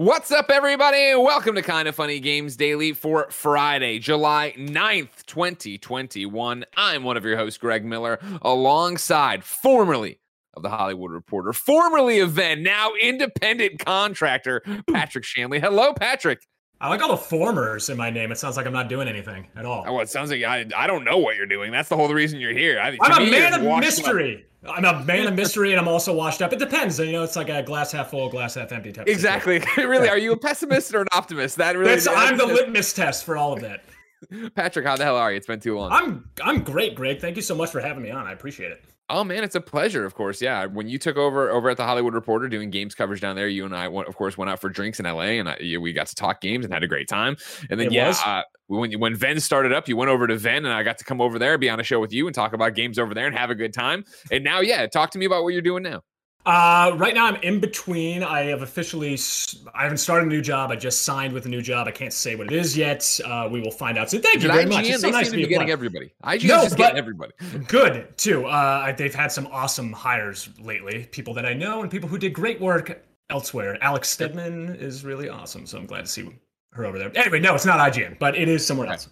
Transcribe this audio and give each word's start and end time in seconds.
What's 0.00 0.32
up, 0.32 0.46
everybody? 0.48 1.14
Welcome 1.14 1.56
to 1.56 1.62
Kind 1.62 1.86
of 1.86 1.94
Funny 1.94 2.20
Games 2.20 2.56
Daily 2.56 2.94
for 2.94 3.30
Friday, 3.30 3.98
July 3.98 4.54
9th, 4.56 5.26
2021. 5.26 6.64
I'm 6.74 7.04
one 7.04 7.18
of 7.18 7.24
your 7.26 7.36
hosts, 7.36 7.58
Greg 7.58 7.84
Miller, 7.84 8.18
alongside 8.40 9.44
formerly 9.44 10.18
of 10.54 10.62
the 10.62 10.70
Hollywood 10.70 11.10
Reporter, 11.10 11.52
formerly 11.52 12.18
of 12.20 12.30
Venn, 12.30 12.62
now 12.62 12.92
independent 12.98 13.78
contractor, 13.78 14.62
Patrick 14.90 15.24
Shanley. 15.24 15.60
Hello, 15.60 15.92
Patrick. 15.92 16.46
I 16.82 16.88
like 16.88 17.02
all 17.02 17.10
the 17.10 17.16
formers 17.16 17.90
in 17.90 17.98
my 17.98 18.08
name. 18.08 18.32
It 18.32 18.38
sounds 18.38 18.56
like 18.56 18.66
I'm 18.66 18.72
not 18.72 18.88
doing 18.88 19.06
anything 19.06 19.46
at 19.54 19.66
all. 19.66 19.84
Oh, 19.86 20.00
it 20.00 20.08
sounds 20.08 20.30
like 20.30 20.42
I, 20.42 20.64
I 20.74 20.86
don't 20.86 21.04
know 21.04 21.18
what 21.18 21.36
you're 21.36 21.46
doing. 21.46 21.70
That's 21.70 21.90
the 21.90 21.96
whole 21.96 22.08
reason 22.08 22.40
you're 22.40 22.54
here. 22.54 22.80
I, 22.80 22.96
I'm 23.02 23.28
a 23.28 23.30
man 23.30 23.52
of 23.52 23.80
mystery. 23.80 24.46
Up. 24.64 24.76
I'm 24.76 24.84
a 24.84 25.04
man 25.04 25.26
of 25.26 25.34
mystery, 25.34 25.72
and 25.72 25.80
I'm 25.80 25.88
also 25.88 26.14
washed 26.14 26.40
up. 26.40 26.52
It 26.52 26.58
depends. 26.58 26.98
You 26.98 27.12
know, 27.12 27.22
it's 27.22 27.36
like 27.36 27.50
a 27.50 27.62
glass 27.62 27.92
half 27.92 28.10
full, 28.10 28.30
glass 28.30 28.54
half 28.54 28.72
empty 28.72 28.92
type. 28.92 29.08
Exactly. 29.08 29.62
really, 29.76 30.08
are 30.08 30.18
you 30.18 30.32
a 30.32 30.36
pessimist 30.36 30.94
or 30.94 31.02
an 31.02 31.08
optimist? 31.12 31.56
That 31.56 31.76
really. 31.76 31.90
That's, 31.90 32.06
I'm 32.06 32.38
the 32.38 32.46
litmus 32.46 32.94
test 32.94 33.24
for 33.24 33.36
all 33.36 33.52
of 33.52 33.60
that. 33.60 33.84
Patrick, 34.54 34.86
how 34.86 34.96
the 34.96 35.04
hell 35.04 35.16
are 35.16 35.30
you? 35.30 35.36
It's 35.36 35.46
been 35.46 35.60
too 35.60 35.76
long. 35.76 35.92
I'm 35.92 36.30
I'm 36.42 36.62
great, 36.62 36.94
Greg. 36.94 37.20
Thank 37.20 37.36
you 37.36 37.42
so 37.42 37.54
much 37.54 37.70
for 37.70 37.80
having 37.80 38.02
me 38.02 38.10
on. 38.10 38.26
I 38.26 38.32
appreciate 38.32 38.72
it. 38.72 38.84
Oh 39.10 39.24
man, 39.24 39.42
it's 39.42 39.56
a 39.56 39.60
pleasure. 39.60 40.06
Of 40.06 40.14
course, 40.14 40.40
yeah. 40.40 40.66
When 40.66 40.88
you 40.88 40.96
took 40.96 41.16
over 41.16 41.50
over 41.50 41.68
at 41.68 41.76
the 41.76 41.84
Hollywood 41.84 42.14
Reporter 42.14 42.48
doing 42.48 42.70
games 42.70 42.94
coverage 42.94 43.20
down 43.20 43.34
there, 43.34 43.48
you 43.48 43.64
and 43.64 43.74
I, 43.74 43.88
went, 43.88 44.08
of 44.08 44.14
course, 44.14 44.38
went 44.38 44.50
out 44.50 44.60
for 44.60 44.68
drinks 44.68 45.00
in 45.00 45.04
LA, 45.04 45.40
and 45.40 45.48
I, 45.48 45.58
we 45.80 45.92
got 45.92 46.06
to 46.06 46.14
talk 46.14 46.40
games 46.40 46.64
and 46.64 46.72
had 46.72 46.84
a 46.84 46.88
great 46.88 47.08
time. 47.08 47.36
And 47.68 47.80
then 47.80 47.88
it 47.88 47.92
yeah, 47.92 48.14
uh, 48.24 48.42
when 48.68 48.92
when 49.00 49.16
Venn 49.16 49.40
started 49.40 49.72
up, 49.72 49.88
you 49.88 49.96
went 49.96 50.10
over 50.12 50.28
to 50.28 50.36
Venn, 50.36 50.64
and 50.64 50.72
I 50.72 50.84
got 50.84 50.98
to 50.98 51.04
come 51.04 51.20
over 51.20 51.40
there, 51.40 51.58
be 51.58 51.68
on 51.68 51.80
a 51.80 51.82
show 51.82 51.98
with 51.98 52.12
you, 52.12 52.26
and 52.26 52.34
talk 52.34 52.52
about 52.52 52.76
games 52.76 53.00
over 53.00 53.12
there, 53.12 53.26
and 53.26 53.36
have 53.36 53.50
a 53.50 53.56
good 53.56 53.74
time. 53.74 54.04
And 54.30 54.44
now, 54.44 54.60
yeah, 54.60 54.86
talk 54.86 55.10
to 55.10 55.18
me 55.18 55.26
about 55.26 55.42
what 55.42 55.54
you're 55.54 55.62
doing 55.62 55.82
now. 55.82 56.02
Uh, 56.46 56.92
right 56.96 57.14
now 57.14 57.26
I'm 57.26 57.36
in 57.36 57.60
between. 57.60 58.22
I 58.22 58.44
have 58.44 58.62
officially, 58.62 59.18
I 59.74 59.82
haven't 59.82 59.98
started 59.98 60.26
a 60.26 60.28
new 60.28 60.40
job. 60.40 60.70
I 60.70 60.76
just 60.76 61.02
signed 61.02 61.34
with 61.34 61.44
a 61.44 61.48
new 61.48 61.60
job. 61.60 61.86
I 61.86 61.90
can't 61.90 62.12
say 62.12 62.34
what 62.34 62.46
it 62.46 62.52
is 62.52 62.76
yet. 62.76 63.20
Uh, 63.24 63.48
we 63.50 63.60
will 63.60 63.70
find 63.70 63.98
out. 63.98 64.10
So 64.10 64.18
thank 64.18 64.42
you 64.42 64.48
very 64.48 64.64
IGN, 64.64 64.68
much. 64.68 64.86
It's 64.86 65.00
so 65.02 65.10
nice 65.10 65.30
to 65.30 65.36
be 65.36 65.46
getting 65.46 65.70
everybody. 65.70 66.12
IGN 66.24 66.48
no, 66.48 66.62
just 66.62 66.76
getting 66.76 66.98
everybody. 66.98 67.32
Good 67.68 68.16
too. 68.16 68.46
Uh, 68.46 68.92
they've 68.92 69.14
had 69.14 69.30
some 69.30 69.48
awesome 69.48 69.92
hires 69.92 70.48
lately. 70.58 71.08
People 71.12 71.34
that 71.34 71.44
I 71.44 71.52
know 71.52 71.82
and 71.82 71.90
people 71.90 72.08
who 72.08 72.18
did 72.18 72.32
great 72.32 72.60
work 72.60 73.04
elsewhere. 73.28 73.76
Alex 73.82 74.08
Stedman 74.08 74.76
is 74.76 75.04
really 75.04 75.28
awesome. 75.28 75.66
So 75.66 75.78
I'm 75.78 75.86
glad 75.86 76.06
to 76.06 76.10
see 76.10 76.28
her 76.72 76.84
over 76.86 76.98
there. 76.98 77.12
Anyway, 77.16 77.40
no, 77.40 77.54
it's 77.54 77.66
not 77.66 77.78
IGN, 77.92 78.18
but 78.18 78.36
it 78.36 78.48
is 78.48 78.66
somewhere 78.66 78.86
okay. 78.86 78.94
else. 78.94 79.08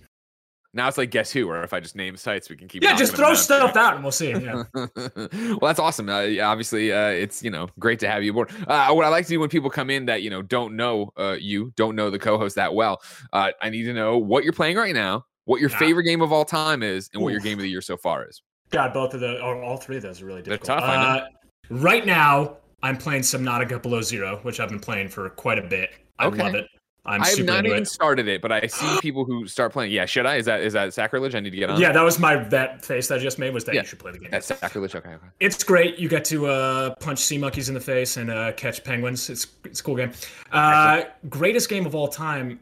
Now 0.74 0.86
it's 0.86 0.98
like 0.98 1.10
guess 1.10 1.32
who, 1.32 1.48
or 1.48 1.62
if 1.62 1.72
I 1.72 1.80
just 1.80 1.96
name 1.96 2.16
sites, 2.16 2.50
we 2.50 2.56
can 2.56 2.68
keep. 2.68 2.82
Yeah, 2.82 2.94
just 2.94 3.16
throw 3.16 3.34
stuff 3.34 3.74
out 3.74 3.94
and 3.94 4.02
we'll 4.02 4.12
see. 4.12 4.30
Yeah. 4.30 4.64
well, 4.74 5.58
that's 5.62 5.78
awesome. 5.78 6.10
Uh, 6.10 6.26
obviously, 6.42 6.92
uh, 6.92 7.08
it's 7.08 7.42
you 7.42 7.50
know 7.50 7.68
great 7.78 7.98
to 8.00 8.08
have 8.08 8.22
you 8.22 8.32
aboard. 8.32 8.50
Uh, 8.66 8.92
what 8.92 9.06
I 9.06 9.08
like 9.08 9.24
to 9.24 9.30
do 9.30 9.40
when 9.40 9.48
people 9.48 9.70
come 9.70 9.88
in 9.88 10.04
that 10.06 10.22
you 10.22 10.28
know 10.28 10.42
don't 10.42 10.76
know 10.76 11.10
uh, 11.16 11.36
you, 11.40 11.72
don't 11.76 11.96
know 11.96 12.10
the 12.10 12.18
co-host 12.18 12.56
that 12.56 12.74
well, 12.74 13.00
uh, 13.32 13.50
I 13.62 13.70
need 13.70 13.84
to 13.84 13.94
know 13.94 14.18
what 14.18 14.44
you're 14.44 14.52
playing 14.52 14.76
right 14.76 14.94
now, 14.94 15.24
what 15.46 15.60
your 15.60 15.70
favorite 15.70 16.04
game 16.04 16.20
of 16.20 16.32
all 16.32 16.44
time 16.44 16.82
is, 16.82 17.08
and 17.14 17.22
what 17.22 17.32
your 17.32 17.40
game 17.40 17.58
of 17.58 17.62
the 17.62 17.70
year 17.70 17.80
so 17.80 17.96
far 17.96 18.28
is. 18.28 18.42
God, 18.70 18.92
both 18.92 19.14
of 19.14 19.20
the 19.20 19.40
or 19.40 19.62
all 19.62 19.78
three 19.78 19.96
of 19.96 20.02
those 20.02 20.20
are 20.20 20.26
really 20.26 20.42
difficult. 20.42 20.66
They're 20.66 20.80
tough. 20.80 21.22
Uh, 21.22 21.24
right 21.70 22.04
now, 22.04 22.58
I'm 22.82 22.98
playing 22.98 23.22
Subnautica 23.22 23.80
Below 23.80 24.02
Zero, 24.02 24.38
which 24.42 24.60
I've 24.60 24.68
been 24.68 24.80
playing 24.80 25.08
for 25.08 25.30
quite 25.30 25.58
a 25.58 25.66
bit. 25.66 25.90
I 26.18 26.26
okay. 26.26 26.42
love 26.42 26.54
it. 26.54 26.68
I'm 27.08 27.22
I 27.22 27.28
have 27.28 27.44
not 27.44 27.66
even 27.66 27.82
it. 27.82 27.88
started 27.88 28.28
it, 28.28 28.42
but 28.42 28.52
I 28.52 28.66
see 28.66 28.98
people 29.00 29.24
who 29.24 29.46
start 29.46 29.72
playing. 29.72 29.90
Yeah, 29.90 30.06
should 30.06 30.26
I? 30.26 30.36
Is 30.36 30.46
that 30.46 30.60
is 30.60 30.74
that 30.74 30.92
sacrilege? 30.94 31.34
I 31.34 31.40
need 31.40 31.50
to 31.50 31.56
get 31.56 31.70
on. 31.70 31.80
Yeah, 31.80 31.92
that 31.92 32.02
was 32.02 32.18
my 32.18 32.36
that 32.36 32.84
face 32.84 33.08
that 33.08 33.18
I 33.18 33.18
just 33.18 33.38
made 33.38 33.54
was 33.54 33.64
that 33.64 33.74
yeah, 33.74 33.82
you 33.82 33.86
should 33.86 33.98
play 33.98 34.12
the 34.12 34.18
game. 34.18 34.30
That's 34.30 34.46
sacrilege. 34.46 34.94
Okay, 34.94 35.10
okay. 35.10 35.26
It's 35.40 35.64
great. 35.64 35.98
You 35.98 36.08
get 36.08 36.24
to 36.26 36.46
uh, 36.46 36.94
punch 36.96 37.18
sea 37.18 37.38
monkeys 37.38 37.68
in 37.68 37.74
the 37.74 37.80
face 37.80 38.16
and 38.16 38.30
uh, 38.30 38.52
catch 38.52 38.84
penguins. 38.84 39.30
It's 39.30 39.46
it's 39.64 39.80
a 39.80 39.82
cool 39.82 39.96
game. 39.96 40.12
Uh, 40.52 41.02
greatest 41.28 41.68
game 41.68 41.86
of 41.86 41.94
all 41.94 42.08
time 42.08 42.60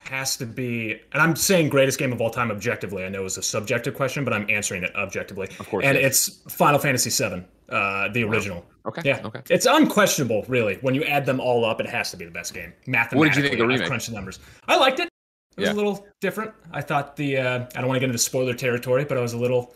has 0.00 0.36
to 0.38 0.46
be, 0.46 0.92
and 1.12 1.22
I'm 1.22 1.36
saying 1.36 1.68
greatest 1.68 1.98
game 1.98 2.12
of 2.12 2.20
all 2.20 2.30
time 2.30 2.50
objectively. 2.50 3.04
I 3.04 3.08
know 3.08 3.24
it's 3.24 3.36
a 3.36 3.42
subjective 3.42 3.94
question, 3.94 4.24
but 4.24 4.32
I'm 4.32 4.48
answering 4.48 4.82
it 4.84 4.94
objectively. 4.96 5.48
Of 5.58 5.68
course. 5.68 5.84
And 5.84 5.96
it's 5.96 6.28
Final 6.48 6.78
Fantasy 6.78 7.10
VII, 7.10 7.44
uh, 7.68 8.08
the 8.08 8.24
original. 8.24 8.58
Wow. 8.58 8.64
Okay. 8.88 9.02
Yeah. 9.04 9.20
Okay. 9.24 9.40
It's 9.50 9.66
unquestionable, 9.66 10.44
really. 10.48 10.76
When 10.76 10.94
you 10.94 11.04
add 11.04 11.26
them 11.26 11.40
all 11.40 11.64
up, 11.64 11.80
it 11.80 11.86
has 11.86 12.10
to 12.10 12.16
be 12.16 12.24
the 12.24 12.30
best 12.30 12.54
game. 12.54 12.72
Mathematically, 12.86 13.18
what 13.18 13.24
did 13.26 13.36
you 13.36 13.42
think 13.42 13.52
of 13.54 13.58
the 13.58 13.66
remake? 13.66 14.04
The 14.06 14.12
numbers. 14.12 14.40
I 14.66 14.76
liked 14.76 15.00
it. 15.00 15.08
It 15.56 15.60
was 15.60 15.68
yeah. 15.68 15.74
a 15.74 15.76
little 15.76 16.06
different. 16.20 16.52
I 16.72 16.80
thought 16.80 17.16
the. 17.16 17.38
Uh, 17.38 17.66
I 17.74 17.80
don't 17.80 17.88
want 17.88 17.96
to 17.96 18.00
get 18.00 18.06
into 18.06 18.18
spoiler 18.18 18.54
territory, 18.54 19.04
but 19.04 19.18
I 19.18 19.20
was 19.20 19.32
a 19.32 19.38
little 19.38 19.74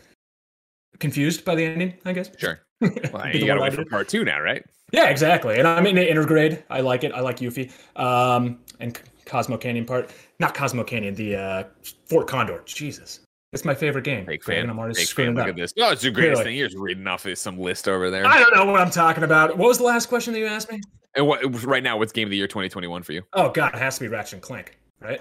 confused 0.98 1.44
by 1.44 1.54
the 1.54 1.64
ending. 1.64 1.94
I 2.04 2.12
guess. 2.12 2.30
Sure. 2.38 2.60
Well, 3.12 3.28
you 3.28 3.46
got 3.46 3.54
to 3.54 3.60
wait 3.60 3.74
for 3.74 3.84
part 3.84 4.08
two 4.08 4.24
now, 4.24 4.40
right? 4.40 4.64
Yeah, 4.92 5.08
exactly. 5.08 5.58
And 5.58 5.68
I'm 5.68 5.86
in 5.86 5.94
the 5.94 6.04
intergrade. 6.04 6.64
I 6.68 6.80
like 6.80 7.04
it. 7.04 7.12
I 7.12 7.20
like 7.20 7.38
Yuffie. 7.38 7.70
Um, 7.94 8.58
and 8.80 9.00
Cosmo 9.24 9.56
Canyon 9.56 9.84
part. 9.84 10.10
Not 10.40 10.54
Cosmo 10.54 10.82
Canyon. 10.82 11.14
The 11.14 11.36
uh, 11.36 11.64
Fort 12.06 12.26
Condor. 12.26 12.62
Jesus. 12.66 13.20
It's 13.52 13.66
my 13.66 13.74
favorite 13.74 14.04
game. 14.04 14.24
Fake 14.24 14.44
fan. 14.44 14.70
I'm 14.70 14.78
already 14.78 15.04
fan. 15.04 15.34
Look 15.34 15.48
at 15.48 15.56
this. 15.56 15.74
Oh, 15.78 15.92
it's 15.92 16.02
the 16.02 16.10
greatest 16.10 16.36
Clearly. 16.36 16.44
thing. 16.52 16.58
You're 16.58 16.68
just 16.68 16.78
reading 16.78 17.06
off 17.06 17.26
of 17.26 17.36
some 17.36 17.58
list 17.58 17.86
over 17.86 18.10
there. 18.10 18.26
I 18.26 18.38
don't 18.38 18.54
know 18.54 18.64
what 18.72 18.80
I'm 18.80 18.90
talking 18.90 19.24
about. 19.24 19.58
What 19.58 19.68
was 19.68 19.78
the 19.78 19.84
last 19.84 20.06
question 20.06 20.32
that 20.32 20.38
you 20.38 20.46
asked 20.46 20.72
me? 20.72 20.80
And 21.14 21.26
what 21.26 21.42
right 21.64 21.82
now? 21.82 21.98
What's 21.98 22.12
game 22.12 22.26
of 22.26 22.30
the 22.30 22.36
year 22.38 22.46
2021 22.46 23.02
for 23.02 23.12
you? 23.12 23.22
Oh 23.34 23.50
God, 23.50 23.74
it 23.74 23.78
has 23.78 23.96
to 23.96 24.00
be 24.00 24.08
Ratchet 24.08 24.34
and 24.34 24.42
Clank, 24.42 24.78
right? 25.00 25.20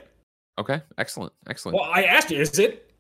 Okay, 0.58 0.82
excellent, 0.98 1.34
excellent. 1.50 1.78
Well, 1.78 1.90
I 1.92 2.04
asked 2.04 2.32
you, 2.32 2.40
is 2.40 2.58
it? 2.58 2.92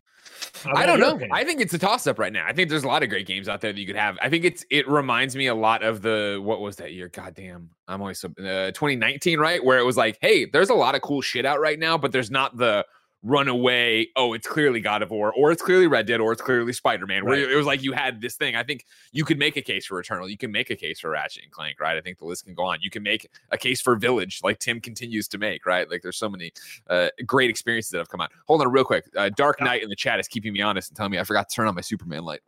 I 0.65 0.85
don't 0.85 0.99
know. 0.99 1.11
Opinion? 1.11 1.31
I 1.31 1.43
think 1.43 1.61
it's 1.61 1.73
a 1.73 1.79
toss 1.79 2.07
up 2.07 2.19
right 2.19 2.33
now. 2.33 2.45
I 2.45 2.53
think 2.53 2.69
there's 2.69 2.83
a 2.83 2.87
lot 2.87 3.03
of 3.03 3.09
great 3.09 3.25
games 3.25 3.47
out 3.47 3.61
there 3.61 3.71
that 3.71 3.79
you 3.79 3.87
could 3.87 3.95
have. 3.95 4.17
I 4.21 4.29
think 4.29 4.43
it's 4.43 4.65
it 4.69 4.87
reminds 4.89 5.35
me 5.35 5.47
a 5.47 5.55
lot 5.55 5.83
of 5.83 6.01
the 6.01 6.39
what 6.43 6.59
was 6.59 6.75
that 6.77 6.91
year? 6.91 7.07
Goddamn, 7.07 7.69
I'm 7.87 8.01
always 8.01 8.19
so, 8.19 8.27
uh, 8.39 8.71
2019, 8.71 9.39
right? 9.39 9.63
Where 9.63 9.79
it 9.79 9.85
was 9.85 9.95
like, 9.95 10.17
hey, 10.21 10.45
there's 10.45 10.69
a 10.69 10.73
lot 10.73 10.95
of 10.95 11.01
cool 11.01 11.21
shit 11.21 11.45
out 11.45 11.61
right 11.61 11.79
now, 11.79 11.97
but 11.97 12.11
there's 12.11 12.31
not 12.31 12.57
the 12.57 12.85
run 13.23 13.47
away. 13.47 14.09
Oh, 14.15 14.33
it's 14.33 14.47
clearly 14.47 14.81
God 14.81 15.01
of 15.01 15.11
War, 15.11 15.33
or 15.33 15.51
it's 15.51 15.61
clearly 15.61 15.87
Red 15.87 16.07
Dead, 16.07 16.19
or 16.19 16.31
it's 16.31 16.41
clearly 16.41 16.73
Spider 16.73 17.05
Man. 17.05 17.23
Right. 17.23 17.41
Where 17.41 17.51
it 17.51 17.55
was 17.55 17.65
like 17.65 17.83
you 17.83 17.93
had 17.93 18.21
this 18.21 18.35
thing. 18.35 18.55
I 18.55 18.63
think 18.63 18.85
you 19.11 19.25
could 19.25 19.37
make 19.37 19.57
a 19.57 19.61
case 19.61 19.85
for 19.85 19.99
Eternal. 19.99 20.29
You 20.29 20.37
can 20.37 20.51
make 20.51 20.69
a 20.69 20.75
case 20.75 20.99
for 20.99 21.11
Ratchet 21.11 21.43
and 21.43 21.51
Clank, 21.51 21.79
right? 21.79 21.97
I 21.97 22.01
think 22.01 22.17
the 22.19 22.25
list 22.25 22.45
can 22.45 22.53
go 22.53 22.63
on. 22.63 22.79
You 22.81 22.89
can 22.89 23.03
make 23.03 23.29
a 23.51 23.57
case 23.57 23.81
for 23.81 23.95
Village, 23.95 24.41
like 24.43 24.59
Tim 24.59 24.79
continues 24.79 25.27
to 25.29 25.37
make, 25.37 25.65
right? 25.65 25.89
Like 25.89 26.01
there's 26.01 26.17
so 26.17 26.29
many 26.29 26.51
uh, 26.89 27.09
great 27.25 27.49
experiences 27.49 27.91
that 27.91 27.99
have 27.99 28.09
come 28.09 28.21
out. 28.21 28.31
Hold 28.47 28.61
on, 28.61 28.71
real 28.71 28.83
quick. 28.83 29.05
Uh, 29.15 29.29
Dark 29.29 29.61
Knight 29.61 29.83
in 29.83 29.89
the 29.89 29.95
chat 29.95 30.19
is 30.19 30.27
keeping 30.27 30.53
me 30.53 30.61
honest 30.61 30.89
and 30.89 30.97
telling 30.97 31.11
me 31.11 31.19
I 31.19 31.23
forgot 31.23 31.49
to 31.49 31.55
turn 31.55 31.67
on 31.67 31.75
my 31.75 31.81
Superman 31.81 32.23
light. 32.23 32.41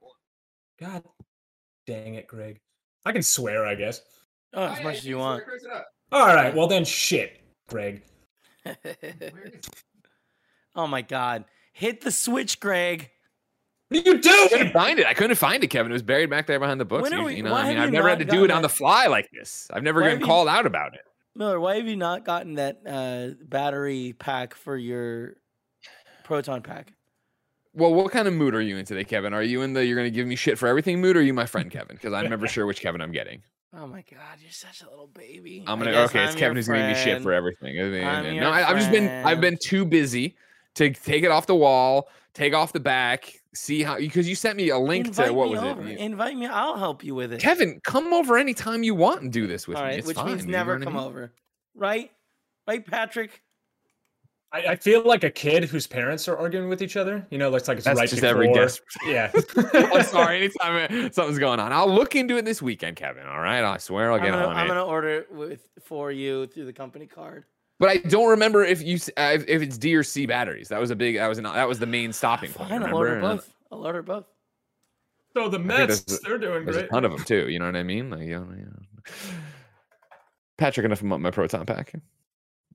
God 0.80 1.04
dang 1.86 2.16
it, 2.16 2.28
Greg. 2.28 2.60
I 3.06 3.12
can 3.12 3.22
swear, 3.22 3.66
I 3.66 3.76
guess. 3.76 4.02
Oh, 4.54 4.64
as 4.64 4.84
much 4.84 4.98
as 4.98 5.06
you 5.06 5.18
want. 5.18 5.44
All 6.12 6.28
right, 6.28 6.54
well 6.56 6.68
then, 6.68 6.86
shit, 6.86 7.42
Greg. 7.68 8.02
Oh 10.76 10.88
my 10.88 11.02
god. 11.02 11.46
Hit 11.74 12.02
the 12.02 12.12
switch, 12.12 12.60
Greg. 12.60 13.10
What 13.90 14.08
are 14.08 14.10
you 14.10 14.22
doing? 14.22 14.40
I 14.44 14.48
couldn't 14.50 14.74
find 14.74 15.00
it. 15.00 15.06
I 15.06 15.14
couldn't 15.14 15.36
find 15.36 15.64
it, 15.64 15.68
Kevin. 15.68 15.92
It 15.92 15.94
was 15.94 16.04
buried 16.04 16.30
back 16.30 16.48
there 16.48 16.60
behind 16.60 16.80
the 16.80 16.86
books. 16.86 17.12
You, 17.12 17.24
we, 17.24 17.36
you, 17.36 17.44
know, 17.44 17.54
I 17.54 17.70
mean, 17.70 17.78
I've 17.78 17.92
never 17.92 18.10
had 18.10 18.20
to 18.20 18.26
do 18.26 18.44
it 18.44 18.52
on 18.52 18.62
the 18.62 18.70
fly 18.70 19.08
like 19.08 19.30
this. 19.32 19.68
I've 19.72 19.84
never 19.84 20.02
gotten 20.02 20.22
called 20.22 20.48
out 20.48 20.66
about 20.66 20.96
it. 20.96 21.02
Miller, 21.36 21.60
why 21.60 21.78
have 21.78 21.88
you 21.88 21.96
not 21.96 22.26
gotten 22.26 22.56
that 22.56 22.82
uh, 22.88 23.44
battery 23.46 24.16
pack 24.18 24.54
for 24.54 24.78
your 24.78 25.36
proton 26.24 26.62
pack? 26.62 26.94
Well, 27.74 27.94
what 27.94 28.12
kind 28.12 28.28
of 28.28 28.36
mood 28.36 28.54
are 28.54 28.62
you 28.62 28.78
in 28.78 28.86
today, 28.86 29.04
Kevin? 29.04 29.34
Are 29.34 29.42
you 29.42 29.64
in 29.64 29.74
the 29.74 29.84
you're 29.84 29.96
going 29.96 30.12
to 30.12 30.16
give 30.16 30.28
me 30.28 30.36
shit 30.36 30.60
for 30.60 30.68
everything 30.68 31.02
mood, 31.02 31.16
or 31.16 31.20
are 31.20 31.24
you 31.24 31.34
my 31.34 31.48
friend 31.48 31.72
Kevin? 31.72 31.96
Because 31.96 32.14
I'm 32.14 32.30
never 32.30 32.48
sure 32.48 32.68
which 32.68 32.82
Kevin 32.82 33.02
I'm 33.02 33.12
getting. 33.12 33.42
Oh 33.76 33.88
my 33.88 34.04
god, 34.04 34.38
you're 34.40 34.52
such 34.52 34.84
a 34.84 34.90
little 34.90 35.08
baby. 35.08 35.64
I'm 35.66 35.80
gonna 35.80 35.92
okay. 35.92 36.20
I'm 36.20 36.28
it's 36.28 36.36
Kevin 36.36 36.56
who's 36.56 36.68
gonna 36.68 36.88
give 36.88 36.98
me 36.98 37.04
shit 37.04 37.24
for 37.24 37.34
everything. 37.34 37.76
no, 37.76 38.52
I, 38.52 38.62
have 38.62 38.78
just 38.78 38.92
been 38.92 39.26
I've 39.26 39.42
been 39.42 39.58
too 39.60 39.84
busy 39.84 40.36
to 40.76 40.92
take 40.92 41.24
it 41.24 41.32
off 41.32 41.48
the 41.48 41.56
wall, 41.56 42.10
take 42.34 42.54
off 42.54 42.74
the 42.74 42.80
back, 42.80 43.32
see 43.54 43.84
how 43.84 43.98
because 43.98 44.28
you 44.28 44.36
sent 44.36 44.58
me 44.58 44.70
a 44.70 44.78
link 44.78 45.08
Invite 45.08 45.28
to 45.28 45.34
what 45.34 45.50
was 45.50 45.62
over. 45.62 45.88
it? 45.88 46.00
Invite 46.00 46.38
me, 46.38 46.48
I'll 46.48 46.78
help 46.78 47.04
you 47.04 47.16
with 47.16 47.34
it. 47.34 47.42
Kevin, 47.42 47.80
come 47.84 48.14
over 48.14 48.38
anytime 48.38 48.84
you 48.84 48.96
want 48.96 49.22
and 49.22 49.32
do 49.32 49.48
this 49.48 49.68
with 49.68 49.78
All 49.78 49.84
right, 49.84 49.94
me. 49.94 49.98
It's 50.00 50.08
which 50.08 50.18
fine, 50.18 50.28
means 50.28 50.46
never 50.46 50.80
come 50.80 50.98
over. 50.98 51.32
Right? 51.76 52.12
Right, 52.68 52.86
Patrick? 52.86 53.42
I, 54.54 54.60
I, 54.70 54.76
feel 54.76 55.04
like 55.04 55.24
a 55.24 55.32
kid 55.32 55.66
whose 55.66 55.88
parents 55.88 56.28
are 56.28 56.38
arguing 56.38 56.70
with 56.70 56.84
each 56.84 56.96
other. 56.96 57.26
You 57.32 57.40
know, 57.40 57.50
looks 57.50 57.68
like 57.68 57.78
it's 57.78 57.86
That's 57.86 58.00
right 58.00 58.08
just 58.08 58.22
before. 58.22 58.44
every 58.44 58.54
guess. 58.54 58.80
Yeah. 59.06 59.32
I'm 59.74 60.04
sorry. 60.04 60.38
Anytime 60.38 61.06
uh, 61.06 61.10
something's 61.12 61.40
going 61.40 61.60
on, 61.60 61.74
I'll 61.74 61.92
look 61.92 62.16
into 62.16 62.38
it 62.38 62.46
this 62.46 62.62
weekend, 62.62 62.96
Kevin. 62.96 63.26
All 63.26 63.40
right. 63.40 63.64
I 63.64 63.78
swear 63.78 64.12
I'll 64.12 64.20
get 64.20 64.28
I'm 64.28 64.34
gonna, 64.34 64.46
on 64.46 64.56
I'm 64.56 64.66
it. 64.66 64.70
gonna 64.70 64.86
order 64.86 65.10
it 65.10 65.32
with 65.32 65.68
for 65.84 66.12
you 66.12 66.46
through 66.46 66.66
the 66.66 66.74
company 66.74 67.08
card. 67.08 67.46
But 67.84 67.90
I 67.90 67.98
don't 67.98 68.30
remember 68.30 68.64
if 68.64 68.82
you 68.82 68.96
uh, 69.18 69.40
if 69.46 69.62
it's 69.62 69.78
D 69.78 69.94
or 69.94 70.04
C 70.04 70.26
batteries. 70.26 70.70
That 70.70 70.80
was 70.80 70.90
a 70.90 70.96
big. 70.96 71.18
That 71.18 71.28
was 71.28 71.38
an, 71.38 71.44
that 71.44 71.68
was 71.68 71.80
the 71.80 71.86
main 71.86 72.14
stopping 72.14 72.50
point. 72.50 72.70
Fine, 72.70 72.82
I'll 72.82 72.96
order 72.96 73.20
both. 73.20 73.54
I'll 73.74 73.86
order 73.86 74.02
both. 74.02 74.24
So 75.34 75.50
the 75.50 75.60
Mets, 75.60 76.20
they're 76.22 76.38
doing 76.38 76.64
there's 76.64 76.78
great. 76.78 76.86
a 76.86 76.88
ton 76.88 77.04
of 77.04 77.12
them 77.12 77.26
too. 77.26 77.50
You 77.50 77.60
know 77.60 77.66
what 77.66 77.76
I 77.76 77.84
mean? 77.84 78.10
Like, 78.10 78.22
you 78.22 78.40
know, 78.40 78.48
you 78.56 78.68
know. 78.68 79.04
Patrick, 80.58 80.86
enough 80.86 81.02
about 81.02 81.20
my 81.20 81.30
proton 81.30 81.66
pack. 81.66 81.92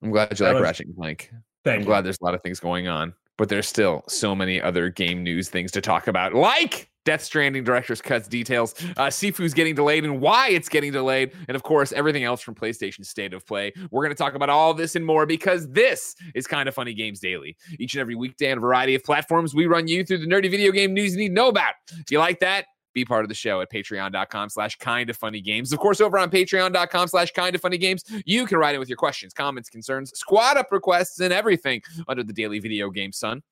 I'm 0.02 0.10
glad 0.10 0.38
you 0.38 0.44
that 0.44 0.52
like 0.52 0.54
was, 0.56 0.62
Ratchet 0.62 0.88
and 0.88 0.96
Clank. 0.96 1.32
Thank 1.64 1.76
I'm 1.76 1.80
you. 1.80 1.86
glad 1.86 2.04
there's 2.04 2.18
a 2.20 2.24
lot 2.26 2.34
of 2.34 2.42
things 2.42 2.60
going 2.60 2.86
on. 2.86 3.14
But 3.38 3.48
there's 3.48 3.66
still 3.66 4.04
so 4.08 4.34
many 4.34 4.60
other 4.60 4.90
game 4.90 5.22
news 5.22 5.48
things 5.48 5.70
to 5.72 5.80
talk 5.80 6.08
about, 6.08 6.34
like 6.34 6.90
Death 7.04 7.22
Stranding 7.22 7.64
director's 7.64 8.02
cuts 8.02 8.28
details, 8.28 8.74
uh, 8.98 9.06
Sifu's 9.06 9.54
getting 9.54 9.74
delayed 9.74 10.04
and 10.04 10.20
why 10.20 10.50
it's 10.50 10.68
getting 10.68 10.92
delayed, 10.92 11.32
and 11.48 11.54
of 11.54 11.62
course, 11.62 11.90
everything 11.92 12.24
else 12.24 12.42
from 12.42 12.54
PlayStation 12.54 13.02
State 13.06 13.32
of 13.32 13.46
Play. 13.46 13.72
We're 13.90 14.02
going 14.02 14.14
to 14.14 14.22
talk 14.22 14.34
about 14.34 14.50
all 14.50 14.74
this 14.74 14.94
and 14.94 15.06
more 15.06 15.24
because 15.24 15.66
this 15.70 16.14
is 16.34 16.46
Kind 16.46 16.68
of 16.68 16.74
Funny 16.74 16.92
Games 16.92 17.20
Daily. 17.20 17.56
Each 17.78 17.94
and 17.94 18.02
every 18.02 18.14
weekday 18.14 18.52
on 18.52 18.58
a 18.58 18.60
variety 18.60 18.94
of 18.94 19.02
platforms, 19.04 19.54
we 19.54 19.64
run 19.64 19.88
you 19.88 20.04
through 20.04 20.18
the 20.18 20.26
nerdy 20.26 20.50
video 20.50 20.70
game 20.70 20.92
news 20.92 21.12
you 21.12 21.18
need 21.20 21.28
to 21.28 21.34
know 21.34 21.48
about. 21.48 21.72
If 21.92 22.10
you 22.10 22.18
like 22.18 22.40
that, 22.40 22.66
be 22.94 23.04
part 23.04 23.24
of 23.24 23.28
the 23.28 23.34
show 23.34 23.60
at 23.60 23.70
patreon.com 23.70 24.48
slash 24.48 24.76
kind 24.76 25.10
of 25.10 25.16
funny 25.16 25.40
games. 25.40 25.72
Of 25.72 25.78
course, 25.78 26.00
over 26.00 26.18
on 26.18 26.30
patreon.com 26.30 27.08
slash 27.08 27.32
kind 27.32 27.54
of 27.54 27.60
funny 27.60 27.78
games, 27.78 28.02
you 28.24 28.46
can 28.46 28.58
write 28.58 28.74
in 28.74 28.80
with 28.80 28.88
your 28.88 28.96
questions, 28.96 29.32
comments, 29.32 29.68
concerns, 29.68 30.10
squad 30.18 30.56
up 30.56 30.70
requests, 30.70 31.20
and 31.20 31.32
everything 31.32 31.82
under 32.08 32.22
the 32.22 32.32
daily 32.32 32.58
video 32.58 32.90
game 32.90 33.12
sun. 33.12 33.42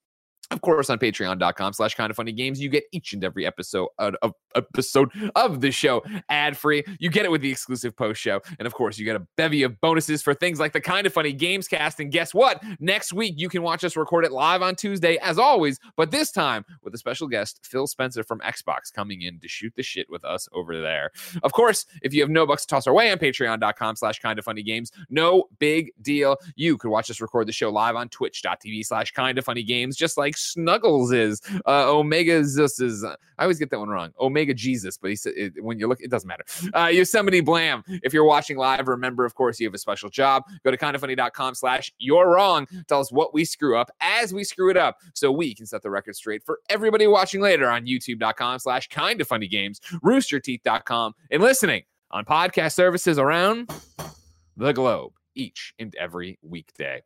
Of 0.50 0.60
course, 0.60 0.90
on 0.90 0.98
patreon.com 0.98 1.72
slash 1.72 1.94
kind 1.94 2.10
of 2.10 2.16
funny 2.16 2.32
games, 2.32 2.60
you 2.60 2.68
get 2.68 2.84
each 2.92 3.12
and 3.12 3.24
every 3.24 3.44
episode 3.44 3.88
of, 3.98 4.14
of 4.22 4.32
episode 4.54 5.10
of 5.34 5.60
the 5.60 5.72
show 5.72 6.04
ad 6.28 6.56
free. 6.56 6.84
You 7.00 7.10
get 7.10 7.24
it 7.24 7.30
with 7.30 7.40
the 7.40 7.50
exclusive 7.50 7.96
post 7.96 8.20
show. 8.20 8.40
And 8.58 8.66
of 8.66 8.72
course, 8.72 8.96
you 8.96 9.04
get 9.04 9.16
a 9.16 9.26
bevy 9.36 9.64
of 9.64 9.80
bonuses 9.80 10.22
for 10.22 10.34
things 10.34 10.60
like 10.60 10.72
the 10.72 10.80
kind 10.80 11.06
of 11.06 11.12
funny 11.12 11.32
games 11.32 11.66
cast. 11.66 11.98
And 11.98 12.12
guess 12.12 12.32
what? 12.32 12.62
Next 12.78 13.12
week, 13.12 13.34
you 13.36 13.48
can 13.48 13.62
watch 13.62 13.82
us 13.82 13.96
record 13.96 14.24
it 14.24 14.30
live 14.30 14.62
on 14.62 14.76
Tuesday, 14.76 15.16
as 15.18 15.38
always, 15.38 15.80
but 15.96 16.12
this 16.12 16.30
time 16.30 16.64
with 16.82 16.94
a 16.94 16.98
special 16.98 17.26
guest, 17.26 17.60
Phil 17.64 17.88
Spencer 17.88 18.22
from 18.22 18.38
Xbox, 18.40 18.92
coming 18.92 19.22
in 19.22 19.40
to 19.40 19.48
shoot 19.48 19.72
the 19.76 19.82
shit 19.82 20.08
with 20.08 20.24
us 20.24 20.48
over 20.52 20.80
there. 20.80 21.10
Of 21.42 21.52
course, 21.52 21.86
if 22.02 22.14
you 22.14 22.20
have 22.22 22.30
no 22.30 22.46
bucks 22.46 22.62
to 22.62 22.68
toss 22.68 22.86
our 22.86 22.94
way 22.94 23.10
on 23.10 23.18
patreon.com 23.18 23.96
slash 23.96 24.20
kind 24.20 24.38
of 24.38 24.44
funny 24.44 24.62
games, 24.62 24.92
no 25.10 25.44
big 25.58 25.90
deal. 26.02 26.36
You 26.54 26.78
could 26.78 26.90
watch 26.90 27.10
us 27.10 27.20
record 27.20 27.48
the 27.48 27.52
show 27.52 27.70
live 27.70 27.96
on 27.96 28.08
twitch.tv 28.08 28.86
slash 28.86 29.10
kind 29.10 29.38
of 29.38 29.44
funny 29.44 29.64
games, 29.64 29.96
just 29.96 30.16
like 30.16 30.35
Snuggles 30.36 31.12
is, 31.12 31.40
uh, 31.66 31.90
Omega 31.90 32.44
Zus 32.44 32.80
is, 32.80 33.04
I 33.04 33.16
always 33.38 33.58
get 33.58 33.70
that 33.70 33.78
one 33.78 33.88
wrong. 33.88 34.12
Omega 34.20 34.54
Jesus, 34.54 34.96
but 34.96 35.10
he 35.10 35.16
said 35.16 35.34
it, 35.36 35.62
when 35.62 35.78
you 35.78 35.88
look, 35.88 36.00
it 36.00 36.10
doesn't 36.10 36.28
matter. 36.28 36.44
Uh, 36.74 36.86
Yosemite 36.86 37.40
Blam. 37.40 37.82
If 38.02 38.12
you're 38.12 38.24
watching 38.24 38.56
live, 38.56 38.88
remember, 38.88 39.24
of 39.24 39.34
course, 39.34 39.60
you 39.60 39.66
have 39.66 39.74
a 39.74 39.78
special 39.78 40.08
job. 40.08 40.44
Go 40.64 40.70
to 40.70 40.76
kindoffunny.com 40.76 41.54
slash 41.54 41.92
you're 41.98 42.30
wrong. 42.30 42.66
Tell 42.88 43.00
us 43.00 43.12
what 43.12 43.34
we 43.34 43.44
screw 43.44 43.76
up 43.76 43.90
as 44.00 44.32
we 44.32 44.44
screw 44.44 44.70
it 44.70 44.76
up 44.76 44.98
so 45.14 45.30
we 45.30 45.54
can 45.54 45.66
set 45.66 45.82
the 45.82 45.90
record 45.90 46.16
straight 46.16 46.42
for 46.42 46.60
everybody 46.68 47.06
watching 47.06 47.40
later 47.40 47.68
on 47.68 47.86
youtube.com 47.86 48.58
slash 48.58 48.88
kind 48.88 49.20
of 49.20 49.28
funny 49.28 49.48
games, 49.48 49.80
roosterteeth.com, 50.04 51.14
and 51.30 51.42
listening 51.42 51.82
on 52.10 52.24
podcast 52.24 52.72
services 52.74 53.18
around 53.18 53.70
the 54.56 54.72
globe 54.72 55.12
each 55.34 55.74
and 55.78 55.94
every 55.96 56.38
weekday. 56.42 57.02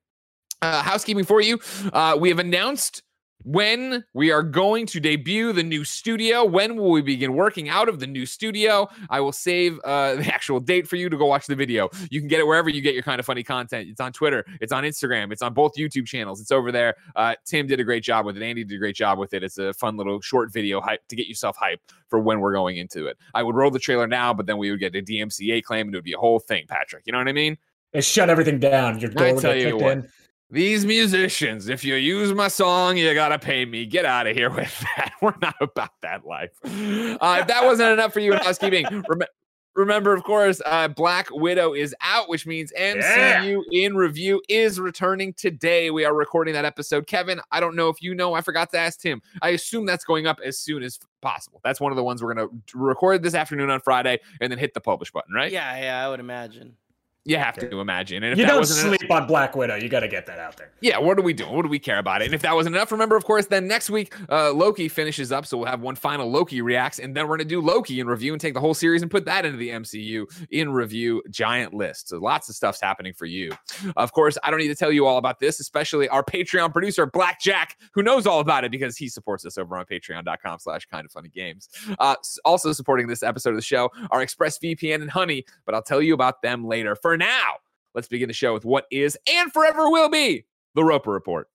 Uh, 0.63 0.83
housekeeping 0.83 1.25
for 1.25 1.41
you. 1.41 1.59
Uh, 1.93 2.17
we 2.21 2.29
have 2.29 2.39
announced 2.39 3.03
when 3.45 4.05
we 4.13 4.31
are 4.31 4.43
going 4.43 4.87
to 4.87 5.01
debut 5.01 5.53
the 5.53 5.63
new 5.63 5.85
studio. 5.85 6.45
When 6.45 6.77
will 6.77 6.91
we 6.91 7.03
begin 7.03 7.35
working 7.35 7.69
out 7.69 7.89
of 7.89 8.01
the 8.01 8.07
new 8.07 8.27
studio? 8.27 8.89
I 9.09 9.21
will 9.21 9.33
save 9.33 9.79
uh, 9.85 10.15
the 10.17 10.33
actual 10.33 10.61
date 10.61 10.89
for 10.89 10.97
you 10.97 11.09
to 11.09 11.17
go 11.17 11.27
watch 11.27 11.47
the 11.47 11.57
video. 11.57 11.89
You 12.11 12.21
can 12.21 12.29
get 12.29 12.41
it 12.41 12.47
wherever 12.47 12.69
you 12.69 12.81
get 12.81 12.95
your 12.95 13.03
kind 13.03 13.19
of 13.19 13.27
funny 13.27 13.43
content. 13.43 13.89
It's 13.89 14.01
on 14.01 14.13
Twitter, 14.13 14.45
it's 14.61 14.73
on 14.73 14.85
Instagram, 14.85 15.33
it's 15.33 15.43
on 15.43 15.55
both 15.55 15.73
YouTube 15.77 16.07
channels. 16.07 16.41
It's 16.41 16.51
over 16.51 16.73
there. 16.73 16.95
Uh, 17.17 17.35
Tim 17.45 17.67
did 17.67 17.81
a 17.81 17.85
great 17.85 18.03
job 18.03 18.27
with 18.27 18.37
it. 18.37 18.43
Andy 18.43 18.65
did 18.65 18.75
a 18.75 18.79
great 18.79 18.97
job 18.97 19.19
with 19.19 19.35
it. 19.35 19.43
It's 19.43 19.59
a 19.59 19.73
fun 19.75 19.97
little 19.97 20.21
short 20.21 20.53
video 20.53 20.81
hype 20.81 21.07
to 21.09 21.17
get 21.17 21.27
yourself 21.27 21.57
hype 21.57 21.81
for 22.09 22.19
when 22.21 22.41
we're 22.41 22.53
going 22.53 22.77
into 22.77 23.07
it. 23.07 23.17
I 23.35 23.43
would 23.43 23.55
roll 23.55 23.71
the 23.71 23.79
trailer 23.79 24.07
now, 24.07 24.35
but 24.35 24.47
then 24.47 24.59
we 24.59 24.71
would 24.71 24.81
get 24.81 24.95
a 24.95 25.03
DMCA 25.03 25.63
claim 25.63 25.87
and 25.87 25.95
it 25.95 25.99
would 25.99 26.05
be 26.05 26.13
a 26.13 26.19
whole 26.19 26.41
thing, 26.41 26.67
Patrick. 26.69 27.05
You 27.07 27.13
know 27.13 27.19
what 27.19 27.29
I 27.29 27.33
mean? 27.33 27.57
It 27.93 28.05
shut 28.05 28.31
everything 28.31 28.61
down. 28.61 29.01
Your 29.01 29.11
door 29.11 29.27
I 29.27 29.33
would 29.33 29.43
get 29.43 29.55
kicked 29.55 29.83
in. 29.83 30.09
These 30.53 30.85
musicians, 30.85 31.69
if 31.69 31.85
you 31.85 31.95
use 31.95 32.35
my 32.35 32.49
song, 32.49 32.97
you 32.97 33.15
gotta 33.15 33.39
pay 33.39 33.65
me. 33.65 33.87
Get 33.87 34.05
out 34.05 34.27
of 34.27 34.35
here 34.37 34.51
with 34.51 34.85
that. 34.97 35.13
We're 35.23 35.35
not 35.41 35.55
about 35.61 35.93
that 36.03 36.27
life. 36.27 36.51
Uh, 36.65 37.39
if 37.41 37.47
that 37.47 37.61
wasn't 37.65 37.93
enough 37.93 38.13
for 38.13 38.19
you 38.19 38.33
in 38.33 38.39
housekeeping, 38.39 38.85
rem- 39.09 39.29
remember, 39.77 40.13
of 40.13 40.25
course, 40.25 40.61
uh, 40.67 40.89
Black 40.89 41.29
Widow 41.31 41.75
is 41.75 41.95
out, 42.01 42.29
which 42.29 42.49
means 42.49 42.73
MCU 42.77 43.63
in 43.71 43.95
review 43.95 44.43
is 44.49 44.81
returning 44.81 45.33
today. 45.35 45.93
We 45.93 46.05
are 46.05 46.15
recording 46.15 46.55
that 46.55 46.65
episode. 46.65 47.07
Kevin, 47.07 47.41
I 47.53 47.61
don't 47.61 47.77
know 47.77 47.89
if 47.89 48.03
you 48.03 48.17
know. 48.17 48.35
I 48.35 48.41
forgot 48.41 48.73
to 48.73 48.79
ask 48.79 49.01
Tim. 49.01 49.23
I 49.43 49.51
assume 49.51 49.87
that's 49.87 50.05
going 50.05 50.27
up 50.27 50.41
as 50.45 50.59
soon 50.59 50.83
as 50.83 50.99
possible. 51.23 51.61
That's 51.63 51.81
one 51.81 51.93
of 51.93 51.97
the 51.97 52.03
ones 52.03 52.25
we're 52.25 52.35
gonna 52.35 52.49
record 52.75 53.23
this 53.23 53.35
afternoon 53.35 53.71
on 53.71 53.79
Friday, 53.83 54.19
and 54.41 54.51
then 54.51 54.59
hit 54.59 54.75
the 54.75 54.81
publish 54.81 55.13
button. 55.13 55.33
Right? 55.33 55.53
Yeah, 55.53 55.81
yeah, 55.81 56.05
I 56.05 56.11
would 56.11 56.19
imagine. 56.19 56.77
You 57.27 57.37
have 57.37 57.55
to 57.59 57.81
imagine. 57.81 58.23
And 58.23 58.33
if 58.33 58.39
You 58.39 58.45
that 58.47 58.53
don't 58.53 58.61
wasn't 58.61 58.87
enough- 58.89 58.99
sleep 58.99 59.11
on 59.11 59.27
Black 59.27 59.55
Widow. 59.55 59.75
You 59.77 59.91
got 59.91 60.01
to 60.01 60.09
get 60.09 60.25
that 60.27 60.39
out 60.39 60.57
there. 60.57 60.71
yeah, 60.81 60.97
what 60.99 61.19
are 61.19 61.23
we 61.23 61.35
doing? 61.35 61.53
What 61.55 61.63
do 61.63 61.69
we 61.69 61.79
care 61.79 61.99
about 61.99 62.23
it? 62.23 62.27
And 62.27 62.35
if 62.35 62.41
that 62.43 62.55
wasn't 62.55 62.77
enough, 62.77 62.91
remember, 62.91 63.15
of 63.15 63.25
course, 63.25 63.45
then 63.47 63.69
next 63.69 63.91
week, 63.91 64.15
uh, 64.31 64.53
Loki 64.55 64.89
finishes 64.89 65.31
up. 65.31 65.45
So 65.45 65.59
we'll 65.59 65.67
have 65.67 65.81
one 65.83 65.97
final 65.97 66.31
Loki 66.31 66.63
reacts, 66.63 66.99
and 66.99 67.15
then 67.15 67.25
we're 67.29 67.37
going 67.37 67.47
to 67.47 67.55
do 67.55 67.61
Loki 67.61 68.01
in 68.01 68.07
review 68.07 68.33
and 68.33 68.41
take 68.41 68.55
the 68.55 68.61
whole 68.61 68.73
series 68.73 69.03
and 69.03 69.11
put 69.11 69.27
that 69.27 69.45
into 69.45 69.59
the 69.59 69.69
MCU 69.69 70.25
in 70.51 70.73
review 70.73 71.23
giant 71.31 71.75
list. 71.75 72.09
So 72.09 72.19
lots 72.19 72.49
of 72.49 72.55
stuff's 72.55 72.81
happening 72.81 73.13
for 73.13 73.27
you. 73.27 73.53
Of 73.97 74.13
course, 74.13 74.39
I 74.43 74.51
don't 74.51 74.59
need 74.61 74.69
to 74.69 74.75
tell 74.75 74.91
you 74.91 75.07
all 75.07 75.19
about 75.19 75.41
this, 75.41 75.61
especially 75.61 76.09
our 76.09 76.25
Patreon 76.25 76.73
producer, 76.73 77.05
Black 77.05 77.39
Jack, 77.41 77.77
who 77.93 78.03
knows 78.03 78.27
all 78.27 78.41
about 78.41 78.65
it 78.65 78.71
because 78.71 78.97
he 78.97 79.09
supports 79.09 79.45
us 79.45 79.59
over 79.59 79.77
on 79.77 79.85
patreon.com 79.85 80.59
slash 80.59 80.87
kind 80.87 81.05
of 81.05 81.13
funny 81.13 81.29
games. 81.29 81.69
Uh, 81.99 82.15
also 82.47 82.73
supporting 82.73 83.07
this 83.07 83.23
episode 83.23 83.51
of 83.51 83.57
the 83.57 83.63
show 83.63 83.91
are 84.11 84.21
ExpressVPN 84.25 85.03
and 85.03 85.11
Honey, 85.11 85.45
but 85.67 85.75
I'll 85.75 85.83
tell 85.83 86.01
you 86.01 86.15
about 86.15 86.41
them 86.41 86.65
later. 86.65 86.97
For 87.11 87.17
now, 87.17 87.57
let's 87.93 88.07
begin 88.07 88.29
the 88.29 88.33
show 88.33 88.55
with 88.55 88.65
what 88.65 88.87
is 88.89 89.19
and 89.29 89.53
forever 89.53 89.91
will 89.91 90.09
be 90.09 90.45
the 90.77 90.85
Roper 90.85 91.11
Report. 91.11 91.49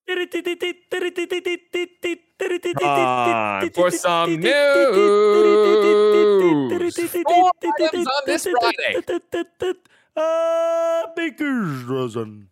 Time 2.84 3.70
for 3.70 3.90
some 3.90 4.36
news. 4.36 4.52
Four 7.24 7.52
items 7.80 8.06
on 8.06 8.22
this 8.26 8.46
Friday. 8.60 9.02
Uh, 10.18 11.04
Baker's 11.16 11.88
dozen. 11.88 12.50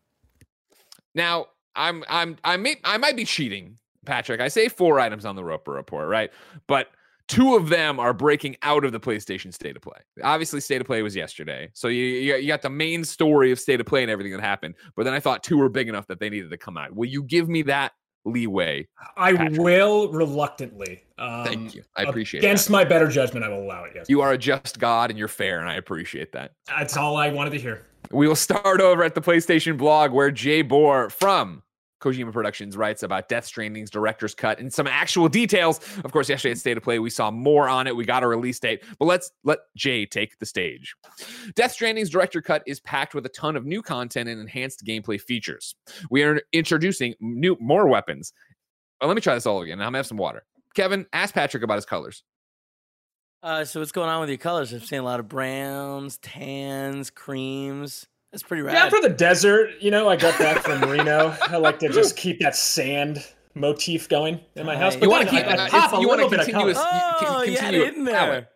Now, 1.14 1.48
I'm 1.76 2.06
I'm 2.08 2.38
I 2.46 2.56
may 2.56 2.78
I 2.86 2.98
might 2.98 3.18
be 3.18 3.26
cheating, 3.26 3.80
Patrick. 4.06 4.40
I 4.40 4.48
say 4.48 4.70
four 4.70 5.02
items 5.02 5.26
on 5.26 5.36
the 5.36 5.44
Roper 5.44 5.74
Report, 5.74 6.08
right? 6.08 6.32
But 6.68 6.88
two 7.34 7.56
of 7.56 7.70
them 7.70 8.00
are 8.00 8.14
breaking 8.14 8.56
out 8.62 8.86
of 8.86 8.92
the 8.92 9.00
PlayStation 9.00 9.54
State 9.54 9.76
of 9.76 9.82
Play. 9.82 10.00
Obviously, 10.24 10.60
State 10.62 10.82
of 10.82 10.88
Play 10.88 11.02
was 11.02 11.16
yesterday, 11.16 11.70
so 11.74 11.88
you 11.88 12.04
you 12.36 12.48
got 12.48 12.62
the 12.62 12.70
main 12.70 13.04
story 13.04 13.52
of 13.52 13.60
State 13.60 13.80
of 13.80 13.86
Play 13.86 14.02
and 14.04 14.12
everything 14.12 14.32
that 14.34 14.42
happened. 14.42 14.76
But 14.96 15.04
then 15.04 15.14
I 15.14 15.20
thought 15.20 15.44
two 15.44 15.58
were 15.58 15.70
big 15.70 15.90
enough 15.90 16.08
that 16.08 16.20
they 16.20 16.30
needed 16.30 16.50
to 16.52 16.58
come 16.58 16.78
out. 16.78 16.94
Will 16.96 17.08
you 17.10 17.24
give 17.24 17.50
me 17.50 17.62
that 17.64 17.92
leeway? 18.26 18.88
I 19.18 19.34
Patrick. 19.34 19.60
will 19.60 20.10
reluctantly. 20.12 21.04
Um, 21.18 21.46
Thank 21.46 21.76
you. 21.76 21.84
I 21.96 22.04
appreciate 22.04 22.44
it. 22.44 22.46
Against 22.48 22.68
that. 22.68 22.72
my 22.72 22.84
better 22.86 23.08
judgment, 23.08 23.46
I 23.46 23.50
will 23.50 23.64
allow 23.64 23.84
it. 23.84 23.92
Yes, 23.96 24.06
You 24.10 24.22
are 24.22 24.32
a 24.32 24.38
just 24.38 24.80
God 24.80 25.10
and 25.10 25.20
you're 25.20 25.28
fair, 25.28 25.60
and 25.60 25.70
I 25.70 25.76
appreciate 25.76 26.32
that. 26.34 26.54
that's 26.68 26.96
all 26.98 27.18
I 27.18 27.30
wanted 27.30 27.52
to 27.52 27.60
hear. 27.60 27.86
We 28.12 28.28
will 28.28 28.36
start 28.36 28.80
over 28.82 29.04
at 29.04 29.16
the 29.16 29.22
PlayStation 29.22 29.78
blog 29.78 30.12
where 30.12 30.30
Jay 30.32 30.62
Boor 30.62 31.10
from 31.10 31.64
Kojima 32.04 32.34
Productions 32.34 32.76
writes 32.76 33.04
about 33.04 33.30
Death 33.30 33.46
Stranding's 33.46 33.90
director's 33.90 34.36
cut 34.36 34.60
and 34.60 34.72
some 34.72 34.88
actual 34.88 35.30
details. 35.30 35.80
Of 36.04 36.12
course, 36.12 36.28
yesterday 36.28 36.52
at 36.52 36.58
State 36.58 36.78
of 36.78 36.84
Play, 36.84 37.00
we 37.00 37.10
saw 37.10 37.32
more 37.32 37.70
on 37.70 37.88
it. 37.88 37.96
We 37.96 38.04
got 38.04 38.24
a 38.24 38.28
release 38.28 38.60
date, 38.60 38.84
but 39.00 39.06
let's 39.06 39.32
let 39.44 39.60
Jay 39.78 40.06
take 40.06 40.38
the 40.40 40.46
stage. 40.46 40.96
Death 41.56 41.72
Stranding's 41.72 42.10
director 42.10 42.42
cut 42.42 42.62
is 42.68 42.82
packed 42.82 43.16
with 43.16 43.26
a 43.26 43.30
ton 43.30 43.56
of 43.56 43.66
new 43.66 43.82
content 43.82 44.28
and 44.28 44.42
enhanced 44.42 44.84
gameplay 44.86 45.20
features. 45.20 45.76
We 46.10 46.24
are 46.24 46.42
introducing 46.52 47.16
new 47.22 47.56
more 47.60 47.88
weapons. 47.88 48.34
Oh, 49.00 49.08
let 49.08 49.16
me 49.16 49.22
try 49.22 49.34
this 49.36 49.46
all 49.46 49.62
again. 49.62 49.80
I'm 49.80 49.88
gonna 49.88 50.00
have 50.00 50.08
some 50.08 50.18
water. 50.18 50.44
Kevin, 50.76 51.06
ask 51.14 51.34
Patrick 51.34 51.64
about 51.64 51.76
his 51.76 51.86
colors. 51.86 52.24
Uh, 53.42 53.66
so 53.66 53.80
what's 53.80 53.92
going 53.92 54.10
on 54.10 54.22
with 54.22 54.30
your 54.30 54.38
colors? 54.38 54.72
I'm 54.72 54.80
seeing 54.80 55.02
a 55.02 55.06
lot 55.06 55.20
of 55.20 55.28
browns, 55.28 56.18
tans, 56.18 57.10
creams. 57.10 58.08
That's 58.34 58.44
pretty 58.44 58.64
rad. 58.64 58.74
Yeah, 58.74 58.90
for 58.90 59.00
the 59.00 59.10
desert, 59.14 59.70
you 59.80 59.92
know, 59.92 60.10
I 60.10 60.16
got 60.16 60.38
that 60.40 60.64
from 60.64 60.82
Reno. 60.90 61.34
I 61.44 61.56
like 61.58 61.78
to 61.80 61.90
just 61.90 62.18
keep 62.18 62.40
that 62.40 62.56
sand 62.56 63.24
motif 63.54 64.10
going 64.10 64.40
in 64.56 64.66
my 64.66 64.76
house. 64.76 64.96
But 64.96 65.04
You 65.04 65.10
want 65.12 65.24
to 65.26 65.30
keep 65.30 65.46
I, 65.46 65.52
I 65.52 65.66
uh, 65.68 65.70
pop 65.70 65.94
a 65.94 66.02
you 66.02 66.08
want 66.08 66.18
little 66.22 66.30
to 66.32 66.38
bit 66.38 66.40
of 66.40 66.46
continuous, 66.48 66.78
color. 66.80 66.90
you 66.96 67.00
can 67.20 67.28
Oh, 67.36 67.42
you 67.44 67.58
had 67.58 67.74
it 67.76 67.94
in 67.96 68.06
palette. 68.08 68.08
there. 68.08 68.48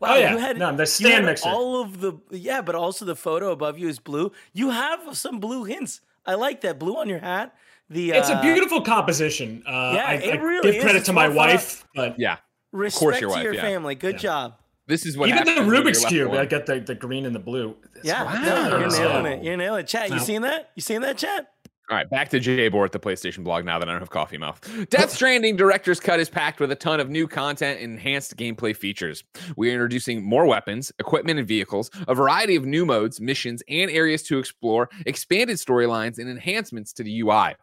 Wow, 0.00 0.08
Oh, 0.10 0.18
yeah. 0.18 0.32
you 0.32 0.38
had, 0.38 0.58
No, 0.58 0.76
the 0.76 0.82
you 0.82 0.86
stand 0.86 1.14
had 1.14 1.24
mixer. 1.24 1.48
all 1.48 1.80
of 1.80 2.00
the 2.02 2.12
yeah, 2.30 2.60
but 2.60 2.74
also 2.74 3.06
the 3.06 3.16
photo 3.16 3.50
above 3.50 3.78
you 3.78 3.88
is 3.88 3.98
blue. 3.98 4.30
You 4.52 4.68
have 4.70 5.16
some 5.16 5.40
blue 5.40 5.64
hints. 5.64 6.02
I 6.26 6.34
like 6.34 6.60
that 6.60 6.78
blue 6.78 6.98
on 6.98 7.08
your 7.08 7.20
hat. 7.20 7.54
The 7.88 8.10
It's 8.10 8.28
a 8.28 8.34
uh, 8.36 8.42
beautiful 8.42 8.82
composition. 8.82 9.62
Uh, 9.66 9.92
yeah, 9.94 10.04
I, 10.06 10.14
it 10.16 10.38
I 10.38 10.42
really 10.42 10.72
give 10.72 10.82
credit 10.82 10.98
It's 10.98 11.06
to 11.06 11.14
my 11.14 11.28
well 11.28 11.36
thought 11.38 11.48
out. 11.48 11.54
wife, 11.54 11.84
but 11.94 12.18
Yeah, 12.20 12.36
respect 12.72 13.22
your 13.22 13.30
wife, 13.30 13.36
to 13.36 13.36
wife, 13.38 13.44
your 13.44 13.54
yeah. 13.54 13.62
family. 13.62 13.94
Good 13.94 14.14
Yeah. 14.16 14.18
job. 14.18 14.54
This 14.86 15.06
is 15.06 15.16
what 15.16 15.28
even 15.30 15.44
the 15.44 15.50
happens 15.52 15.66
when 15.68 15.76
you're 15.76 15.84
Rubik's 15.92 16.04
cube, 16.04 16.28
alone. 16.30 16.40
I 16.40 16.46
got 16.46 16.66
the, 16.66 16.80
the 16.80 16.94
green 16.94 17.24
and 17.26 17.34
the 17.34 17.38
blue. 17.40 17.70
It's- 17.84 18.04
Yeah, 18.04 18.24
wow. 18.24 18.68
no, 18.68 18.78
you're 18.78 18.90
nailing 18.90 19.26
it. 19.26 19.44
You're 19.44 19.56
nailing 19.56 19.80
it. 19.80 19.86
Chat, 19.86 20.10
you 20.10 20.16
No. 20.16 20.22
seen 20.22 20.42
that? 20.42 20.70
You 20.76 20.82
seen 20.82 21.00
that, 21.02 21.16
chat? 21.16 21.50
All 21.90 21.96
right, 21.98 22.08
back 22.08 22.30
to 22.30 22.40
Jay 22.40 22.68
Boor 22.68 22.86
at 22.86 22.92
the 22.92 22.98
PlayStation 22.98 23.44
blog 23.44 23.66
now 23.66 23.78
that 23.78 23.86
I 23.88 23.92
don't 23.92 24.00
have 24.00 24.08
coffee 24.08 24.38
mouth. 24.38 24.58
Death 24.88 25.10
Stranding 25.10 25.54
Director's 25.54 26.00
Cut 26.00 26.18
is 26.18 26.30
packed 26.30 26.58
with 26.58 26.70
a 26.72 26.74
ton 26.74 26.98
of 26.98 27.10
new 27.10 27.28
content 27.28 27.78
and 27.82 27.92
enhanced 27.92 28.38
gameplay 28.38 28.74
features. 28.74 29.22
We 29.58 29.68
are 29.68 29.72
introducing 29.74 30.22
more 30.24 30.46
weapons, 30.46 30.92
equipment, 30.98 31.38
and 31.38 31.46
vehicles, 31.46 31.90
a 32.08 32.14
variety 32.14 32.56
of 32.56 32.64
new 32.64 32.86
modes, 32.86 33.20
missions, 33.20 33.62
and 33.68 33.90
areas 33.90 34.22
to 34.24 34.38
explore, 34.38 34.88
expanded 35.04 35.56
storylines, 35.58 36.18
and 36.18 36.28
enhancements 36.30 36.94
to 36.94 37.02
the 37.02 37.20
UI. 37.20 37.54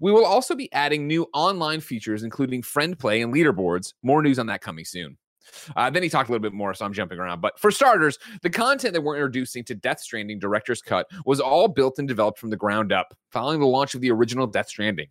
We 0.00 0.10
will 0.10 0.26
also 0.26 0.56
be 0.56 0.72
adding 0.72 1.06
new 1.06 1.28
online 1.32 1.78
features, 1.78 2.24
including 2.24 2.62
friend 2.62 2.98
play 2.98 3.22
and 3.22 3.32
leaderboards. 3.32 3.94
More 4.02 4.22
news 4.22 4.40
on 4.40 4.46
that 4.46 4.60
coming 4.60 4.84
soon. 4.86 5.18
Uh, 5.76 5.90
then 5.90 6.02
he 6.02 6.08
talked 6.08 6.28
a 6.28 6.32
little 6.32 6.42
bit 6.42 6.52
more, 6.52 6.74
so 6.74 6.84
I'm 6.84 6.92
jumping 6.92 7.18
around. 7.18 7.40
But 7.40 7.58
for 7.58 7.70
starters, 7.70 8.18
the 8.42 8.50
content 8.50 8.94
that 8.94 9.02
we're 9.02 9.16
introducing 9.16 9.64
to 9.64 9.74
Death 9.74 10.00
Stranding 10.00 10.38
Director's 10.38 10.82
Cut 10.82 11.06
was 11.24 11.40
all 11.40 11.68
built 11.68 11.98
and 11.98 12.08
developed 12.08 12.38
from 12.38 12.50
the 12.50 12.56
ground 12.56 12.92
up, 12.92 13.14
following 13.30 13.60
the 13.60 13.66
launch 13.66 13.94
of 13.94 14.00
the 14.00 14.10
original 14.10 14.46
Death 14.46 14.68
Stranding. 14.68 15.08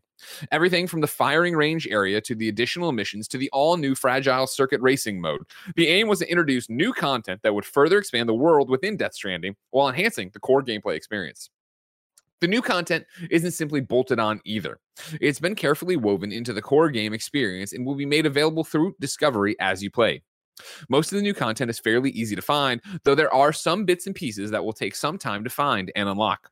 Everything 0.51 0.87
from 0.87 1.01
the 1.01 1.07
firing 1.07 1.55
range 1.55 1.87
area 1.87 2.19
to 2.21 2.35
the 2.35 2.49
additional 2.49 2.91
missions 2.91 3.27
to 3.27 3.37
the 3.37 3.49
all 3.53 3.77
new 3.77 3.93
fragile 3.93 4.47
circuit 4.47 4.81
racing 4.81 5.21
mode. 5.21 5.41
The 5.75 5.87
aim 5.87 6.07
was 6.07 6.19
to 6.19 6.29
introduce 6.29 6.69
new 6.69 6.93
content 6.93 7.41
that 7.43 7.53
would 7.53 7.65
further 7.65 7.99
expand 7.99 8.27
the 8.27 8.33
world 8.33 8.69
within 8.69 8.97
Death 8.97 9.13
Stranding 9.13 9.55
while 9.71 9.89
enhancing 9.89 10.31
the 10.33 10.39
core 10.39 10.63
gameplay 10.63 10.95
experience. 10.95 11.49
The 12.39 12.47
new 12.47 12.61
content 12.61 13.05
isn't 13.31 13.51
simply 13.51 13.81
bolted 13.81 14.19
on 14.19 14.41
either. 14.45 14.79
It's 15.19 15.39
been 15.39 15.55
carefully 15.55 15.95
woven 15.95 16.31
into 16.31 16.53
the 16.53 16.61
core 16.61 16.89
game 16.89 17.13
experience 17.13 17.73
and 17.73 17.83
will 17.83 17.95
be 17.95 18.05
made 18.05 18.27
available 18.27 18.63
through 18.63 18.95
discovery 18.99 19.55
as 19.59 19.81
you 19.81 19.89
play. 19.89 20.21
Most 20.89 21.11
of 21.11 21.17
the 21.17 21.21
new 21.21 21.33
content 21.33 21.69
is 21.69 21.79
fairly 21.79 22.11
easy 22.11 22.35
to 22.35 22.41
find, 22.41 22.81
though 23.03 23.15
there 23.15 23.33
are 23.33 23.53
some 23.53 23.85
bits 23.85 24.07
and 24.07 24.15
pieces 24.15 24.51
that 24.51 24.63
will 24.63 24.73
take 24.73 24.95
some 24.95 25.17
time 25.17 25.43
to 25.43 25.49
find 25.49 25.91
and 25.95 26.09
unlock. 26.09 26.51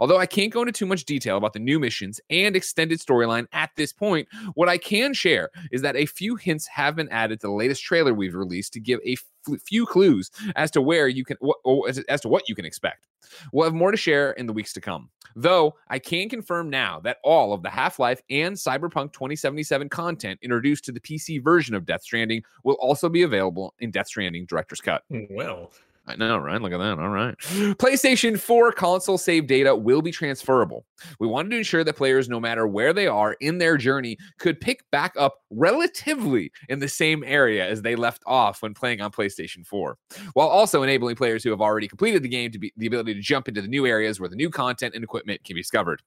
Although 0.00 0.18
I 0.18 0.26
can't 0.26 0.52
go 0.52 0.60
into 0.60 0.72
too 0.72 0.86
much 0.86 1.04
detail 1.04 1.36
about 1.36 1.52
the 1.52 1.58
new 1.58 1.78
missions 1.78 2.20
and 2.30 2.56
extended 2.56 3.00
storyline 3.00 3.46
at 3.52 3.70
this 3.76 3.92
point, 3.92 4.28
what 4.54 4.68
I 4.68 4.78
can 4.78 5.14
share 5.14 5.50
is 5.70 5.82
that 5.82 5.96
a 5.96 6.06
few 6.06 6.36
hints 6.36 6.66
have 6.68 6.96
been 6.96 7.08
added 7.10 7.40
to 7.40 7.46
the 7.46 7.52
latest 7.52 7.82
trailer 7.82 8.14
we've 8.14 8.34
released 8.34 8.72
to 8.74 8.80
give 8.80 9.00
a 9.04 9.16
few 9.64 9.86
clues 9.86 10.30
as 10.56 10.70
to 10.72 10.82
where 10.82 11.08
you 11.08 11.24
can, 11.24 11.36
oh, 11.64 11.82
as, 11.82 11.98
as 12.08 12.20
to 12.22 12.28
what 12.28 12.48
you 12.48 12.54
can 12.54 12.64
expect. 12.64 13.06
We'll 13.52 13.64
have 13.64 13.74
more 13.74 13.90
to 13.90 13.96
share 13.96 14.32
in 14.32 14.46
the 14.46 14.52
weeks 14.52 14.72
to 14.74 14.80
come. 14.80 15.10
Though 15.36 15.76
I 15.88 15.98
can 15.98 16.28
confirm 16.28 16.70
now 16.70 17.00
that 17.00 17.18
all 17.22 17.52
of 17.52 17.62
the 17.62 17.70
Half 17.70 17.98
Life 17.98 18.20
and 18.30 18.56
Cyberpunk 18.56 19.12
2077 19.12 19.88
content 19.88 20.40
introduced 20.42 20.84
to 20.86 20.92
the 20.92 21.00
PC 21.00 21.42
version 21.42 21.74
of 21.74 21.86
Death 21.86 22.02
Stranding 22.02 22.42
will 22.64 22.76
also 22.80 23.08
be 23.08 23.22
available 23.22 23.74
in 23.78 23.90
Death 23.90 24.08
Stranding 24.08 24.46
Director's 24.46 24.80
Cut. 24.80 25.02
Hmm, 25.10 25.24
well, 25.30 25.70
I 26.08 26.16
know, 26.16 26.38
right? 26.38 26.60
Look 26.60 26.72
at 26.72 26.78
that. 26.78 26.98
All 26.98 27.10
right. 27.10 27.36
PlayStation 27.38 28.38
4 28.38 28.72
console 28.72 29.18
save 29.18 29.46
data 29.46 29.76
will 29.76 30.00
be 30.00 30.10
transferable. 30.10 30.86
We 31.20 31.26
wanted 31.26 31.50
to 31.50 31.58
ensure 31.58 31.84
that 31.84 31.96
players, 31.96 32.28
no 32.28 32.40
matter 32.40 32.66
where 32.66 32.92
they 32.92 33.06
are 33.06 33.34
in 33.40 33.58
their 33.58 33.76
journey, 33.76 34.16
could 34.38 34.58
pick 34.60 34.82
back 34.90 35.14
up 35.18 35.42
relatively 35.50 36.50
in 36.70 36.78
the 36.78 36.88
same 36.88 37.22
area 37.24 37.68
as 37.68 37.82
they 37.82 37.94
left 37.94 38.22
off 38.26 38.62
when 38.62 38.72
playing 38.72 39.02
on 39.02 39.10
PlayStation 39.10 39.66
4, 39.66 39.98
while 40.32 40.48
also 40.48 40.82
enabling 40.82 41.16
players 41.16 41.44
who 41.44 41.50
have 41.50 41.60
already 41.60 41.86
completed 41.86 42.22
the 42.22 42.28
game 42.28 42.50
to 42.52 42.58
be 42.58 42.72
the 42.76 42.86
ability 42.86 43.14
to 43.14 43.20
jump 43.20 43.46
into 43.46 43.60
the 43.60 43.68
new 43.68 43.86
areas 43.86 44.18
where 44.18 44.30
the 44.30 44.36
new 44.36 44.48
content 44.48 44.94
and 44.94 45.04
equipment 45.04 45.44
can 45.44 45.54
be 45.54 45.60
discovered. 45.60 46.02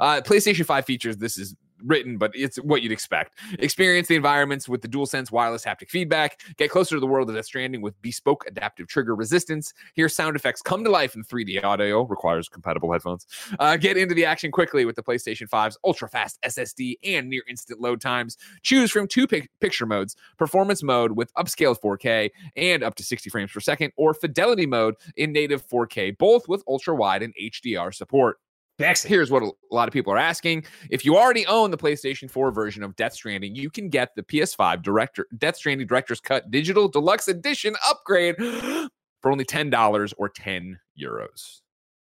Uh, 0.00 0.20
PlayStation 0.20 0.66
5 0.66 0.84
features 0.84 1.16
this 1.16 1.38
is 1.38 1.54
written, 1.84 2.18
but 2.18 2.32
it's 2.34 2.56
what 2.56 2.82
you'd 2.82 2.92
expect. 2.92 3.38
Experience 3.58 4.08
the 4.08 4.16
environments 4.16 4.68
with 4.68 4.82
the 4.82 4.88
DualSense 4.88 5.30
wireless 5.30 5.64
haptic 5.64 5.88
feedback. 5.88 6.40
Get 6.56 6.70
closer 6.70 6.96
to 6.96 7.00
the 7.00 7.06
world 7.06 7.28
of 7.28 7.36
Death 7.36 7.46
Stranding 7.46 7.82
with 7.82 8.00
bespoke 8.02 8.44
adaptive 8.46 8.88
trigger 8.88 9.14
resistance. 9.14 9.72
Hear 9.94 10.08
sound 10.08 10.36
effects 10.36 10.62
come 10.62 10.84
to 10.84 10.90
life 10.90 11.14
in 11.14 11.24
3D 11.24 11.62
audio. 11.64 12.02
Requires 12.02 12.48
compatible 12.48 12.92
headphones. 12.92 13.26
Uh, 13.58 13.76
get 13.76 13.96
into 13.96 14.14
the 14.14 14.24
action 14.24 14.50
quickly 14.50 14.84
with 14.84 14.96
the 14.96 15.02
PlayStation 15.02 15.48
5's 15.48 15.78
ultra 15.84 16.08
fast 16.08 16.38
SSD 16.42 16.98
and 17.04 17.28
near 17.28 17.42
instant 17.48 17.80
load 17.80 18.00
times. 18.00 18.36
Choose 18.62 18.90
from 18.90 19.06
two 19.06 19.26
pic- 19.26 19.50
picture 19.60 19.86
modes: 19.86 20.16
performance 20.38 20.82
mode 20.82 21.12
with 21.12 21.32
upscaled 21.34 21.80
4K 21.80 22.30
and 22.56 22.82
up 22.82 22.94
to 22.96 23.02
60 23.04 23.30
frames 23.30 23.52
per 23.52 23.60
second, 23.60 23.92
or 23.96 24.14
fidelity 24.14 24.66
mode 24.66 24.94
in 25.16 25.32
native 25.32 25.66
4K, 25.66 26.16
both 26.18 26.48
with 26.48 26.62
ultra 26.68 26.94
wide 26.94 27.22
and 27.22 27.34
HDR 27.40 27.94
support. 27.94 28.38
Next, 28.80 29.02
here's 29.02 29.30
what 29.30 29.42
a 29.42 29.52
lot 29.70 29.88
of 29.88 29.92
people 29.92 30.10
are 30.10 30.18
asking. 30.18 30.64
If 30.88 31.04
you 31.04 31.14
already 31.16 31.46
own 31.46 31.70
the 31.70 31.76
PlayStation 31.76 32.30
4 32.30 32.50
version 32.50 32.82
of 32.82 32.96
Death 32.96 33.12
Stranding, 33.12 33.54
you 33.54 33.68
can 33.68 33.90
get 33.90 34.14
the 34.16 34.22
PS5 34.22 34.82
Director 34.82 35.26
Death 35.36 35.56
Stranding 35.56 35.86
Director's 35.86 36.18
Cut 36.18 36.50
Digital 36.50 36.88
Deluxe 36.88 37.28
Edition 37.28 37.76
upgrade 37.86 38.36
for 39.20 39.30
only 39.30 39.44
$10 39.44 40.14
or 40.16 40.28
10 40.30 40.80
euros. 40.98 41.60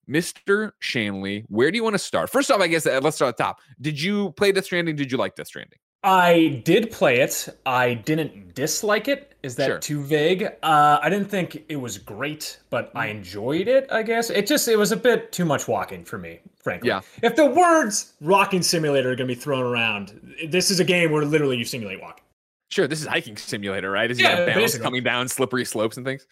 Mr. 0.10 0.72
Shanley, 0.80 1.46
where 1.50 1.70
do 1.70 1.78
you 1.78 1.84
want 1.84 1.94
to 1.94 2.00
start? 2.00 2.32
First 2.32 2.50
off, 2.50 2.60
I 2.60 2.68
guess 2.68 2.88
uh, 2.88 3.00
let's 3.02 3.16
start 3.16 3.30
at 3.30 3.38
the 3.38 3.44
top. 3.44 3.60
Did 3.80 4.02
you 4.02 4.32
play 4.32 4.52
Death 4.52 4.66
Stranding? 4.66 4.96
Did 4.96 5.12
you 5.12 5.20
like 5.20 5.36
Death 5.36 5.48
Stranding? 5.48 5.78
I 6.04 6.62
did 6.64 6.92
play 6.92 7.20
it. 7.20 7.50
I 7.66 7.96
didn't 7.96 8.54
dislike 8.54 9.08
it. 9.08 9.36
Is 9.42 9.56
that 9.58 9.66
sure. 9.68 9.80
too 9.80 10.04
vague? 10.04 10.44
Uh, 10.64 11.00
I 11.02 11.10
didn't 11.10 11.30
think 11.30 11.64
it 11.70 11.76
was 11.76 11.98
great, 11.98 12.60
but 12.70 12.92
I 12.96 13.08
mm. 13.08 13.12
enjoyed 13.12 13.68
it. 13.68 13.88
I 13.92 14.02
guess 14.02 14.30
it 14.30 14.48
just 14.48 14.68
it 14.68 14.76
was 14.76 14.92
a 14.92 14.98
bit 14.98 15.32
too 15.32 15.46
much 15.46 15.68
walking 15.68 16.04
for 16.04 16.18
me, 16.18 16.40
frankly. 16.62 16.90
Yeah. 16.90 17.02
If 17.22 17.36
the 17.36 17.46
words 17.46 18.14
"walking 18.22 18.64
simulator" 18.64 19.12
are 19.12 19.16
going 19.16 19.28
to 19.28 19.36
be 19.36 19.40
thrown 19.40 19.64
around, 19.64 20.36
this 20.48 20.72
is 20.72 20.80
a 20.80 20.84
game 20.84 21.12
where 21.12 21.26
literally 21.26 21.58
you 21.58 21.66
simulate 21.66 22.02
walking. 22.02 22.24
Sure, 22.70 22.88
this 22.88 23.02
is 23.02 23.08
hiking 23.08 23.38
simulator, 23.38 23.92
right? 23.92 24.10
Is 24.10 24.20
yeah, 24.20 24.46
balance 24.46 24.78
coming 24.78 25.04
down 25.04 25.28
slippery 25.28 25.66
slopes 25.66 25.98
and 25.98 26.06
things? 26.06 26.26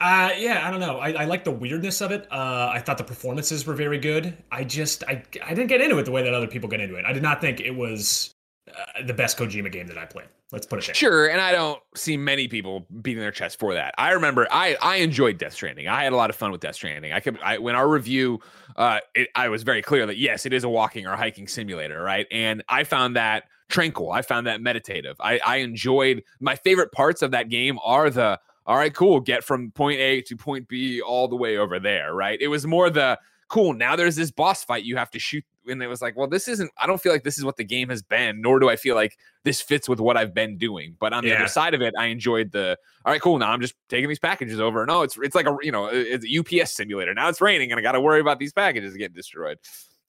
Uh, 0.00 0.30
yeah, 0.36 0.66
I 0.66 0.70
don't 0.70 0.80
know. 0.80 0.98
I, 0.98 1.12
I 1.12 1.24
like 1.26 1.44
the 1.44 1.52
weirdness 1.52 2.00
of 2.00 2.10
it. 2.10 2.26
Uh, 2.32 2.70
I 2.72 2.80
thought 2.80 2.98
the 2.98 3.04
performances 3.04 3.64
were 3.66 3.74
very 3.74 3.98
good. 3.98 4.36
I 4.50 4.64
just 4.64 5.04
I 5.04 5.22
I 5.44 5.50
didn't 5.50 5.68
get 5.68 5.80
into 5.80 5.98
it 5.98 6.04
the 6.04 6.10
way 6.10 6.22
that 6.24 6.34
other 6.34 6.48
people 6.48 6.68
get 6.68 6.80
into 6.80 6.96
it. 6.96 7.04
I 7.04 7.12
did 7.12 7.22
not 7.22 7.40
think 7.40 7.60
it 7.60 7.70
was 7.70 8.31
uh, 8.68 9.02
the 9.04 9.14
best 9.14 9.38
Kojima 9.38 9.72
game 9.72 9.86
that 9.88 9.98
I 9.98 10.04
played. 10.04 10.28
Let's 10.52 10.66
put 10.66 10.78
it 10.78 10.86
there. 10.86 10.94
Sure, 10.94 11.28
and 11.28 11.40
I 11.40 11.52
don't 11.52 11.80
see 11.96 12.16
many 12.16 12.46
people 12.46 12.86
beating 13.00 13.20
their 13.20 13.32
chest 13.32 13.58
for 13.58 13.74
that. 13.74 13.94
I 13.98 14.12
remember 14.12 14.46
I 14.50 14.76
I 14.80 14.96
enjoyed 14.96 15.38
Death 15.38 15.54
Stranding. 15.54 15.88
I 15.88 16.04
had 16.04 16.12
a 16.12 16.16
lot 16.16 16.30
of 16.30 16.36
fun 16.36 16.52
with 16.52 16.60
Death 16.60 16.76
Stranding. 16.76 17.12
I 17.12 17.20
could 17.20 17.38
I, 17.42 17.58
when 17.58 17.74
our 17.74 17.88
review, 17.88 18.40
uh, 18.76 19.00
it, 19.14 19.28
I 19.34 19.48
was 19.48 19.62
very 19.62 19.82
clear 19.82 20.06
that 20.06 20.18
yes, 20.18 20.46
it 20.46 20.52
is 20.52 20.62
a 20.62 20.68
walking 20.68 21.06
or 21.06 21.16
hiking 21.16 21.48
simulator, 21.48 22.02
right? 22.02 22.26
And 22.30 22.62
I 22.68 22.84
found 22.84 23.16
that 23.16 23.44
tranquil. 23.68 24.12
I 24.12 24.22
found 24.22 24.46
that 24.46 24.60
meditative. 24.60 25.16
I 25.20 25.40
I 25.44 25.56
enjoyed 25.56 26.22
my 26.38 26.54
favorite 26.54 26.92
parts 26.92 27.22
of 27.22 27.32
that 27.32 27.48
game 27.48 27.78
are 27.84 28.10
the 28.10 28.38
all 28.64 28.76
right, 28.76 28.94
cool, 28.94 29.20
get 29.20 29.42
from 29.42 29.72
point 29.72 29.98
A 29.98 30.20
to 30.22 30.36
point 30.36 30.68
B 30.68 31.00
all 31.00 31.26
the 31.26 31.36
way 31.36 31.56
over 31.56 31.80
there, 31.80 32.14
right? 32.14 32.40
It 32.40 32.48
was 32.48 32.66
more 32.66 32.90
the 32.90 33.18
cool. 33.48 33.74
Now 33.74 33.96
there's 33.96 34.16
this 34.16 34.30
boss 34.30 34.62
fight 34.62 34.84
you 34.84 34.96
have 34.96 35.10
to 35.10 35.18
shoot. 35.18 35.44
And 35.66 35.82
it 35.82 35.86
was 35.86 36.02
like, 36.02 36.16
well, 36.16 36.26
this 36.26 36.48
isn't, 36.48 36.70
I 36.76 36.86
don't 36.86 37.00
feel 37.00 37.12
like 37.12 37.24
this 37.24 37.38
is 37.38 37.44
what 37.44 37.56
the 37.56 37.64
game 37.64 37.88
has 37.88 38.02
been, 38.02 38.40
nor 38.40 38.58
do 38.58 38.68
I 38.68 38.76
feel 38.76 38.94
like 38.94 39.16
this 39.44 39.60
fits 39.60 39.88
with 39.88 40.00
what 40.00 40.16
I've 40.16 40.34
been 40.34 40.58
doing. 40.58 40.96
But 40.98 41.12
on 41.12 41.24
the 41.24 41.30
yeah. 41.30 41.36
other 41.36 41.48
side 41.48 41.74
of 41.74 41.82
it, 41.82 41.94
I 41.98 42.06
enjoyed 42.06 42.52
the, 42.52 42.76
all 43.04 43.12
right, 43.12 43.20
cool. 43.20 43.38
Now 43.38 43.50
I'm 43.52 43.60
just 43.60 43.74
taking 43.88 44.08
these 44.08 44.18
packages 44.18 44.60
over. 44.60 44.84
No, 44.86 45.02
it's, 45.02 45.16
it's 45.20 45.34
like 45.34 45.46
a, 45.46 45.56
you 45.62 45.72
know, 45.72 45.86
it's 45.86 46.24
a 46.26 46.62
UPS 46.62 46.72
simulator. 46.72 47.14
Now 47.14 47.28
it's 47.28 47.40
raining 47.40 47.70
and 47.70 47.78
I 47.78 47.82
got 47.82 47.92
to 47.92 48.00
worry 48.00 48.20
about 48.20 48.38
these 48.38 48.52
packages 48.52 48.96
getting 48.96 49.14
destroyed. 49.14 49.58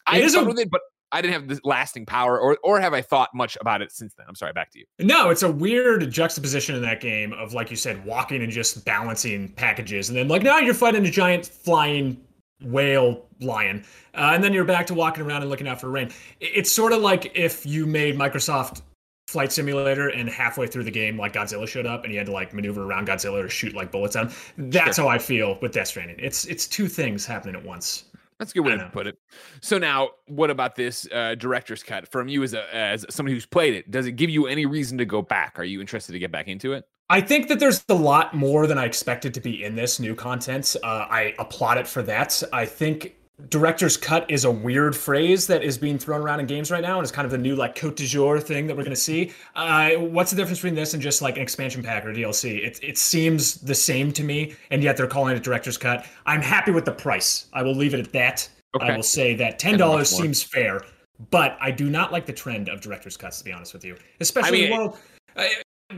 I 0.07 0.19
had 0.19 0.31
fun 0.31 0.47
with 0.47 0.59
it, 0.59 0.69
but 0.69 0.81
I 1.13 1.21
didn't 1.21 1.33
have 1.33 1.47
the 1.47 1.59
lasting 1.63 2.07
power, 2.07 2.39
or 2.39 2.57
or 2.63 2.79
have 2.79 2.93
I 2.93 3.01
thought 3.01 3.29
much 3.35 3.55
about 3.61 3.83
it 3.83 3.91
since 3.91 4.15
then? 4.15 4.25
I'm 4.27 4.33
sorry, 4.33 4.51
back 4.51 4.71
to 4.71 4.79
you. 4.79 4.85
No, 4.99 5.29
it's 5.29 5.43
a 5.43 5.51
weird 5.51 6.09
juxtaposition 6.09 6.75
in 6.75 6.81
that 6.81 7.01
game 7.01 7.33
of 7.33 7.53
like 7.53 7.69
you 7.69 7.77
said, 7.77 8.03
walking 8.03 8.41
and 8.41 8.51
just 8.51 8.83
balancing 8.83 9.49
packages, 9.49 10.09
and 10.09 10.17
then 10.17 10.27
like 10.27 10.41
now 10.41 10.57
you're 10.57 10.73
fighting 10.73 11.05
a 11.05 11.11
giant 11.11 11.45
flying 11.45 12.19
whale 12.63 13.25
lion 13.39 13.83
uh, 14.15 14.31
and 14.33 14.43
then 14.43 14.53
you're 14.53 14.63
back 14.63 14.85
to 14.87 14.93
walking 14.93 15.23
around 15.23 15.41
and 15.41 15.49
looking 15.49 15.67
out 15.67 15.79
for 15.79 15.89
rain 15.89 16.09
it's 16.39 16.71
sort 16.71 16.93
of 16.93 17.01
like 17.01 17.31
if 17.35 17.65
you 17.65 17.85
made 17.85 18.15
microsoft 18.15 18.81
flight 19.27 19.51
simulator 19.51 20.09
and 20.09 20.29
halfway 20.29 20.67
through 20.67 20.83
the 20.83 20.91
game 20.91 21.17
like 21.17 21.33
godzilla 21.33 21.67
showed 21.67 21.85
up 21.85 22.03
and 22.03 22.13
you 22.13 22.19
had 22.19 22.27
to 22.27 22.33
like 22.33 22.53
maneuver 22.53 22.83
around 22.83 23.07
godzilla 23.07 23.43
or 23.43 23.49
shoot 23.49 23.73
like 23.73 23.91
bullets 23.91 24.15
at 24.15 24.27
him 24.27 24.33
that's 24.71 24.95
sure. 24.95 25.05
how 25.05 25.09
i 25.09 25.17
feel 25.17 25.57
with 25.61 25.71
death 25.71 25.87
stranding 25.87 26.15
it's 26.19 26.45
it's 26.45 26.67
two 26.67 26.87
things 26.87 27.25
happening 27.25 27.55
at 27.55 27.63
once 27.63 28.05
that's 28.39 28.51
a 28.51 28.55
good 28.55 28.65
way 28.65 28.77
to 28.77 28.89
put 28.91 29.07
it. 29.07 29.17
So 29.61 29.77
now, 29.77 30.09
what 30.27 30.49
about 30.49 30.75
this 30.75 31.07
uh, 31.13 31.35
director's 31.35 31.81
cut 31.81 32.11
from 32.11 32.27
you 32.27 32.43
as 32.43 32.53
a 32.53 32.75
as 32.75 33.05
somebody 33.09 33.35
who's 33.35 33.45
played 33.45 33.73
it? 33.73 33.89
Does 33.89 34.05
it 34.05 34.13
give 34.13 34.29
you 34.29 34.47
any 34.47 34.65
reason 34.65 34.97
to 34.97 35.05
go 35.05 35.21
back? 35.21 35.57
Are 35.59 35.63
you 35.63 35.79
interested 35.79 36.11
to 36.11 36.19
get 36.19 36.31
back 36.31 36.47
into 36.47 36.73
it? 36.73 36.85
I 37.13 37.21
think 37.21 37.47
that 37.49 37.59
there's 37.59 37.85
a 37.89 37.93
lot 37.93 38.33
more 38.33 38.65
than 38.65 38.79
I 38.79 38.85
expected 38.85 39.35
to 39.35 39.39
be 39.39 39.63
in 39.63 39.75
this 39.75 39.99
new 39.99 40.15
content. 40.15 40.75
Uh, 40.83 41.05
I 41.07 41.35
applaud 41.37 41.77
it 41.77 41.85
for 41.85 42.01
that. 42.01 42.41
I 42.51 42.65
think 42.65 43.15
director's 43.49 43.97
cut 43.97 44.25
is 44.31 44.45
a 44.45 44.51
weird 44.51 44.97
phrase 44.97 45.45
that 45.45 45.63
is 45.63 45.77
being 45.77 45.99
thrown 45.99 46.21
around 46.21 46.39
in 46.39 46.47
games 46.47 46.71
right 46.71 46.81
now 46.81 46.97
and 46.97 47.03
it's 47.03 47.11
kind 47.11 47.25
of 47.25 47.29
the 47.29 47.37
new 47.37 47.55
like 47.55 47.75
cote 47.75 47.97
de 47.97 48.07
jour 48.07 48.39
thing 48.39 48.65
that 48.65 48.75
we're 48.75 48.83
going 48.83 48.95
to 48.95 48.99
see. 48.99 49.31
Uh, 49.55 49.91
what's 49.91 50.31
the 50.31 50.37
difference 50.37 50.57
between 50.57 50.73
this 50.73 50.95
and 50.95 51.03
just 51.03 51.21
like 51.21 51.35
an 51.35 51.43
expansion 51.43 51.83
pack 51.83 52.03
or 52.03 52.11
dlc 52.13 52.45
it, 52.45 52.79
it 52.81 52.97
seems 52.97 53.61
the 53.61 53.75
same 53.75 54.11
to 54.11 54.23
me 54.23 54.55
and 54.71 54.81
yet 54.81 54.97
they're 54.97 55.05
calling 55.05 55.37
it 55.37 55.43
director's 55.43 55.77
cut. 55.77 56.07
I'm 56.25 56.41
happy 56.41 56.71
with 56.71 56.85
the 56.85 56.93
price. 56.93 57.45
I 57.53 57.61
will 57.61 57.75
leave 57.75 57.93
it 57.93 57.99
at 57.99 58.11
that. 58.13 58.49
Okay. 58.75 58.87
i 58.87 58.95
will 58.95 59.03
say 59.03 59.35
that 59.35 59.59
$10 59.59 60.05
seems 60.07 60.41
fair 60.41 60.81
but 61.29 61.59
i 61.61 61.69
do 61.69 61.91
not 61.91 62.11
like 62.11 62.25
the 62.25 62.33
trend 62.33 62.69
of 62.69 62.81
director's 62.81 63.17
cuts 63.17 63.37
to 63.37 63.43
be 63.43 63.51
honest 63.51 63.71
with 63.71 63.85
you. 63.85 63.97
Especially 64.19 64.65
I 64.65 64.69
mean, 64.69 64.77
world 64.79 64.97
uh, 65.35 65.43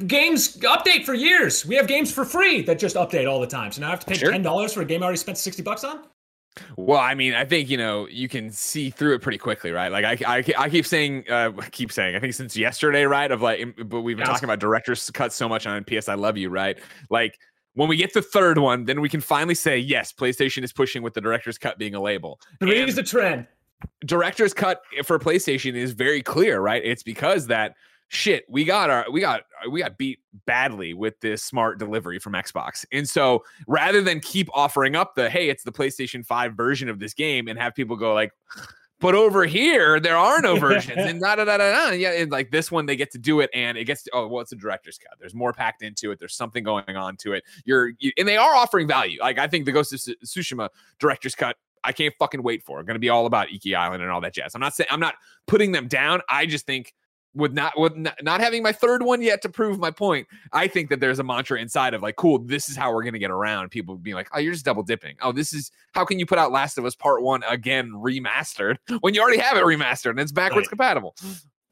games 0.07 0.57
update 0.57 1.05
for 1.05 1.13
years. 1.13 1.65
We 1.65 1.75
have 1.75 1.87
games 1.87 2.11
for 2.11 2.25
free 2.25 2.61
that 2.63 2.79
just 2.79 2.95
update 2.95 3.29
all 3.29 3.39
the 3.39 3.47
time. 3.47 3.71
So 3.71 3.81
now 3.81 3.87
I 3.87 3.91
have 3.91 3.99
to 4.01 4.05
pay 4.05 4.17
ten 4.17 4.41
dollars 4.41 4.73
for 4.73 4.81
a 4.81 4.85
game 4.85 5.01
I 5.01 5.05
already 5.05 5.17
spent 5.17 5.37
sixty 5.37 5.61
bucks 5.61 5.83
on. 5.83 6.05
Well, 6.77 6.99
I 6.99 7.15
mean, 7.15 7.33
I 7.33 7.43
think 7.45 7.69
you 7.69 7.77
know 7.77 8.07
you 8.07 8.29
can 8.29 8.49
see 8.49 8.89
through 8.89 9.15
it 9.15 9.21
pretty 9.21 9.37
quickly, 9.37 9.71
right? 9.71 9.91
Like 9.91 10.05
I, 10.05 10.37
I, 10.37 10.43
I 10.57 10.69
keep 10.69 10.85
saying, 10.85 11.25
uh, 11.29 11.51
I 11.59 11.69
keep 11.71 11.91
saying, 11.91 12.15
I 12.15 12.19
think 12.19 12.33
since 12.33 12.55
yesterday, 12.55 13.03
right? 13.03 13.29
Of 13.31 13.41
like, 13.41 13.75
but 13.85 14.01
we've 14.01 14.17
been 14.17 14.25
talking 14.25 14.45
about 14.45 14.59
director's 14.59 15.09
cut 15.11 15.33
so 15.33 15.49
much 15.49 15.67
on 15.67 15.83
PS. 15.83 16.07
I 16.07 16.15
love 16.15 16.37
you, 16.37 16.49
right? 16.49 16.77
Like 17.09 17.37
when 17.73 17.89
we 17.89 17.97
get 17.97 18.13
the 18.13 18.21
third 18.21 18.57
one, 18.57 18.85
then 18.85 19.01
we 19.01 19.09
can 19.09 19.21
finally 19.21 19.55
say 19.55 19.77
yes, 19.77 20.13
PlayStation 20.13 20.63
is 20.63 20.71
pushing 20.71 21.03
with 21.03 21.13
the 21.13 21.21
director's 21.21 21.57
cut 21.57 21.77
being 21.77 21.93
a 21.93 22.01
label. 22.01 22.39
Three's 22.59 22.95
the 22.95 23.03
trend. 23.03 23.47
director's 24.05 24.53
cut 24.53 24.81
for 25.03 25.19
PlayStation 25.19 25.75
is 25.75 25.91
very 25.91 26.21
clear, 26.21 26.61
right? 26.61 26.81
It's 26.85 27.03
because 27.03 27.47
that 27.47 27.75
shit 28.09 28.45
we 28.47 28.63
got 28.63 28.89
our 28.89 29.05
we 29.11 29.19
got 29.19 29.41
uh, 29.65 29.69
we 29.69 29.81
got 29.81 29.97
beat 29.97 30.19
badly 30.45 30.93
with 30.93 31.19
this 31.21 31.43
smart 31.43 31.79
delivery 31.79 32.19
from 32.19 32.33
Xbox. 32.33 32.85
And 32.91 33.07
so 33.07 33.43
rather 33.67 34.01
than 34.01 34.19
keep 34.19 34.47
offering 34.53 34.95
up 34.95 35.15
the 35.15 35.29
hey, 35.29 35.49
it's 35.49 35.63
the 35.63 35.71
PlayStation 35.71 36.25
5 36.25 36.53
version 36.53 36.89
of 36.89 36.99
this 36.99 37.13
game 37.13 37.47
and 37.47 37.57
have 37.57 37.73
people 37.73 37.95
go 37.95 38.13
like 38.13 38.31
but 38.99 39.13
over 39.15 39.45
here 39.45 39.99
there 39.99 40.17
are 40.17 40.39
no 40.39 40.57
versions 40.57 40.97
and 40.99 41.19
da 41.19 41.35
da 41.35 41.45
da 41.45 41.57
da. 41.57 41.91
Yeah, 41.91 42.11
and 42.11 42.31
like 42.31 42.51
this 42.51 42.71
one 42.71 42.85
they 42.85 42.95
get 42.95 43.11
to 43.11 43.17
do 43.17 43.39
it 43.39 43.49
and 43.53 43.77
it 43.77 43.85
gets 43.85 44.03
to, 44.03 44.11
oh 44.13 44.27
well 44.27 44.41
it's 44.41 44.51
a 44.51 44.55
director's 44.55 44.97
cut. 44.97 45.17
There's 45.19 45.35
more 45.35 45.51
packed 45.51 45.81
into 45.81 46.11
it. 46.11 46.19
There's 46.19 46.35
something 46.35 46.63
going 46.63 46.95
on 46.95 47.17
to 47.17 47.33
it. 47.33 47.43
You're 47.65 47.93
you, 47.99 48.11
and 48.17 48.27
they 48.27 48.37
are 48.37 48.55
offering 48.55 48.87
value. 48.87 49.19
Like 49.19 49.39
I 49.39 49.47
think 49.47 49.65
the 49.65 49.71
Ghost 49.71 49.93
of 49.93 49.99
Tsushima 49.99 50.69
director's 50.99 51.35
cut 51.35 51.57
I 51.85 51.91
can't 51.91 52.13
fucking 52.17 52.41
wait 52.41 52.63
for. 52.63 52.81
Going 52.83 52.95
to 52.95 52.99
be 52.99 53.09
all 53.09 53.27
about 53.27 53.51
Iki 53.51 53.75
Island 53.75 54.01
and 54.01 54.11
all 54.11 54.19
that 54.21 54.33
jazz. 54.33 54.55
I'm 54.55 54.61
not 54.61 54.73
saying 54.75 54.87
I'm 54.89 54.99
not 54.99 55.15
putting 55.45 55.71
them 55.71 55.87
down. 55.87 56.21
I 56.27 56.45
just 56.47 56.65
think 56.65 56.93
with 57.35 57.53
not 57.53 57.77
with 57.77 57.93
not 57.95 58.39
having 58.39 58.63
my 58.63 58.71
third 58.71 59.03
one 59.03 59.21
yet 59.21 59.41
to 59.43 59.49
prove 59.49 59.77
my 59.79 59.91
point, 59.91 60.27
I 60.53 60.67
think 60.67 60.89
that 60.89 60.99
there's 60.99 61.19
a 61.19 61.23
mantra 61.23 61.59
inside 61.59 61.93
of 61.93 62.01
like, 62.01 62.15
cool, 62.15 62.39
this 62.39 62.69
is 62.69 62.75
how 62.75 62.93
we're 62.93 63.03
gonna 63.03 63.19
get 63.19 63.31
around 63.31 63.69
people 63.69 63.97
being 63.97 64.15
like, 64.15 64.29
oh, 64.33 64.39
you're 64.39 64.53
just 64.53 64.65
double 64.65 64.83
dipping. 64.83 65.15
Oh, 65.21 65.31
this 65.31 65.53
is 65.53 65.71
how 65.93 66.05
can 66.05 66.19
you 66.19 66.25
put 66.25 66.37
out 66.37 66.51
Last 66.51 66.77
of 66.77 66.85
Us 66.85 66.95
Part 66.95 67.21
One 67.21 67.43
again 67.43 67.91
remastered 67.91 68.77
when 69.01 69.13
you 69.13 69.21
already 69.21 69.39
have 69.39 69.57
it 69.57 69.63
remastered 69.63 70.11
and 70.11 70.19
it's 70.19 70.31
backwards 70.31 70.65
right. 70.65 70.69
compatible. 70.69 71.15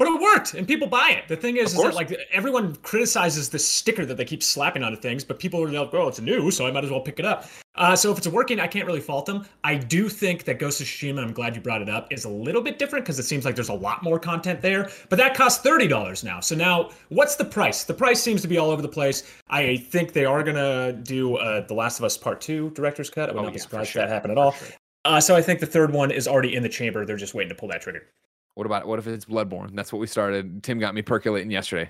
But 0.04 0.16
it 0.16 0.22
worked, 0.22 0.54
and 0.54 0.68
people 0.68 0.88
buy 0.88 1.12
it. 1.12 1.28
The 1.28 1.38
thing 1.38 1.58
is, 1.58 1.74
is 1.74 1.82
that 1.82 1.94
like 1.94 2.12
everyone 2.32 2.76
criticizes 2.78 3.50
the 3.50 3.60
sticker 3.60 4.06
that 4.06 4.18
they 4.18 4.26
keep 4.26 4.44
slapping 4.44 4.84
onto 4.84 5.00
things, 5.00 5.24
but 5.24 5.40
people 5.40 5.64
are 5.64 5.70
like, 5.70 5.94
"Oh, 5.94 6.08
it's 6.10 6.20
new, 6.20 6.52
so 6.52 6.68
I 6.68 6.72
might 6.72 6.84
as 6.84 6.92
well 6.92 7.00
pick 7.00 7.20
it 7.20 7.26
up." 7.26 7.46
Uh, 7.76 7.96
so 7.96 8.12
if 8.12 8.18
it's 8.18 8.28
working, 8.28 8.60
I 8.60 8.68
can't 8.68 8.86
really 8.86 9.00
fault 9.00 9.26
them. 9.26 9.46
I 9.64 9.76
do 9.76 10.10
think 10.10 10.44
that 10.44 10.60
Ghost 10.60 10.82
of 10.82 10.88
Tsushima, 10.88 11.24
I'm 11.24 11.32
glad 11.32 11.56
you 11.56 11.62
brought 11.62 11.82
it 11.82 11.90
up, 11.90 12.12
is 12.12 12.26
a 12.26 12.30
little 12.30 12.62
bit 12.62 12.78
different 12.78 13.06
because 13.06 13.18
it 13.18 13.24
seems 13.24 13.46
like 13.46 13.56
there's 13.56 13.70
a 13.70 13.74
lot 13.74 14.04
more 14.04 14.20
content 14.20 14.62
there. 14.62 14.90
But 15.10 15.18
that 15.18 15.36
costs 15.36 15.64
thirty 15.64 15.88
dollars 15.88 16.24
now. 16.24 16.40
So 16.42 16.54
now, 16.54 16.90
what's 17.10 17.36
the 17.36 17.46
price? 17.46 17.86
The 17.86 17.94
price 17.94 18.22
seems 18.22 18.42
to 18.42 18.48
be 18.48 18.58
all 18.58 18.72
over 18.72 18.82
the 18.82 18.88
place. 18.90 19.24
I 19.50 19.78
think 19.78 20.12
they 20.12 20.26
are 20.26 20.44
gonna 20.44 20.94
do 20.94 21.38
uh, 21.38 21.66
the 21.66 21.74
Last 21.74 22.00
of 22.00 22.06
Us 22.06 22.18
Part 22.18 22.42
Two 22.42 22.72
director's 22.72 23.10
cut. 23.10 23.30
I 23.30 23.34
would 23.34 23.40
oh, 23.40 23.44
not 23.44 23.50
yeah, 23.50 23.54
be 23.54 23.60
surprised 23.60 23.92
sure. 23.92 24.02
if 24.02 24.10
that 24.10 24.14
happened 24.14 24.34
at 24.34 24.38
all. 24.38 24.52
Sure. 24.52 24.68
Uh, 25.06 25.20
so 25.20 25.36
I 25.36 25.42
think 25.42 25.60
the 25.60 25.66
third 25.66 25.92
one 25.92 26.12
is 26.12 26.28
already 26.28 26.56
in 26.56 26.64
the 26.64 26.70
chamber. 26.70 27.06
They're 27.06 27.18
just 27.18 27.34
waiting 27.34 27.50
to 27.50 27.56
pull 27.56 27.70
that 27.70 27.82
trigger. 27.82 28.08
What 28.56 28.66
about 28.66 28.88
what 28.88 29.00
if 29.00 29.08
it's 29.08 29.26
Bloodborne? 29.26 29.76
That's 29.76 29.92
what 29.92 30.00
we 30.00 30.08
started. 30.08 30.64
Tim 30.64 30.80
got 30.80 30.94
me 30.94 31.02
percolating 31.02 31.52
yesterday. 31.52 31.90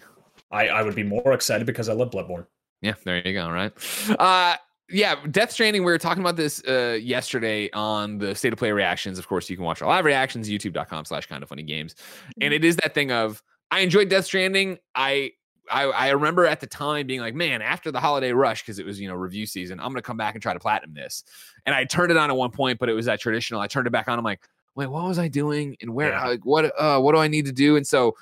I, 0.52 0.68
I 0.68 0.84
would 0.84 0.96
be 0.96 1.04
more 1.04 1.34
excited 1.34 1.68
because 1.68 1.90
I 1.90 1.94
love 1.94 2.12
Bloodborne. 2.12 2.46
Yeah, 2.82 2.94
there 3.04 3.26
you 3.26 3.34
go. 3.34 3.50
Right. 3.50 3.72
Uh, 4.20 4.56
yeah, 4.90 5.16
Death 5.32 5.52
Stranding. 5.52 5.84
We 5.84 5.92
were 5.92 5.98
talking 5.98 6.22
about 6.22 6.36
this 6.36 6.64
uh, 6.68 6.98
yesterday 7.02 7.70
on 7.72 8.18
the 8.18 8.36
state 8.36 8.54
of 8.54 8.60
play 8.60 8.72
reactions. 8.72 9.18
Of 9.18 9.28
course, 9.28 9.50
you 9.50 9.56
can 9.56 9.66
watch 9.66 9.82
our 9.82 9.88
live 9.88 10.06
reactions, 10.06 10.50
youtube.com 10.50 11.06
slash 11.06 11.26
kind 11.26 11.42
of 11.42 11.50
funny 11.50 11.64
games. 11.64 11.96
And 12.42 12.52
mm-hmm. 12.52 12.54
it 12.54 12.66
is 12.66 12.76
that 12.78 12.94
thing 12.94 13.12
of 13.12 13.42
I 13.72 13.80
enjoyed 13.80 14.10
Death 14.10 14.26
Stranding. 14.26 14.78
I 14.94 15.32
I, 15.72 15.84
I 15.86 16.10
remember 16.10 16.46
at 16.46 16.60
the 16.60 16.68
time 16.68 17.08
being 17.08 17.22
like, 17.22 17.36
man, 17.36 17.62
after 17.62 17.92
the 17.92 18.00
holiday 18.00 18.34
rush, 18.34 18.62
because 18.62 18.80
it 18.80 18.86
was, 18.86 19.00
you 19.00 19.08
know, 19.08 19.16
review 19.16 19.46
season, 19.46 19.80
I'm 19.80 19.88
going 19.88 19.96
to 19.96 20.02
come 20.02 20.18
back 20.18 20.36
and 20.36 20.42
try 20.42 20.54
to 20.54 20.60
platinum 20.60 20.94
this. 20.94 21.24
And 21.66 21.74
I 21.74 21.86
turned 21.86 22.12
it 22.12 22.18
on 22.18 22.30
at 22.30 22.36
one 22.36 22.52
point, 22.52 22.80
but 22.80 22.90
it 22.90 22.94
was 22.94 23.06
that 23.06 23.22
traditional. 23.22 23.62
I 23.62 23.68
turned 23.68 23.88
it 23.88 23.92
back 23.92 24.08
on. 24.08 24.20
I'm 24.20 24.26
like, 24.26 24.42
wait, 24.76 24.88
what 24.88 25.04
was 25.06 25.20
I 25.20 25.28
doing 25.28 25.78
and 25.82 25.94
where, 25.94 26.10
yeah. 26.10 26.36
what, 26.44 26.74
uh, 26.80 27.00
what 27.00 27.14
do 27.14 27.20
I 27.20 27.28
need 27.28 27.46
to 27.46 27.52
do? 27.52 27.76
And 27.76 27.86
so 27.86 28.16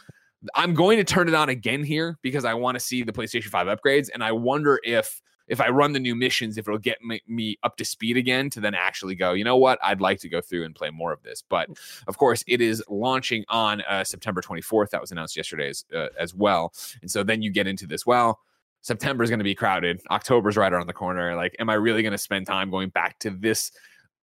I'm 0.55 0.73
going 0.73 0.97
to 0.97 1.03
turn 1.03 1.27
it 1.27 1.35
on 1.35 1.49
again 1.49 1.83
here 1.83 2.17
because 2.21 2.45
I 2.45 2.53
want 2.53 2.75
to 2.75 2.79
see 2.79 3.03
the 3.03 3.13
PlayStation 3.13 3.47
5 3.47 3.67
upgrades. 3.67 4.09
And 4.13 4.23
I 4.23 4.31
wonder 4.31 4.79
if, 4.83 5.21
if 5.47 5.59
I 5.59 5.69
run 5.69 5.91
the 5.91 5.99
new 5.99 6.15
missions, 6.15 6.57
if 6.57 6.67
it'll 6.67 6.79
get 6.79 7.01
me, 7.03 7.21
me, 7.27 7.57
up 7.63 7.75
to 7.77 7.85
speed 7.85 8.17
again 8.17 8.49
to 8.51 8.59
then 8.59 8.73
actually 8.73 9.15
go, 9.15 9.33
you 9.33 9.43
know 9.43 9.57
what, 9.57 9.79
I'd 9.83 10.01
like 10.01 10.19
to 10.21 10.29
go 10.29 10.41
through 10.41 10.65
and 10.65 10.73
play 10.73 10.89
more 10.89 11.11
of 11.11 11.21
this. 11.23 11.43
But 11.47 11.69
of 12.07 12.17
course, 12.17 12.43
it 12.47 12.61
is 12.61 12.83
launching 12.89 13.43
on 13.49 13.81
uh, 13.81 14.03
September 14.03 14.41
24th. 14.41 14.89
That 14.89 15.01
was 15.01 15.11
announced 15.11 15.35
yesterday 15.35 15.69
as, 15.69 15.85
uh, 15.93 16.07
as 16.17 16.33
well. 16.33 16.73
And 17.01 17.11
so 17.11 17.23
then 17.23 17.41
you 17.41 17.51
get 17.51 17.67
into 17.67 17.85
this, 17.85 18.05
well, 18.05 18.39
September 18.81 19.23
is 19.23 19.29
going 19.29 19.39
to 19.39 19.43
be 19.43 19.53
crowded. 19.53 20.01
October's 20.09 20.57
right 20.57 20.73
around 20.73 20.87
the 20.87 20.93
corner. 20.93 21.35
Like, 21.35 21.55
am 21.59 21.69
I 21.69 21.75
really 21.75 22.01
going 22.01 22.13
to 22.13 22.17
spend 22.17 22.47
time 22.47 22.71
going 22.71 22.89
back 22.89 23.19
to 23.19 23.29
this 23.29 23.71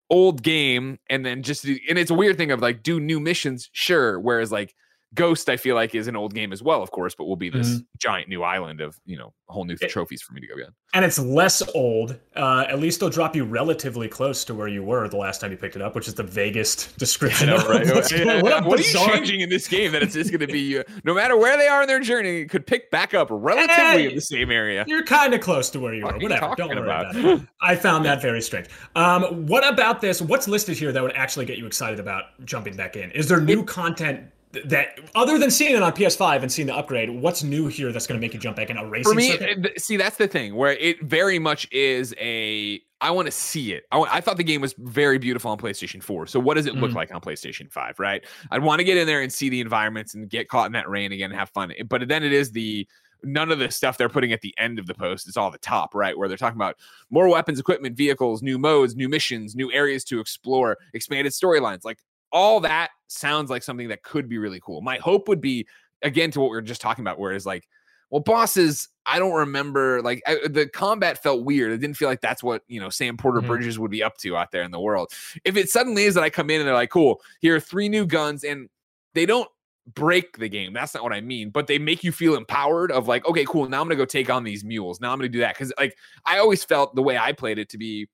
old 0.10 0.44
game 0.44 1.00
and 1.10 1.26
then 1.26 1.42
just 1.42 1.66
and 1.66 1.98
it's 1.98 2.12
a 2.12 2.16
weird 2.16 2.38
thing 2.38 2.52
of 2.52 2.62
like 2.62 2.84
do 2.84 3.00
new 3.00 3.20
missions 3.20 3.70
sure 3.74 4.20
whereas 4.20 4.52
like 4.52 4.76
Ghost, 5.16 5.50
I 5.50 5.58
feel 5.58 5.76
like, 5.76 5.96
is 5.96 6.08
an 6.08 6.16
old 6.16 6.34
game 6.34 6.54
as 6.54 6.62
well, 6.62 6.84
of 6.84 6.92
course, 6.92 7.16
but 7.16 7.26
will 7.26 7.36
be 7.36 7.50
this 7.50 7.70
mm-hmm. 7.70 7.84
giant 7.98 8.30
new 8.30 8.44
island 8.44 8.82
of 8.82 9.00
you 9.06 9.18
know 9.18 9.34
whole 9.48 9.66
new 9.66 9.78
it, 9.80 9.90
trophies 9.90 10.22
for 10.22 10.34
me 10.34 10.42
to 10.42 10.48
go 10.48 10.56
get. 10.56 10.70
And 10.94 11.06
it's 11.06 11.20
less 11.20 11.62
old. 11.74 12.20
Uh, 12.36 12.66
at 12.68 12.80
least 12.80 13.00
they'll 13.00 13.10
drop 13.10 13.36
you 13.36 13.46
relatively 13.46 14.08
close 14.08 14.44
to 14.46 14.54
where 14.54 14.68
you 14.68 14.84
were 14.84 15.08
the 15.08 15.18
last 15.18 15.42
time 15.42 15.52
you 15.52 15.58
picked 15.58 15.76
it 15.76 15.82
up, 15.82 15.96
which 15.96 16.08
is 16.08 16.14
the 16.14 16.24
vaguest 16.24 16.98
description. 16.98 17.50
Know, 17.50 17.58
right? 17.58 17.86
what, 17.94 18.12
yeah. 18.12 18.42
what, 18.42 18.66
what 18.66 18.80
are 18.80 18.84
you 18.84 18.94
changing 18.94 19.42
in 19.42 19.50
this 19.50 19.68
game 19.68 19.92
that 19.94 20.04
it's 20.04 20.14
just 20.14 20.32
going 20.32 20.42
to 20.42 20.48
be 20.48 20.80
uh, 20.80 20.84
no 21.04 21.14
matter 21.14 21.38
where 21.38 21.58
they 21.58 21.68
are 21.68 21.82
in 21.82 21.88
their 21.88 22.00
journey, 22.00 22.42
it 22.42 22.50
could 22.50 22.68
pick 22.68 22.92
back 22.92 23.14
up 23.14 23.28
relatively 23.32 23.76
hey, 23.76 24.10
in 24.10 24.16
the 24.16 24.22
same 24.22 24.52
area. 24.52 24.84
You're 24.88 25.04
kind 25.04 25.34
of 25.34 25.42
close 25.42 25.70
to 25.72 25.80
where 25.80 25.94
you 25.94 26.04
what 26.04 26.16
were. 26.16 26.22
Whatever. 26.22 26.56
Don't 26.56 26.70
worry 26.70 26.80
about, 26.80 27.16
about 27.16 27.40
it. 27.40 27.48
I 27.62 27.76
found 27.76 28.06
that 28.06 28.22
very 28.22 28.42
strange. 28.42 28.68
Um, 28.96 29.46
what 29.46 29.68
about 29.68 30.02
this? 30.02 30.22
What's 30.22 30.48
listed 30.48 30.78
here 30.78 30.92
that 30.92 31.02
would 31.02 31.14
actually 31.14 31.46
get 31.46 31.58
you 31.58 31.66
excited 31.66 32.00
about 32.00 32.26
jumping 32.46 32.76
back 32.76 32.96
in? 32.96 33.12
Is 33.12 33.28
there 33.28 33.40
new 33.40 33.62
it, 33.62 33.68
content 33.68 34.30
that 34.66 35.00
other 35.16 35.38
than 35.38 35.52
seeing 35.52 35.76
it 35.76 35.84
on 35.84 35.92
PS5 35.92 36.42
and 36.42 36.52
seeing 36.52 36.68
the 36.68 36.76
upgrade, 36.76 37.10
what's 37.10 37.44
new 37.44 37.68
here 37.68 37.92
that's 37.92 38.08
going 38.08 38.20
to 38.20 38.22
make 38.22 38.34
you 38.34 38.40
jump 38.40 38.58
back 38.58 38.70
in 38.70 38.78
a 38.78 38.86
racing? 38.86 39.12
For 39.12 39.16
me, 39.16 39.32
circuit? 39.32 39.80
see, 39.80 39.98
that's 39.98 40.18
the 40.18 40.28
thing 40.28 40.56
where 40.56 40.74
it 40.74 41.02
very 41.04 41.40
much 41.40 41.72
is 41.72 42.14
a. 42.20 42.82
I 43.02 43.12
want 43.12 43.28
to 43.28 43.32
see 43.32 43.74
it. 43.74 43.84
I, 43.92 44.00
I, 44.00 44.22
thought 44.22 44.38
the 44.38 44.44
game 44.44 44.62
was 44.62 44.74
very 44.78 45.20
beautiful 45.20 45.52
on 45.52 45.58
PlayStation 45.58 46.02
4. 46.02 46.28
So 46.28 46.40
what 46.40 46.56
does 46.56 46.66
it 46.66 46.76
look 46.76 46.92
mm. 46.92 46.96
like 46.96 47.14
on 47.14 47.20
PlayStation 47.20 47.70
5? 47.70 48.00
Right? 48.00 48.24
I'd 48.52 48.64
want 48.64 48.80
to 48.80 48.84
get 48.84 48.98
in 48.98 49.06
there 49.06 49.22
and 49.22 49.32
see 49.32 49.50
the 49.50 49.60
environments 49.60 50.16
and 50.16 50.30
get 50.30 50.48
caught 50.48 50.68
in 50.68 50.72
that 50.72 50.90
rain 50.90 51.12
again 51.12 51.30
and 51.30 51.40
have 51.40 51.50
fun. 51.50 51.74
But 51.88 52.08
then 52.08 52.24
it 52.24 52.32
is 52.32 52.52
the 52.52 52.88
none 53.24 53.52
of 53.52 53.60
the 53.60 53.70
stuff 53.70 53.98
they're 53.98 54.10
putting 54.10 54.32
at 54.32 54.42
the 54.42 54.54
end 54.58 54.80
of 54.80 54.88
the 54.88 54.94
post 54.94 55.28
is 55.28 55.38
all 55.38 55.52
the 55.52 55.58
top, 55.58 55.94
right? 55.94 56.18
Where 56.18 56.28
they're 56.28 56.38
talking 56.38 56.58
about 56.58 56.78
more 57.10 57.28
weapons, 57.28 57.60
equipment, 57.60 57.98
vehicles, 57.98 58.42
new 58.42 58.58
modes, 58.58 58.96
new 58.96 59.10
missions, 59.10 59.56
new 59.56 59.72
areas 59.72 60.04
to 60.06 60.20
explore, 60.20 60.78
expanded 60.94 61.34
storylines. 61.34 61.84
Like 61.84 62.00
all 62.32 62.60
that 62.62 62.90
sounds 63.08 63.50
like 63.50 63.64
something 63.64 63.90
that 63.90 64.04
could 64.04 64.28
be 64.28 64.38
really 64.38 64.60
cool. 64.62 64.82
My 64.82 64.98
hope 64.98 65.28
would 65.28 65.42
be 65.42 65.68
again 66.02 66.32
to 66.32 66.40
what 66.40 66.52
we 66.52 66.58
were 66.58 66.62
just 66.62 66.82
talking 66.82 67.04
about, 67.04 67.20
where 67.20 67.34
it's 67.34 67.46
like, 67.46 67.68
well, 68.10 68.22
bosses, 68.22 68.88
I 69.06 69.20
don't 69.20 69.34
remember 69.34 70.02
like 70.02 70.22
I, 70.28 70.40
the 70.48 70.68
combat 70.68 71.22
felt 71.22 71.44
weird. 71.44 71.72
It 71.72 71.78
didn't 71.80 71.98
feel 71.98 72.10
like 72.10 72.22
that's 72.22 72.44
what 72.44 72.64
you 72.68 72.80
know 72.80 72.90
Sam 72.90 73.18
Porter 73.18 73.40
mm-hmm. 73.40 73.48
Bridges 73.48 73.80
would 73.80 73.92
be 73.92 74.04
up 74.04 74.18
to 74.20 74.38
out 74.38 74.52
there 74.52 74.64
in 74.64 74.72
the 74.72 74.80
world. 74.80 75.12
If 75.44 75.58
it 75.58 75.70
suddenly 75.70 76.04
is 76.04 76.14
that 76.16 76.24
I 76.24 76.30
come 76.30 76.50
in 76.50 76.62
and 76.62 76.68
they're 76.68 76.76
like, 76.76 76.90
cool, 76.90 77.22
here 77.42 77.56
are 77.56 77.60
three 77.60 77.90
new 77.90 78.06
guns, 78.06 78.44
and 78.44 78.70
they 79.14 79.26
don't 79.26 79.50
break 79.94 80.38
the 80.38 80.50
game. 80.50 80.74
That's 80.74 80.94
not 80.94 81.04
what 81.04 81.14
I 81.14 81.22
mean, 81.22 81.50
but 81.50 81.68
they 81.68 81.78
make 81.78 82.04
you 82.04 82.12
feel 82.12 82.36
empowered 82.36 82.92
of 82.92 83.08
like, 83.08 83.26
okay, 83.28 83.46
cool. 83.46 83.68
Now 83.70 83.82
I'm 83.82 83.88
gonna 83.88 83.96
go 83.96 84.06
take 84.06 84.30
on 84.30 84.44
these 84.44 84.64
mules. 84.64 85.00
Now 85.00 85.12
I'm 85.12 85.20
gonna 85.20 85.30
do 85.30 85.40
that 85.40 85.56
because 85.56 85.74
like 85.78 85.96
I 86.26 86.40
always 86.40 86.64
felt 86.64 86.96
the 86.96 87.04
way 87.04 87.18
I 87.18 87.32
played 87.32 87.60
it 87.60 87.70
to 87.70 87.78
be 87.78 88.08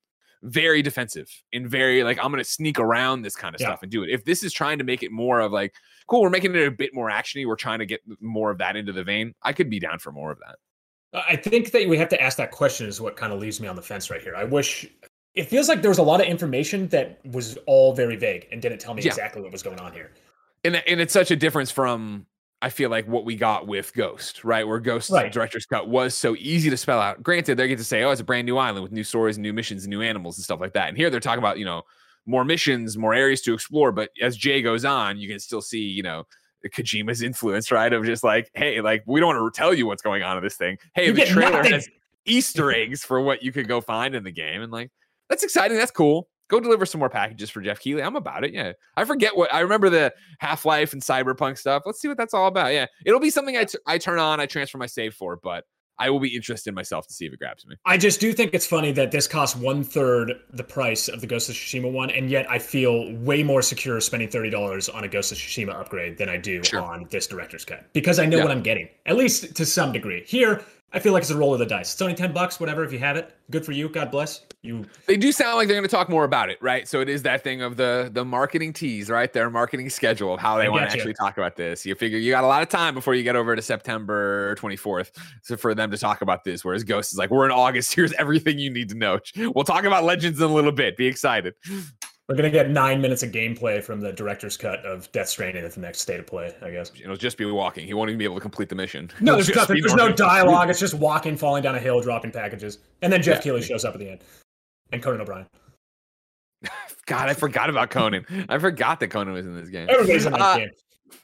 very 0.44 0.82
defensive 0.82 1.30
and 1.54 1.70
very 1.70 2.04
like 2.04 2.18
I'm 2.18 2.32
gonna 2.32 2.44
sneak 2.44 2.80
around 2.80 3.22
this 3.22 3.36
kind 3.36 3.54
of 3.56 3.62
yeah. 3.62 3.68
stuff 3.68 3.84
and 3.84 3.92
do 3.92 4.04
it. 4.04 4.10
If 4.10 4.26
this 4.26 4.44
is 4.44 4.54
trying 4.54 4.78
to 4.80 4.84
make 4.84 5.04
it 5.04 5.12
more 5.12 5.40
of 5.40 5.52
like, 5.52 5.74
cool, 6.08 6.22
we're 6.22 6.30
making 6.30 6.56
it 6.56 6.68
a 6.68 6.72
bit 6.72 6.94
more 6.94 7.10
actiony, 7.10 7.46
we're 7.46 7.56
trying 7.56 7.80
to 7.80 7.86
get 7.86 8.02
more 8.20 8.52
of 8.52 8.58
that 8.60 8.76
into 8.76 8.92
the 8.92 9.04
vein. 9.04 9.34
I 9.44 9.54
could 9.54 9.70
be 9.70 9.80
down 9.80 10.00
for 10.00 10.12
more 10.12 10.32
of 10.32 10.40
that. 10.40 10.56
I 11.14 11.36
think 11.36 11.72
that 11.72 11.88
we 11.88 11.98
have 11.98 12.10
to 12.10 12.22
ask 12.22 12.38
that 12.38 12.52
question 12.52 12.88
is 12.88 13.02
what 13.02 13.18
kind 13.18 13.34
of 13.34 13.40
leaves 13.40 13.60
me 13.60 13.68
on 13.68 13.76
the 13.76 13.82
fence 13.82 14.10
right 14.10 14.22
here. 14.22 14.36
I 14.36 14.46
wish 14.46 14.88
it 15.36 15.44
feels 15.44 15.68
like 15.68 15.82
there 15.82 15.90
was 15.90 15.98
a 15.98 16.04
lot 16.04 16.22
of 16.22 16.28
information 16.28 16.88
that 16.90 17.20
was 17.26 17.58
all 17.66 17.94
very 17.94 18.16
vague 18.16 18.48
and 18.52 18.62
didn't 18.62 18.80
tell 18.80 18.94
me 18.94 19.02
yeah. 19.02 19.10
exactly 19.10 19.42
what 19.42 19.52
was 19.52 19.64
going 19.64 19.80
on 19.80 19.94
here. 19.94 20.12
And 20.64 20.76
and 20.88 21.02
it's 21.02 21.14
such 21.14 21.32
a 21.32 21.36
difference 21.36 21.72
from 21.72 22.26
I 22.62 22.70
feel 22.70 22.90
like 22.90 23.08
what 23.08 23.26
we 23.26 23.36
got 23.36 23.68
with 23.68 23.94
Ghost, 23.94 24.44
right? 24.44 24.68
Where 24.68 24.80
Ghost 24.80 25.10
right. 25.10 25.32
Director's 25.32 25.66
Cut 25.66 25.90
was 25.90 26.14
so 26.14 26.36
easy 26.38 26.70
to 26.70 26.78
spell 26.78 27.00
out. 27.00 27.24
Granted, 27.24 27.58
they 27.58 27.68
get 27.68 27.80
to 27.80 27.84
say, 27.84 28.04
oh, 28.04 28.12
it's 28.12 28.22
a 28.22 28.24
brand 28.24 28.46
new 28.46 28.58
island 28.58 28.84
with 28.84 28.92
new 28.92 29.04
stories, 29.04 29.38
and 29.38 29.44
new 29.44 29.54
missions, 29.54 29.84
and 29.84 29.90
new 29.90 30.02
animals 30.02 30.38
and 30.38 30.44
stuff 30.44 30.60
like 30.60 30.74
that. 30.74 30.90
And 30.90 30.98
here 30.98 31.10
they're 31.10 31.20
talking 31.20 31.40
about, 31.40 31.58
you 31.58 31.66
know, 31.66 31.82
more 32.26 32.46
missions, 32.46 32.98
more 32.98 33.14
areas 33.14 33.42
to 33.42 33.54
explore. 33.54 33.92
But 33.92 34.12
as 34.22 34.38
Jay 34.38 34.62
goes 34.62 34.86
on, 34.86 35.18
you 35.18 35.28
can 35.28 35.40
still 35.40 35.62
see, 35.62 35.80
you 35.80 36.04
know, 36.04 36.26
Kojima's 36.68 37.24
influence, 37.24 37.72
right? 37.72 37.92
Of 37.92 38.06
just 38.06 38.24
like, 38.24 38.52
hey, 38.54 38.82
like 38.82 39.04
we 39.08 39.20
don't 39.20 39.36
want 39.36 39.54
to 39.54 39.58
tell 39.58 39.74
you 39.74 39.88
what's 39.88 40.04
going 40.04 40.22
on 40.22 40.38
in 40.38 40.44
this 40.44 40.56
thing. 40.56 40.78
Hey, 40.94 41.08
you 41.08 41.14
the 41.14 41.26
trailer 41.26 41.58
nothing. 41.58 41.74
has 41.74 41.90
Easter 42.26 42.72
eggs 42.72 43.04
for 43.04 43.20
what 43.22 43.42
you 43.42 43.52
could 43.52 43.68
go 43.68 43.82
find 43.82 44.14
in 44.14 44.24
the 44.24 44.32
game, 44.32 44.62
and 44.62 44.72
like 44.72 44.92
that's 45.30 45.44
exciting. 45.44 45.78
That's 45.78 45.92
cool 45.92 46.28
go 46.52 46.60
deliver 46.60 46.86
some 46.86 47.00
more 47.00 47.10
packages 47.10 47.50
for 47.50 47.62
Jeff 47.62 47.80
Keighley. 47.80 48.04
I'm 48.04 48.16
about 48.16 48.44
it. 48.44 48.54
Yeah. 48.54 48.74
I 48.98 49.06
forget 49.06 49.36
what 49.36 49.52
I 49.54 49.62
remember 49.62 49.90
the 49.90 50.14
Half 50.40 50.66
Life 50.66 50.94
and 50.94 51.02
Cyberpunk 51.02 51.58
stuff. 51.58 51.84
Let's 51.86 52.00
see 52.00 52.10
what 52.10 52.18
that's 52.18 52.34
all 52.34 52.48
about. 52.48 52.74
Yeah. 52.74 52.86
It'll 53.06 53.20
be 53.20 53.30
something 53.30 53.58
I, 53.58 53.64
t- 53.64 53.80
I 53.88 53.98
turn 53.98 54.20
on, 54.20 54.40
I 54.40 54.46
transfer 54.46 54.78
my 54.78 54.86
save 54.86 55.16
for, 55.16 55.38
but 55.42 55.64
I 55.98 56.10
will 56.10 56.20
be 56.20 56.36
interested 56.36 56.70
in 56.70 56.76
myself 56.76 57.08
to 57.08 57.14
see 57.14 57.26
if 57.26 57.34
it 57.34 57.40
grabs 57.40 57.66
me. 57.66 57.76
I 57.86 57.96
just 57.96 58.20
do 58.20 58.34
think 58.34 58.54
it's 58.54 58.66
funny 58.66 58.92
that 58.92 59.12
this 59.12 59.28
costs 59.28 59.56
one 59.56 59.84
third 59.84 60.34
the 60.52 60.64
price 60.64 61.08
of 61.08 61.22
the 61.22 61.28
Ghost 61.28 61.48
of 61.48 61.56
Tsushima 61.56 61.92
one, 61.92 62.10
and 62.10 62.30
yet 62.30 62.50
I 62.50 62.60
feel 62.60 63.14
way 63.18 63.44
more 63.44 63.62
secure 63.62 64.02
spending 64.02 64.28
thirty 64.28 64.50
dollars 64.50 64.90
on 64.90 65.04
a 65.04 65.08
Ghost 65.08 65.32
of 65.32 65.38
Tsushima 65.38 65.80
upgrade 65.80 66.18
than 66.18 66.28
I 66.28 66.38
do 66.38 66.64
sure. 66.64 66.82
on 66.82 67.06
this 67.12 67.28
director's 67.28 67.66
cut 67.66 67.86
because 67.94 68.18
I 68.18 68.26
know 68.26 68.38
yeah. 68.38 68.44
what 68.44 68.52
I'm 68.52 68.64
getting, 68.64 68.90
at 69.06 69.16
least 69.16 69.54
to 69.56 69.66
some 69.66 69.92
degree. 69.92 70.24
Here, 70.26 70.64
I 70.92 70.98
feel 70.98 71.14
like 71.14 71.22
it's 71.22 71.30
a 71.30 71.38
roll 71.38 71.54
of 71.54 71.60
the 71.60 71.68
dice. 71.68 71.94
It's 71.94 72.02
only 72.02 72.16
ten 72.16 72.34
bucks, 72.34 72.60
whatever. 72.60 72.84
If 72.84 72.92
you 72.92 73.00
have 73.00 73.16
it, 73.16 73.36
good 73.52 73.64
for 73.64 73.74
you. 73.74 73.88
God 73.88 74.10
bless. 74.10 74.44
You 74.64 74.86
they 75.08 75.18
do 75.18 75.32
sound 75.32 75.56
like 75.56 75.68
they're 75.68 75.76
going 75.76 75.88
to 75.88 75.96
talk 75.96 76.08
more 76.08 76.24
about 76.24 76.52
it, 76.52 76.62
right? 76.62 76.88
So 76.88 77.02
it 77.02 77.10
is 77.10 77.24
that 77.24 77.44
thing 77.44 77.64
of 77.64 77.78
the 77.78 78.12
the 78.14 78.24
marketing 78.24 78.74
tease, 78.74 79.10
right? 79.10 79.32
Their 79.32 79.50
marketing 79.50 79.90
schedule 79.90 80.36
of 80.36 80.40
how 80.40 80.58
they 80.58 80.70
want 80.70 80.88
to 80.88 80.92
actually 80.96 81.16
talk 81.16 81.38
about 81.38 81.56
this. 81.56 81.84
You 81.84 81.96
figure 81.96 82.20
you 82.20 82.30
got 82.30 82.44
a 82.44 82.48
lot 82.48 82.62
of 82.62 82.70
time 82.70 82.94
before 82.94 83.16
you 83.16 83.24
get 83.24 83.36
over 83.36 83.56
to 83.56 83.62
September 83.62 84.56
24th 84.56 85.12
so 85.42 85.58
for 85.58 85.74
them 85.74 85.90
to 85.90 85.98
talk 85.98 86.22
about 86.22 86.44
this. 86.44 86.64
Whereas 86.64 86.84
Ghost 86.84 87.12
is 87.12 87.18
like, 87.18 87.32
we're 87.32 87.46
in 87.46 87.52
August. 87.52 87.94
Here's 87.96 88.14
everything 88.14 88.60
you 88.60 88.70
need 88.70 88.90
to 88.90 88.96
know. 88.96 89.20
We'll 89.36 89.66
talk 89.66 89.84
about 89.84 90.04
Legends 90.04 90.40
in 90.40 90.46
a 90.46 90.54
little 90.54 90.72
bit. 90.72 90.96
Be 90.96 91.08
excited. 91.08 91.56
We're 92.32 92.38
gonna 92.38 92.50
get 92.50 92.70
nine 92.70 93.02
minutes 93.02 93.24
of 93.24 93.32
gameplay 93.32 93.84
from 93.84 94.00
the 94.00 94.14
director's 94.14 94.56
cut 94.56 94.86
of 94.86 95.12
Death 95.12 95.28
Stranding 95.28 95.66
at 95.66 95.74
the 95.74 95.82
next 95.82 96.00
state 96.00 96.18
of 96.18 96.26
play, 96.26 96.56
I 96.62 96.72
guess. 96.72 96.90
It'll 97.04 97.18
just 97.18 97.38
be 97.38 97.44
walking. 97.46 97.86
He 97.86 97.94
won't 97.94 98.10
even 98.10 98.20
be 98.20 98.24
able 98.24 98.36
to 98.36 98.42
complete 98.42 98.70
the 98.70 98.76
mission. 98.76 99.12
No, 99.20 99.34
there's 99.34 99.54
nothing. 99.54 99.82
There's 99.82 99.96
no 99.96 100.14
dialogue. 100.14 100.70
It's 100.70 100.80
just 100.80 100.94
walking, 100.94 101.36
falling 101.36 101.62
down 101.62 101.76
a 101.76 101.80
hill, 101.80 102.00
dropping 102.00 102.32
packages, 102.32 102.78
and 103.02 103.12
then 103.12 103.22
Jeff 103.22 103.40
yeah. 103.40 103.42
Keighley 103.42 103.62
shows 103.62 103.84
up 103.84 103.96
at 103.96 104.00
the 104.00 104.12
end, 104.12 104.22
and 104.92 105.02
Conan 105.02 105.22
O'Brien. 105.22 105.48
God, 107.06 107.30
I 107.30 107.34
forgot 107.34 107.70
about 107.70 107.90
Conan. 107.90 108.26
I 108.50 108.58
forgot 108.60 109.00
that 109.00 109.08
Conan 109.08 109.34
was 109.34 109.46
in 109.46 109.56
this 109.56 109.70
game. 109.70 109.88
Everybody's 109.90 110.26
in 110.26 110.34
this 110.34 110.42
uh, 110.42 110.58
game. 110.58 110.70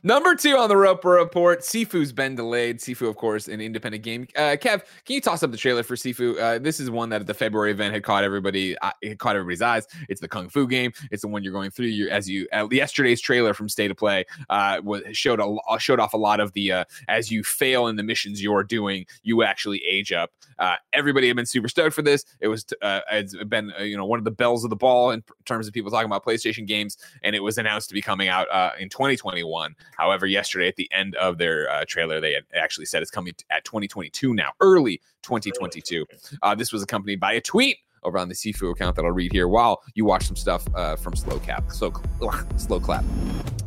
Number 0.04 0.36
two 0.36 0.56
on 0.58 0.70
the 0.70 0.78
Roper 0.78 1.10
Report, 1.10 1.62
Sifu's 1.62 2.12
been 2.12 2.36
delayed. 2.36 2.80
Sifu, 2.80 3.10
of 3.10 3.16
course, 3.16 3.48
an 3.48 3.62
independent 3.62 4.04
game. 4.04 4.28
Uh, 4.36 4.56
Kev, 4.56 4.84
can 5.06 5.16
you 5.16 5.22
toss 5.22 5.44
up 5.44 5.52
the 5.52 5.58
trailer 5.58 5.84
for 5.84 5.96
Sifu? 5.96 6.40
Uh, 6.40 6.60
this 6.60 6.80
is 6.80 6.90
one 6.90 7.10
that 7.10 7.22
at 7.22 7.28
the 7.28 7.34
February 7.34 7.72
event 7.72 7.94
had 7.94 8.04
caught 8.04 8.24
everybody, 8.24 8.78
uh, 8.80 8.92
it 9.02 9.20
caught 9.20 9.36
everybody's 9.36 9.62
eyes. 9.62 9.88
It's 10.10 10.22
the 10.22 10.28
Kung 10.28 10.50
Fu 10.50 10.68
game. 10.68 10.92
It's 11.12 11.22
the 11.22 11.28
one 11.28 11.44
you're 11.44 11.54
going 11.54 11.72
through. 11.72 11.88
You 11.88 12.10
as 12.10 12.30
you 12.30 12.48
uh, 12.54 12.68
yesterday's 12.72 13.22
trailer 13.22 13.54
from 13.54 13.70
State 13.70 13.92
of 13.92 13.98
Play 13.98 14.26
uh, 14.50 14.82
showed 15.12 15.40
a 15.40 15.46
uh, 15.46 15.78
showed 15.78 16.00
off 16.00 16.14
a 16.14 16.18
lot 16.18 16.40
of 16.40 16.54
the 16.54 16.72
uh, 16.72 16.86
as 17.08 17.32
you 17.32 17.44
fail 17.44 17.88
in 17.88 17.96
the 17.96 18.04
missions 18.04 18.42
you're 18.42 18.64
doing, 18.64 19.06
you 19.24 19.44
actually 19.44 19.84
age 19.86 20.12
up. 20.12 20.32
Uh, 20.60 20.76
everybody 20.94 21.28
had 21.28 21.36
been 21.36 21.46
super 21.46 21.68
stoked 21.68 21.94
for 21.94 22.02
this. 22.02 22.26
It 22.40 22.48
was 22.48 22.66
uh, 22.82 23.02
it's 23.12 23.36
been 23.46 23.72
uh, 23.80 23.84
you 23.84 23.98
know 23.98 24.06
one 24.06 24.20
of 24.20 24.26
the 24.26 24.32
bells 24.32 24.64
of 24.64 24.70
the 24.70 24.76
ball 24.76 25.12
in 25.12 25.24
terms 25.46 25.68
of 25.68 25.74
people 25.74 25.92
talking 25.92 26.08
about 26.08 26.26
PlayStation 26.26 26.66
games, 26.66 26.98
and 27.24 27.36
it 27.36 27.40
was 27.40 27.58
announced 27.58 27.90
to 27.90 27.94
be 27.94 28.02
coming 28.02 28.28
out 28.28 28.50
uh, 28.52 28.72
in 28.80 28.90
2021. 28.90 29.76
However, 29.98 30.26
yesterday 30.26 30.68
at 30.68 30.76
the 30.76 30.90
end 30.92 31.16
of 31.16 31.38
their 31.38 31.70
uh, 31.70 31.86
trailer, 31.88 32.20
they 32.20 32.34
had 32.34 32.44
actually 32.56 32.86
said 32.86 33.02
it's 33.02 33.12
coming 33.12 33.34
at 33.50 33.64
2022 33.66 34.34
now, 34.34 34.52
early 34.62 35.02
2022. 35.24 36.06
Uh, 36.42 36.56
this 36.56 36.72
was 36.72 36.84
accompanied 36.84 37.20
by 37.20 37.34
a 37.34 37.42
tweet 37.42 37.78
over 38.04 38.18
on 38.18 38.30
the 38.30 38.36
Sifu 38.36 38.72
account 38.72 38.96
that 38.96 39.06
I'll 39.06 39.12
read 39.12 39.32
here 39.32 39.48
while 39.48 39.82
you 39.96 40.06
watch 40.06 40.26
some 40.26 40.36
stuff 40.36 40.66
uh, 40.76 40.96
from 40.96 41.16
Slow 41.16 41.40
Cap. 41.40 41.66
Ugh, 41.68 41.94
Sloclap. 42.58 43.04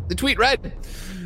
The 0.08 0.14
tweet 0.14 0.38
read, 0.38 0.72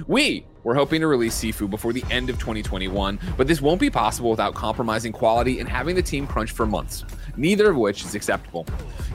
"We 0.06 0.46
we're 0.64 0.74
hoping 0.74 1.02
to 1.02 1.06
release 1.06 1.38
Sifu 1.38 1.68
before 1.68 1.92
the 1.92 2.04
end 2.10 2.30
of 2.30 2.38
2021, 2.38 3.18
but 3.36 3.46
this 3.46 3.60
won't 3.60 3.80
be 3.80 3.90
possible 3.90 4.30
without 4.30 4.54
compromising 4.54 5.12
quality 5.12 5.60
and 5.60 5.68
having 5.68 5.94
the 5.94 6.02
team 6.02 6.26
crunch 6.26 6.52
for 6.52 6.66
months, 6.66 7.04
neither 7.36 7.70
of 7.70 7.76
which 7.76 8.04
is 8.04 8.14
acceptable. 8.14 8.66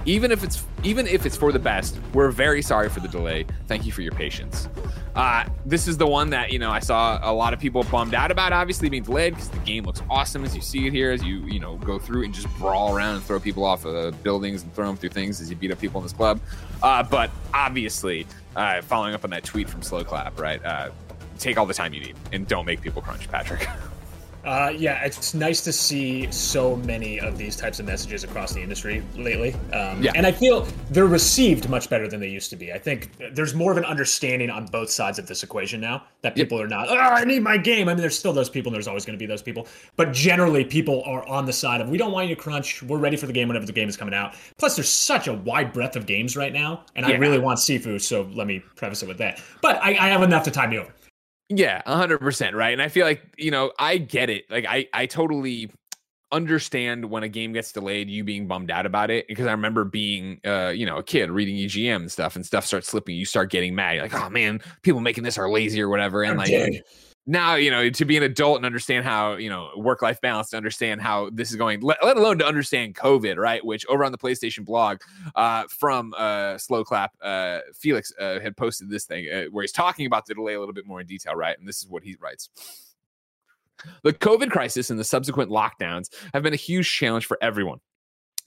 Even 0.06 0.32
if 0.32 0.44
it's 0.44 0.66
even 0.84 1.08
if 1.08 1.26
it's 1.26 1.36
for 1.36 1.52
the 1.52 1.60
best, 1.60 2.00
we're 2.14 2.32
very 2.32 2.62
sorry 2.62 2.90
for 2.90 3.00
the 3.00 3.08
delay. 3.08 3.46
Thank 3.68 3.86
you 3.86 3.92
for 3.92 4.02
your 4.02 4.14
patience. 4.14 4.70
Uh, 5.16 5.44
this 5.66 5.88
is 5.88 5.98
the 5.98 6.08
one 6.08 6.30
that 6.30 6.52
you 6.52 6.60
know 6.60 6.70
I 6.70 6.80
saw 6.80 7.20
a 7.22 7.34
lot 7.34 7.54
of 7.54 7.60
people 7.60 7.84
bummed 7.84 8.14
out 8.14 8.32
about, 8.32 8.54
obviously 8.54 8.90
being 8.90 9.04
delayed 9.04 9.34
because 9.34 9.50
the 9.50 9.60
game 9.60 9.84
looks 9.84 10.02
awesome 10.10 10.46
as 10.46 10.56
you 10.56 10.62
see 10.62 10.88
it 10.88 10.94
here, 10.94 11.12
as 11.12 11.24
you 11.24 11.40
you 11.46 11.60
know 11.60 11.76
go 11.78 12.00
through 12.00 12.24
and 12.24 12.34
just 12.34 12.48
brawl 12.58 12.96
around 12.96 13.16
and 13.16 13.24
throw 13.24 13.40
people 13.40 13.66
off 13.66 13.86
of 13.86 14.24
buildings 14.24 14.64
and 14.64 14.74
throw 14.74 14.88
them 14.88 14.96
through 14.96 15.10
things 15.10 15.42
as 15.42 15.50
you 15.50 15.56
beat 15.56 15.72
up 15.72 15.80
people 15.80 16.00
in 16.00 16.06
this 16.06 16.14
club. 16.14 16.40
Uh, 16.82 17.04
but 17.04 17.30
obviously, 17.54 18.26
uh, 18.56 18.82
following 18.82 19.14
up 19.14 19.24
on 19.24 19.30
that 19.32 19.44
tweet 19.44 19.70
from 19.70 19.82
Sloclap, 19.82 20.40
right? 20.40 20.64
Uh, 20.64 20.90
take 21.38 21.58
all 21.58 21.66
the 21.66 21.74
time 21.74 21.94
you 21.94 22.00
need 22.00 22.16
and 22.32 22.48
don't 22.48 22.66
make 22.66 22.82
people 22.82 23.02
crunch, 23.02 23.30
Patrick. 23.30 23.68
Uh, 24.44 24.74
yeah, 24.76 25.04
it's 25.04 25.34
nice 25.34 25.62
to 25.62 25.74
see 25.74 26.32
so 26.32 26.78
many 26.78 27.20
of 27.20 27.38
these 27.38 27.56
types 27.56 27.80
of 27.80 27.86
messages 27.86 28.24
across 28.24 28.54
the 28.54 28.62
industry 28.62 29.04
lately. 29.16 29.54
Um, 29.74 30.02
yeah. 30.02 30.12
And 30.16 30.26
I 30.26 30.32
feel 30.32 30.68
they're 30.90 31.06
received 31.06 31.70
much 31.70 31.90
better 31.90 32.08
than 32.08 32.20
they 32.20 32.30
used 32.30 32.50
to 32.52 32.56
be. 32.56 32.72
I 32.72 32.78
think 32.78 33.12
there's 33.34 33.54
more 33.54 33.72
of 33.72 33.78
an 33.78 33.86
understanding 33.86 34.50
on 34.50 34.66
both 34.66 34.90
sides 34.90 35.20
of 35.20 35.28
this 35.28 35.44
equation 35.44 35.82
now 35.82 36.04
that 36.22 36.36
people 36.36 36.58
yep. 36.58 36.66
are 36.66 36.70
not, 36.70 36.90
oh, 36.90 36.98
I 36.98 37.26
need 37.26 37.44
my 37.44 37.58
game. 37.58 37.90
I 37.90 37.94
mean, 37.94 38.02
there's 38.02 38.18
still 38.18 38.34
those 38.34 38.50
people 38.50 38.70
and 38.70 38.76
there's 38.76 38.88
always 38.88 39.06
going 39.06 39.18
to 39.18 39.22
be 39.22 39.26
those 39.26 39.42
people. 39.42 39.68
But 39.96 40.14
generally, 40.14 40.64
people 40.64 41.04
are 41.06 41.28
on 41.28 41.46
the 41.46 41.54
side 41.54 41.82
of, 41.82 41.90
we 41.90 41.98
don't 41.98 42.12
want 42.12 42.30
you 42.30 42.36
to 42.36 42.42
crunch. 42.42 42.82
We're 42.84 42.98
ready 42.98 43.18
for 43.18 43.28
the 43.28 43.34
game 43.34 43.48
whenever 43.50 43.66
the 43.66 43.74
game 43.74 43.90
is 43.90 43.98
coming 43.98 44.14
out. 44.14 44.36
Plus, 44.58 44.76
there's 44.76 44.90
such 44.90 45.28
a 45.28 45.34
wide 45.34 45.74
breadth 45.74 45.96
of 45.96 46.06
games 46.06 46.38
right 46.38 46.54
now. 46.54 46.86
And 46.96 47.06
yeah. 47.06 47.16
I 47.16 47.18
really 47.18 47.40
want 47.40 47.60
Sifu. 47.60 48.02
So 48.02 48.30
let 48.34 48.48
me 48.48 48.60
preface 48.76 49.04
it 49.04 49.08
with 49.08 49.18
that. 49.18 49.42
But 49.62 49.78
I, 49.84 49.90
I 49.90 50.10
have 50.10 50.24
enough 50.24 50.44
to 50.44 50.52
time 50.52 50.70
me 50.70 50.78
over. 50.78 50.94
Yeah, 51.50 51.82
100%, 51.88 52.54
right? 52.54 52.74
And 52.74 52.82
I 52.82 52.88
feel 52.90 53.06
like, 53.06 53.24
you 53.38 53.52
know, 53.52 53.72
I 53.80 53.98
get 53.98 54.30
it. 54.30 54.46
Like 54.50 54.66
I 54.68 54.88
I 54.94 55.08
totally 55.08 55.72
understand 56.32 57.10
when 57.10 57.24
a 57.24 57.28
game 57.28 57.54
gets 57.54 57.72
delayed 57.72 58.08
you 58.08 58.24
being 58.24 58.48
bummed 58.48 58.70
out 58.70 58.86
about 58.86 59.10
it 59.10 59.28
because 59.28 59.48
i 59.48 59.52
remember 59.52 59.84
being 59.84 60.40
uh 60.46 60.68
you 60.68 60.86
know 60.86 60.98
a 60.98 61.04
kid 61.04 61.32
reading 61.32 61.56
egm 61.56 61.96
and 61.96 62.12
stuff 62.12 62.36
and 62.36 62.46
stuff 62.46 62.64
starts 62.64 62.88
slipping 62.88 63.16
you 63.16 63.26
start 63.26 63.50
getting 63.50 63.74
mad 63.74 63.94
You're 63.94 64.04
like 64.04 64.14
oh 64.14 64.30
man 64.30 64.62
people 64.84 65.02
making 65.02 65.24
this 65.24 65.40
are 65.40 65.50
lazy 65.50 65.82
or 65.82 65.90
whatever 65.90 66.22
and 66.22 66.38
like 66.38 66.84
now 67.26 67.56
you 67.56 67.70
know 67.70 67.90
to 67.90 68.06
be 68.06 68.18
an 68.18 68.24
adult 68.24 68.58
and 68.58 68.66
understand 68.66 69.06
how 69.06 69.36
you 69.36 69.50
know 69.50 69.70
work 69.76 70.02
life 70.02 70.20
balance 70.22 70.50
to 70.50 70.58
understand 70.58 71.02
how 71.02 71.30
this 71.32 71.52
is 71.52 71.56
going 71.56 71.80
let, 71.82 72.04
let, 72.04 72.18
alone 72.18 72.38
to 72.40 72.46
understand 72.46 72.96
covid 72.96 73.38
right 73.38 73.64
which 73.64 73.86
over 73.88 74.04
on 74.04 74.12
the 74.12 74.18
playstation 74.18 74.66
blog 74.66 75.00
uh, 75.36 75.64
from 75.70 76.14
uh, 76.18 76.56
Sloclap 76.56 77.10
uh, 77.22 77.60
felix 77.76 78.12
uh, 78.20 78.40
had 78.40 78.58
posted 78.58 78.90
this 78.90 79.06
thing 79.06 79.28
uh, 79.32 79.44
where 79.52 79.64
he's 79.64 79.72
talking 79.72 80.06
about 80.06 80.26
the 80.26 80.34
delay 80.34 80.54
a 80.54 80.60
little 80.60 80.74
bit 80.74 80.88
more 80.88 81.02
in 81.02 81.08
detail 81.08 81.36
right 81.36 81.58
and 81.58 81.68
this 81.68 81.82
is 81.82 81.88
what 81.88 82.04
he 82.04 82.16
writes. 82.20 82.50
The 84.04 84.14
covid 84.14 84.50
crisis 84.50 84.90
and 84.90 85.00
the 85.00 85.04
subsequent 85.04 85.52
lockdowns 85.52 86.10
have 86.34 86.44
been 86.44 86.54
a 86.54 86.58
huge 86.58 86.92
challenge 86.92 87.26
for 87.26 87.38
everyone 87.42 87.80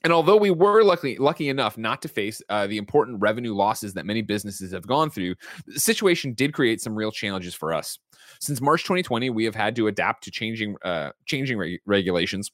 and 0.04 0.12
although 0.12 0.36
we 0.36 0.50
were 0.50 0.82
lucky, 0.82 1.16
lucky 1.18 1.48
enough 1.48 1.78
not 1.78 2.02
to 2.02 2.08
face 2.08 2.42
uh, 2.48 2.66
the 2.66 2.78
important 2.78 3.20
revenue 3.20 3.54
losses 3.54 3.94
that 3.94 4.06
many 4.06 4.22
businesses 4.22 4.72
have 4.72 4.86
gone 4.86 5.10
through, 5.10 5.34
the 5.66 5.80
situation 5.80 6.32
did 6.32 6.52
create 6.52 6.80
some 6.80 6.94
real 6.94 7.12
challenges 7.12 7.54
for 7.54 7.72
us. 7.72 7.98
Since 8.40 8.60
March 8.60 8.82
2020, 8.82 9.30
we 9.30 9.44
have 9.44 9.54
had 9.54 9.76
to 9.76 9.86
adapt 9.86 10.24
to 10.24 10.30
changing 10.30 10.76
uh, 10.84 11.10
changing 11.26 11.58
re- 11.58 11.80
regulations 11.86 12.50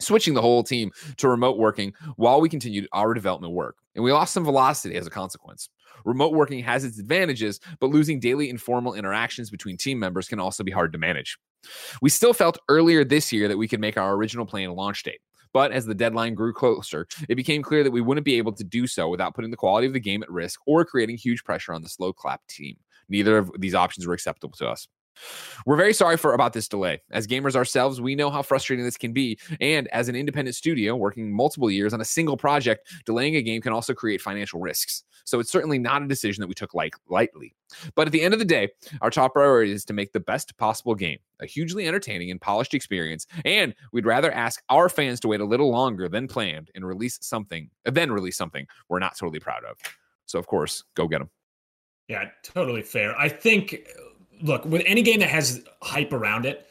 switching 0.00 0.34
the 0.34 0.42
whole 0.42 0.62
team 0.62 0.90
to 1.16 1.28
remote 1.28 1.56
working 1.58 1.92
while 2.16 2.40
we 2.40 2.48
continued 2.48 2.88
our 2.92 3.14
development 3.14 3.52
work. 3.52 3.76
And 3.94 4.02
we 4.02 4.12
lost 4.12 4.34
some 4.34 4.44
velocity 4.44 4.96
as 4.96 5.06
a 5.06 5.10
consequence. 5.10 5.68
Remote 6.04 6.34
working 6.34 6.62
has 6.64 6.84
its 6.84 6.98
advantages, 6.98 7.60
but 7.80 7.90
losing 7.90 8.20
daily 8.20 8.50
informal 8.50 8.94
interactions 8.94 9.50
between 9.50 9.76
team 9.76 9.98
members 9.98 10.28
can 10.28 10.40
also 10.40 10.64
be 10.64 10.72
hard 10.72 10.92
to 10.92 10.98
manage. 10.98 11.38
We 12.02 12.10
still 12.10 12.34
felt 12.34 12.58
earlier 12.68 13.04
this 13.04 13.32
year 13.32 13.48
that 13.48 13.56
we 13.56 13.68
could 13.68 13.80
make 13.80 13.96
our 13.96 14.14
original 14.14 14.44
plan 14.44 14.70
launch 14.70 15.02
date. 15.02 15.20
But 15.54 15.72
as 15.72 15.86
the 15.86 15.94
deadline 15.94 16.34
grew 16.34 16.52
closer, 16.52 17.06
it 17.28 17.36
became 17.36 17.62
clear 17.62 17.84
that 17.84 17.92
we 17.92 18.00
wouldn't 18.00 18.24
be 18.24 18.36
able 18.36 18.52
to 18.52 18.64
do 18.64 18.86
so 18.88 19.08
without 19.08 19.34
putting 19.34 19.52
the 19.52 19.56
quality 19.56 19.86
of 19.86 19.92
the 19.94 20.00
game 20.00 20.22
at 20.22 20.30
risk 20.30 20.60
or 20.66 20.84
creating 20.84 21.16
huge 21.16 21.44
pressure 21.44 21.72
on 21.72 21.80
the 21.80 21.88
Sloclap 21.88 22.40
team. 22.48 22.76
Neither 23.08 23.38
of 23.38 23.52
these 23.58 23.74
options 23.74 24.06
were 24.06 24.14
acceptable 24.14 24.56
to 24.58 24.68
us. 24.68 24.88
We're 25.66 25.76
very 25.76 25.94
sorry 25.94 26.16
for 26.16 26.34
about 26.34 26.52
this 26.52 26.68
delay. 26.68 27.00
As 27.10 27.26
gamers 27.26 27.56
ourselves, 27.56 28.00
we 28.00 28.14
know 28.14 28.30
how 28.30 28.42
frustrating 28.42 28.84
this 28.84 28.96
can 28.96 29.12
be, 29.12 29.38
and 29.60 29.88
as 29.88 30.08
an 30.08 30.16
independent 30.16 30.56
studio 30.56 30.96
working 30.96 31.34
multiple 31.34 31.70
years 31.70 31.94
on 31.94 32.00
a 32.00 32.04
single 32.04 32.36
project, 32.36 32.88
delaying 33.06 33.36
a 33.36 33.42
game 33.42 33.60
can 33.62 33.72
also 33.72 33.94
create 33.94 34.20
financial 34.20 34.60
risks. 34.60 35.04
So 35.24 35.40
it's 35.40 35.50
certainly 35.50 35.78
not 35.78 36.02
a 36.02 36.06
decision 36.06 36.42
that 36.42 36.48
we 36.48 36.54
took 36.54 36.74
like 36.74 36.94
lightly. 37.08 37.54
But 37.94 38.06
at 38.06 38.12
the 38.12 38.20
end 38.20 38.34
of 38.34 38.40
the 38.40 38.44
day, 38.44 38.68
our 39.00 39.10
top 39.10 39.32
priority 39.32 39.72
is 39.72 39.84
to 39.86 39.94
make 39.94 40.12
the 40.12 40.20
best 40.20 40.56
possible 40.58 40.94
game, 40.94 41.18
a 41.40 41.46
hugely 41.46 41.88
entertaining 41.88 42.30
and 42.30 42.40
polished 42.40 42.74
experience, 42.74 43.26
and 43.44 43.74
we'd 43.92 44.06
rather 44.06 44.30
ask 44.32 44.62
our 44.68 44.88
fans 44.88 45.20
to 45.20 45.28
wait 45.28 45.40
a 45.40 45.46
little 45.46 45.70
longer 45.70 46.08
than 46.08 46.28
planned 46.28 46.70
and 46.74 46.86
release 46.86 47.18
something, 47.22 47.70
then 47.84 48.12
release 48.12 48.36
something 48.36 48.66
we're 48.88 48.98
not 48.98 49.16
totally 49.16 49.40
proud 49.40 49.64
of. 49.64 49.78
So 50.26 50.38
of 50.38 50.46
course, 50.46 50.84
go 50.94 51.08
get 51.08 51.18
them. 51.20 51.30
Yeah, 52.08 52.28
totally 52.42 52.82
fair. 52.82 53.18
I 53.18 53.30
think 53.30 53.88
look, 54.42 54.64
with 54.64 54.82
any 54.86 55.02
game 55.02 55.20
that 55.20 55.30
has 55.30 55.64
hype 55.82 56.12
around 56.12 56.46
it, 56.46 56.68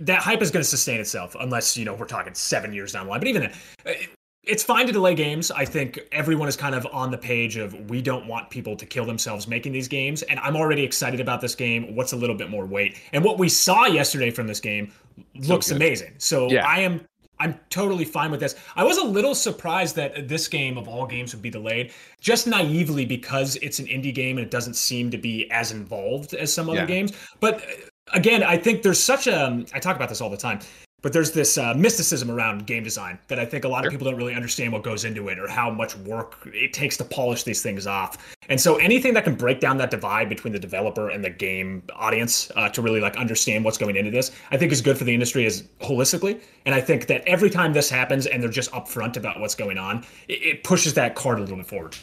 that 0.00 0.20
hype 0.22 0.42
is 0.42 0.50
going 0.50 0.62
to 0.62 0.68
sustain 0.68 1.00
itself 1.00 1.36
unless, 1.38 1.76
you 1.76 1.84
know, 1.84 1.94
we're 1.94 2.06
talking 2.06 2.34
seven 2.34 2.72
years 2.72 2.92
down 2.92 3.06
the 3.06 3.10
line. 3.10 3.20
But 3.20 3.28
even 3.28 3.42
then, 3.84 3.96
it's 4.44 4.62
fine 4.62 4.86
to 4.86 4.92
delay 4.92 5.14
games. 5.14 5.50
I 5.50 5.64
think 5.64 6.00
everyone 6.10 6.48
is 6.48 6.56
kind 6.56 6.74
of 6.74 6.86
on 6.90 7.10
the 7.10 7.18
page 7.18 7.56
of 7.56 7.74
we 7.90 8.00
don't 8.00 8.26
want 8.26 8.50
people 8.50 8.76
to 8.76 8.86
kill 8.86 9.04
themselves 9.04 9.46
making 9.46 9.72
these 9.72 9.88
games. 9.88 10.22
And 10.22 10.40
I'm 10.40 10.56
already 10.56 10.82
excited 10.82 11.20
about 11.20 11.40
this 11.40 11.54
game. 11.54 11.94
What's 11.94 12.12
a 12.12 12.16
little 12.16 12.36
bit 12.36 12.50
more 12.50 12.64
weight? 12.64 12.96
And 13.12 13.22
what 13.22 13.38
we 13.38 13.48
saw 13.48 13.86
yesterday 13.86 14.30
from 14.30 14.46
this 14.46 14.58
game 14.58 14.92
looks 15.34 15.66
so 15.66 15.76
amazing. 15.76 16.14
So 16.18 16.50
yeah. 16.50 16.66
I 16.66 16.80
am 16.80 17.04
I'm 17.40 17.58
totally 17.70 18.04
fine 18.04 18.30
with 18.30 18.40
this. 18.40 18.56
I 18.76 18.84
was 18.84 18.98
a 18.98 19.04
little 19.04 19.34
surprised 19.34 19.96
that 19.96 20.28
this 20.28 20.48
game 20.48 20.76
of 20.76 20.88
all 20.88 21.06
games 21.06 21.34
would 21.34 21.42
be 21.42 21.50
delayed, 21.50 21.92
just 22.20 22.46
naively 22.46 23.04
because 23.04 23.56
it's 23.56 23.78
an 23.78 23.86
indie 23.86 24.14
game 24.14 24.38
and 24.38 24.46
it 24.46 24.50
doesn't 24.50 24.74
seem 24.74 25.10
to 25.10 25.18
be 25.18 25.50
as 25.50 25.72
involved 25.72 26.34
as 26.34 26.52
some 26.52 26.68
other 26.68 26.80
yeah. 26.80 26.86
games. 26.86 27.12
But 27.40 27.62
uh, 27.62 27.66
again, 28.12 28.42
I 28.42 28.56
think 28.56 28.82
there's 28.82 29.02
such 29.02 29.26
a 29.26 29.64
I 29.72 29.78
talk 29.78 29.96
about 29.96 30.08
this 30.08 30.20
all 30.20 30.30
the 30.30 30.36
time. 30.36 30.60
But 31.02 31.12
there's 31.12 31.30
this 31.32 31.56
uh, 31.56 31.74
mysticism 31.74 32.30
around 32.30 32.66
game 32.66 32.82
design 32.82 33.18
that 33.28 33.38
I 33.38 33.44
think 33.44 33.64
a 33.64 33.68
lot 33.68 33.82
sure. 33.82 33.88
of 33.88 33.92
people 33.92 34.10
don't 34.10 34.16
really 34.16 34.34
understand 34.34 34.72
what 34.72 34.82
goes 34.82 35.04
into 35.04 35.28
it 35.28 35.38
or 35.38 35.46
how 35.46 35.70
much 35.70 35.96
work 35.98 36.36
it 36.46 36.72
takes 36.72 36.96
to 36.96 37.04
polish 37.04 37.44
these 37.44 37.62
things 37.62 37.86
off. 37.86 38.36
And 38.48 38.60
so 38.60 38.76
anything 38.76 39.14
that 39.14 39.24
can 39.24 39.36
break 39.36 39.60
down 39.60 39.76
that 39.78 39.90
divide 39.90 40.28
between 40.28 40.52
the 40.52 40.58
developer 40.58 41.10
and 41.10 41.24
the 41.24 41.30
game 41.30 41.82
audience 41.94 42.50
uh, 42.56 42.68
to 42.70 42.82
really 42.82 43.00
like 43.00 43.16
understand 43.16 43.64
what's 43.64 43.78
going 43.78 43.96
into 43.96 44.10
this, 44.10 44.32
I 44.50 44.56
think 44.56 44.72
is 44.72 44.80
good 44.80 44.98
for 44.98 45.04
the 45.04 45.14
industry 45.14 45.46
as 45.46 45.62
holistically. 45.80 46.40
And 46.66 46.74
I 46.74 46.80
think 46.80 47.06
that 47.06 47.22
every 47.26 47.50
time 47.50 47.72
this 47.72 47.88
happens 47.88 48.26
and 48.26 48.42
they're 48.42 48.50
just 48.50 48.72
upfront 48.72 49.16
about 49.16 49.38
what's 49.38 49.54
going 49.54 49.78
on, 49.78 50.04
it, 50.26 50.42
it 50.42 50.64
pushes 50.64 50.94
that 50.94 51.14
card 51.14 51.38
a 51.38 51.42
little 51.42 51.56
bit 51.56 51.66
forward. 51.66 51.96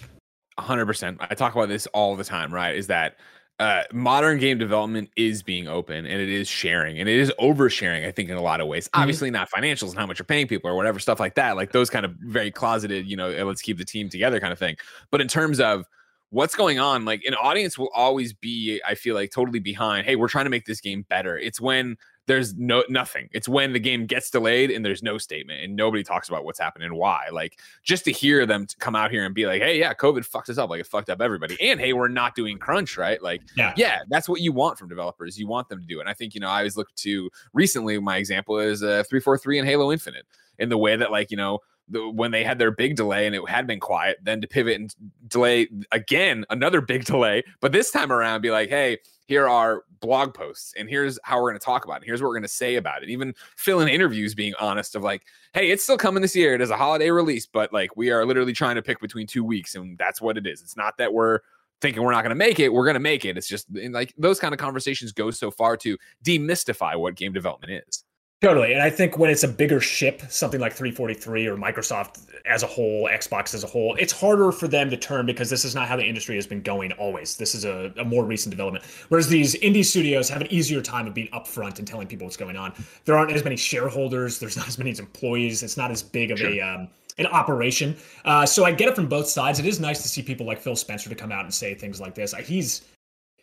100%. 0.58 1.18
I 1.20 1.36
talk 1.36 1.54
about 1.54 1.68
this 1.68 1.86
all 1.88 2.16
the 2.16 2.24
time, 2.24 2.54
right? 2.54 2.76
Is 2.76 2.88
that 2.88 3.18
uh, 3.60 3.84
modern 3.94 4.38
game 4.38 4.58
development 4.58 5.10
is 5.16 5.42
being 5.42 5.68
open 5.68 6.06
and 6.06 6.22
it 6.22 6.28
is 6.28 6.48
sharing 6.48 7.00
and 7.00 7.08
it 7.08 7.18
is 7.18 7.32
oversharing, 7.40 8.06
I 8.06 8.12
think, 8.12 8.30
in 8.30 8.36
a 8.36 8.42
lot 8.42 8.60
of 8.60 8.68
ways. 8.68 8.88
Mm-hmm. 8.88 9.02
Obviously, 9.02 9.32
not 9.32 9.50
financials 9.50 9.90
and 9.90 9.98
how 9.98 10.06
much 10.06 10.20
you're 10.20 10.26
paying 10.26 10.48
people 10.48 10.70
or 10.70 10.76
whatever, 10.76 11.00
stuff 11.00 11.20
like 11.20 11.36
that, 11.36 11.56
like 11.56 11.72
those 11.72 11.90
kind 11.90 12.06
of 12.06 12.14
very 12.20 12.52
closeted, 12.52 13.08
you 13.08 13.16
know, 13.16 13.30
let's 13.46 13.62
keep 13.62 13.78
the 13.78 13.86
team 13.86 14.10
together 14.10 14.40
kind 14.40 14.52
of 14.52 14.60
thing. 14.60 14.76
But 15.10 15.22
in 15.22 15.28
terms 15.30 15.62
of 15.62 15.86
what's 16.32 16.56
going 16.56 16.80
on, 16.80 17.06
like 17.06 17.24
an 17.24 17.34
audience 17.36 17.78
will 17.78 17.92
always 17.96 18.34
be, 18.34 18.82
I 18.86 18.96
feel 18.96 19.16
like, 19.16 19.32
totally 19.32 19.60
behind, 19.60 20.06
hey, 20.06 20.18
we're 20.18 20.28
trying 20.28 20.46
to 20.46 20.52
make 20.52 20.66
this 20.66 20.82
game 20.82 21.06
better. 21.08 21.38
It's 21.38 21.62
when 21.62 21.96
there's 22.28 22.56
no 22.56 22.84
nothing. 22.90 23.30
It's 23.34 23.48
when 23.48 23.74
the 23.74 23.80
game 23.80 24.06
gets 24.06 24.30
delayed 24.30 24.72
and 24.72 24.84
there's 24.84 25.04
no 25.04 25.18
statement 25.18 25.64
and 25.64 25.76
nobody 25.76 26.04
talks 26.04 26.28
about 26.28 26.44
what's 26.44 26.60
happening 26.60 26.88
and 26.88 26.96
why. 26.96 27.28
Like 27.32 27.60
just 27.84 28.06
to 28.06 28.12
hear 28.12 28.46
them 28.46 28.66
to 28.66 28.76
come 28.78 28.96
out 28.96 29.12
here 29.12 29.26
and 29.26 29.36
be 29.36 29.46
like, 29.46 29.62
"Hey, 29.62 29.80
yeah, 29.80 29.94
COVID 29.94 30.26
fucked 30.26 30.50
us 30.50 30.58
up. 30.58 30.70
Like 30.70 30.82
it 30.82 30.88
fucked 30.88 31.10
up 31.10 31.22
everybody." 31.22 31.58
And 31.62 31.80
hey, 31.80 31.94
we're 31.94 32.08
not 32.08 32.36
doing 32.36 32.58
crunch, 32.58 32.98
right? 32.98 33.22
Like, 33.22 33.42
yeah, 33.56 33.74
yeah, 33.78 34.00
that's 34.10 34.28
what 34.28 34.42
you 34.42 34.52
want 34.52 34.80
from 34.80 34.90
developers. 34.90 35.38
You 35.38 35.48
want 35.48 35.70
them 35.70 35.80
to 35.82 35.86
do 35.86 36.00
it. 36.00 36.02
And 36.02 36.10
I 36.10 36.14
think 36.14 36.34
you 36.34 36.42
know, 36.42 36.50
I 36.50 36.58
always 36.58 36.78
look 36.78 36.94
to 36.96 37.30
recently. 37.54 38.00
My 38.00 38.18
example 38.18 38.60
is 38.60 38.84
uh, 38.84 39.04
three 39.10 39.20
four 39.20 39.38
three 39.38 39.60
and 39.60 39.68
Halo 39.68 39.92
Infinite 39.92 40.26
in 40.58 40.70
the 40.70 40.78
way 40.78 40.96
that 40.96 41.12
like 41.12 41.32
you 41.32 41.38
know 41.38 41.60
the, 41.90 42.10
when 42.10 42.32
they 42.32 42.44
had 42.44 42.60
their 42.60 42.72
big 42.72 42.96
delay 42.96 43.26
and 43.26 43.36
it 43.36 43.48
had 43.48 43.68
been 43.68 43.80
quiet, 43.80 44.18
then 44.24 44.42
to 44.42 44.48
pivot 44.48 44.76
and 44.76 44.94
delay 45.28 45.68
again, 45.92 46.46
another 46.50 46.82
big 46.82 47.06
delay, 47.06 47.44
but 47.62 47.72
this 47.72 47.92
time 47.92 48.12
around 48.12 48.42
be 48.42 48.52
like, 48.52 48.70
hey, 48.70 48.98
here 49.28 49.48
are 49.48 49.84
blog 50.00 50.34
posts 50.34 50.74
and 50.78 50.88
here's 50.88 51.18
how 51.24 51.42
we're 51.42 51.50
going 51.50 51.60
to 51.60 51.66
talk 51.66 51.86
about 51.86 52.02
it. 52.02 52.06
Here's 52.06 52.22
what 52.22 52.28
we're 52.28 52.36
going 52.36 52.44
to 52.44 52.48
say 52.48 52.76
about 52.76 53.04
it. 53.04 53.10
Even 53.10 53.34
Phil 53.58 53.80
in 53.80 53.88
interviews 53.88 54.36
being 54.36 54.54
honest 54.60 54.96
of 54.96 55.04
like, 55.04 55.24
hey, 55.54 55.72
it's 55.72 55.84
still 55.84 55.98
coming 55.98 56.22
this 56.22 56.36
year. 56.36 56.54
It 56.54 56.62
is 56.62 56.70
a 56.70 56.78
holiday 56.78 57.10
release, 57.10 57.46
but 57.46 57.74
like 57.74 57.96
we 57.98 58.12
are 58.12 58.26
literally 58.26 58.54
trying 58.54 58.76
to 58.76 58.82
pick 58.82 59.00
between 59.00 59.28
two 59.28 59.44
weeks 59.44 59.76
and 59.76 59.98
that's 59.98 60.22
what 60.22 60.38
it 60.38 60.46
is. 60.48 60.62
It's 60.62 60.78
not 60.78 60.98
that 61.00 61.14
we're 61.14 61.40
thinking 61.82 62.04
we're 62.04 62.12
not 62.12 62.22
going 62.22 62.30
to 62.30 62.36
make 62.36 62.60
it. 62.60 62.70
We're 62.70 62.86
going 62.86 62.96
to 62.96 63.00
make 63.00 63.26
it. 63.26 63.38
It's 63.38 63.48
just 63.48 63.68
like 63.92 64.14
those 64.18 64.40
kind 64.40 64.54
of 64.54 64.60
conversations 64.60 65.12
go 65.12 65.30
so 65.32 65.52
far 65.52 65.76
to 65.78 65.98
demystify 66.24 66.98
what 66.98 67.16
game 67.16 67.34
development 67.34 67.84
is. 67.88 68.05
Totally. 68.42 68.74
And 68.74 68.82
I 68.82 68.90
think 68.90 69.18
when 69.18 69.32
it's 69.32 69.44
a 69.44 69.48
bigger 69.48 69.80
ship, 69.80 70.22
something 70.30 70.60
like 70.60 70.74
343 70.74 71.48
or 71.48 71.56
Microsoft 71.56 72.30
as 72.46 72.64
a 72.64 72.68
whole, 72.68 73.08
Xbox 73.10 73.54
as 73.54 73.64
a 73.64 73.68
whole, 73.68 73.96
it's 73.96 74.12
harder 74.12 74.52
for 74.52 74.68
them 74.68 74.90
to 74.90 74.98
turn 74.98 75.26
because 75.26 75.50
this 75.50 75.64
is 75.64 75.74
not 75.74 75.88
how 75.88 75.96
the 75.96 76.06
industry 76.06 76.36
has 76.36 76.46
been 76.46 76.62
going 76.62 76.92
always. 76.94 77.38
This 77.38 77.56
is 77.56 77.64
a, 77.64 77.94
a 77.98 78.04
more 78.04 78.26
recent 78.26 78.52
development. 78.52 78.84
Whereas 79.08 79.30
these 79.30 79.56
indie 79.56 79.86
studios 79.86 80.30
have 80.30 80.42
an 80.42 80.52
easier 80.52 80.82
time 80.82 81.08
of 81.08 81.14
being 81.14 81.30
upfront 81.30 81.80
and 81.80 81.88
telling 81.88 82.08
people 82.08 82.26
what's 82.26 82.38
going 82.38 82.58
on. 82.58 82.74
There 83.06 83.18
aren't 83.18 83.32
as 83.32 83.44
many 83.44 83.56
shareholders, 83.56 84.38
there's 84.38 84.58
not 84.58 84.68
as 84.68 84.78
many 84.78 84.92
employees, 84.92 85.64
it's 85.64 85.78
not 85.78 85.90
as 85.90 86.04
big 86.04 86.32
of 86.32 86.40
sure. 86.40 86.50
a. 86.50 86.62
Um, 86.62 86.90
an 87.18 87.28
operation. 87.28 87.96
Uh, 88.26 88.46
so 88.46 88.66
I 88.66 88.74
get 88.74 88.90
it 88.90 88.96
from 88.96 89.08
both 89.08 89.30
sides. 89.30 89.58
It 89.58 89.66
is 89.66 89.80
nice 89.80 90.02
to 90.02 90.10
see 90.10 90.22
people 90.22 90.46
like 90.46 90.60
Phil 90.60 90.76
Spencer 90.76 91.08
to 91.08 91.16
come 91.16 91.32
out 91.32 91.46
and 91.46 91.54
say 91.54 91.74
things 91.74 92.02
like 92.02 92.14
this. 92.14 92.34
He's 92.34 92.82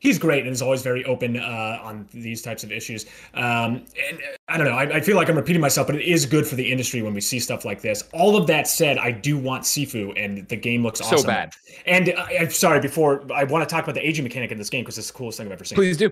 he's 0.03 0.19
great 0.19 0.43
and 0.43 0.53
is 0.53 0.61
always 0.61 0.83
very 0.83 1.05
open 1.05 1.37
uh, 1.37 1.79
on 1.81 2.09
these 2.12 2.43
types 2.43 2.65
of 2.65 2.73
issues. 2.73 3.07
Um, 3.35 3.85
and 4.11 4.19
I 4.49 4.59
don't 4.59 4.67
know, 4.67 4.75
I, 4.75 4.97
I, 4.97 5.01
feel 5.01 5.15
like 5.15 5.29
I'm 5.29 5.37
repeating 5.37 5.62
myself, 5.62 5.87
but 5.87 5.95
it 5.95 6.03
is 6.03 6.27
good 6.27 6.45
for 6.45 6.57
the 6.57 6.73
industry 6.73 7.03
when 7.03 7.15
we 7.15 7.21
see 7.21 7.38
stuff 7.38 7.65
like 7.65 7.81
this. 7.83 8.03
All 8.12 8.37
of 8.37 8.49
that 8.49 8.67
said, 8.67 8.99
I 8.99 9.12
do 9.12 9.38
want 9.38 9.62
Sifu, 9.62 10.12
and 10.17 10.47
the 10.49 10.57
game 10.57 10.83
looks 10.83 11.01
awesome. 11.01 11.19
So 11.19 11.27
bad. 11.27 11.53
And 11.87 12.12
I, 12.19 12.33
am 12.33 12.51
sorry, 12.51 12.81
before 12.81 13.25
I 13.33 13.45
want 13.45 13.67
to 13.67 13.73
talk 13.73 13.85
about 13.85 13.95
the 13.95 14.07
aging 14.07 14.25
mechanic 14.25 14.51
in 14.51 14.59
this 14.59 14.69
game 14.69 14.83
because 14.83 14.99
it's 14.99 15.07
the 15.07 15.17
coolest 15.17 15.38
thing 15.38 15.47
I've 15.47 15.53
ever 15.53 15.65
seen. 15.65 15.77
Please 15.77 15.97
do. 15.97 16.11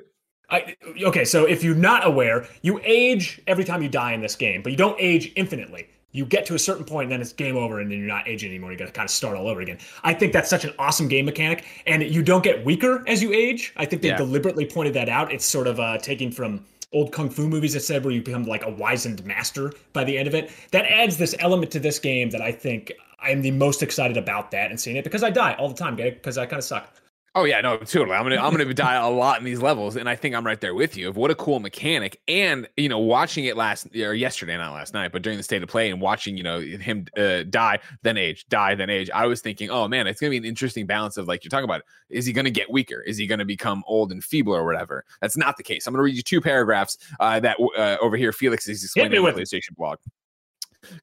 I, 0.49 0.77
okay, 1.03 1.25
so 1.25 1.45
if 1.45 1.65
you're 1.65 1.75
not 1.75 2.07
aware, 2.07 2.47
you 2.63 2.81
age 2.85 3.41
every 3.49 3.65
time 3.65 3.83
you 3.83 3.89
die 3.89 4.13
in 4.13 4.21
this 4.21 4.37
game, 4.37 4.63
but 4.63 4.71
you 4.71 4.79
don't 4.79 4.97
age 5.01 5.33
infinitely 5.35 5.89
you 6.13 6.25
get 6.25 6.47
to 6.47 6.55
a 6.55 6.59
certain 6.59 6.85
point 6.85 7.05
and 7.05 7.13
then 7.13 7.21
it's 7.21 7.33
game 7.33 7.57
over 7.57 7.81
and 7.81 7.91
then 7.91 7.99
you're 7.99 8.09
not 8.09 8.27
aging 8.27 8.51
anymore. 8.51 8.73
You 8.73 8.79
got 8.79 8.87
to 8.87 8.93
kind 8.93 9.07
of 9.07 9.11
start 9.11 9.37
all 9.37 9.49
over 9.49 9.61
again. 9.61 9.79
I 10.03 10.15
think 10.15 10.33
that's 10.33 10.51
such 10.51 10.65
an 10.65 10.73
awesome 10.79 11.09
game 11.09 11.25
mechanic 11.25 11.65
and 11.87 12.03
you 12.03 12.23
don't 12.23 12.43
get 12.43 12.65
weaker 12.65 13.05
as 13.07 13.23
you 13.23 13.33
age. 13.33 13.73
I 13.77 13.85
think 13.85 14.03
they 14.03 14.09
yeah. 14.09 14.17
deliberately 14.17 14.67
pointed 14.67 14.95
that 14.95 15.09
out. 15.09 15.33
It's 15.33 15.45
sort 15.45 15.67
of 15.67 15.79
uh, 15.79 15.99
taking 15.99 16.33
from 16.33 16.65
old 16.93 17.13
kung 17.13 17.31
fu 17.31 17.49
movies 17.49 17.75
that 17.75 17.81
said 17.81 18.05
where 18.05 18.13
you 18.13 18.23
become 18.23 18.45
like 18.45 18.65
a 18.65 18.71
wizened 18.71 19.25
master 19.25 19.73
by 19.93 20.03
the 20.05 20.19
end 20.19 20.27
of 20.27 20.35
it. 20.35 20.51
That 20.73 20.87
adds 20.87 21.17
this 21.17 21.35
element 21.39 21.71
to 21.73 21.81
this 21.81 21.99
game 21.99 22.31
that 22.31 22.41
I 22.41 22.51
think 22.51 22.93
I'm 23.21 23.43
the 23.43 23.53
most 23.53 23.83
excited 23.83 24.17
about 24.17 24.51
that 24.51 24.71
and 24.71 24.81
seeing 24.81 24.97
it 24.97 25.05
because 25.05 25.23
I 25.23 25.31
die 25.31 25.55
all 25.55 25.69
the 25.69 25.75
time, 25.75 25.95
because 25.95 26.39
I 26.39 26.47
kind 26.47 26.59
of 26.59 26.65
suck. 26.65 26.93
Oh 27.37 27.45
yeah, 27.45 27.61
no, 27.61 27.77
totally. 27.77 28.17
I'm 28.17 28.25
gonna 28.25 28.43
I'm 28.43 28.51
gonna 28.51 28.75
die 28.75 28.97
a 28.97 29.09
lot 29.09 29.39
in 29.39 29.45
these 29.45 29.63
levels, 29.63 29.95
and 29.95 30.09
I 30.09 30.17
think 30.17 30.35
I'm 30.35 30.45
right 30.45 30.61
there 30.61 30.75
with 30.75 30.97
you. 30.97 31.09
Of 31.09 31.17
what 31.17 31.31
a 31.31 31.37
cool 31.37 31.61
mechanic, 31.61 32.21
and 32.27 32.69
you 32.77 32.89
know, 32.89 32.99
watching 32.99 33.45
it 33.45 33.57
last 33.57 33.87
or 33.95 34.15
yesterday, 34.15 34.57
not 34.57 34.73
last 34.73 34.95
night, 34.95 35.13
but 35.13 35.23
during 35.23 35.37
the 35.37 35.45
state 35.45 35.63
of 35.63 35.69
play, 35.69 35.91
and 35.91 36.01
watching 36.01 36.37
you 36.37 36.43
know 36.43 36.59
him 36.59 37.07
uh, 37.17 37.45
die, 37.45 37.79
then 38.03 38.17
age, 38.17 38.49
die, 38.49 38.75
then 38.75 38.91
age. 38.91 39.11
I 39.15 39.27
was 39.27 39.41
thinking, 39.43 39.71
oh 39.71 39.87
man, 39.87 40.09
it's 40.09 40.21
gonna 40.21 40.31
be 40.31 40.39
an 40.39 40.45
interesting 40.45 40.87
balance 40.87 41.17
of 41.19 41.29
like 41.29 41.45
you're 41.45 41.51
talking 41.51 41.67
about. 41.67 41.83
Is 42.09 42.27
he 42.27 42.33
gonna 42.33 42.51
get 42.51 42.69
weaker? 42.69 43.01
Is 43.01 43.17
he 43.17 43.29
gonna 43.29 43.45
become 43.45 43.85
old 43.87 44.11
and 44.11 44.25
feeble 44.25 44.53
or 44.53 44.65
whatever? 44.65 45.05
That's 45.21 45.37
not 45.37 45.57
the 45.57 45.63
case. 45.63 45.87
I'm 45.87 45.95
gonna 45.95 46.03
read 46.03 46.17
you 46.17 46.25
two 46.25 46.41
paragraphs 46.41 46.99
uh, 47.21 47.39
that 47.39 47.59
uh, 47.79 47.97
over 48.01 48.17
here 48.17 48.33
Felix 48.33 48.67
is 48.67 48.83
explaining 48.83 49.17
on 49.19 49.25
the 49.25 49.41
PlayStation 49.41 49.77
blog. 49.77 49.99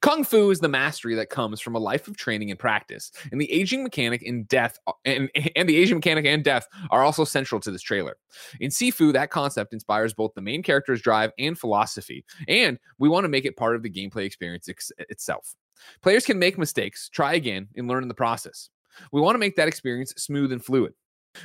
Kung 0.01 0.23
Fu 0.23 0.49
is 0.49 0.59
the 0.59 0.67
mastery 0.67 1.15
that 1.15 1.29
comes 1.29 1.61
from 1.61 1.75
a 1.75 1.79
life 1.79 2.07
of 2.07 2.17
training 2.17 2.49
and 2.49 2.59
practice, 2.59 3.11
and 3.31 3.39
the 3.39 3.51
aging 3.51 3.83
mechanic 3.83 4.23
and 4.23 4.47
death 4.47 4.77
and, 5.05 5.29
and 5.55 5.69
the 5.69 5.77
aging 5.77 5.97
mechanic 5.97 6.25
and 6.25 6.43
death 6.43 6.67
are 6.89 7.03
also 7.03 7.23
central 7.23 7.61
to 7.61 7.71
this 7.71 7.81
trailer. 7.81 8.17
In 8.59 8.71
Sifu, 8.71 9.13
that 9.13 9.29
concept 9.29 9.73
inspires 9.73 10.13
both 10.13 10.33
the 10.33 10.41
main 10.41 10.63
character's 10.63 11.01
drive 11.01 11.31
and 11.37 11.57
philosophy, 11.57 12.25
and 12.47 12.79
we 12.97 13.09
want 13.09 13.25
to 13.25 13.29
make 13.29 13.45
it 13.45 13.57
part 13.57 13.75
of 13.75 13.83
the 13.83 13.89
gameplay 13.89 14.25
experience 14.25 14.67
ex- 14.67 14.91
itself. 14.97 15.55
Players 16.01 16.25
can 16.25 16.39
make 16.39 16.57
mistakes, 16.57 17.09
try 17.09 17.33
again, 17.33 17.67
and 17.75 17.87
learn 17.87 18.03
in 18.03 18.09
the 18.09 18.15
process. 18.15 18.69
We 19.11 19.21
want 19.21 19.35
to 19.35 19.39
make 19.39 19.55
that 19.57 19.67
experience 19.67 20.13
smooth 20.17 20.51
and 20.51 20.63
fluid. 20.63 20.93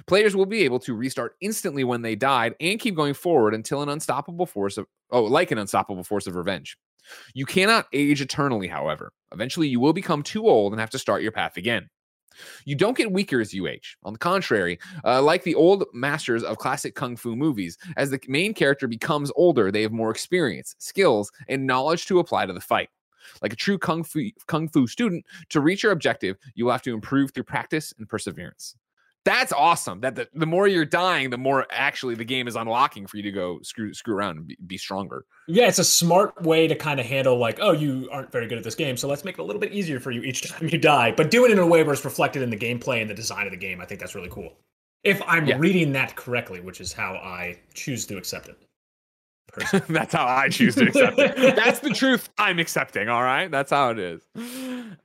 Players 0.07 0.35
will 0.35 0.47
be 0.47 0.63
able 0.63 0.79
to 0.81 0.95
restart 0.95 1.37
instantly 1.43 1.85
when 1.85 2.01
they 2.01 2.17
died 2.17 2.55
and 2.61 2.81
keep 2.81 2.95
going 2.95 3.13
forward 3.13 3.55
until 3.55 3.83
an 3.83 3.91
unstoppable 3.91 4.47
force 4.47 4.79
of 4.79 4.87
oh, 5.11 5.25
like 5.25 5.51
an 5.51 5.59
unstoppable 5.59 6.05
force 6.05 6.27
of 6.27 6.35
revenge. 6.35 6.79
You 7.35 7.47
cannot 7.47 7.87
age 7.93 8.21
eternally, 8.21 8.69
however. 8.69 9.13
Eventually, 9.33 9.69
you 9.69 9.81
will 9.81 9.93
become 9.93 10.23
too 10.23 10.49
old 10.49 10.73
and 10.73 10.81
have 10.81 10.91
to 10.91 10.99
start 10.99 11.23
your 11.23 11.33
path 11.33 11.57
again. 11.57 11.89
You 12.65 12.75
don't 12.75 12.97
get 12.97 13.13
weaker 13.13 13.41
as 13.41 13.53
you 13.53 13.67
age. 13.67 13.97
On 14.05 14.15
the 14.15 14.19
contrary, 14.19 14.79
uh, 15.05 15.23
like 15.23 15.43
the 15.43 15.55
old 15.55 15.85
masters 15.93 16.43
of 16.43 16.59
classic 16.59 16.95
kung 16.95 17.17
fu 17.17 17.37
movies, 17.37 17.77
as 17.97 18.11
the 18.11 18.21
main 18.27 18.55
character 18.55 18.89
becomes 18.89 19.31
older, 19.37 19.71
they 19.71 19.83
have 19.83 19.93
more 19.93 20.11
experience, 20.11 20.75
skills, 20.79 21.31
and 21.49 21.67
knowledge 21.67 22.07
to 22.07 22.21
apply 22.21 22.47
to 22.47 22.53
the 22.53 22.61
fight. 22.61 22.89
Like 23.43 23.53
a 23.53 23.57
true 23.57 23.79
kung 23.79 24.03
fu, 24.03 24.31
kung 24.47 24.69
fu 24.69 24.87
student, 24.87 25.25
to 25.51 25.61
reach 25.61 25.83
your 25.83 25.93
objective, 25.93 26.37
you 26.55 26.65
will 26.65 26.73
have 26.73 26.83
to 26.83 26.95
improve 26.95 27.33
through 27.33 27.45
practice 27.45 27.93
and 27.99 28.09
perseverance 28.09 28.77
that's 29.25 29.53
awesome. 29.53 30.01
That 30.01 30.17
the, 30.17 30.29
the 30.35 30.47
more 30.47 30.67
you're 30.67 30.85
dying, 30.85 31.31
the 31.31 31.39
more 31.39 31.67
actually 31.71 32.15
the 32.15 32.25
game 32.25 32.49
is 32.49 32.57
unlocking 32.57 33.07
for 33.07 33.17
you 33.17 33.23
to 33.23 33.31
go 33.31 33.61
screw 33.63 33.95
screw 33.95 34.15
around 34.15 34.39
and 34.39 34.47
be, 34.47 34.57
be 34.67 34.79
stronger. 34.79 35.25
Yeah, 35.49 35.69
it's 35.69 35.79
a 35.79 35.85
smart 35.85 36.41
way 36.43 36.67
to 36.67 36.75
kind 36.75 36.99
of 36.99 37.07
handle 37.07 37.39
like, 37.39 37.59
oh, 37.61 37.73
you 37.73 38.09
aren't 38.11 38.33
very 38.33 38.49
good 38.49 38.59
at 38.59 38.65
this 38.65 38.75
game, 38.75 38.97
so 38.97 39.09
let's 39.09 39.25
make 39.25 39.39
it 39.39 39.41
a 39.41 39.45
little 39.45 39.61
bit 39.61 39.73
easier 39.73 40.01
for 40.01 40.11
you 40.11 40.23
each 40.23 40.49
time 40.51 40.69
you 40.69 40.79
die. 40.79 41.13
But 41.13 41.31
do 41.31 41.45
it 41.45 41.51
in 41.51 41.59
a 41.59 41.67
way 41.67 41.83
where 41.83 41.93
it's 41.93 42.05
reflected 42.05 42.43
in 42.43 42.51
the 42.51 42.57
gameplay 42.57 43.01
and 43.01 43.09
the 43.09 43.15
design 43.15 43.47
of 43.47 43.53
the 43.53 43.59
game. 43.59 43.81
I 43.81 43.85
think 43.85 44.01
that's 44.01 44.15
really 44.15 44.31
cool. 44.31 44.53
If 45.05 45.21
I'm 45.27 45.47
yeah. 45.47 45.57
reading 45.59 45.93
that 45.93 46.15
correctly, 46.15 46.61
which 46.61 46.81
is 46.81 46.93
how 46.93 47.15
I 47.15 47.59
choose 47.75 48.07
to 48.07 48.17
accept 48.17 48.49
it. 48.49 48.57
That's 49.89 50.15
how 50.15 50.27
I 50.27 50.49
choose 50.49 50.77
to 50.77 50.87
accept 50.87 51.19
it. 51.19 51.37
That's 51.57 51.81
the 51.81 51.91
truth 51.91 52.31
I'm 52.39 52.59
accepting. 52.59 53.09
All 53.09 53.23
right. 53.23 53.51
That's 53.51 53.71
how 53.71 53.91
it 53.91 53.99
is. 53.99 54.23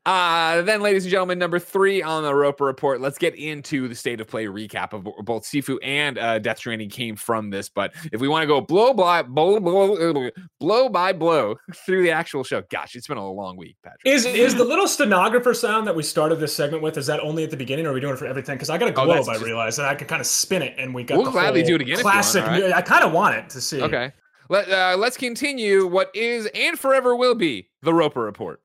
Uh, 0.05 0.62
then, 0.62 0.81
ladies 0.81 1.03
and 1.03 1.12
gentlemen, 1.12 1.38
number 1.38 1.60
three 1.60 2.01
on 2.01 2.23
the 2.23 2.33
Roper 2.33 2.63
Report. 2.63 3.01
Let's 3.01 3.17
get 3.17 3.36
into 3.36 3.89
the 3.89 3.95
state 3.95 4.21
of 4.21 4.27
play 4.27 4.45
recap 4.45 4.93
of 4.93 5.03
both 5.25 5.43
Sifu 5.43 5.77
and 5.83 6.17
uh, 6.17 6.39
Death 6.39 6.60
Stranding 6.60 6.89
came 6.89 7.17
from 7.17 7.49
this. 7.49 7.67
But 7.67 7.93
if 8.13 8.21
we 8.21 8.29
want 8.29 8.43
to 8.43 8.47
go 8.47 8.62
blow 8.62 8.93
by 8.93 9.21
blow, 9.21 9.60
blow, 9.60 10.29
blow 10.60 10.89
by 10.89 11.12
blow 11.12 11.55
through 11.86 12.03
the 12.03 12.12
actual 12.12 12.45
show, 12.45 12.63
gosh, 12.69 12.95
it's 12.95 13.07
been 13.07 13.17
a 13.17 13.31
long 13.31 13.57
week, 13.57 13.75
Patrick. 13.83 14.01
Is 14.05 14.25
is 14.25 14.55
the 14.55 14.63
little 14.63 14.88
stenographer 14.88 15.53
sound 15.53 15.86
that 15.88 15.95
we 15.95 16.03
started 16.03 16.39
this 16.39 16.55
segment 16.55 16.81
with? 16.81 16.97
Is 16.97 17.07
that 17.07 17.19
only 17.19 17.43
at 17.43 17.51
the 17.51 17.57
beginning, 17.57 17.86
or 17.86 17.89
are 17.89 17.93
we 17.93 17.99
doing 17.99 18.13
it 18.13 18.17
for 18.17 18.27
everything? 18.27 18.55
Because 18.55 18.69
I 18.69 18.77
got 18.77 18.88
a 18.88 18.93
globe. 18.93 19.25
Oh, 19.27 19.31
I 19.31 19.38
realized, 19.38 19.79
and 19.79 19.88
I 19.88 19.95
could 19.95 20.07
kind 20.07 20.21
of 20.21 20.27
spin 20.27 20.62
it, 20.62 20.75
and 20.77 20.95
we 20.95 21.03
got. 21.03 21.17
We'll 21.17 21.31
gladly 21.31 21.63
do 21.63 21.75
it 21.75 21.81
again. 21.81 21.97
Classic. 21.97 22.45
Want, 22.45 22.63
right? 22.63 22.73
I 22.73 22.81
kind 22.81 23.03
of 23.03 23.12
want 23.12 23.36
it 23.36 23.49
to 23.49 23.60
see. 23.60 23.81
Okay. 23.81 24.13
Let, 24.49 24.69
uh, 24.69 24.95
let's 24.97 25.17
continue 25.17 25.86
what 25.88 26.10
is 26.15 26.47
and 26.53 26.79
forever 26.79 27.15
will 27.15 27.36
be 27.36 27.69
the 27.81 27.93
Roper 27.93 28.21
Report. 28.21 28.62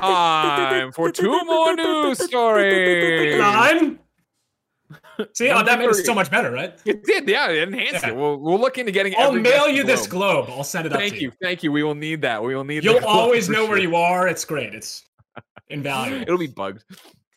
Time 0.00 0.92
for 0.92 1.12
two 1.12 1.44
more 1.44 1.74
news 1.74 2.22
stories. 2.24 3.38
Time. 3.38 3.98
See, 5.32 5.50
oh, 5.50 5.64
that 5.64 5.78
made 5.78 5.88
it 5.88 5.94
so 5.94 6.14
much 6.14 6.30
better, 6.30 6.50
right? 6.50 6.78
It 6.84 7.04
did, 7.04 7.28
yeah. 7.28 7.50
It 7.50 7.68
enhanced 7.68 8.04
yeah. 8.04 8.10
it. 8.10 8.16
We'll, 8.16 8.36
we'll 8.36 8.60
look 8.60 8.78
into 8.78 8.92
getting. 8.92 9.14
I'll 9.18 9.32
mail 9.32 9.68
you 9.68 9.82
this 9.82 10.06
globe. 10.06 10.48
I'll 10.48 10.64
send 10.64 10.86
it 10.86 10.92
thank 10.92 11.14
up. 11.14 11.20
you, 11.20 11.30
Thank 11.30 11.40
you, 11.40 11.46
thank 11.46 11.62
you. 11.62 11.72
We 11.72 11.82
will 11.82 11.94
need 11.94 12.22
that. 12.22 12.42
We 12.42 12.54
will 12.54 12.64
need. 12.64 12.84
You'll 12.84 13.04
always 13.06 13.48
know 13.48 13.62
sure. 13.62 13.68
where 13.68 13.78
you 13.78 13.96
are. 13.96 14.28
It's 14.28 14.44
great. 14.44 14.74
It's 14.74 15.02
invaluable. 15.68 16.22
It'll 16.22 16.38
be 16.38 16.46
bugged 16.46 16.84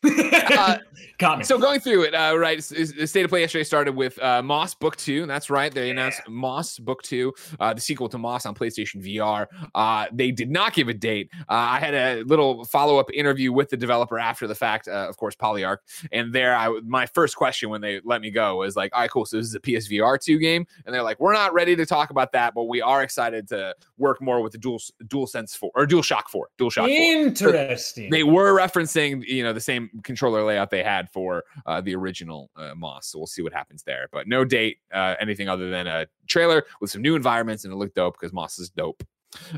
uh, 0.04 0.78
Got 1.20 1.36
me. 1.36 1.44
So 1.44 1.58
going 1.58 1.80
through 1.80 2.04
it, 2.04 2.14
uh, 2.14 2.34
right? 2.38 2.58
The 2.58 3.06
state 3.06 3.24
of 3.26 3.28
play 3.28 3.40
yesterday 3.40 3.62
started 3.62 3.94
with 3.94 4.18
uh, 4.22 4.42
Moss 4.42 4.74
Book 4.74 4.96
Two. 4.96 5.26
That's 5.26 5.50
right. 5.50 5.70
They 5.70 5.90
announced 5.90 6.22
yeah. 6.26 6.32
Moss 6.32 6.78
Book 6.78 7.02
Two, 7.02 7.34
uh, 7.60 7.74
the 7.74 7.80
sequel 7.80 8.08
to 8.08 8.16
Moss 8.16 8.46
on 8.46 8.54
PlayStation 8.54 9.04
VR. 9.04 9.46
Uh, 9.74 10.06
they 10.12 10.30
did 10.30 10.50
not 10.50 10.72
give 10.72 10.88
a 10.88 10.94
date. 10.94 11.28
Uh, 11.40 11.44
I 11.52 11.78
had 11.78 11.92
a 11.92 12.22
little 12.22 12.64
follow 12.64 12.96
up 12.96 13.10
interview 13.12 13.52
with 13.52 13.68
the 13.68 13.76
developer 13.76 14.18
after 14.18 14.46
the 14.46 14.54
fact. 14.54 14.88
Uh, 14.88 15.08
of 15.10 15.18
course, 15.18 15.36
Polyarc. 15.36 15.78
And 16.10 16.32
there, 16.32 16.56
I 16.56 16.80
my 16.84 17.04
first 17.04 17.36
question 17.36 17.68
when 17.68 17.82
they 17.82 18.00
let 18.02 18.22
me 18.22 18.30
go 18.30 18.56
was 18.56 18.74
like, 18.74 18.90
"All 18.94 19.02
right, 19.02 19.10
cool. 19.10 19.26
So 19.26 19.36
this 19.36 19.46
is 19.46 19.54
a 19.54 19.60
PSVR 19.60 20.18
two 20.18 20.38
game?" 20.38 20.66
And 20.86 20.94
they're 20.94 21.02
like, 21.02 21.20
"We're 21.20 21.34
not 21.34 21.52
ready 21.52 21.76
to 21.76 21.84
talk 21.84 22.08
about 22.08 22.32
that, 22.32 22.54
but 22.54 22.64
we 22.64 22.80
are 22.80 23.02
excited 23.02 23.46
to 23.48 23.74
work 23.98 24.22
more 24.22 24.40
with 24.40 24.52
the 24.52 24.58
Dual 24.58 24.80
Dual 25.06 25.26
Sense 25.26 25.54
Four 25.54 25.70
or 25.74 25.84
Dual 25.84 26.02
Shock 26.02 26.30
Four. 26.30 26.48
Dual 26.56 26.70
Shock. 26.70 26.88
Interesting. 26.88 28.10
So 28.10 28.16
they 28.16 28.24
were 28.24 28.58
referencing, 28.58 29.22
you 29.26 29.42
know, 29.42 29.52
the 29.52 29.60
same 29.60 29.90
controller 30.02 30.42
layout 30.44 30.70
they 30.70 30.82
had 30.82 31.09
for 31.10 31.44
uh, 31.66 31.80
the 31.80 31.94
original 31.94 32.50
uh, 32.56 32.74
Moss. 32.76 33.08
So 33.08 33.18
we'll 33.18 33.26
see 33.26 33.42
what 33.42 33.52
happens 33.52 33.82
there. 33.82 34.08
But 34.12 34.28
no 34.28 34.44
date, 34.44 34.78
uh, 34.92 35.14
anything 35.20 35.48
other 35.48 35.70
than 35.70 35.86
a 35.86 36.06
trailer 36.26 36.64
with 36.80 36.90
some 36.90 37.02
new 37.02 37.14
environments, 37.14 37.64
and 37.64 37.72
it 37.72 37.76
looked 37.76 37.94
dope 37.94 38.14
because 38.18 38.32
Moss 38.32 38.58
is 38.58 38.70
dope. 38.70 39.02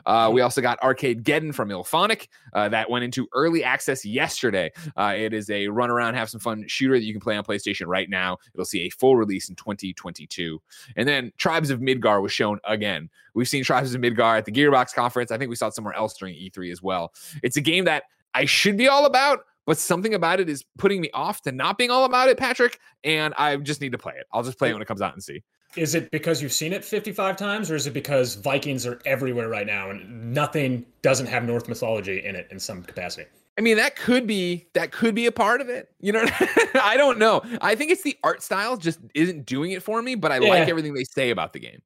Uh, 0.06 0.30
we 0.32 0.40
also 0.40 0.60
got 0.60 0.80
Arcadegeddon 0.80 1.54
from 1.54 1.68
IllFonic 1.68 2.28
uh, 2.52 2.68
that 2.68 2.90
went 2.90 3.04
into 3.04 3.28
early 3.32 3.64
access 3.64 4.04
yesterday. 4.04 4.70
Uh, 4.96 5.14
it 5.16 5.32
is 5.32 5.48
a 5.50 5.68
run 5.68 5.90
around, 5.90 6.14
have 6.14 6.30
some 6.30 6.40
fun 6.40 6.64
shooter 6.66 6.94
that 6.94 7.04
you 7.04 7.12
can 7.12 7.20
play 7.20 7.36
on 7.36 7.44
PlayStation 7.44 7.86
right 7.86 8.08
now. 8.08 8.38
It'll 8.54 8.64
see 8.64 8.82
a 8.82 8.90
full 8.90 9.16
release 9.16 9.48
in 9.48 9.56
2022. 9.56 10.60
And 10.96 11.08
then 11.08 11.32
Tribes 11.38 11.70
of 11.70 11.80
Midgar 11.80 12.22
was 12.22 12.32
shown 12.32 12.58
again. 12.64 13.08
We've 13.34 13.48
seen 13.48 13.64
Tribes 13.64 13.94
of 13.94 14.00
Midgar 14.00 14.38
at 14.38 14.44
the 14.44 14.52
Gearbox 14.52 14.94
conference. 14.94 15.30
I 15.30 15.38
think 15.38 15.48
we 15.48 15.56
saw 15.56 15.68
it 15.68 15.74
somewhere 15.74 15.94
else 15.94 16.16
during 16.16 16.34
E3 16.34 16.70
as 16.70 16.82
well. 16.82 17.12
It's 17.42 17.56
a 17.56 17.62
game 17.62 17.84
that 17.86 18.04
I 18.34 18.44
should 18.44 18.76
be 18.76 18.88
all 18.88 19.06
about, 19.06 19.44
but 19.66 19.78
something 19.78 20.14
about 20.14 20.40
it 20.40 20.48
is 20.48 20.64
putting 20.78 21.00
me 21.00 21.10
off 21.14 21.42
to 21.42 21.52
not 21.52 21.78
being 21.78 21.90
all 21.90 22.04
about 22.04 22.28
it, 22.28 22.36
Patrick. 22.36 22.78
And 23.04 23.34
I 23.36 23.56
just 23.56 23.80
need 23.80 23.92
to 23.92 23.98
play 23.98 24.14
it. 24.16 24.26
I'll 24.32 24.42
just 24.42 24.58
play 24.58 24.70
it 24.70 24.72
when 24.72 24.82
it 24.82 24.88
comes 24.88 25.02
out 25.02 25.14
and 25.14 25.22
see. 25.22 25.42
Is 25.76 25.94
it 25.94 26.10
because 26.10 26.42
you've 26.42 26.52
seen 26.52 26.72
it 26.72 26.84
55 26.84 27.36
times, 27.36 27.70
or 27.70 27.76
is 27.76 27.86
it 27.86 27.94
because 27.94 28.34
Vikings 28.34 28.86
are 28.86 29.00
everywhere 29.06 29.48
right 29.48 29.66
now 29.66 29.88
and 29.88 30.34
nothing 30.34 30.84
doesn't 31.00 31.26
have 31.26 31.44
Norse 31.44 31.66
mythology 31.66 32.22
in 32.24 32.36
it 32.36 32.46
in 32.50 32.58
some 32.58 32.82
capacity? 32.82 33.26
I 33.56 33.62
mean, 33.62 33.76
that 33.76 33.96
could 33.96 34.26
be 34.26 34.66
that 34.74 34.92
could 34.92 35.14
be 35.14 35.26
a 35.26 35.32
part 35.32 35.60
of 35.60 35.70
it. 35.70 35.88
You 36.00 36.12
know, 36.12 36.24
I 36.74 36.96
don't 36.98 37.18
know. 37.18 37.42
I 37.60 37.74
think 37.74 37.90
it's 37.90 38.02
the 38.02 38.18
art 38.22 38.42
style 38.42 38.76
just 38.76 38.98
isn't 39.14 39.46
doing 39.46 39.72
it 39.72 39.82
for 39.82 40.02
me, 40.02 40.14
but 40.14 40.30
I 40.30 40.40
yeah. 40.40 40.48
like 40.50 40.68
everything 40.68 40.92
they 40.92 41.04
say 41.04 41.30
about 41.30 41.54
the 41.54 41.60
game. 41.60 41.80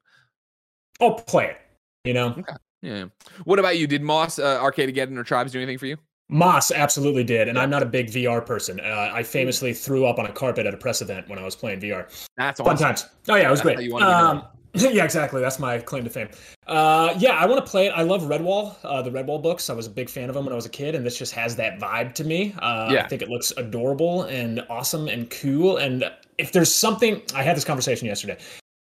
I'll 1.00 1.14
play 1.14 1.46
it. 1.46 1.58
You 2.04 2.14
know. 2.14 2.28
Okay. 2.30 2.54
Yeah. 2.82 3.04
What 3.44 3.58
about 3.58 3.78
you? 3.78 3.86
Did 3.86 4.02
Moss 4.02 4.38
uh, 4.38 4.60
Arcadegeddon 4.60 5.16
or 5.16 5.24
Tribes 5.24 5.52
do 5.52 5.58
anything 5.58 5.78
for 5.78 5.86
you? 5.86 5.96
Moss 6.28 6.72
absolutely 6.72 7.22
did, 7.22 7.48
and 7.48 7.58
I'm 7.58 7.70
not 7.70 7.82
a 7.82 7.86
big 7.86 8.08
VR 8.08 8.44
person. 8.44 8.80
Uh, 8.80 9.10
I 9.12 9.22
famously 9.22 9.72
threw 9.72 10.06
up 10.06 10.18
on 10.18 10.26
a 10.26 10.32
carpet 10.32 10.66
at 10.66 10.74
a 10.74 10.76
press 10.76 11.00
event 11.00 11.28
when 11.28 11.38
I 11.38 11.44
was 11.44 11.54
playing 11.54 11.80
VR. 11.80 12.08
That's 12.36 12.60
fun 12.60 12.76
times. 12.76 13.06
Oh 13.28 13.36
yeah, 13.36 13.46
it 13.46 13.50
was 13.50 13.62
That's 13.62 13.76
great. 13.76 13.92
Um, 13.92 14.42
yeah, 14.74 15.04
exactly. 15.04 15.40
That's 15.40 15.58
my 15.58 15.78
claim 15.78 16.04
to 16.04 16.10
fame. 16.10 16.28
Uh, 16.66 17.14
yeah, 17.18 17.32
I 17.32 17.46
want 17.46 17.64
to 17.64 17.70
play 17.70 17.86
it. 17.86 17.90
I 17.90 18.02
love 18.02 18.24
Redwall, 18.24 18.74
uh, 18.82 19.02
the 19.02 19.10
Redwall 19.10 19.40
books. 19.40 19.70
I 19.70 19.72
was 19.72 19.86
a 19.86 19.90
big 19.90 20.10
fan 20.10 20.28
of 20.28 20.34
them 20.34 20.44
when 20.44 20.52
I 20.52 20.56
was 20.56 20.66
a 20.66 20.70
kid, 20.70 20.94
and 20.94 21.06
this 21.06 21.16
just 21.16 21.32
has 21.34 21.54
that 21.56 21.78
vibe 21.78 22.12
to 22.14 22.24
me. 22.24 22.54
Uh, 22.58 22.88
yeah. 22.90 23.04
I 23.04 23.08
think 23.08 23.22
it 23.22 23.28
looks 23.28 23.52
adorable 23.56 24.24
and 24.24 24.64
awesome 24.68 25.08
and 25.08 25.30
cool. 25.30 25.76
And 25.76 26.10
if 26.38 26.52
there's 26.52 26.74
something, 26.74 27.22
I 27.34 27.42
had 27.42 27.56
this 27.56 27.64
conversation 27.64 28.06
yesterday. 28.06 28.36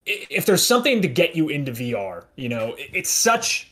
If 0.04 0.46
there's 0.46 0.66
something 0.66 1.00
to 1.00 1.08
get 1.08 1.36
you 1.36 1.48
into 1.48 1.70
VR, 1.72 2.24
you 2.36 2.48
know, 2.48 2.74
it's 2.76 3.10
such 3.10 3.69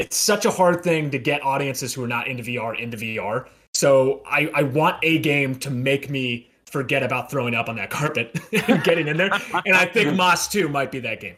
it's 0.00 0.16
such 0.16 0.46
a 0.46 0.50
hard 0.50 0.82
thing 0.82 1.10
to 1.10 1.18
get 1.18 1.42
audiences 1.44 1.92
who 1.92 2.02
are 2.02 2.08
not 2.08 2.26
into 2.26 2.42
VR 2.42 2.76
into 2.80 2.96
VR. 2.96 3.46
So 3.74 4.22
I, 4.26 4.50
I 4.54 4.62
want 4.62 4.96
a 5.02 5.18
game 5.18 5.56
to 5.56 5.70
make 5.70 6.08
me 6.08 6.50
forget 6.64 7.02
about 7.02 7.30
throwing 7.30 7.54
up 7.54 7.68
on 7.68 7.76
that 7.76 7.90
carpet 7.98 8.40
and 8.66 8.82
getting 8.82 9.08
in 9.08 9.18
there. 9.18 9.30
and 9.66 9.76
I 9.76 9.84
think 9.84 10.16
Moss 10.16 10.48
2 10.48 10.68
might 10.70 10.90
be 10.90 11.00
that 11.00 11.20
game. 11.20 11.36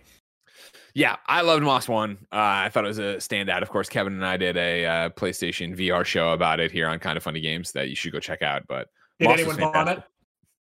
Yeah, 0.94 1.16
I 1.27 1.40
loved 1.40 1.64
Moss 1.64 1.88
1. 1.88 2.18
Uh, 2.20 2.27
I 2.31 2.68
thought 2.68 2.85
it 2.85 2.88
was 2.88 2.98
a 2.98 3.16
standout. 3.16 3.62
Of 3.62 3.70
course, 3.70 3.88
Kevin 3.88 4.12
and 4.12 4.25
I 4.25 4.37
did 4.37 4.57
a 4.57 4.87
uh, 4.87 5.09
PlayStation 5.11 5.77
VR 5.77 6.05
show 6.05 6.31
about 6.31 6.61
it 6.61 6.70
here 6.70 6.87
on 6.87 7.01
Kind 7.01 7.16
of 7.16 7.25
Funny 7.25 7.40
Games 7.40 7.72
that 7.72 7.88
you 7.88 7.96
should 7.96 8.12
go 8.12 8.20
check 8.20 8.42
out. 8.42 8.62
But 8.68 8.88
did 9.18 9.29
Moss 9.29 9.38
anyone 9.40 9.59
vomit? 9.59 10.03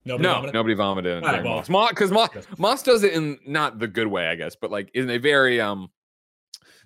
Nobody 0.05 0.23
no, 0.23 0.33
vomited? 0.35 0.53
nobody 0.53 0.73
vomited. 0.75 1.23
Right, 1.23 1.43
well, 1.43 1.63
Moss 1.67 1.89
because 1.89 2.11
Moss, 2.11 2.29
Moss 2.57 2.83
does 2.83 3.03
it 3.03 3.13
in 3.13 3.39
not 3.45 3.79
the 3.79 3.87
good 3.87 4.07
way, 4.07 4.27
I 4.27 4.35
guess, 4.35 4.55
but 4.55 4.71
like 4.71 4.91
in 4.93 5.09
a 5.09 5.17
very 5.17 5.59
um 5.59 5.89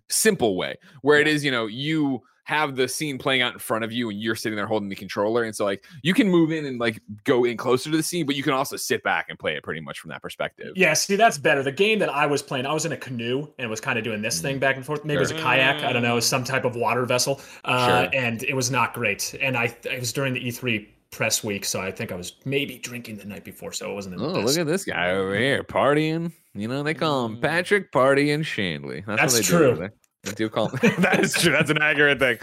simple 0.09 0.55
way 0.55 0.75
where 1.01 1.19
it 1.19 1.27
is 1.27 1.43
you 1.43 1.51
know 1.51 1.65
you 1.65 2.21
have 2.47 2.77
the 2.77 2.87
scene 2.87 3.17
playing 3.17 3.41
out 3.41 3.51
in 3.51 3.59
front 3.59 3.83
of 3.83 3.91
you 3.91 4.09
and 4.09 4.21
you're 4.21 4.33
sitting 4.33 4.55
there 4.55 4.65
holding 4.65 4.87
the 4.87 4.95
controller 4.95 5.43
and 5.43 5.53
so 5.53 5.65
like 5.65 5.83
you 6.01 6.13
can 6.13 6.29
move 6.29 6.49
in 6.49 6.63
and 6.65 6.79
like 6.79 7.01
go 7.25 7.43
in 7.43 7.57
closer 7.57 7.91
to 7.91 7.97
the 7.97 8.01
scene 8.01 8.25
but 8.25 8.37
you 8.37 8.43
can 8.43 8.53
also 8.53 8.77
sit 8.77 9.03
back 9.03 9.25
and 9.27 9.37
play 9.37 9.57
it 9.57 9.63
pretty 9.63 9.81
much 9.81 9.99
from 9.99 10.09
that 10.09 10.21
perspective 10.21 10.71
yeah 10.77 10.93
see 10.93 11.17
that's 11.17 11.37
better 11.37 11.61
the 11.61 11.71
game 11.71 11.99
that 11.99 12.09
i 12.09 12.25
was 12.25 12.41
playing 12.41 12.65
i 12.65 12.73
was 12.73 12.85
in 12.85 12.93
a 12.93 12.97
canoe 12.97 13.45
and 13.59 13.69
was 13.69 13.81
kind 13.81 13.99
of 13.99 14.05
doing 14.05 14.21
this 14.21 14.39
thing 14.39 14.53
mm-hmm. 14.53 14.61
back 14.61 14.77
and 14.77 14.85
forth 14.85 15.03
maybe 15.03 15.15
sure. 15.15 15.29
it 15.29 15.33
was 15.33 15.41
a 15.41 15.43
kayak 15.43 15.83
i 15.83 15.91
don't 15.91 16.03
know 16.03 16.21
some 16.21 16.45
type 16.45 16.63
of 16.63 16.77
water 16.77 17.05
vessel 17.05 17.41
uh, 17.65 18.03
sure. 18.03 18.09
and 18.13 18.43
it 18.43 18.55
was 18.55 18.71
not 18.71 18.93
great 18.93 19.35
and 19.41 19.57
i 19.57 19.65
it 19.83 19.99
was 19.99 20.13
during 20.13 20.33
the 20.33 20.39
e3 20.39 20.87
press 21.11 21.43
week, 21.43 21.65
so 21.65 21.81
I 21.81 21.91
think 21.91 22.11
I 22.11 22.15
was 22.15 22.35
maybe 22.45 22.77
drinking 22.77 23.17
the 23.17 23.25
night 23.25 23.43
before, 23.43 23.71
so 23.71 23.91
it 23.91 23.93
wasn't. 23.93 24.17
The 24.17 24.25
oh, 24.25 24.41
look 24.41 24.57
at 24.57 24.67
this 24.67 24.85
guy 24.85 25.11
over 25.11 25.37
here 25.37 25.63
partying. 25.63 26.31
You 26.53 26.67
know 26.67 26.83
they 26.83 26.93
call 26.93 27.25
him 27.25 27.37
mm. 27.37 27.41
Patrick 27.41 27.91
Party 27.91 28.31
and 28.31 28.45
Shanley. 28.45 29.03
That's, 29.05 29.35
That's 29.35 29.47
true. 29.47 29.89
I 30.27 30.31
do 30.31 30.49
call 30.49 30.67
that 30.99 31.19
is 31.21 31.33
true. 31.33 31.51
That's 31.51 31.69
an 31.69 31.81
accurate 31.81 32.19
thing. 32.19 32.37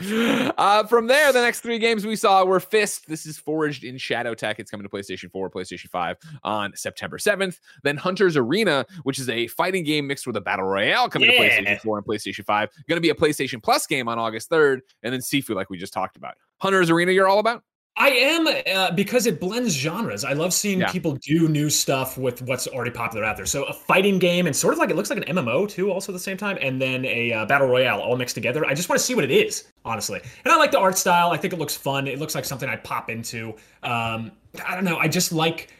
Uh, 0.57 0.85
from 0.85 1.07
there, 1.07 1.33
the 1.33 1.40
next 1.40 1.61
three 1.61 1.79
games 1.79 2.07
we 2.07 2.16
saw 2.16 2.44
were 2.44 2.61
Fist. 2.61 3.07
This 3.09 3.27
is 3.27 3.38
forged 3.38 3.85
in 3.85 3.98
Shadow 3.98 4.35
Tech. 4.35 4.59
It's 4.59 4.70
coming 4.70 4.87
to 4.87 4.90
PlayStation 4.90 5.31
4, 5.31 5.50
PlayStation 5.50 5.88
5 5.88 6.16
on 6.44 6.72
September 6.74 7.18
7th. 7.18 7.59
Then 7.83 7.96
Hunter's 7.96 8.37
Arena, 8.37 8.87
which 9.03 9.18
is 9.18 9.29
a 9.29 9.46
fighting 9.48 9.85
game 9.85 10.07
mixed 10.07 10.27
with 10.27 10.37
a 10.37 10.40
battle 10.40 10.66
royale, 10.66 11.09
coming 11.09 11.31
yeah. 11.31 11.57
to 11.59 11.64
PlayStation 11.64 11.81
4 11.81 11.98
and 11.98 12.07
PlayStation 12.07 12.44
5. 12.44 12.68
Going 12.88 12.96
to 12.96 13.03
be 13.03 13.11
a 13.11 13.14
PlayStation 13.14 13.62
Plus 13.62 13.87
game 13.87 14.09
on 14.09 14.18
August 14.18 14.50
3rd. 14.50 14.81
And 15.03 15.12
then 15.12 15.20
Sifu, 15.20 15.55
like 15.55 15.70
we 15.70 15.79
just 15.79 15.92
talked 15.92 16.16
about. 16.16 16.35
Hunter's 16.59 16.90
Arena, 16.90 17.12
you're 17.12 17.29
all 17.29 17.38
about? 17.40 17.62
I 17.96 18.09
am 18.09 18.48
uh, 18.48 18.90
because 18.90 19.26
it 19.26 19.38
blends 19.38 19.72
genres. 19.72 20.24
I 20.24 20.33
love 20.33 20.52
seeing 20.52 20.80
yeah. 20.80 20.90
people 20.90 21.14
do 21.14 21.48
new 21.48 21.70
stuff 21.70 22.18
with 22.18 22.42
what's 22.42 22.66
already 22.66 22.90
popular 22.90 23.24
out 23.24 23.37
there. 23.37 23.46
So 23.46 23.62
a 23.64 23.72
fighting 23.72 24.18
game 24.18 24.46
and 24.46 24.57
sort 24.57 24.72
of 24.74 24.80
like 24.80 24.90
it 24.90 24.96
looks 24.96 25.11
like 25.11 25.24
an 25.24 25.37
MMO 25.37 25.68
too, 25.68 25.92
also 25.92 26.11
at 26.11 26.14
the 26.14 26.20
same 26.20 26.37
time, 26.37 26.59
and 26.61 26.83
then 26.83 27.04
a 27.04 27.33
uh, 27.33 27.46
battle 27.46 27.68
royale 27.68 28.00
all 28.00 28.16
mixed 28.16 28.35
together. 28.35 28.66
I 28.66 28.74
just 28.74 28.88
want 28.88 28.98
to 28.98 29.04
see 29.04 29.14
what 29.14 29.22
it 29.22 29.30
is, 29.30 29.68
honestly. 29.85 30.20
And 30.44 30.52
I 30.52 30.57
like 30.57 30.72
the 30.72 30.80
art 30.80 30.98
style. 30.98 31.30
I 31.30 31.37
think 31.37 31.52
it 31.52 31.59
looks 31.61 31.76
fun. 31.76 32.09
It 32.09 32.18
looks 32.18 32.35
like 32.35 32.44
something 32.44 32.68
I'd 32.68 32.83
pop 32.83 33.11
into. 33.11 33.54
Um, 33.85 34.33
I 34.66 34.74
don't 34.74 34.85
know. 34.85 34.96
I 34.96 35.07
just 35.07 35.30
like 35.30 35.70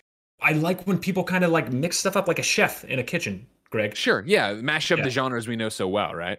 I 0.41 0.53
like 0.53 0.87
when 0.87 0.99
people 0.99 1.25
kind 1.25 1.43
of 1.43 1.51
like 1.51 1.73
mix 1.73 1.99
stuff 1.99 2.17
up 2.17 2.29
like 2.29 2.39
a 2.39 2.45
chef 2.45 2.85
in 2.85 3.01
a 3.01 3.05
kitchen. 3.05 3.47
Greg. 3.71 3.97
Sure. 3.97 4.23
Yeah. 4.25 4.53
Mash 4.53 4.93
up 4.93 4.99
yeah. 4.99 5.05
the 5.05 5.11
genres 5.11 5.49
we 5.49 5.57
know 5.57 5.69
so 5.69 5.89
well, 5.89 6.15
right? 6.15 6.39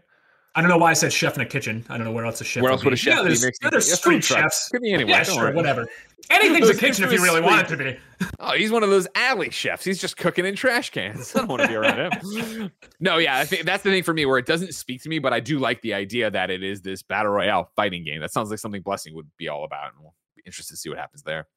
I 0.56 0.62
don't 0.62 0.70
know 0.70 0.78
why 0.78 0.92
I 0.92 0.94
said 0.94 1.12
chef 1.12 1.36
in 1.36 1.42
a 1.42 1.46
kitchen. 1.46 1.86
I 1.90 1.98
don't 1.98 2.06
know 2.06 2.14
where 2.14 2.26
else 2.26 2.40
a 2.40 2.46
chef. 2.46 2.64
Where 2.64 2.72
else 2.72 2.84
would 2.86 2.94
a 2.94 2.96
chef 2.96 3.18
yeah, 3.18 3.24
be? 3.24 3.36
There's, 3.36 3.60
there's 3.60 3.94
street 3.94 4.24
chefs. 4.24 4.70
Could 4.70 4.82
be 4.82 4.94
anywhere. 4.94 5.18
Yeah, 5.18 5.24
sure, 5.24 5.52
whatever. 5.52 5.86
Anything's 6.30 6.70
a 6.70 6.76
kitchen 6.76 7.04
if 7.04 7.12
you 7.12 7.22
really 7.22 7.42
want 7.42 7.70
it 7.70 7.76
to 7.76 7.78
be. 7.78 7.98
Oh, 8.40 8.54
he's 8.54 8.72
one 8.72 8.82
of 8.82 8.90
those 8.90 9.06
alley 9.16 9.50
chefs. 9.50 9.84
He's 9.84 10.00
just 10.00 10.16
cooking 10.16 10.46
in 10.46 10.56
trash 10.56 10.90
cans. 10.90 11.36
I 11.36 11.40
don't 11.40 11.50
want 11.50 11.64
to 11.64 11.68
be 11.68 11.76
around 11.76 12.00
him. 12.00 12.72
No, 13.02 13.18
yeah, 13.18 13.38
I 13.38 13.44
think 13.44 13.66
that's 13.66 13.84
the 13.84 13.92
thing 13.92 14.04
for 14.04 14.14
me 14.14 14.26
where 14.26 14.38
it 14.38 14.46
doesn't 14.46 14.74
speak 14.74 15.04
to 15.04 15.10
me, 15.10 15.20
but 15.20 15.34
I 15.34 15.42
do 15.42 15.60
like 15.60 15.82
the 15.82 15.94
idea 15.94 16.32
that 16.32 16.50
it 16.50 16.64
is 16.64 16.82
this 16.82 17.04
battle 17.04 17.34
royale 17.34 17.70
fighting 17.76 18.06
game. 18.06 18.22
That 18.22 18.32
sounds 18.32 18.50
like 18.50 18.58
something 18.58 18.82
Blessing 18.82 19.14
would 19.16 19.30
be 19.38 19.50
all 19.50 19.66
about, 19.66 19.92
and 19.92 20.02
we'll 20.02 20.14
interested 20.46 20.74
to 20.74 20.78
see 20.78 20.90
what 20.90 20.98
happens 20.98 21.24
there. 21.24 21.48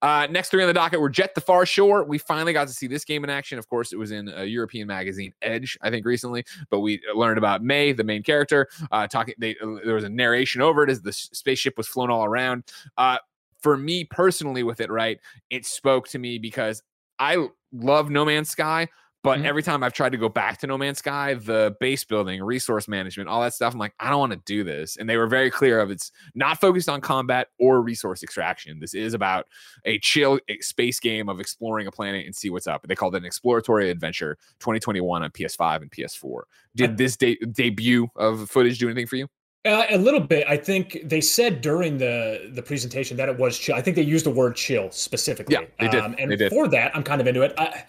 Uh, 0.00 0.26
next 0.30 0.50
three 0.50 0.62
on 0.62 0.68
the 0.68 0.74
docket 0.74 1.00
were 1.00 1.10
Jet 1.10 1.34
the 1.34 1.40
Far 1.40 1.66
Shore. 1.66 2.04
We 2.04 2.18
finally 2.18 2.52
got 2.52 2.68
to 2.68 2.74
see 2.74 2.86
this 2.86 3.04
game 3.04 3.24
in 3.24 3.30
action. 3.30 3.58
Of 3.58 3.68
course, 3.68 3.92
it 3.92 3.96
was 3.96 4.10
in 4.10 4.28
a 4.28 4.44
European 4.44 4.86
magazine, 4.86 5.32
Edge, 5.42 5.78
I 5.82 5.90
think, 5.90 6.06
recently. 6.06 6.44
But 6.70 6.80
we 6.80 7.00
learned 7.14 7.38
about 7.38 7.62
May, 7.62 7.92
the 7.92 8.04
main 8.04 8.22
character, 8.22 8.68
uh, 8.90 9.06
talking. 9.06 9.34
They, 9.38 9.56
there 9.84 9.94
was 9.94 10.04
a 10.04 10.08
narration 10.08 10.62
over 10.62 10.84
it 10.84 10.90
as 10.90 11.02
the 11.02 11.12
spaceship 11.12 11.76
was 11.76 11.86
flown 11.86 12.10
all 12.10 12.24
around. 12.24 12.64
Uh, 12.96 13.18
for 13.60 13.76
me 13.76 14.04
personally, 14.04 14.62
with 14.62 14.80
it, 14.80 14.90
right, 14.90 15.18
it 15.50 15.66
spoke 15.66 16.08
to 16.08 16.18
me 16.18 16.38
because 16.38 16.82
I 17.18 17.48
love 17.72 18.10
No 18.10 18.24
Man's 18.24 18.50
Sky, 18.50 18.88
but 19.24 19.38
mm-hmm. 19.38 19.46
every 19.46 19.62
time 19.62 19.82
I've 19.82 19.94
tried 19.94 20.12
to 20.12 20.18
go 20.18 20.28
back 20.28 20.58
to 20.58 20.66
No 20.66 20.76
Man's 20.76 20.98
Sky, 20.98 21.32
the 21.32 21.74
base 21.80 22.04
building, 22.04 22.42
resource 22.42 22.86
management, 22.86 23.26
all 23.26 23.40
that 23.40 23.54
stuff, 23.54 23.72
I'm 23.72 23.78
like, 23.78 23.94
I 23.98 24.10
don't 24.10 24.20
want 24.20 24.32
to 24.32 24.42
do 24.44 24.62
this. 24.62 24.98
And 24.98 25.08
they 25.08 25.16
were 25.16 25.26
very 25.26 25.50
clear 25.50 25.80
of 25.80 25.90
it's 25.90 26.12
not 26.34 26.60
focused 26.60 26.90
on 26.90 27.00
combat 27.00 27.48
or 27.58 27.80
resource 27.80 28.22
extraction. 28.22 28.78
This 28.78 28.92
is 28.92 29.14
about 29.14 29.46
a 29.86 29.98
chill 30.00 30.38
space 30.60 31.00
game 31.00 31.30
of 31.30 31.40
exploring 31.40 31.86
a 31.86 31.90
planet 31.90 32.26
and 32.26 32.36
see 32.36 32.50
what's 32.50 32.66
up. 32.66 32.86
They 32.86 32.94
called 32.94 33.14
it 33.14 33.18
an 33.18 33.24
exploratory 33.24 33.88
adventure 33.90 34.36
2021 34.60 35.22
on 35.22 35.30
PS5 35.30 35.80
and 35.80 35.90
PS4. 35.90 36.42
Did 36.76 36.98
this 36.98 37.16
de- 37.16 37.38
debut 37.50 38.08
of 38.16 38.50
footage 38.50 38.78
do 38.78 38.88
anything 38.88 39.06
for 39.06 39.16
you? 39.16 39.26
Uh, 39.66 39.86
a 39.88 39.96
little 39.96 40.20
bit. 40.20 40.46
I 40.46 40.58
think 40.58 41.00
they 41.02 41.22
said 41.22 41.62
during 41.62 41.96
the 41.96 42.50
the 42.52 42.60
presentation 42.60 43.16
that 43.16 43.30
it 43.30 43.38
was 43.38 43.58
chill. 43.58 43.74
I 43.74 43.80
think 43.80 43.96
they 43.96 44.02
used 44.02 44.26
the 44.26 44.30
word 44.30 44.56
chill 44.56 44.90
specifically. 44.90 45.54
Yeah, 45.54 45.62
they 45.80 45.88
did. 45.88 46.02
Um, 46.02 46.14
and 46.18 46.30
they 46.30 46.36
did. 46.36 46.52
for 46.52 46.68
that, 46.68 46.94
I'm 46.94 47.02
kind 47.02 47.22
of 47.22 47.26
into 47.26 47.40
it. 47.40 47.54
I, 47.56 47.84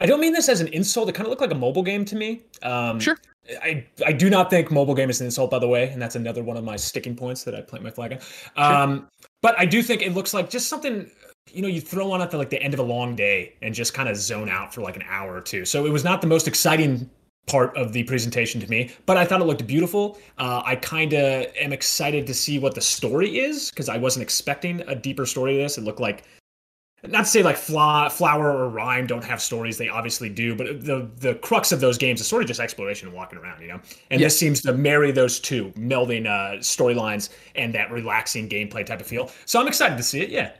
I 0.00 0.06
don't 0.06 0.20
mean 0.20 0.32
this 0.32 0.48
as 0.48 0.60
an 0.60 0.68
insult. 0.68 1.08
It 1.08 1.14
kind 1.14 1.26
of 1.26 1.30
looked 1.30 1.40
like 1.40 1.52
a 1.52 1.56
mobile 1.56 1.82
game 1.82 2.04
to 2.06 2.16
me. 2.16 2.42
Um, 2.62 3.00
sure. 3.00 3.16
I, 3.62 3.86
I 4.04 4.12
do 4.12 4.28
not 4.28 4.50
think 4.50 4.70
mobile 4.70 4.94
game 4.94 5.08
is 5.08 5.20
an 5.20 5.26
insult, 5.26 5.50
by 5.50 5.58
the 5.58 5.68
way, 5.68 5.88
and 5.88 6.02
that's 6.02 6.16
another 6.16 6.42
one 6.42 6.56
of 6.56 6.64
my 6.64 6.76
sticking 6.76 7.14
points 7.14 7.44
that 7.44 7.54
I 7.54 7.60
plant 7.60 7.84
my 7.84 7.90
flag 7.90 8.20
on. 8.56 8.82
Um, 8.82 8.98
sure. 8.98 9.08
But 9.42 9.58
I 9.58 9.66
do 9.66 9.82
think 9.82 10.02
it 10.02 10.14
looks 10.14 10.34
like 10.34 10.50
just 10.50 10.68
something 10.68 11.08
you 11.52 11.62
know 11.62 11.68
you 11.68 11.80
throw 11.80 12.10
on 12.10 12.20
at 12.20 12.30
the 12.30 12.38
like 12.38 12.50
the 12.50 12.60
end 12.62 12.74
of 12.74 12.80
a 12.80 12.82
long 12.82 13.14
day 13.14 13.54
and 13.62 13.74
just 13.74 13.94
kind 13.94 14.08
of 14.08 14.16
zone 14.16 14.48
out 14.48 14.74
for 14.74 14.80
like 14.80 14.96
an 14.96 15.04
hour 15.08 15.34
or 15.34 15.40
two. 15.40 15.64
So 15.64 15.86
it 15.86 15.90
was 15.90 16.04
not 16.04 16.20
the 16.20 16.26
most 16.26 16.48
exciting 16.48 17.08
part 17.46 17.76
of 17.76 17.92
the 17.92 18.02
presentation 18.02 18.60
to 18.60 18.68
me, 18.68 18.90
but 19.06 19.16
I 19.16 19.24
thought 19.24 19.40
it 19.40 19.44
looked 19.44 19.66
beautiful. 19.66 20.18
Uh, 20.38 20.62
I 20.64 20.74
kind 20.76 21.12
of 21.12 21.46
am 21.56 21.72
excited 21.72 22.26
to 22.26 22.34
see 22.34 22.58
what 22.58 22.74
the 22.74 22.80
story 22.80 23.38
is 23.38 23.70
because 23.70 23.88
I 23.88 23.96
wasn't 23.96 24.24
expecting 24.24 24.80
a 24.88 24.96
deeper 24.96 25.24
story 25.26 25.54
to 25.54 25.58
this. 25.62 25.78
It 25.78 25.84
looked 25.84 26.00
like 26.00 26.24
not 27.08 27.20
to 27.20 27.30
say 27.30 27.42
like 27.42 27.56
Fla, 27.56 28.10
flower 28.10 28.50
or 28.50 28.68
Rime 28.68 29.06
don't 29.06 29.24
have 29.24 29.40
stories 29.40 29.78
they 29.78 29.88
obviously 29.88 30.28
do 30.28 30.54
but 30.54 30.84
the 30.84 31.08
the 31.18 31.34
crux 31.36 31.72
of 31.72 31.80
those 31.80 31.98
games 31.98 32.20
is 32.20 32.26
sort 32.26 32.42
of 32.42 32.48
just 32.48 32.60
exploration 32.60 33.08
and 33.08 33.16
walking 33.16 33.38
around 33.38 33.60
you 33.60 33.68
know? 33.68 33.80
And 34.10 34.20
yeah. 34.20 34.26
this 34.26 34.38
seems 34.38 34.60
to 34.62 34.72
marry 34.72 35.12
those 35.12 35.40
two 35.40 35.72
melding 35.72 36.26
uh 36.26 36.58
storylines 36.58 37.30
and 37.54 37.74
that 37.74 37.90
relaxing 37.90 38.48
gameplay 38.48 38.84
type 38.84 39.00
of 39.00 39.06
feel. 39.06 39.30
So 39.44 39.60
i'm 39.60 39.68
excited 39.68 39.96
to 39.96 40.02
see 40.02 40.20
it 40.20 40.30
yeah 40.30 40.52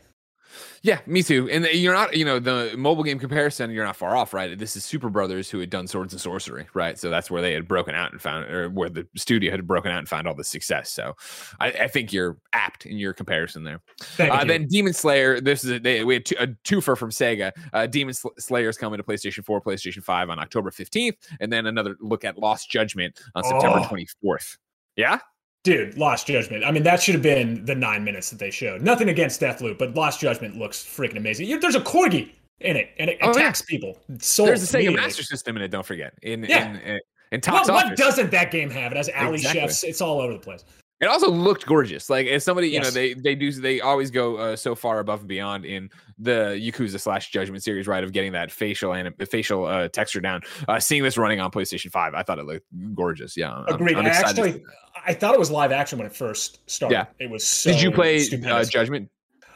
yeah, 0.83 1.01
me 1.07 1.23
too. 1.23 1.49
And 1.51 1.65
you're 1.67 1.95
not, 1.95 2.17
you 2.17 2.25
know, 2.25 2.39
the 2.39 2.75
mobile 2.77 3.03
game 3.03 3.19
comparison, 3.19 3.71
you're 3.71 3.85
not 3.85 3.97
far 3.97 4.17
off, 4.17 4.33
right? 4.33 4.59
This 4.59 4.77
is 4.77 4.85
Superbrothers 4.85 5.51
who 5.51 5.59
had 5.59 5.71
done 5.71 5.87
Swords 5.87 6.13
and 6.13 6.23
Sworcery, 6.23 6.67
right? 6.75 6.99
So 6.99 7.11
that's 7.11 7.31
where 7.31 7.43
they 7.43 7.53
had 7.53 7.67
broken 7.67 7.95
out 7.95 8.13
and 8.13 8.21
found, 8.21 8.51
or 8.51 8.69
where 8.69 8.89
the 8.89 9.07
studio 9.17 9.51
had 9.51 9.67
broken 9.67 9.91
out 9.91 9.99
and 9.99 10.09
found 10.09 10.27
all 10.27 10.35
the 10.35 10.45
success. 10.45 10.91
So 10.91 11.15
I, 11.61 11.69
I 11.69 11.89
think 11.89 12.13
you're 12.13 12.39
apt 12.53 12.87
in 12.87 12.99
your 12.99 13.13
comparison 13.13 13.65
there. 13.65 13.81
Uh, 14.19 14.45
then 14.45 14.67
Demon 14.67 14.93
Slayer, 14.93 15.41
this 15.41 15.65
is 15.65 15.71
a, 15.73 15.79
they, 15.79 16.05
we 16.05 16.15
had 16.15 16.25
two, 16.25 16.37
a 16.39 16.47
twofer 16.47 16.97
from 16.97 17.11
Sega. 17.11 17.53
Uh, 17.73 17.87
Demon 17.87 18.15
Slayer 18.39 18.69
is 18.69 18.77
coming 18.77 18.99
to 18.99 19.03
PlayStation 19.03 19.45
4, 19.45 19.61
PlayStation 19.61 20.03
5 20.03 20.31
on 20.31 20.39
October 20.39 20.71
15th, 20.71 21.17
and 21.41 21.53
then 21.53 21.67
another 21.67 21.97
look 22.01 22.25
at 22.25 22.39
Lost 22.39 22.71
Judgment 22.71 23.21
on 23.35 23.45
September 23.45 23.81
oh. 23.81 23.95
24th. 24.25 24.59
Yeah, 24.97 25.19
Dude, 25.67 25.99
Lost 25.99 26.29
Judgment. 26.29 26.65
I 26.65 26.71
mean, 26.71 26.85
that 26.85 27.03
should 27.03 27.15
have 27.15 27.25
been 27.25 27.65
the 27.65 27.75
nine 27.75 28.05
minutes 28.05 28.31
that 28.31 28.39
they 28.39 28.53
showed. 28.53 28.83
Nothing 28.83 29.09
against 29.09 29.41
Deathloop, 29.41 29.79
but 29.79 29.97
Lost 29.97 30.21
Judgment 30.21 30.57
looks 30.57 30.79
freaking 30.79 31.17
amazing. 31.17 31.59
There's 31.59 31.75
a 31.75 31.81
corgi 31.81 32.31
in 32.61 32.77
it, 32.77 32.91
and 33.01 33.11
it 33.11 33.19
oh, 33.21 33.33
attacks 33.33 33.63
yeah. 33.63 33.77
people. 33.77 33.99
Sold 34.21 34.51
There's 34.51 34.73
a 34.73 34.79
Sega 34.79 34.95
Master 34.95 35.25
System 35.25 35.57
in 35.57 35.63
it. 35.63 35.73
Don't 35.73 35.85
forget. 35.85 36.15
In 36.23 36.45
yeah. 36.45 36.71
in, 36.71 36.77
in, 36.77 37.01
in 37.33 37.41
what, 37.49 37.69
what, 37.69 37.97
doesn't 37.97 38.31
that 38.31 38.53
game 38.53 38.71
have? 38.71 38.93
It 38.93 38.97
has 38.97 39.09
alley 39.09 39.39
exactly. 39.39 39.61
chefs. 39.63 39.83
It's 39.83 40.01
all 40.01 40.21
over 40.21 40.35
the 40.35 40.39
place. 40.39 40.65
It 40.99 41.07
also 41.07 41.31
looked 41.31 41.67
gorgeous. 41.67 42.09
Like 42.09 42.27
as 42.27 42.43
somebody, 42.43 42.69
yes. 42.69 42.75
you 42.75 42.81
know, 42.81 42.91
they 42.91 43.13
they 43.13 43.35
do 43.35 43.53
they 43.53 43.83
always 43.83 44.11
go 44.11 44.37
uh, 44.37 44.57
so 44.57 44.75
far 44.75 44.99
above 45.01 45.21
and 45.21 45.29
beyond 45.29 45.67
in 45.67 45.91
the 46.19 46.59
Yakuza 46.59 46.99
slash 46.99 47.31
Judgment 47.31 47.63
series, 47.63 47.87
right? 47.87 48.03
Of 48.03 48.13
getting 48.13 48.33
that 48.33 48.51
facial 48.51 48.95
and 48.95 49.15
facial 49.29 49.67
uh, 49.67 49.89
texture 49.89 50.23
down. 50.23 50.41
Uh, 50.67 50.81
seeing 50.81 51.03
this 51.03 51.19
running 51.19 51.39
on 51.39 51.51
PlayStation 51.51 51.91
Five, 51.91 52.15
I 52.15 52.23
thought 52.23 52.39
it 52.39 52.47
looked 52.47 52.67
gorgeous. 52.95 53.37
Yeah, 53.37 53.63
agreed. 53.69 53.99
I'm, 53.99 54.07
I'm 54.07 54.11
actually, 54.11 54.65
I 55.07 55.13
thought 55.13 55.35
it 55.35 55.39
was 55.39 55.51
live 55.51 55.71
action 55.71 55.99
when 55.99 56.07
it 56.07 56.17
first 56.17 56.69
started. 56.71 56.95
Yeah, 56.95 57.05
it 57.19 57.29
was. 57.29 57.47
So 57.47 57.73
did 57.73 57.83
you 57.83 57.91
play 57.91 58.27
uh, 58.47 58.65
Judgment? 58.65 59.11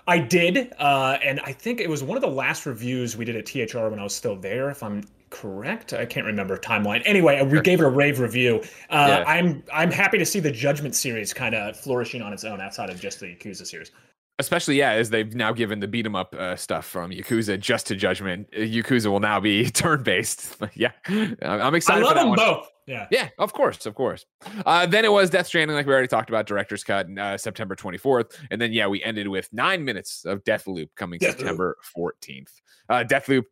I 0.07 0.19
did, 0.19 0.75
uh, 0.79 1.19
and 1.25 1.41
I 1.41 1.53
think 1.53 1.81
it 1.81 1.89
was 1.89 2.03
one 2.03 2.19
of 2.19 2.23
the 2.23 2.29
last 2.29 2.67
reviews 2.67 3.17
we 3.17 3.25
did 3.25 3.37
at 3.37 3.47
THR 3.47 3.89
when 3.89 3.99
I 3.99 4.03
was 4.03 4.15
still 4.15 4.37
there. 4.37 4.69
If 4.69 4.83
I'm 4.83 5.05
correct. 5.31 5.93
I 5.93 6.05
can't 6.05 6.27
remember 6.27 6.57
timeline. 6.57 7.03
Anyway, 7.05 7.43
we 7.43 7.61
gave 7.61 7.81
it 7.81 7.85
a 7.85 7.89
rave 7.89 8.21
review. 8.21 8.61
Uh, 8.91 9.07
yeah. 9.09 9.25
I'm 9.27 9.63
I'm 9.73 9.91
happy 9.91 10.19
to 10.19 10.27
see 10.27 10.41
the 10.41 10.51
Judgment 10.51 10.95
series 10.95 11.33
kind 11.33 11.55
of 11.55 11.77
flourishing 11.77 12.23
on 12.23 12.33
its 12.33 12.45
own 12.45 12.61
outside 12.61 12.91
of 12.91 13.01
just 13.01 13.21
the 13.21 13.27
Yakuza 13.27 13.67
series. 13.67 13.91
Especially, 14.39 14.77
yeah, 14.77 14.93
as 14.93 15.11
they've 15.11 15.35
now 15.35 15.53
given 15.53 15.81
the 15.81 15.89
beat 15.89 16.07
'em 16.07 16.17
up 16.17 16.35
uh, 16.35 16.57
stuff 16.57 16.87
from 16.87 17.11
Yakuza 17.11 17.61
just 17.61 17.87
to 17.89 17.97
Judgment. 17.97 18.49
Uh, 18.55 18.61
Yakuza 18.61 19.07
will 19.07 19.21
now 19.21 19.39
be 19.39 19.71
turn 19.71 20.03
based. 20.03 20.57
yeah, 20.75 20.93
I'm 21.43 21.75
excited. 21.75 22.03
I 22.03 22.07
love 22.07 22.15
them 22.15 22.29
one. 22.31 22.37
both. 22.37 22.69
Yeah, 22.87 23.07
yeah, 23.13 23.29
of 23.39 23.53
course, 23.53 23.87
of 23.87 23.95
course. 23.95 24.27
Uh, 24.67 24.85
then 24.85 25.05
it 25.05 25.13
was 25.13 25.31
Death 25.31 25.47
Stranding, 25.47 25.77
like 25.77 25.87
we 25.87 25.93
already 25.93 26.09
talked 26.09 26.29
about, 26.29 26.47
director's 26.47 26.83
cut, 26.83 27.07
uh, 27.17 27.39
September 27.39 27.77
24th, 27.77 28.37
and 28.51 28.61
then 28.61 28.73
yeah, 28.73 28.89
we 28.89 29.01
ended 29.05 29.29
with 29.29 29.49
nine 29.53 29.85
minutes 29.85 30.25
of 30.25 30.43
Deathloop 30.43 30.89
coming 30.97 31.21
Death 31.21 31.39
September 31.39 31.77
14th. 31.97 32.51
Uh, 32.89 33.05
Deathloop 33.05 33.45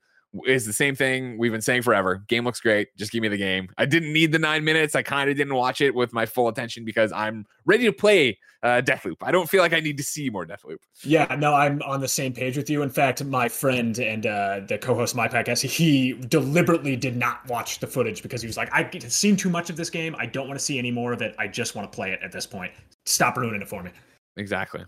is 0.47 0.67
the 0.67 0.73
same 0.73 0.95
thing 0.95 1.39
we've 1.39 1.53
been 1.53 1.63
saying 1.63 1.83
forever. 1.83 2.23
Game 2.29 2.45
looks 2.45 2.61
great. 2.61 2.89
Just 2.97 3.13
give 3.13 3.23
me 3.23 3.29
the 3.29 3.37
game. 3.37 3.69
I 3.79 3.87
didn't 3.87 4.13
need 4.13 4.33
the 4.33 4.39
nine 4.39 4.63
minutes. 4.63 4.95
I 4.95 5.03
kind 5.03 5.31
of 5.31 5.37
didn't 5.37 5.55
watch 5.55 5.81
it 5.81 5.95
with 5.95 6.13
my 6.13 6.27
full 6.27 6.49
attention 6.49 6.85
because 6.85 7.13
I'm 7.13 7.47
ready 7.65 7.85
to 7.85 7.93
play 7.93 8.39
uh, 8.63 8.83
Deathloop. 8.85 9.17
I 9.23 9.31
don't 9.31 9.49
feel 9.49 9.63
like 9.63 9.73
I 9.73 9.81
need 9.81 9.97
to 9.97 10.03
see 10.03 10.29
more 10.29 10.45
Deathloop. 10.45 10.79
Yeah, 11.03 11.35
no, 11.39 11.55
I'm 11.55 11.81
on 11.83 12.01
the 12.01 12.09
same 12.09 12.33
page 12.33 12.57
with 12.57 12.69
you. 12.69 12.83
In 12.83 12.91
fact, 12.91 13.25
my 13.25 13.49
friend 13.49 13.99
and 13.99 14.27
uh, 14.27 14.61
the 14.67 14.79
co-host 14.79 15.15
of 15.15 15.17
my 15.17 15.29
podcast, 15.29 15.63
he 15.63 16.13
deliberately 16.13 16.95
did 16.97 17.17
not 17.17 17.47
watch 17.49 17.79
the 17.79 17.87
footage 17.87 18.23
because 18.23 18.43
he 18.43 18.47
was 18.47 18.57
like, 18.57 18.69
I've 18.73 18.91
seen 19.11 19.37
too 19.37 19.51
much 19.51 19.71
of 19.71 19.77
this 19.77 19.89
game. 19.89 20.15
I 20.19 20.27
don't 20.27 20.47
want 20.47 20.59
to 20.59 20.65
see 20.65 20.79
any 20.79 20.91
more 20.91 21.13
of 21.13 21.23
it. 21.23 21.35
I 21.39 21.49
just 21.49 21.75
want 21.75 21.91
to 21.91 21.95
play 21.95 22.13
it 22.13 22.21
at 22.23 22.33
this 22.33 22.47
point. 22.47 22.73
Stop 23.07 23.37
ruining 23.37 23.63
it 23.63 23.69
for 23.69 23.83
me. 23.83 23.91
Exactly. 24.37 24.85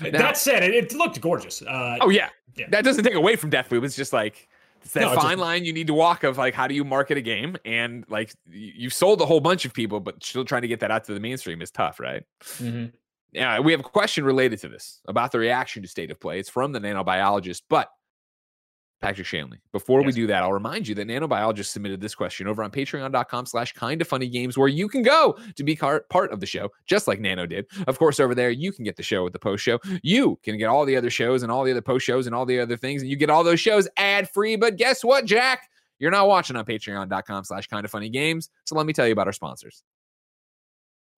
Now, 0.00 0.10
that 0.10 0.36
said, 0.36 0.62
it, 0.62 0.74
it 0.74 0.94
looked 0.94 1.20
gorgeous. 1.20 1.62
Uh, 1.62 1.98
oh 2.00 2.10
yeah. 2.10 2.28
yeah, 2.56 2.66
that 2.70 2.84
doesn't 2.84 3.02
take 3.02 3.14
away 3.14 3.34
from 3.36 3.50
Deathloop. 3.50 3.84
It's 3.84 3.96
just 3.96 4.12
like 4.12 4.48
it's 4.84 4.94
that 4.94 5.00
no, 5.02 5.14
fine 5.14 5.32
just, 5.32 5.40
line 5.40 5.64
you 5.64 5.72
need 5.72 5.86
to 5.86 5.94
walk 5.94 6.24
of 6.24 6.38
like 6.38 6.54
how 6.54 6.66
do 6.66 6.74
you 6.74 6.84
market 6.84 7.16
a 7.16 7.20
game? 7.20 7.56
And 7.64 8.04
like 8.08 8.34
you've 8.50 8.94
sold 8.94 9.20
a 9.20 9.26
whole 9.26 9.40
bunch 9.40 9.64
of 9.64 9.72
people 9.72 10.00
but 10.00 10.22
still 10.22 10.44
trying 10.44 10.62
to 10.62 10.68
get 10.68 10.80
that 10.80 10.90
out 10.90 11.04
to 11.04 11.14
the 11.14 11.20
mainstream 11.20 11.62
is 11.62 11.70
tough 11.70 12.00
right? 12.00 12.24
Mm-hmm. 12.58 12.86
yeah 13.32 13.60
we 13.60 13.72
have 13.72 13.80
a 13.80 13.84
question 13.84 14.24
related 14.24 14.58
to 14.60 14.68
this 14.68 15.00
about 15.06 15.32
the 15.32 15.38
reaction 15.38 15.82
to 15.82 15.88
state 15.88 16.10
of 16.10 16.20
play. 16.20 16.38
It's 16.38 16.50
from 16.50 16.72
the 16.72 16.80
nanobiologist 16.80 17.62
but 17.68 17.90
Patrick 19.02 19.26
Shanley. 19.26 19.58
Before 19.72 20.00
yes. 20.00 20.06
we 20.06 20.12
do 20.12 20.26
that, 20.28 20.44
I'll 20.44 20.52
remind 20.52 20.86
you 20.86 20.94
that 20.94 21.08
Nanobiologist 21.08 21.66
submitted 21.66 22.00
this 22.00 22.14
question 22.14 22.46
over 22.46 22.62
on 22.62 22.70
patreon.com 22.70 23.46
slash 23.46 23.72
kind 23.72 24.00
of 24.00 24.06
funny 24.06 24.28
games 24.28 24.56
where 24.56 24.68
you 24.68 24.88
can 24.88 25.02
go 25.02 25.36
to 25.56 25.64
be 25.64 25.74
part 25.74 26.32
of 26.32 26.38
the 26.38 26.46
show, 26.46 26.70
just 26.86 27.08
like 27.08 27.20
Nano 27.20 27.44
did. 27.44 27.66
Of 27.88 27.98
course, 27.98 28.20
over 28.20 28.34
there, 28.34 28.50
you 28.50 28.72
can 28.72 28.84
get 28.84 28.96
the 28.96 29.02
show 29.02 29.24
with 29.24 29.32
the 29.32 29.40
post 29.40 29.64
show. 29.64 29.80
You 30.02 30.38
can 30.44 30.56
get 30.56 30.66
all 30.66 30.84
the 30.84 30.96
other 30.96 31.10
shows 31.10 31.42
and 31.42 31.50
all 31.50 31.64
the 31.64 31.72
other 31.72 31.82
post 31.82 32.06
shows 32.06 32.26
and 32.26 32.34
all 32.34 32.46
the 32.46 32.60
other 32.60 32.76
things, 32.76 33.02
and 33.02 33.10
you 33.10 33.16
get 33.16 33.28
all 33.28 33.42
those 33.42 33.60
shows 33.60 33.88
ad 33.96 34.30
free. 34.30 34.54
But 34.54 34.76
guess 34.76 35.04
what, 35.04 35.24
Jack? 35.24 35.68
You're 35.98 36.12
not 36.12 36.28
watching 36.28 36.56
on 36.56 36.64
patreon.com 36.64 37.44
slash 37.44 37.66
kind 37.66 37.84
of 37.84 37.90
funny 37.90 38.08
games. 38.08 38.50
So 38.64 38.76
let 38.76 38.86
me 38.86 38.92
tell 38.92 39.06
you 39.06 39.12
about 39.12 39.26
our 39.26 39.32
sponsors. 39.32 39.82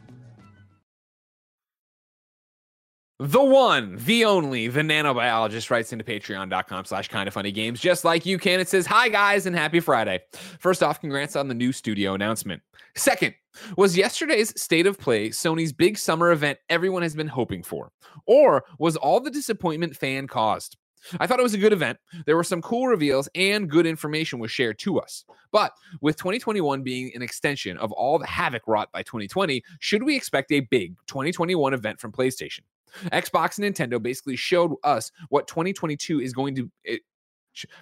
The 3.23 3.43
one, 3.45 3.99
the 3.99 4.25
only, 4.25 4.69
the 4.69 4.81
nanobiologist 4.81 5.69
writes 5.71 5.93
into 5.93 6.07
patreon.com 6.07 6.87
slash 6.87 7.09
kind 7.09 7.29
of 7.29 7.35
funny 7.35 7.53
games, 7.53 7.79
just 7.79 8.03
like 8.03 8.25
you 8.25 8.39
can. 8.39 8.61
It 8.61 8.69
says, 8.69 8.87
Hi 8.87 9.11
guys, 9.11 9.45
and 9.45 9.55
happy 9.55 9.79
Friday. 9.79 10.21
First 10.59 10.83
off, 10.83 11.03
congrats 11.03 11.37
on 11.37 11.47
the 11.47 11.55
new 11.55 11.71
studio 11.71 12.15
announcement. 12.15 12.63
Second, 12.97 13.35
was 13.77 13.97
yesterday's 13.97 14.59
state 14.61 14.87
of 14.87 14.99
play 14.99 15.31
Sony's 15.31 15.73
big 15.73 15.99
summer 15.99 16.31
event 16.31 16.59
everyone 16.69 17.03
has 17.03 17.15
been 17.15 17.29
hoping 17.29 17.63
for? 17.63 17.91
Or 18.27 18.65
was 18.79 18.97
all 18.97 19.21
the 19.21 19.31
disappointment 19.31 19.97
fan 19.97 20.27
caused? 20.27 20.77
I 21.19 21.27
thought 21.27 21.41
it 21.41 21.45
was 21.45 21.55
a 21.55 21.59
good 21.59 21.73
event. 21.73 21.99
There 22.27 22.37
were 22.37 22.45
some 22.45 22.61
cool 22.61 22.87
reveals 22.87 23.29
and 23.35 23.71
good 23.71 23.87
information 23.87 24.39
was 24.39 24.51
shared 24.51 24.79
to 24.81 25.01
us. 25.01 25.25
But 25.51 25.73
with 26.01 26.17
2021 26.17 26.83
being 26.83 27.11
an 27.15 27.23
extension 27.23 27.79
of 27.79 27.91
all 27.93 28.19
the 28.19 28.27
havoc 28.27 28.67
wrought 28.67 28.93
by 28.93 29.03
2020, 29.03 29.63
should 29.79 30.03
we 30.03 30.15
expect 30.15 30.53
a 30.53 30.61
big 30.61 30.95
2021 31.07 31.75
event 31.75 32.01
from 32.01 32.13
PlayStation? 32.13 32.61
Xbox 33.07 33.59
and 33.59 33.75
Nintendo 33.75 34.03
basically 34.03 34.37
showed 34.37 34.75
us 34.85 35.11
what 35.29 35.47
2022 35.47 36.21
is 36.21 36.33
going 36.33 36.55
to 36.57 36.71
eh, 36.87 36.95
it 36.95 37.01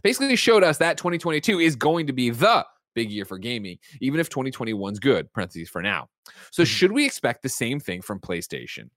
basically 0.02 0.36
showed 0.36 0.62
us 0.62 0.78
that 0.78 0.96
2022 0.96 1.60
is 1.60 1.76
going 1.76 2.06
to 2.06 2.12
be 2.12 2.30
the 2.30 2.64
big 2.98 3.12
year 3.12 3.24
for 3.24 3.38
gaming, 3.38 3.78
even 4.00 4.18
if 4.18 4.28
2021's 4.28 4.98
good, 4.98 5.32
parentheses 5.32 5.68
for 5.68 5.80
now. 5.80 6.08
So, 6.50 6.62
mm-hmm. 6.62 6.66
should 6.66 6.92
we 6.92 7.06
expect 7.06 7.42
the 7.42 7.48
same 7.48 7.78
thing 7.78 8.02
from 8.02 8.18
PlayStation? 8.18 8.90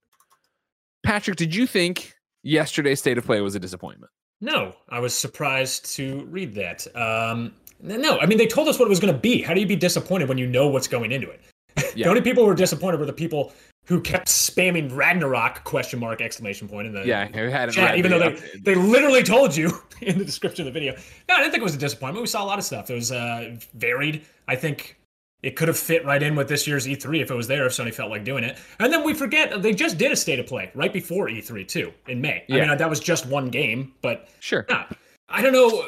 Patrick, 1.03 1.37
did 1.37 1.53
you 1.53 1.67
think 1.67 2.15
yesterday's 2.41 2.99
state 2.99 3.19
of 3.19 3.25
play 3.25 3.41
was 3.41 3.53
a 3.53 3.59
disappointment? 3.59 4.11
No, 4.41 4.73
I 4.89 4.99
was 4.99 5.13
surprised 5.13 5.85
to 5.97 6.25
read 6.31 6.55
that. 6.55 6.87
Um, 6.95 7.53
no, 7.79 8.19
I 8.19 8.25
mean, 8.25 8.39
they 8.39 8.47
told 8.47 8.67
us 8.67 8.79
what 8.79 8.85
it 8.85 8.89
was 8.89 8.99
going 8.99 9.13
to 9.13 9.19
be. 9.19 9.43
How 9.43 9.53
do 9.53 9.59
you 9.59 9.67
be 9.67 9.75
disappointed 9.75 10.27
when 10.27 10.39
you 10.39 10.47
know 10.47 10.67
what's 10.67 10.87
going 10.87 11.11
into 11.11 11.29
it? 11.29 11.41
Yeah. 11.93 12.05
the 12.05 12.09
only 12.09 12.21
people 12.21 12.43
who 12.43 12.47
were 12.47 12.55
disappointed 12.55 13.01
were 13.01 13.05
the 13.05 13.11
people 13.13 13.51
who 13.85 13.99
kept 13.99 14.27
spamming 14.27 14.95
Ragnarok 14.95 15.63
question 15.63 15.99
mark 15.99 16.21
exclamation 16.21 16.67
point 16.67 16.87
in 16.87 16.93
the 16.93 17.05
yeah 17.05 17.27
who 17.27 17.49
had 17.49 17.71
chat, 17.71 17.97
even 17.97 18.11
though 18.11 18.19
they, 18.19 18.39
they 18.59 18.75
literally 18.75 19.23
told 19.23 19.55
you 19.55 19.71
in 20.01 20.17
the 20.17 20.25
description 20.25 20.67
of 20.67 20.73
the 20.73 20.79
video. 20.79 20.95
No, 21.27 21.35
I 21.35 21.39
didn't 21.39 21.51
think 21.51 21.61
it 21.61 21.65
was 21.65 21.75
a 21.75 21.79
disappointment. 21.79 22.21
We 22.21 22.27
saw 22.27 22.43
a 22.43 22.45
lot 22.45 22.59
of 22.59 22.65
stuff. 22.65 22.89
It 22.89 22.95
was 22.95 23.11
uh, 23.11 23.57
varied. 23.73 24.25
I 24.47 24.55
think 24.55 24.97
it 25.43 25.55
could 25.55 25.67
have 25.67 25.77
fit 25.77 26.05
right 26.05 26.21
in 26.21 26.35
with 26.35 26.47
this 26.47 26.67
year's 26.67 26.85
E3 26.85 27.21
if 27.21 27.31
it 27.31 27.35
was 27.35 27.47
there, 27.47 27.65
if 27.65 27.73
Sony 27.73 27.93
felt 27.93 28.11
like 28.11 28.23
doing 28.23 28.43
it. 28.43 28.57
And 28.79 28.93
then 28.93 29.03
we 29.03 29.13
forget 29.13 29.61
they 29.61 29.73
just 29.73 29.97
did 29.97 30.11
a 30.11 30.15
state 30.15 30.39
of 30.39 30.45
play 30.45 30.71
right 30.75 30.93
before 30.93 31.27
E3 31.27 31.67
too 31.67 31.91
in 32.07 32.21
May. 32.21 32.43
Yeah. 32.47 32.57
I 32.57 32.67
mean 32.67 32.77
that 32.77 32.89
was 32.89 32.99
just 32.99 33.25
one 33.25 33.49
game, 33.49 33.93
but 34.01 34.29
sure. 34.39 34.65
Yeah, 34.69 34.85
I 35.29 35.41
don't 35.41 35.53
know. 35.53 35.87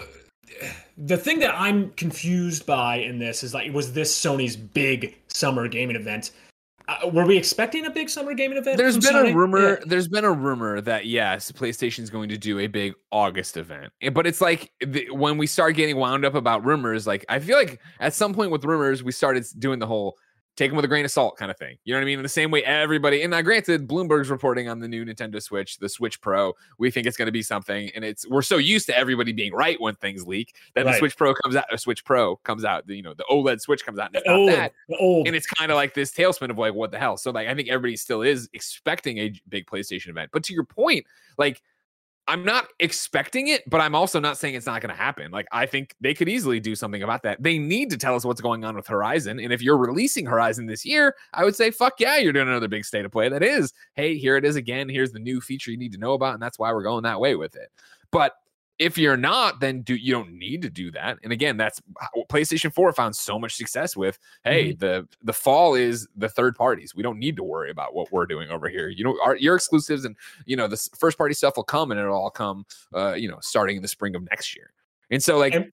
The 0.97 1.17
thing 1.17 1.39
that 1.39 1.53
I'm 1.55 1.91
confused 1.91 2.65
by 2.65 2.97
in 2.97 3.17
this 3.17 3.43
is 3.43 3.53
like, 3.53 3.71
was 3.73 3.93
this 3.93 4.15
Sony's 4.17 4.55
big 4.55 5.17
summer 5.27 5.67
gaming 5.67 5.95
event? 5.95 6.31
Uh, 6.87 7.09
were 7.13 7.25
we 7.25 7.37
expecting 7.37 7.85
a 7.85 7.89
big 7.89 8.09
summer 8.09 8.33
gaming 8.33 8.57
event? 8.57 8.77
There's 8.77 8.97
been 8.97 9.13
Sony? 9.13 9.31
a 9.31 9.35
rumor. 9.35 9.69
Yeah. 9.69 9.85
There's 9.85 10.07
been 10.07 10.25
a 10.25 10.31
rumor 10.31 10.81
that 10.81 11.05
yes, 11.05 11.51
PlayStation 11.51 11.99
is 11.99 12.09
going 12.09 12.29
to 12.29 12.37
do 12.37 12.59
a 12.59 12.67
big 12.67 12.93
August 13.11 13.55
event. 13.57 13.93
Eh, 14.01 14.09
but 14.09 14.27
it's 14.27 14.41
like 14.41 14.71
the, 14.85 15.09
when 15.11 15.37
we 15.37 15.47
start 15.47 15.75
getting 15.75 15.97
wound 15.97 16.25
up 16.25 16.35
about 16.35 16.65
rumors, 16.65 17.07
like 17.07 17.25
I 17.29 17.39
feel 17.39 17.57
like 17.57 17.79
at 17.99 18.13
some 18.13 18.33
point 18.33 18.51
with 18.51 18.65
rumors, 18.65 19.01
we 19.01 19.11
started 19.13 19.45
doing 19.59 19.79
the 19.79 19.87
whole 19.87 20.17
take 20.55 20.69
them 20.69 20.75
with 20.75 20.85
a 20.85 20.87
grain 20.87 21.03
of 21.03 21.11
salt 21.11 21.35
kind 21.37 21.49
of 21.49 21.57
thing. 21.57 21.77
You 21.83 21.93
know 21.93 21.99
what 21.99 22.03
I 22.03 22.05
mean? 22.05 22.19
In 22.19 22.23
the 22.23 22.29
same 22.29 22.51
way, 22.51 22.63
everybody, 22.63 23.23
and 23.23 23.33
I 23.33 23.41
granted, 23.41 23.87
Bloomberg's 23.87 24.29
reporting 24.29 24.69
on 24.69 24.79
the 24.79 24.87
new 24.87 25.03
Nintendo 25.03 25.41
Switch, 25.41 25.77
the 25.77 25.89
Switch 25.89 26.21
Pro. 26.21 26.53
We 26.77 26.91
think 26.91 27.07
it's 27.07 27.17
going 27.17 27.25
to 27.27 27.31
be 27.31 27.41
something, 27.41 27.89
and 27.95 28.05
it's 28.05 28.27
we're 28.27 28.43
so 28.43 28.57
used 28.57 28.85
to 28.87 28.97
everybody 28.97 29.31
being 29.31 29.53
right 29.53 29.79
when 29.81 29.95
things 29.95 30.27
leak 30.27 30.55
that 30.75 30.85
right. 30.85 30.91
the 30.91 30.97
Switch 30.99 31.17
Pro 31.17 31.33
comes 31.33 31.55
out, 31.55 31.65
a 31.71 31.77
Switch 31.77 32.05
Pro 32.05 32.35
comes 32.37 32.65
out, 32.65 32.85
the, 32.85 32.95
you 32.95 33.03
know, 33.03 33.13
the 33.13 33.25
OLED 33.29 33.61
Switch 33.61 33.83
comes 33.85 33.97
out, 33.97 34.07
and 34.07 34.17
it's 34.17 34.27
not 34.27 34.35
old, 34.35 34.49
that, 34.49 34.73
old. 34.99 35.27
and 35.27 35.35
it's 35.35 35.47
kind 35.47 35.71
of 35.71 35.75
like 35.75 35.93
this 35.93 36.11
tailspin 36.11 36.49
of 36.49 36.57
like, 36.57 36.73
what 36.73 36.91
the 36.91 36.99
hell? 36.99 37.17
So 37.17 37.31
like, 37.31 37.47
I 37.47 37.55
think 37.55 37.69
everybody 37.69 37.97
still 37.97 38.21
is 38.21 38.49
expecting 38.53 39.17
a 39.17 39.33
big 39.49 39.65
PlayStation 39.65 40.09
event, 40.09 40.29
but 40.31 40.43
to 40.43 40.53
your 40.53 40.65
point, 40.65 41.05
like 41.37 41.61
I'm 42.27 42.45
not 42.45 42.67
expecting 42.79 43.47
it, 43.49 43.69
but 43.69 43.81
I'm 43.81 43.95
also 43.95 44.17
not 44.19 44.37
saying 44.37 44.55
it's 44.55 44.65
not 44.65 44.81
going 44.81 44.95
to 44.95 45.01
happen. 45.01 45.29
Like, 45.29 45.45
I 45.51 45.65
think 45.65 45.93
they 45.99 46.13
could 46.13 46.29
easily 46.29 46.59
do 46.59 46.73
something 46.73 47.03
about 47.03 47.21
that. 47.23 47.43
They 47.43 47.57
need 47.57 47.89
to 47.89 47.97
tell 47.97 48.15
us 48.15 48.23
what's 48.23 48.39
going 48.39 48.63
on 48.63 48.77
with 48.77 48.87
Horizon. 48.87 49.39
And 49.39 49.51
if 49.51 49.61
you're 49.61 49.77
releasing 49.77 50.25
Horizon 50.25 50.65
this 50.65 50.85
year, 50.85 51.15
I 51.33 51.43
would 51.43 51.55
say, 51.55 51.69
fuck 51.69 51.99
yeah, 51.99 52.17
you're 52.17 52.31
doing 52.31 52.47
another 52.47 52.69
big 52.69 52.85
state 52.85 53.03
of 53.03 53.11
play. 53.11 53.27
That 53.27 53.43
is, 53.43 53.73
hey, 53.95 54.17
here 54.17 54.37
it 54.37 54.45
is 54.45 54.55
again. 54.55 54.87
Here's 54.87 55.11
the 55.11 55.19
new 55.19 55.41
feature 55.41 55.69
you 55.69 55.77
need 55.77 55.91
to 55.91 55.97
know 55.97 56.13
about. 56.13 56.33
And 56.33 56.41
that's 56.41 56.57
why 56.57 56.71
we're 56.71 56.83
going 56.83 57.03
that 57.03 57.19
way 57.19 57.35
with 57.35 57.57
it. 57.57 57.69
But 58.09 58.33
if 58.79 58.97
you're 58.97 59.17
not, 59.17 59.59
then 59.59 59.81
do 59.81 59.95
you 59.95 60.13
don't 60.13 60.33
need 60.33 60.61
to 60.63 60.69
do 60.69 60.91
that. 60.91 61.19
And 61.23 61.31
again, 61.31 61.57
that's 61.57 61.81
PlayStation 62.29 62.73
4 62.73 62.93
found 62.93 63.15
so 63.15 63.37
much 63.37 63.55
success 63.55 63.95
with. 63.95 64.17
Hey, 64.43 64.69
mm-hmm. 64.69 64.79
the 64.79 65.07
the 65.21 65.33
fall 65.33 65.75
is 65.75 66.07
the 66.15 66.29
third 66.29 66.55
parties. 66.55 66.95
We 66.95 67.03
don't 67.03 67.19
need 67.19 67.35
to 67.37 67.43
worry 67.43 67.69
about 67.69 67.93
what 67.93 68.11
we're 68.11 68.25
doing 68.25 68.49
over 68.49 68.67
here. 68.69 68.89
You 68.89 69.03
know, 69.03 69.17
our, 69.23 69.35
your 69.35 69.55
exclusives 69.55 70.05
and 70.05 70.15
you 70.45 70.55
know 70.55 70.67
the 70.67 70.77
first 70.97 71.17
party 71.17 71.33
stuff 71.33 71.55
will 71.55 71.63
come 71.63 71.91
and 71.91 71.99
it'll 71.99 72.15
all 72.15 72.31
come. 72.31 72.65
Uh, 72.93 73.13
you 73.13 73.29
know, 73.29 73.37
starting 73.41 73.77
in 73.77 73.81
the 73.81 73.87
spring 73.87 74.15
of 74.15 74.23
next 74.29 74.55
year. 74.55 74.73
And 75.11 75.21
so, 75.21 75.37
like 75.37 75.53
and- 75.53 75.71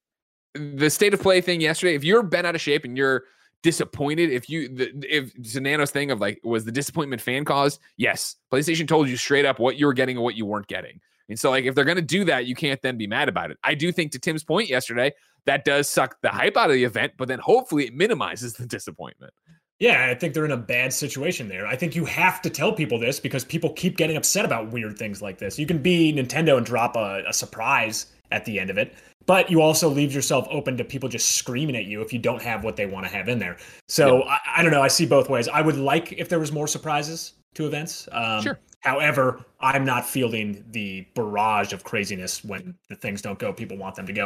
the 0.53 0.89
state 0.89 1.13
of 1.13 1.21
play 1.21 1.41
thing 1.41 1.61
yesterday, 1.61 1.95
if 1.95 2.03
you're 2.03 2.23
bent 2.23 2.45
out 2.45 2.55
of 2.55 2.61
shape 2.61 2.85
and 2.85 2.97
you're 2.97 3.23
disappointed 3.63 4.31
if 4.31 4.49
you 4.49 4.67
the, 4.67 4.91
if 5.07 5.33
Zanano's 5.35 5.91
thing 5.91 6.09
of 6.09 6.19
like 6.19 6.39
was 6.43 6.65
the 6.65 6.71
disappointment 6.71 7.21
fan 7.21 7.45
caused 7.45 7.79
yes 7.95 8.37
playstation 8.51 8.87
told 8.87 9.07
you 9.07 9.15
straight 9.15 9.45
up 9.45 9.59
what 9.59 9.77
you 9.77 9.85
were 9.85 9.93
getting 9.93 10.17
and 10.17 10.23
what 10.23 10.35
you 10.35 10.47
weren't 10.47 10.65
getting 10.65 10.99
and 11.31 11.39
so, 11.39 11.49
like, 11.49 11.65
if 11.65 11.75
they're 11.75 11.85
going 11.85 11.95
to 11.95 12.01
do 12.01 12.25
that, 12.25 12.45
you 12.45 12.55
can't 12.55 12.81
then 12.81 12.97
be 12.97 13.07
mad 13.07 13.29
about 13.29 13.51
it. 13.51 13.57
I 13.63 13.73
do 13.73 13.91
think, 13.91 14.11
to 14.11 14.19
Tim's 14.19 14.43
point 14.43 14.69
yesterday, 14.69 15.13
that 15.45 15.63
does 15.65 15.89
suck 15.89 16.17
the 16.21 16.29
hype 16.29 16.57
out 16.57 16.69
of 16.69 16.75
the 16.75 16.83
event, 16.83 17.13
but 17.17 17.27
then 17.27 17.39
hopefully 17.39 17.85
it 17.85 17.95
minimizes 17.95 18.53
the 18.53 18.65
disappointment. 18.67 19.33
Yeah, 19.79 20.09
I 20.11 20.13
think 20.13 20.33
they're 20.33 20.45
in 20.45 20.51
a 20.51 20.57
bad 20.57 20.93
situation 20.93 21.47
there. 21.47 21.65
I 21.65 21.75
think 21.75 21.95
you 21.95 22.05
have 22.05 22.41
to 22.43 22.49
tell 22.49 22.71
people 22.71 22.99
this 22.99 23.19
because 23.19 23.43
people 23.43 23.71
keep 23.71 23.97
getting 23.97 24.15
upset 24.15 24.45
about 24.45 24.71
weird 24.71 24.99
things 24.99 25.21
like 25.21 25.39
this. 25.39 25.57
You 25.57 25.65
can 25.65 25.79
be 25.79 26.13
Nintendo 26.13 26.57
and 26.57 26.65
drop 26.65 26.95
a, 26.95 27.23
a 27.25 27.33
surprise 27.33 28.07
at 28.31 28.45
the 28.45 28.59
end 28.59 28.69
of 28.69 28.77
it, 28.77 28.93
but 29.25 29.49
you 29.49 29.61
also 29.61 29.89
leave 29.89 30.13
yourself 30.13 30.47
open 30.51 30.77
to 30.77 30.83
people 30.83 31.09
just 31.09 31.31
screaming 31.31 31.75
at 31.75 31.85
you 31.85 32.01
if 32.01 32.13
you 32.13 32.19
don't 32.19 32.41
have 32.41 32.63
what 32.63 32.75
they 32.75 32.85
want 32.85 33.07
to 33.07 33.11
have 33.11 33.27
in 33.27 33.39
there. 33.39 33.57
So 33.87 34.19
yeah. 34.19 34.37
I, 34.45 34.59
I, 34.59 34.63
don't 34.63 34.71
know. 34.71 34.83
I 34.83 34.87
see 34.87 35.05
both 35.05 35.29
ways. 35.29 35.47
I 35.47 35.61
would 35.61 35.77
like 35.77 36.11
if 36.11 36.29
there 36.29 36.39
was 36.39 36.51
more 36.51 36.67
surprises 36.67 37.33
to 37.55 37.65
events. 37.65 38.07
Um, 38.11 38.43
sure. 38.43 38.59
However, 38.81 39.45
I'm 39.59 39.85
not 39.85 40.07
fielding 40.07 40.65
the 40.71 41.05
barrage 41.13 41.71
of 41.71 41.83
craziness 41.83 42.43
when 42.43 42.75
the 42.89 42.95
things 42.95 43.21
don't 43.21 43.37
go 43.37 43.53
people 43.53 43.77
want 43.77 43.95
them 43.95 44.07
to 44.07 44.13
go. 44.13 44.25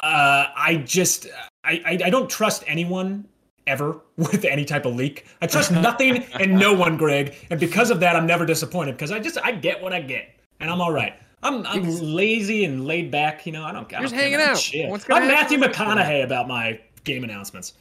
Uh, 0.00 0.46
I 0.56 0.82
just 0.86 1.26
I, 1.62 1.82
I, 1.84 1.98
I 2.06 2.10
don't 2.10 2.28
trust 2.28 2.64
anyone 2.66 3.26
ever 3.66 4.00
with 4.16 4.44
any 4.44 4.64
type 4.64 4.86
of 4.86 4.94
leak. 4.94 5.26
I 5.42 5.46
trust 5.46 5.70
nothing 5.72 6.24
and 6.40 6.58
no 6.58 6.72
one, 6.72 6.96
Greg, 6.96 7.34
and 7.50 7.60
because 7.60 7.90
of 7.90 8.00
that, 8.00 8.16
I'm 8.16 8.26
never 8.26 8.46
disappointed 8.46 8.92
because 8.92 9.12
I 9.12 9.20
just 9.20 9.38
I 9.42 9.52
get 9.52 9.82
what 9.82 9.92
I 9.92 10.00
get, 10.00 10.36
and 10.60 10.70
I'm 10.70 10.80
all 10.80 10.92
right. 10.92 11.14
I'm 11.42 11.66
I'm 11.66 11.84
lazy 11.84 12.64
and 12.64 12.86
laid 12.86 13.10
back. 13.10 13.44
You 13.44 13.52
know, 13.52 13.64
I 13.64 13.72
don't. 13.72 13.86
I 13.92 13.96
don't 13.96 14.02
just 14.02 14.14
hanging 14.14 14.40
out. 14.40 14.56
Shit. 14.56 14.90
I'm 15.10 15.26
Matthew 15.26 15.58
McConaughey 15.58 16.24
about 16.24 16.48
my 16.48 16.80
game 17.04 17.24
announcements. 17.24 17.74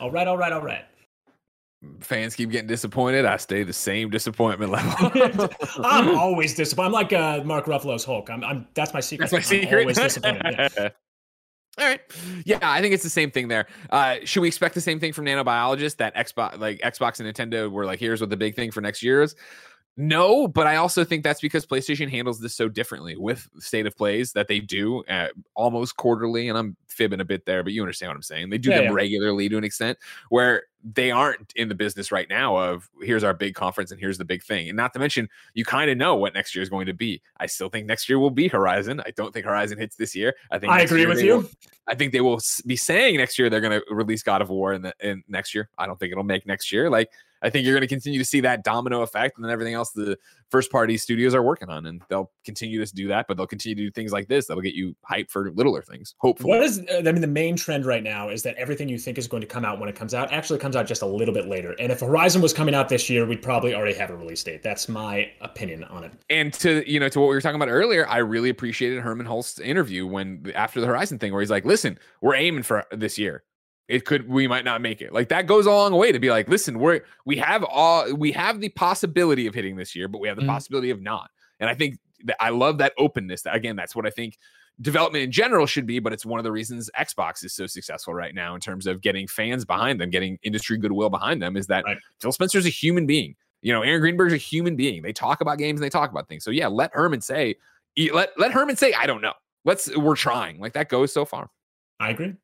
All 0.00 0.10
right, 0.10 0.28
all 0.28 0.38
right, 0.38 0.52
all 0.52 0.62
right 0.62 0.84
fans 2.00 2.34
keep 2.34 2.50
getting 2.50 2.66
disappointed, 2.66 3.24
I 3.24 3.36
stay 3.36 3.62
the 3.62 3.72
same 3.72 4.10
disappointment 4.10 4.72
level. 4.72 5.48
I'm 5.84 6.08
always 6.18 6.54
disappointed. 6.54 6.86
I'm 6.86 6.92
like 6.92 7.12
uh, 7.12 7.42
Mark 7.44 7.66
Ruffalo's 7.66 8.04
Hulk. 8.04 8.30
I'm, 8.30 8.42
I'm 8.44 8.66
that's 8.74 8.92
my 8.92 9.00
secret. 9.00 9.30
That's 9.30 9.32
my 9.32 9.40
secret. 9.40 9.72
I'm 9.72 9.80
always 9.80 9.98
disappointed. 9.98 10.70
Yeah. 10.76 10.88
All 11.78 11.86
right. 11.86 12.00
Yeah, 12.44 12.58
I 12.62 12.80
think 12.80 12.92
it's 12.92 13.04
the 13.04 13.10
same 13.10 13.30
thing 13.30 13.46
there. 13.46 13.66
Uh, 13.90 14.16
should 14.24 14.40
we 14.40 14.48
expect 14.48 14.74
the 14.74 14.80
same 14.80 14.98
thing 14.98 15.12
from 15.12 15.26
nanobiologists 15.26 15.96
that 15.98 16.14
Xbox, 16.16 16.58
like 16.58 16.80
Xbox 16.80 17.20
and 17.20 17.32
Nintendo, 17.32 17.70
were 17.70 17.86
like, 17.86 18.00
here's 18.00 18.20
what 18.20 18.30
the 18.30 18.36
big 18.36 18.56
thing 18.56 18.72
for 18.72 18.80
next 18.80 19.00
year 19.00 19.22
is? 19.22 19.36
No, 20.00 20.46
but 20.46 20.68
I 20.68 20.76
also 20.76 21.02
think 21.02 21.24
that's 21.24 21.40
because 21.40 21.66
PlayStation 21.66 22.08
handles 22.08 22.38
this 22.38 22.54
so 22.54 22.68
differently 22.68 23.16
with 23.16 23.48
state 23.58 23.84
of 23.84 23.96
plays 23.96 24.32
that 24.34 24.46
they 24.46 24.60
do 24.60 25.02
uh, 25.06 25.26
almost 25.56 25.96
quarterly. 25.96 26.48
And 26.48 26.56
I'm 26.56 26.76
fibbing 26.86 27.18
a 27.18 27.24
bit 27.24 27.46
there, 27.46 27.64
but 27.64 27.72
you 27.72 27.82
understand 27.82 28.10
what 28.10 28.14
I'm 28.14 28.22
saying. 28.22 28.50
They 28.50 28.58
do 28.58 28.70
yeah, 28.70 28.76
them 28.76 28.84
yeah. 28.84 28.92
regularly 28.92 29.48
to 29.48 29.58
an 29.58 29.64
extent 29.64 29.98
where 30.28 30.62
they 30.84 31.10
aren't 31.10 31.52
in 31.56 31.68
the 31.68 31.74
business 31.74 32.12
right 32.12 32.28
now 32.28 32.56
of 32.56 32.88
here's 33.02 33.24
our 33.24 33.34
big 33.34 33.56
conference 33.56 33.90
and 33.90 33.98
here's 33.98 34.18
the 34.18 34.24
big 34.24 34.44
thing. 34.44 34.68
And 34.68 34.76
not 34.76 34.92
to 34.92 35.00
mention, 35.00 35.28
you 35.54 35.64
kind 35.64 35.90
of 35.90 35.96
know 35.98 36.14
what 36.14 36.32
next 36.32 36.54
year 36.54 36.62
is 36.62 36.68
going 36.68 36.86
to 36.86 36.94
be. 36.94 37.20
I 37.38 37.46
still 37.46 37.68
think 37.68 37.88
next 37.88 38.08
year 38.08 38.20
will 38.20 38.30
be 38.30 38.46
Horizon. 38.46 39.02
I 39.04 39.10
don't 39.10 39.34
think 39.34 39.46
Horizon 39.46 39.78
hits 39.78 39.96
this 39.96 40.14
year. 40.14 40.36
I 40.52 40.60
think 40.60 40.72
I 40.72 40.82
agree 40.82 41.06
with 41.06 41.20
you. 41.20 41.38
Will, 41.38 41.50
I 41.88 41.96
think 41.96 42.12
they 42.12 42.20
will 42.20 42.38
be 42.66 42.76
saying 42.76 43.16
next 43.16 43.36
year 43.36 43.50
they're 43.50 43.60
going 43.60 43.80
to 43.80 43.84
release 43.92 44.22
God 44.22 44.42
of 44.42 44.48
War 44.48 44.74
in 44.74 44.82
the 44.82 44.94
in 45.00 45.24
next 45.26 45.56
year. 45.56 45.68
I 45.76 45.86
don't 45.86 45.98
think 45.98 46.12
it'll 46.12 46.22
make 46.22 46.46
next 46.46 46.70
year. 46.70 46.88
Like 46.88 47.10
I 47.42 47.50
think 47.50 47.64
you're 47.64 47.74
going 47.74 47.82
to 47.82 47.88
continue 47.88 48.18
to 48.18 48.24
see 48.24 48.40
that 48.40 48.64
domino 48.64 49.02
effect 49.02 49.36
and 49.36 49.44
then 49.44 49.52
everything 49.52 49.74
else 49.74 49.90
the 49.90 50.18
first 50.50 50.70
party 50.70 50.96
studios 50.96 51.34
are 51.34 51.42
working 51.42 51.68
on. 51.68 51.86
And 51.86 52.02
they'll 52.08 52.30
continue 52.44 52.84
to 52.84 52.94
do 52.94 53.08
that, 53.08 53.26
but 53.28 53.36
they'll 53.36 53.46
continue 53.46 53.76
to 53.76 53.82
do 53.82 53.90
things 53.90 54.12
like 54.12 54.28
this 54.28 54.46
that'll 54.46 54.62
get 54.62 54.74
you 54.74 54.96
hyped 55.08 55.30
for 55.30 55.50
littler 55.52 55.82
things, 55.82 56.14
hopefully. 56.18 56.48
What 56.48 56.62
is, 56.62 56.80
uh, 56.90 57.02
I 57.06 57.12
mean, 57.12 57.20
the 57.20 57.26
main 57.26 57.56
trend 57.56 57.86
right 57.86 58.02
now 58.02 58.28
is 58.28 58.42
that 58.42 58.56
everything 58.56 58.88
you 58.88 58.98
think 58.98 59.18
is 59.18 59.28
going 59.28 59.40
to 59.40 59.46
come 59.46 59.64
out 59.64 59.78
when 59.78 59.88
it 59.88 59.96
comes 59.96 60.14
out 60.14 60.32
actually 60.32 60.58
comes 60.58 60.76
out 60.76 60.86
just 60.86 61.02
a 61.02 61.06
little 61.06 61.34
bit 61.34 61.48
later. 61.48 61.74
And 61.78 61.92
if 61.92 62.00
Horizon 62.00 62.42
was 62.42 62.52
coming 62.52 62.74
out 62.74 62.88
this 62.88 63.08
year, 63.08 63.26
we'd 63.26 63.42
probably 63.42 63.74
already 63.74 63.96
have 63.98 64.10
a 64.10 64.16
release 64.16 64.42
date. 64.42 64.62
That's 64.62 64.88
my 64.88 65.30
opinion 65.40 65.84
on 65.84 66.04
it. 66.04 66.12
And 66.30 66.52
to, 66.54 66.90
you 66.90 67.00
know, 67.00 67.08
to 67.08 67.20
what 67.20 67.28
we 67.28 67.34
were 67.34 67.40
talking 67.40 67.60
about 67.60 67.68
earlier, 67.68 68.08
I 68.08 68.18
really 68.18 68.50
appreciated 68.50 69.00
Herman 69.00 69.26
Hulst's 69.26 69.60
interview 69.60 70.06
when 70.06 70.50
after 70.54 70.80
the 70.80 70.86
Horizon 70.86 71.18
thing, 71.18 71.32
where 71.32 71.40
he's 71.40 71.50
like, 71.50 71.64
listen, 71.64 71.98
we're 72.20 72.34
aiming 72.34 72.62
for 72.62 72.84
this 72.92 73.18
year 73.18 73.44
it 73.88 74.04
could 74.04 74.28
we 74.28 74.46
might 74.46 74.64
not 74.64 74.82
make 74.82 75.00
it. 75.00 75.12
Like 75.12 75.30
that 75.30 75.46
goes 75.46 75.66
a 75.66 75.70
long 75.70 75.94
way 75.94 76.12
to 76.12 76.18
be 76.18 76.30
like 76.30 76.48
listen 76.48 76.78
we're 76.78 77.00
we 77.24 77.36
have 77.38 77.64
all 77.64 78.12
we 78.14 78.30
have 78.32 78.60
the 78.60 78.68
possibility 78.68 79.46
of 79.46 79.54
hitting 79.54 79.76
this 79.76 79.96
year 79.96 80.08
but 80.08 80.20
we 80.20 80.28
have 80.28 80.36
the 80.36 80.42
mm-hmm. 80.42 80.50
possibility 80.50 80.90
of 80.90 81.00
not. 81.00 81.30
And 81.58 81.68
i 81.68 81.74
think 81.74 81.98
that 82.24 82.36
i 82.40 82.50
love 82.50 82.78
that 82.78 82.92
openness 82.98 83.42
that, 83.42 83.54
again 83.54 83.76
that's 83.76 83.96
what 83.96 84.06
i 84.06 84.10
think 84.10 84.38
development 84.80 85.24
in 85.24 85.32
general 85.32 85.66
should 85.66 85.86
be 85.86 85.98
but 85.98 86.12
it's 86.12 86.26
one 86.26 86.38
of 86.38 86.44
the 86.44 86.52
reasons 86.52 86.90
xbox 87.00 87.44
is 87.44 87.52
so 87.52 87.66
successful 87.66 88.14
right 88.14 88.34
now 88.34 88.54
in 88.54 88.60
terms 88.60 88.86
of 88.86 89.00
getting 89.00 89.26
fans 89.26 89.64
behind 89.64 90.00
them 90.00 90.10
getting 90.10 90.38
industry 90.42 90.76
goodwill 90.76 91.10
behind 91.10 91.42
them 91.42 91.56
is 91.56 91.66
that 91.66 91.84
right. 91.84 91.96
phil 92.20 92.32
spencer's 92.32 92.66
a 92.66 92.70
human 92.70 93.06
being. 93.06 93.34
You 93.62 93.72
know 93.72 93.82
aaron 93.82 94.00
greenberg's 94.00 94.32
a 94.32 94.36
human 94.36 94.76
being. 94.76 95.02
They 95.02 95.12
talk 95.12 95.40
about 95.40 95.58
games 95.58 95.80
and 95.80 95.84
they 95.84 95.90
talk 95.90 96.10
about 96.10 96.28
things. 96.28 96.44
So 96.44 96.52
yeah 96.52 96.68
let 96.68 96.92
Herman 96.94 97.20
say 97.20 97.56
let 98.12 98.30
let 98.38 98.52
Herman 98.52 98.76
say 98.76 98.92
i 98.92 99.06
don't 99.06 99.20
know. 99.20 99.34
Let's 99.64 99.94
we're 99.96 100.14
trying. 100.14 100.60
Like 100.60 100.74
that 100.74 100.88
goes 100.88 101.12
so 101.12 101.24
far. 101.24 101.50
I 101.98 102.10
agree 102.10 102.34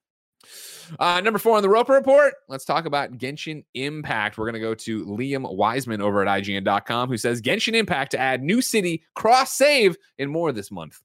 uh, 0.98 1.20
number 1.20 1.38
four 1.38 1.56
on 1.56 1.62
the 1.62 1.68
Roper 1.68 1.92
Report, 1.92 2.34
let's 2.48 2.64
talk 2.64 2.86
about 2.86 3.18
Genshin 3.18 3.64
Impact. 3.74 4.38
We're 4.38 4.46
going 4.46 4.54
to 4.54 4.60
go 4.60 4.74
to 4.74 5.04
Liam 5.06 5.54
Wiseman 5.54 6.00
over 6.00 6.26
at 6.26 6.42
IGN.com, 6.42 7.08
who 7.08 7.16
says 7.16 7.42
Genshin 7.42 7.74
Impact 7.74 8.12
to 8.12 8.18
add 8.18 8.42
new 8.42 8.60
city 8.60 9.02
cross 9.14 9.52
save 9.52 9.96
in 10.18 10.30
more 10.30 10.52
this 10.52 10.70
month. 10.70 11.00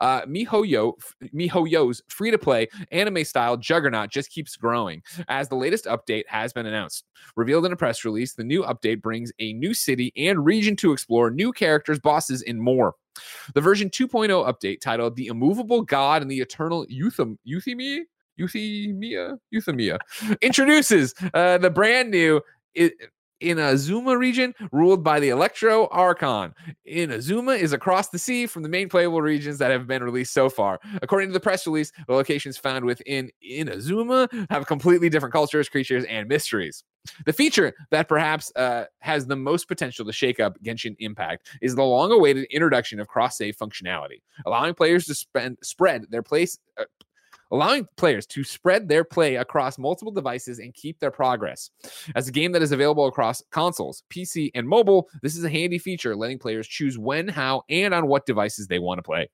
Uh, 0.00 0.22
MiHoYo, 0.22 0.94
MiHoYo's 1.34 2.02
free 2.08 2.30
to 2.30 2.38
play 2.38 2.68
anime 2.92 3.24
style 3.24 3.56
juggernaut 3.56 4.10
just 4.10 4.30
keeps 4.30 4.56
growing 4.56 5.02
as 5.28 5.48
the 5.48 5.56
latest 5.56 5.86
update 5.86 6.24
has 6.28 6.52
been 6.52 6.66
announced. 6.66 7.04
Revealed 7.36 7.66
in 7.66 7.72
a 7.72 7.76
press 7.76 8.04
release, 8.04 8.34
the 8.34 8.44
new 8.44 8.62
update 8.62 9.02
brings 9.02 9.32
a 9.38 9.52
new 9.54 9.74
city 9.74 10.12
and 10.16 10.44
region 10.44 10.76
to 10.76 10.92
explore, 10.92 11.30
new 11.30 11.52
characters, 11.52 11.98
bosses, 11.98 12.42
and 12.42 12.60
more. 12.60 12.94
The 13.54 13.60
version 13.60 13.88
2.0 13.90 14.28
update 14.28 14.80
titled 14.80 15.16
The 15.16 15.28
Immovable 15.28 15.82
God 15.82 16.22
and 16.22 16.30
the 16.30 16.40
Eternal 16.40 16.86
Euthym- 16.86 17.38
Euthymia, 18.38 19.38
Euthymia 19.54 19.98
introduces 20.42 21.14
uh, 21.34 21.58
the 21.58 21.70
brand 21.70 22.10
new 22.10 22.40
Inazuma 23.42 24.18
region 24.18 24.54
ruled 24.72 25.04
by 25.04 25.20
the 25.20 25.28
Electro 25.28 25.88
Archon. 25.88 26.54
In 26.84 27.10
Inazuma 27.10 27.58
is 27.58 27.72
across 27.72 28.08
the 28.08 28.18
sea 28.18 28.46
from 28.46 28.62
the 28.62 28.68
main 28.68 28.88
playable 28.88 29.20
regions 29.20 29.58
that 29.58 29.70
have 29.70 29.86
been 29.86 30.02
released 30.02 30.32
so 30.32 30.48
far. 30.48 30.80
According 31.02 31.28
to 31.28 31.32
the 31.32 31.40
press 31.40 31.66
release, 31.66 31.92
the 32.06 32.14
locations 32.14 32.56
found 32.56 32.84
within 32.84 33.30
in 33.42 33.68
Inazuma 33.68 34.46
have 34.50 34.66
completely 34.66 35.08
different 35.08 35.32
cultures, 35.32 35.68
creatures, 35.68 36.04
and 36.04 36.28
mysteries. 36.28 36.84
The 37.24 37.32
feature 37.32 37.72
that 37.90 38.08
perhaps 38.08 38.50
uh, 38.56 38.86
has 39.00 39.26
the 39.26 39.36
most 39.36 39.68
potential 39.68 40.04
to 40.06 40.12
shake 40.12 40.40
up 40.40 40.56
Genshin 40.64 40.96
Impact 40.98 41.48
is 41.62 41.74
the 41.74 41.84
long 41.84 42.10
awaited 42.10 42.46
introduction 42.50 42.98
of 42.98 43.06
cross 43.06 43.36
save 43.36 43.56
functionality, 43.56 44.22
allowing 44.44 44.74
players 44.74 45.06
to 45.06 45.14
spend, 45.14 45.58
spread 45.62 46.06
their 46.10 46.22
place, 46.22 46.58
uh, 46.80 46.84
allowing 47.50 47.86
players 47.96 48.26
to 48.26 48.44
spread 48.44 48.88
their 48.88 49.04
play 49.04 49.36
across 49.36 49.78
multiple 49.78 50.12
devices 50.12 50.58
and 50.58 50.74
keep 50.74 50.98
their 50.98 51.10
progress. 51.10 51.70
As 52.14 52.28
a 52.28 52.32
game 52.32 52.52
that 52.52 52.62
is 52.62 52.72
available 52.72 53.06
across 53.06 53.42
consoles, 53.50 54.02
PC, 54.10 54.50
and 54.54 54.68
mobile, 54.68 55.08
this 55.22 55.36
is 55.36 55.44
a 55.44 55.50
handy 55.50 55.78
feature 55.78 56.16
letting 56.16 56.38
players 56.38 56.66
choose 56.66 56.98
when, 56.98 57.28
how, 57.28 57.62
and 57.68 57.94
on 57.94 58.06
what 58.06 58.26
devices 58.26 58.66
they 58.66 58.78
want 58.78 58.98
to 58.98 59.02
play. 59.02 59.28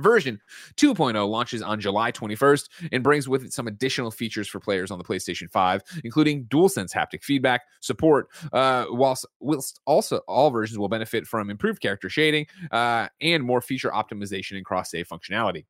Version 0.00 0.40
2.0 0.76 1.28
launches 1.28 1.62
on 1.62 1.80
July 1.80 2.12
21st 2.12 2.68
and 2.92 3.02
brings 3.02 3.28
with 3.28 3.44
it 3.44 3.52
some 3.52 3.66
additional 3.66 4.10
features 4.10 4.48
for 4.48 4.60
players 4.60 4.90
on 4.90 4.98
the 4.98 5.04
PlayStation 5.04 5.50
5, 5.50 5.82
including 6.04 6.44
DualSense 6.46 6.92
haptic 6.92 7.22
feedback 7.22 7.62
support, 7.80 8.28
uh, 8.52 8.86
whilst, 8.90 9.26
whilst 9.40 9.80
also 9.86 10.18
all 10.28 10.50
versions 10.50 10.78
will 10.78 10.88
benefit 10.88 11.26
from 11.26 11.50
improved 11.50 11.80
character 11.80 12.08
shading 12.08 12.46
uh, 12.72 13.08
and 13.20 13.42
more 13.42 13.60
feature 13.60 13.90
optimization 13.90 14.56
and 14.56 14.64
cross 14.64 14.90
save 14.90 15.08
functionality. 15.08 15.64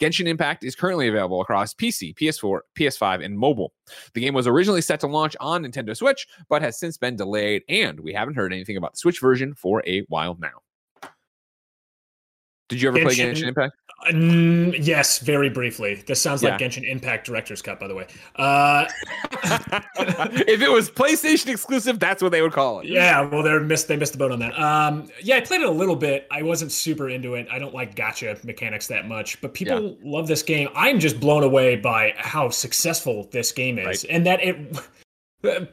Genshin 0.00 0.26
Impact 0.26 0.64
is 0.64 0.74
currently 0.74 1.08
available 1.08 1.40
across 1.40 1.74
PC, 1.74 2.14
PS4, 2.14 2.60
PS5, 2.78 3.24
and 3.24 3.38
mobile. 3.38 3.72
The 4.14 4.20
game 4.20 4.34
was 4.34 4.46
originally 4.46 4.82
set 4.82 5.00
to 5.00 5.06
launch 5.06 5.36
on 5.40 5.64
Nintendo 5.64 5.96
Switch, 5.96 6.26
but 6.48 6.62
has 6.62 6.78
since 6.78 6.96
been 6.98 7.16
delayed, 7.16 7.62
and 7.68 8.00
we 8.00 8.12
haven't 8.12 8.34
heard 8.34 8.52
anything 8.52 8.76
about 8.76 8.92
the 8.92 8.98
Switch 8.98 9.20
version 9.20 9.54
for 9.54 9.82
a 9.86 10.00
while 10.08 10.36
now. 10.40 10.60
Did 12.70 12.80
you 12.80 12.88
ever 12.88 12.98
Genshin, 12.98 13.04
play 13.04 13.16
Genshin 13.16 13.48
Impact? 13.48 13.76
Uh, 14.06 14.76
yes, 14.80 15.18
very 15.18 15.50
briefly. 15.50 16.02
This 16.06 16.22
sounds 16.22 16.40
yeah. 16.40 16.50
like 16.50 16.60
Genshin 16.60 16.88
Impact 16.88 17.26
Director's 17.26 17.60
Cut, 17.60 17.80
by 17.80 17.88
the 17.88 17.94
way. 17.96 18.06
Uh, 18.36 18.86
if 19.32 20.62
it 20.62 20.70
was 20.70 20.88
PlayStation 20.88 21.48
exclusive, 21.48 21.98
that's 21.98 22.22
what 22.22 22.30
they 22.30 22.42
would 22.42 22.52
call 22.52 22.78
it. 22.80 22.86
Yeah, 22.86 23.22
well, 23.22 23.42
they 23.42 23.58
missed 23.58 23.88
they 23.88 23.96
missed 23.96 24.12
the 24.12 24.18
boat 24.18 24.30
on 24.30 24.38
that. 24.38 24.58
Um, 24.58 25.10
yeah, 25.20 25.36
I 25.36 25.40
played 25.40 25.62
it 25.62 25.66
a 25.66 25.70
little 25.70 25.96
bit. 25.96 26.28
I 26.30 26.42
wasn't 26.42 26.70
super 26.70 27.10
into 27.10 27.34
it. 27.34 27.48
I 27.50 27.58
don't 27.58 27.74
like 27.74 27.96
gacha 27.96 28.42
mechanics 28.44 28.86
that 28.86 29.08
much, 29.08 29.40
but 29.40 29.52
people 29.52 29.82
yeah. 29.82 29.94
love 30.02 30.28
this 30.28 30.44
game. 30.44 30.68
I'm 30.76 31.00
just 31.00 31.18
blown 31.18 31.42
away 31.42 31.74
by 31.74 32.14
how 32.16 32.50
successful 32.50 33.28
this 33.32 33.50
game 33.50 33.80
is, 33.80 33.86
right. 33.86 34.06
and 34.08 34.24
that 34.26 34.42
it 34.42 34.78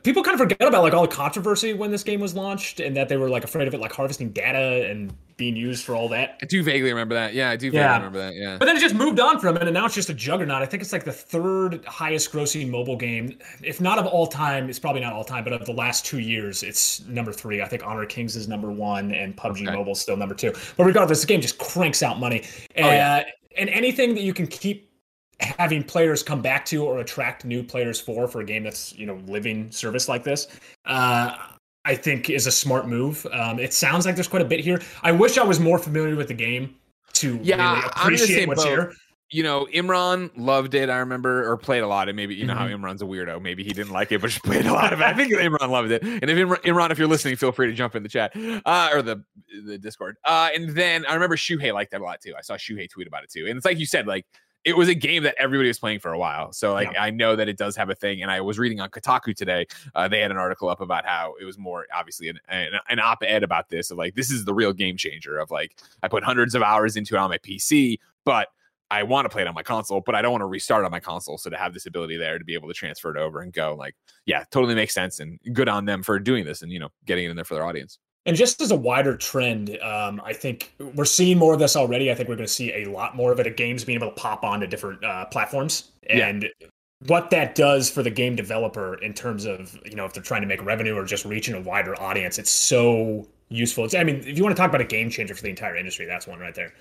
people 0.03 0.24
kind 0.24 0.34
of 0.34 0.39
forget 0.39 0.61
about 0.65 0.82
like 0.82 0.93
all 0.93 1.01
the 1.01 1.13
controversy 1.13 1.74
when 1.74 1.91
this 1.91 2.03
game 2.03 2.22
was 2.22 2.34
launched 2.34 2.80
and 2.80 2.95
that 2.95 3.09
they 3.09 3.18
were 3.18 3.30
like 3.30 3.43
afraid 3.43 3.68
of 3.68 3.74
it 3.74 3.82
like 3.82 3.91
harvesting 3.91 4.30
data 4.30 4.89
and 4.89 5.13
being 5.36 5.57
used 5.57 5.84
for 5.84 5.93
all 5.93 6.07
that. 6.09 6.38
I 6.41 6.45
do 6.45 6.63
vaguely 6.63 6.89
remember 6.89 7.15
that. 7.15 7.34
Yeah, 7.34 7.49
I 7.49 7.57
do 7.57 7.68
vaguely 7.68 7.80
yeah. 7.80 7.97
remember 7.97 8.20
that. 8.20 8.36
Yeah. 8.36 8.57
But 8.57 8.65
then 8.65 8.78
it 8.78 8.80
just 8.80 8.95
moved 8.95 9.20
on 9.20 9.39
from 9.39 9.57
it 9.57 9.63
and 9.63 9.74
now 9.74 9.86
it's 9.86 9.93
just 9.93 10.09
a 10.09 10.13
juggernaut. 10.13 10.61
I 10.61 10.65
think 10.65 10.82
it's 10.82 10.93
like 10.93 11.03
the 11.03 11.11
third 11.11 11.84
highest 11.86 12.32
grossing 12.32 12.70
mobile 12.70 12.95
game. 12.95 13.38
If 13.61 13.82
not 13.82 13.99
of 13.99 14.05
all 14.05 14.26
time, 14.26 14.70
it's 14.70 14.80
probably 14.80 15.01
not 15.01 15.11
all 15.11 15.26
time, 15.26 15.43
but 15.43 15.51
of 15.51 15.65
the 15.65 15.74
last 15.74 16.05
two 16.05 16.20
years, 16.20 16.63
it's 16.63 17.05
number 17.05 17.34
three. 17.34 17.61
I 17.61 17.68
think 17.68 17.86
Honor 17.86 18.05
Kings 18.05 18.38
is 18.38 18.47
number 18.47 18.72
one 18.72 19.11
and 19.11 19.36
PUBG 19.36 19.68
okay. 19.68 19.76
Mobile 19.76 19.91
is 19.91 19.99
still 19.99 20.18
number 20.18 20.34
two. 20.34 20.53
But 20.78 20.86
regardless, 20.86 21.22
the 21.22 21.28
game 21.28 21.41
just 21.41 21.57
cranks 21.57 22.01
out 22.01 22.20
money. 22.20 22.45
And, 22.76 22.86
oh, 22.86 22.91
yeah. 22.91 23.18
Uh, 23.18 23.32
and 23.57 23.70
anything 23.70 24.15
that 24.15 24.22
you 24.22 24.34
can 24.34 24.47
keep 24.47 24.87
having 25.40 25.84
players 25.84 26.24
come 26.24 26.42
back 26.42 26.66
to 26.66 26.84
or 26.84 27.00
attract 27.00 27.46
new 27.46 27.64
players 27.64 28.00
for 28.00 28.28
for 28.28 28.42
a 28.42 28.46
game 28.46 28.64
that's 28.64 28.96
you 28.96 29.06
know 29.06 29.22
living 29.28 29.72
service 29.72 30.10
like 30.10 30.24
this 30.24 30.48
uh, 30.86 31.36
i 31.86 31.96
think 31.96 32.30
is 32.30 32.48
a 32.48 32.52
smart 32.52 32.88
move 32.88 33.26
um, 33.32 33.60
it 33.60 33.74
sounds 33.74 34.06
like 34.06 34.16
there's 34.16 34.28
quite 34.28 34.42
a 34.42 34.46
bit 34.46 34.60
here 34.60 34.82
i 35.04 35.12
wish 35.12 35.38
i 35.38 35.44
was 35.44 35.60
more 35.60 35.78
familiar 35.78 36.16
with 36.16 36.28
the 36.28 36.34
game 36.34 36.74
to 37.14 37.40
yeah, 37.42 37.76
really 37.76 37.88
appreciate 37.88 38.48
what's 38.48 38.64
both. 38.64 38.70
here 38.70 38.94
you 39.30 39.44
know, 39.44 39.68
Imran 39.74 40.32
loved 40.38 40.74
it. 40.74 40.90
I 40.90 40.98
remember, 41.00 41.50
or 41.50 41.58
played 41.58 41.84
a 41.84 41.88
lot. 41.88 42.08
And 42.08 42.16
maybe 42.16 42.34
you 42.34 42.46
know 42.46 42.54
mm-hmm. 42.54 42.62
how 42.84 42.92
Imran's 42.94 43.02
a 43.02 43.06
weirdo. 43.06 43.42
Maybe 43.42 43.64
he 43.64 43.72
didn't 43.72 43.92
like 43.92 44.12
it, 44.12 44.22
but 44.22 44.30
just 44.30 44.44
played 44.46 44.66
a 44.66 44.74
lot 44.74 44.94
of 44.94 45.02
it. 45.02 45.06
I 45.06 45.14
think 45.14 45.34
Imran 45.34 45.70
loved 45.70 45.92
it. 45.92 46.02
And 46.02 46.24
if 46.24 46.38
Imran, 46.38 46.62
Imran, 46.62 46.92
if 46.92 46.98
you're 46.98 47.08
listening, 47.08 47.36
feel 47.36 47.52
free 47.52 47.68
to 47.68 47.74
jump 47.74 47.96
in 47.96 48.04
the 48.04 48.10
chat 48.10 48.32
uh, 48.66 48.90
or 48.94 49.02
the 49.02 49.24
the 49.66 49.78
Discord. 49.78 50.16
Uh, 50.24 50.50
and 50.56 50.70
then 50.70 51.06
I 51.08 51.14
remember 51.14 51.36
Shuhei 51.36 51.74
liked 51.74 51.92
that 51.92 52.02
a 52.02 52.04
lot 52.04 52.22
too. 52.22 52.34
I 52.38 52.42
saw 52.42 52.56
Shuhei 52.56 52.90
tweet 52.90 53.08
about 53.08 53.24
it 53.24 53.30
too. 53.32 53.48
And 53.48 53.58
it's 53.58 53.66
like 53.66 53.80
you 53.80 53.86
said, 53.86 54.08
like 54.08 54.26
it 54.68 54.76
was 54.76 54.89
a 54.89 54.93
game 54.93 55.24
that 55.24 55.34
everybody 55.39 55.70
was 55.70 55.80
playing 55.80 55.97
for 55.97 56.11
a 56.11 56.20
while. 56.20 56.51
So 56.51 56.74
like 56.74 56.91
yeah. 56.91 57.01
I 57.01 57.09
know 57.09 57.38
that 57.38 57.47
it 57.47 57.57
does 57.57 57.78
have 57.78 57.89
a 57.89 57.95
thing. 57.95 58.22
And 58.22 58.30
I 58.30 58.41
was 58.41 58.59
reading 58.59 58.82
on 58.82 58.89
Kotaku 58.89 59.34
today. 59.34 59.65
Uh, 59.95 60.09
they 60.09 60.20
had 60.20 60.30
an 60.30 60.36
article 60.36 60.68
up 60.68 60.82
about 60.82 61.05
how 61.05 61.36
it 61.39 61.45
was 61.45 61.57
more 61.57 61.86
obviously 61.95 62.28
an, 62.28 62.38
an, 62.49 62.74
an 62.89 62.99
op-ed 62.99 63.43
about 63.43 63.70
this 63.70 63.91
of 63.91 63.97
like 63.97 64.15
this 64.15 64.30
is 64.30 64.43
the 64.43 64.53
real 64.53 64.74
game 64.74 64.97
changer 64.97 65.38
of 65.38 65.51
like 65.51 65.78
I 66.03 66.09
put 66.09 66.22
hundreds 66.22 66.53
of 66.53 66.63
hours 66.63 66.97
into 66.97 67.15
it 67.15 67.18
on 67.18 67.30
my 67.30 67.38
PC, 67.38 67.99
but 68.26 68.49
I 68.91 69.03
want 69.03 69.24
to 69.24 69.30
play 69.30 69.41
it 69.41 69.47
on 69.47 69.53
my 69.53 69.63
console, 69.63 70.01
but 70.01 70.15
I 70.15 70.22
don't 70.22 70.32
want 70.32 70.41
to 70.41 70.47
restart 70.47 70.84
on 70.84 70.91
my 70.91 70.99
console. 70.99 71.38
So 71.38 71.49
to 71.49 71.55
have 71.55 71.74
this 71.74 71.86
ability 71.86 72.18
there 72.18 72.38
to 72.38 72.43
be 72.43 72.53
able 72.53 72.68
to 72.68 72.74
transfer 72.74 73.09
it 73.09 73.18
over 73.18 73.39
and 73.39 73.53
go, 73.53 73.74
like, 73.74 73.95
yeah, 74.26 74.43
totally 74.51 74.76
makes 74.76 74.93
sense. 74.93 75.22
And 75.22 75.39
good 75.53 75.70
on 75.70 75.86
them 75.86 76.03
for 76.03 76.20
doing 76.20 76.43
this 76.43 76.61
and 76.61 76.74
you 76.74 76.80
know 76.80 76.89
getting 77.05 77.24
it 77.24 77.30
in 77.30 77.38
there 77.38 77.45
for 77.45 77.53
their 77.53 77.65
audience. 77.65 77.99
And 78.28 78.36
just 78.36 78.61
as 78.61 78.71
a 78.71 78.75
wider 78.75 79.15
trend, 79.15 79.80
um, 79.82 80.21
I 80.23 80.34
think 80.34 80.73
we're 80.95 81.05
seeing 81.05 81.38
more 81.38 81.53
of 81.53 81.59
this 81.59 81.78
already. 81.78 82.11
I 82.11 82.15
think 82.15 82.28
we're 82.28 82.36
going 82.36 82.45
to 82.45 82.53
see 82.53 82.73
a 82.73 82.86
lot 82.86 83.15
more 83.15 83.32
of 83.32 83.39
it 83.39 83.47
at 83.47 83.55
games 83.55 83.86
being 83.86 83.97
able 83.97 84.09
to 84.09 84.15
pop 84.15 84.43
onto 84.43 84.67
different 84.67 85.01
uh, 85.01 85.25
platforms. 85.28 85.91
And 86.09 86.43
yeah. 86.43 86.67
what 87.07 87.30
that 87.30 87.55
does 87.55 87.89
for 87.89 88.03
the 88.03 88.09
game 88.09 88.36
developer 88.36 88.95
in 88.95 89.13
terms 89.13 89.45
of, 89.45 89.80
you 89.86 89.95
know, 89.95 90.03
if 90.03 90.11
they're 90.11 90.21
trying 90.21 90.41
to 90.41 90.47
make 90.47 90.61
revenue 90.65 90.93
or 90.93 91.05
just 91.05 91.23
reaching 91.23 91.55
a 91.55 91.61
wider 91.61 91.97
audience, 92.01 92.38
it's 92.38 92.51
so 92.51 93.25
useful. 93.47 93.86
It's, 93.86 93.95
I 93.95 94.03
mean, 94.03 94.17
if 94.17 94.38
you 94.38 94.43
want 94.43 94.53
to 94.53 94.61
talk 94.61 94.69
about 94.69 94.82
a 94.82 94.86
game 94.86 95.09
changer 95.09 95.34
for 95.34 95.41
the 95.41 95.49
entire 95.49 95.78
industry, 95.78 96.05
that's 96.05 96.28
one 96.28 96.39
right 96.39 96.53
there. 96.53 96.73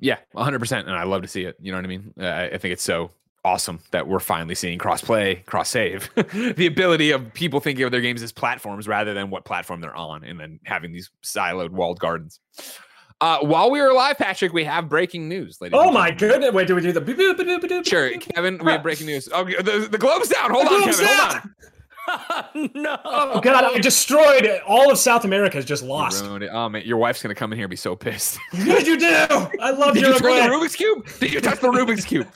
Yeah, 0.00 0.18
100%. 0.34 0.80
And 0.80 0.90
I 0.90 1.04
love 1.04 1.22
to 1.22 1.28
see 1.28 1.44
it. 1.44 1.56
You 1.60 1.70
know 1.70 1.78
what 1.78 1.84
I 1.84 1.88
mean? 1.88 2.12
Uh, 2.20 2.48
I 2.52 2.58
think 2.58 2.72
it's 2.72 2.82
so 2.82 3.12
awesome 3.48 3.80
that 3.92 4.06
we're 4.06 4.20
finally 4.20 4.54
seeing 4.54 4.78
cross 4.78 5.00
play, 5.00 5.36
cross 5.46 5.70
save, 5.70 6.10
the 6.14 6.66
ability 6.66 7.12
of 7.12 7.32
people 7.32 7.60
thinking 7.60 7.82
of 7.84 7.90
their 7.90 8.02
games 8.02 8.22
as 8.22 8.30
platforms 8.30 8.86
rather 8.86 9.14
than 9.14 9.30
what 9.30 9.46
platform 9.46 9.80
they're 9.80 9.96
on, 9.96 10.22
and 10.22 10.38
then 10.38 10.60
having 10.64 10.92
these 10.92 11.10
siloed 11.24 11.70
walled 11.70 11.98
gardens. 11.98 12.40
Uh, 13.20 13.38
while 13.40 13.70
we 13.70 13.80
were 13.80 13.92
live, 13.92 14.18
Patrick, 14.18 14.52
we 14.52 14.64
have 14.64 14.88
breaking 14.88 15.28
news, 15.28 15.58
ladies. 15.60 15.78
Oh 15.80 15.90
my 15.90 16.10
goodness! 16.10 16.52
Wait, 16.52 16.68
do 16.68 16.74
we 16.74 16.82
do 16.82 16.92
the? 16.92 17.82
Sure, 17.84 18.10
Kevin, 18.18 18.58
we 18.62 18.70
have 18.70 18.82
breaking 18.82 19.06
news. 19.06 19.28
Oh, 19.32 19.44
the, 19.44 19.88
the 19.90 19.98
globe's 19.98 20.28
down. 20.28 20.50
Hold 20.50 20.66
the 20.66 20.70
on, 20.70 20.82
Kevin. 20.84 21.06
Down. 21.06 21.30
Hold 21.30 21.42
on. 21.44 21.54
no. 22.74 22.98
Oh 23.04 23.40
god, 23.40 23.64
I 23.64 23.78
destroyed 23.78 24.44
it. 24.44 24.62
All 24.66 24.90
of 24.90 24.98
South 24.98 25.24
America 25.24 25.58
is 25.58 25.64
just 25.64 25.82
lost. 25.82 26.24
ruined 26.24 26.44
it. 26.44 26.50
Oh 26.52 26.68
man, 26.68 26.82
your 26.84 26.96
wife's 26.96 27.22
gonna 27.22 27.34
come 27.34 27.52
in 27.52 27.58
here 27.58 27.64
and 27.66 27.70
be 27.70 27.76
so 27.76 27.96
pissed. 27.96 28.38
What 28.52 28.84
did 28.84 28.86
you 28.86 28.98
do? 28.98 29.06
I 29.60 29.70
love 29.70 29.94
Did 29.94 30.04
you 30.04 30.18
turn 30.18 30.36
the 30.36 30.54
Rubik's 30.54 30.76
cube? 30.76 31.06
Did 31.20 31.32
you 31.32 31.40
touch 31.40 31.60
the 31.60 31.68
Rubik's 31.68 32.04
cube? 32.04 32.26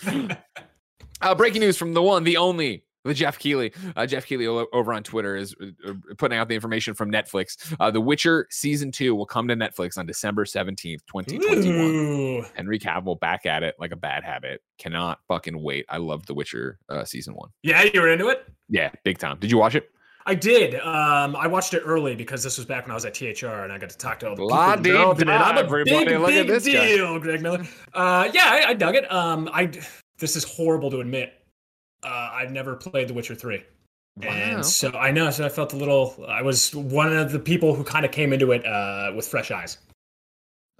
Uh, 1.22 1.34
breaking 1.34 1.60
news 1.60 1.76
from 1.76 1.92
the 1.94 2.02
one, 2.02 2.24
the 2.24 2.36
only, 2.36 2.84
the 3.04 3.14
Jeff 3.14 3.38
Keighley. 3.38 3.72
Uh, 3.96 4.06
Jeff 4.06 4.26
Keighley 4.26 4.46
over 4.46 4.92
on 4.92 5.02
Twitter 5.02 5.36
is 5.36 5.54
uh, 5.60 5.90
uh, 5.90 5.94
putting 6.18 6.38
out 6.38 6.48
the 6.48 6.54
information 6.54 6.94
from 6.94 7.10
Netflix. 7.10 7.74
Uh, 7.80 7.90
the 7.90 8.00
Witcher 8.00 8.46
season 8.50 8.92
two 8.92 9.14
will 9.14 9.26
come 9.26 9.48
to 9.48 9.56
Netflix 9.56 9.98
on 9.98 10.06
December 10.06 10.44
seventeenth, 10.44 11.04
twenty 11.06 11.38
twenty 11.38 11.68
one. 11.68 11.86
Ooh. 11.94 12.44
Henry 12.54 12.78
Cavill 12.78 13.18
back 13.18 13.46
at 13.46 13.62
it 13.62 13.74
like 13.78 13.92
a 13.92 13.96
bad 13.96 14.24
habit. 14.24 14.62
Cannot 14.78 15.18
fucking 15.28 15.60
wait. 15.60 15.86
I 15.88 15.96
love 15.98 16.26
The 16.26 16.34
Witcher 16.34 16.78
uh, 16.88 17.04
season 17.04 17.34
one. 17.34 17.50
Yeah, 17.62 17.82
you 17.82 18.00
were 18.00 18.08
into 18.08 18.28
it. 18.28 18.46
Yeah, 18.68 18.90
big 19.04 19.18
time. 19.18 19.38
Did 19.38 19.50
you 19.50 19.58
watch 19.58 19.74
it? 19.74 19.88
I 20.24 20.36
did. 20.36 20.76
Um, 20.76 21.34
I 21.34 21.48
watched 21.48 21.74
it 21.74 21.82
early 21.84 22.14
because 22.14 22.44
this 22.44 22.56
was 22.56 22.64
back 22.64 22.84
when 22.84 22.92
I 22.92 22.94
was 22.94 23.04
at 23.04 23.14
THR 23.14 23.64
and 23.64 23.72
I 23.72 23.78
got 23.78 23.90
to 23.90 23.98
talk 23.98 24.20
to 24.20 24.28
all 24.28 24.36
the 24.36 24.44
La 24.44 24.76
people 24.76 25.10
in 25.12 25.28
it. 25.28 25.32
I'm 25.32 25.58
a 25.58 25.84
big, 25.84 25.92
look 26.20 26.30
at 26.30 26.46
big 26.46 26.46
this 26.46 26.64
guy. 26.64 26.86
deal, 26.86 27.18
Greg 27.18 27.42
Miller. 27.42 27.66
Uh, 27.92 28.30
yeah, 28.32 28.44
I, 28.44 28.64
I 28.68 28.74
dug 28.74 28.94
it. 28.94 29.10
Um, 29.10 29.50
I 29.52 29.72
this 30.22 30.36
is 30.36 30.44
horrible 30.44 30.90
to 30.92 31.00
admit. 31.00 31.34
Uh, 32.04 32.30
I've 32.32 32.52
never 32.52 32.76
played 32.76 33.08
The 33.08 33.14
Witcher 33.14 33.34
Three. 33.34 33.62
Wow. 34.16 34.28
And 34.28 34.64
so 34.64 34.90
I 34.92 35.10
know, 35.10 35.30
so 35.30 35.44
I 35.44 35.48
felt 35.48 35.72
a 35.72 35.76
little. 35.76 36.24
I 36.28 36.42
was 36.42 36.74
one 36.74 37.14
of 37.14 37.32
the 37.32 37.38
people 37.38 37.74
who 37.74 37.82
kind 37.84 38.04
of 38.04 38.12
came 38.12 38.32
into 38.32 38.52
it 38.52 38.64
uh, 38.64 39.12
with 39.16 39.26
fresh 39.26 39.50
eyes, 39.50 39.78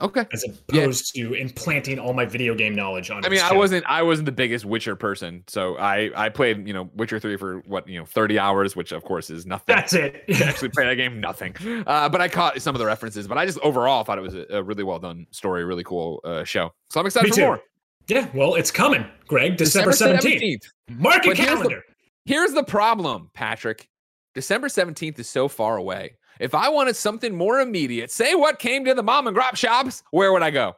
Okay. 0.01 0.27
as 0.33 0.45
opposed 0.45 1.15
to 1.15 1.33
implanting 1.35 1.99
all 1.99 2.13
my 2.13 2.27
video 2.27 2.55
game 2.55 2.75
knowledge 2.75 3.11
on. 3.11 3.25
I 3.25 3.31
mean, 3.31 3.41
I 3.41 3.55
wasn't 3.55 3.87
I 3.87 4.03
wasn't 4.03 4.27
the 4.27 4.33
biggest 4.33 4.65
Witcher 4.67 4.97
person, 4.97 5.45
so 5.49 5.79
I 5.79 6.11
I 6.15 6.29
played 6.29 6.67
you 6.67 6.75
know 6.75 6.91
Witcher 6.95 7.19
three 7.19 7.37
for 7.39 7.61
what 7.61 7.89
you 7.89 7.99
know 7.99 8.05
thirty 8.05 8.39
hours, 8.39 8.77
which 8.77 8.93
of 8.93 9.03
course 9.03 9.31
is 9.31 9.47
nothing. 9.47 9.75
That's 9.75 9.95
it. 9.95 10.25
actually 10.43 10.69
played 10.69 10.89
that 10.89 10.97
game, 10.97 11.19
nothing. 11.19 11.55
Uh, 11.87 12.09
but 12.11 12.21
I 12.21 12.29
caught 12.29 12.61
some 12.61 12.75
of 12.75 12.81
the 12.81 12.87
references. 12.87 13.27
But 13.27 13.39
I 13.39 13.47
just 13.47 13.59
overall 13.61 14.05
thought 14.05 14.19
it 14.19 14.23
was 14.23 14.35
a, 14.35 14.45
a 14.51 14.63
really 14.63 14.83
well 14.85 14.99
done 14.99 15.27
story, 15.31 15.65
really 15.65 15.85
cool 15.85 16.21
uh, 16.25 16.45
show. 16.45 16.71
So 16.91 17.01
I'm 17.01 17.07
excited 17.07 17.27
Me 17.27 17.31
for 17.31 17.37
too. 17.37 17.43
more. 17.47 17.61
Yeah, 18.09 18.29
well, 18.35 18.55
it's 18.55 18.71
coming, 18.71 19.05
Greg, 19.27 19.57
December, 19.57 19.93
December 19.93 20.19
17th. 20.19 20.43
17th. 20.43 20.65
Mark 20.99 21.25
your 21.25 21.35
calendar. 21.35 21.71
Here's 21.71 21.85
the, 21.85 22.33
here's 22.33 22.53
the 22.53 22.65
problem, 22.65 23.31
Patrick. 23.35 23.89
December 24.35 24.69
17th 24.69 25.19
is 25.19 25.29
so 25.29 25.49
far 25.49 25.77
away. 25.77 26.17
If 26.41 26.55
I 26.55 26.69
wanted 26.69 26.97
something 26.97 27.35
more 27.35 27.61
immediate, 27.61 28.11
say 28.11 28.35
what 28.35 28.59
came 28.59 28.85
to 28.87 28.95
the 28.95 29.03
mom 29.03 29.27
and 29.27 29.37
grop 29.37 29.57
shops, 29.57 30.03
where 30.11 30.33
would 30.33 30.43
I 30.43 30.51
go? 30.51 30.75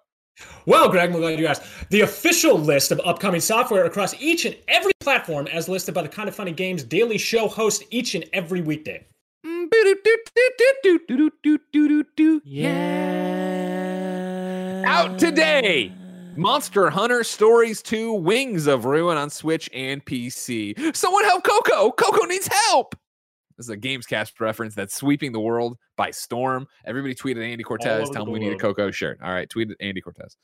Well, 0.66 0.88
Greg, 0.88 1.10
I'm 1.10 1.16
glad 1.16 1.38
you 1.38 1.46
asked. 1.46 1.62
The 1.90 2.00
official 2.00 2.58
list 2.58 2.90
of 2.90 3.00
upcoming 3.04 3.40
software 3.40 3.84
across 3.84 4.20
each 4.20 4.46
and 4.46 4.56
every 4.66 4.92
platform, 5.00 5.46
as 5.46 5.68
listed 5.68 5.94
by 5.94 6.02
the 6.02 6.08
Kind 6.08 6.28
of 6.28 6.34
Funny 6.34 6.52
Games 6.52 6.82
Daily 6.82 7.18
Show 7.18 7.46
host 7.46 7.84
each 7.90 8.16
and 8.16 8.24
every 8.32 8.60
weekday. 8.60 9.06
Yeah. 12.44 14.82
Out 14.86 15.18
today. 15.18 15.92
Monster 16.36 16.90
Hunter 16.90 17.22
Stories 17.22 17.80
2 17.82 18.12
Wings 18.12 18.66
of 18.66 18.84
Ruin 18.84 19.16
on 19.16 19.30
Switch 19.30 19.70
and 19.72 20.04
PC. 20.04 20.94
Someone 20.96 21.24
help 21.24 21.44
Coco! 21.44 21.92
Coco 21.92 22.24
needs 22.26 22.48
help! 22.48 22.96
This 23.56 23.66
is 23.66 23.70
a 23.70 23.76
Gamescast 23.76 24.40
reference 24.40 24.74
that's 24.74 24.96
sweeping 24.96 25.30
the 25.30 25.38
world 25.38 25.78
by 25.96 26.10
storm. 26.10 26.66
Everybody 26.84 27.14
tweeted 27.14 27.48
Andy 27.48 27.62
Cortez. 27.62 28.10
Tell 28.10 28.24
him 28.26 28.32
we 28.32 28.40
need 28.40 28.52
a. 28.52 28.56
Coco 28.56 28.90
shirt. 28.90 29.20
All 29.22 29.30
right, 29.32 29.48
tweeted 29.48 29.74
Andy 29.78 30.00
Cortez. 30.00 30.36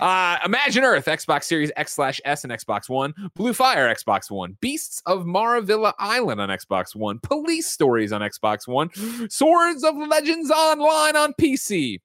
Uh, 0.00 0.38
Imagine 0.42 0.84
Earth, 0.84 1.04
Xbox 1.04 1.44
Series 1.44 1.70
X 1.76 1.92
slash 1.92 2.18
S 2.24 2.44
and 2.44 2.52
Xbox 2.52 2.88
One. 2.88 3.12
Blue 3.34 3.52
Fire, 3.52 3.94
Xbox 3.94 4.30
One. 4.30 4.56
Beasts 4.62 5.02
of 5.04 5.26
Maravilla 5.26 5.92
Island 5.98 6.40
on 6.40 6.48
Xbox 6.48 6.96
One. 6.96 7.18
Police 7.22 7.70
Stories 7.70 8.10
on 8.10 8.22
Xbox 8.22 8.66
One. 8.66 8.88
Swords 9.28 9.84
of 9.84 9.94
Legends 9.94 10.50
Online 10.50 11.14
on 11.16 11.34
PC 11.38 11.98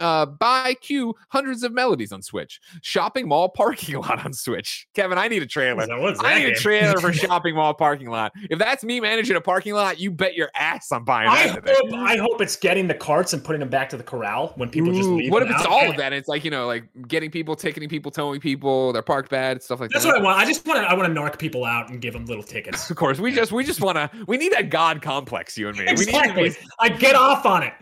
uh, 0.00 0.26
buy 0.26 0.74
Q 0.80 1.14
hundreds 1.28 1.62
of 1.62 1.72
melodies 1.72 2.12
on 2.12 2.22
Switch. 2.22 2.60
Shopping 2.82 3.28
mall 3.28 3.48
parking 3.48 3.96
lot 4.00 4.24
on 4.24 4.32
Switch. 4.32 4.86
Kevin, 4.94 5.18
I 5.18 5.28
need 5.28 5.42
a 5.42 5.46
trailer. 5.46 5.86
I 5.90 6.38
need 6.38 6.48
a 6.48 6.54
trailer 6.54 6.98
for 7.00 7.12
shopping 7.12 7.54
mall 7.54 7.74
parking 7.74 8.08
lot. 8.08 8.32
If 8.50 8.58
that's 8.58 8.84
me 8.84 9.00
managing 9.00 9.36
a 9.36 9.40
parking 9.40 9.74
lot, 9.74 10.00
you 10.00 10.10
bet 10.10 10.34
your 10.34 10.50
ass 10.54 10.90
I'm 10.92 11.04
buying 11.04 11.28
I 11.28 11.48
hope, 11.48 11.64
I 11.94 12.16
hope 12.16 12.40
it's 12.40 12.56
getting 12.56 12.88
the 12.88 12.94
carts 12.94 13.32
and 13.32 13.42
putting 13.42 13.60
them 13.60 13.68
back 13.68 13.88
to 13.90 13.96
the 13.96 14.02
corral 14.02 14.52
when 14.56 14.68
people 14.70 14.92
just 14.92 15.08
leave. 15.08 15.30
what 15.30 15.42
if 15.42 15.50
it's 15.50 15.62
out. 15.62 15.68
all 15.68 15.90
of 15.90 15.96
that? 15.96 16.12
It's 16.12 16.28
like 16.28 16.44
you 16.44 16.50
know, 16.50 16.66
like 16.66 16.84
getting 17.08 17.30
people, 17.30 17.54
ticketing 17.54 17.88
people, 17.88 18.10
towing 18.10 18.40
people, 18.40 18.92
they're 18.92 19.02
parked 19.02 19.30
bad, 19.30 19.62
stuff 19.62 19.80
like 19.80 19.90
That's 19.90 20.04
that. 20.04 20.12
That's 20.12 20.22
what 20.22 20.22
I 20.22 20.34
want. 20.34 20.38
I 20.38 20.46
just 20.46 20.66
want 20.66 20.80
to. 20.80 20.90
I 20.90 20.94
want 20.94 21.12
to 21.12 21.20
narc 21.20 21.38
people 21.38 21.64
out 21.64 21.90
and 21.90 22.00
give 22.00 22.12
them 22.12 22.26
little 22.26 22.42
tickets. 22.42 22.90
Of 22.90 22.96
course, 22.96 23.18
we 23.18 23.32
just 23.32 23.52
we 23.52 23.64
just 23.64 23.80
want 23.80 23.96
to 23.96 24.10
we 24.26 24.36
need 24.36 24.52
that 24.52 24.70
god 24.70 25.02
complex, 25.02 25.56
you 25.56 25.68
and 25.68 25.78
me. 25.78 25.84
We 25.84 25.90
need 25.90 26.08
Exactly. 26.08 26.56
I 26.80 26.88
get 26.88 27.14
off 27.14 27.46
on 27.46 27.62
it. 27.62 27.72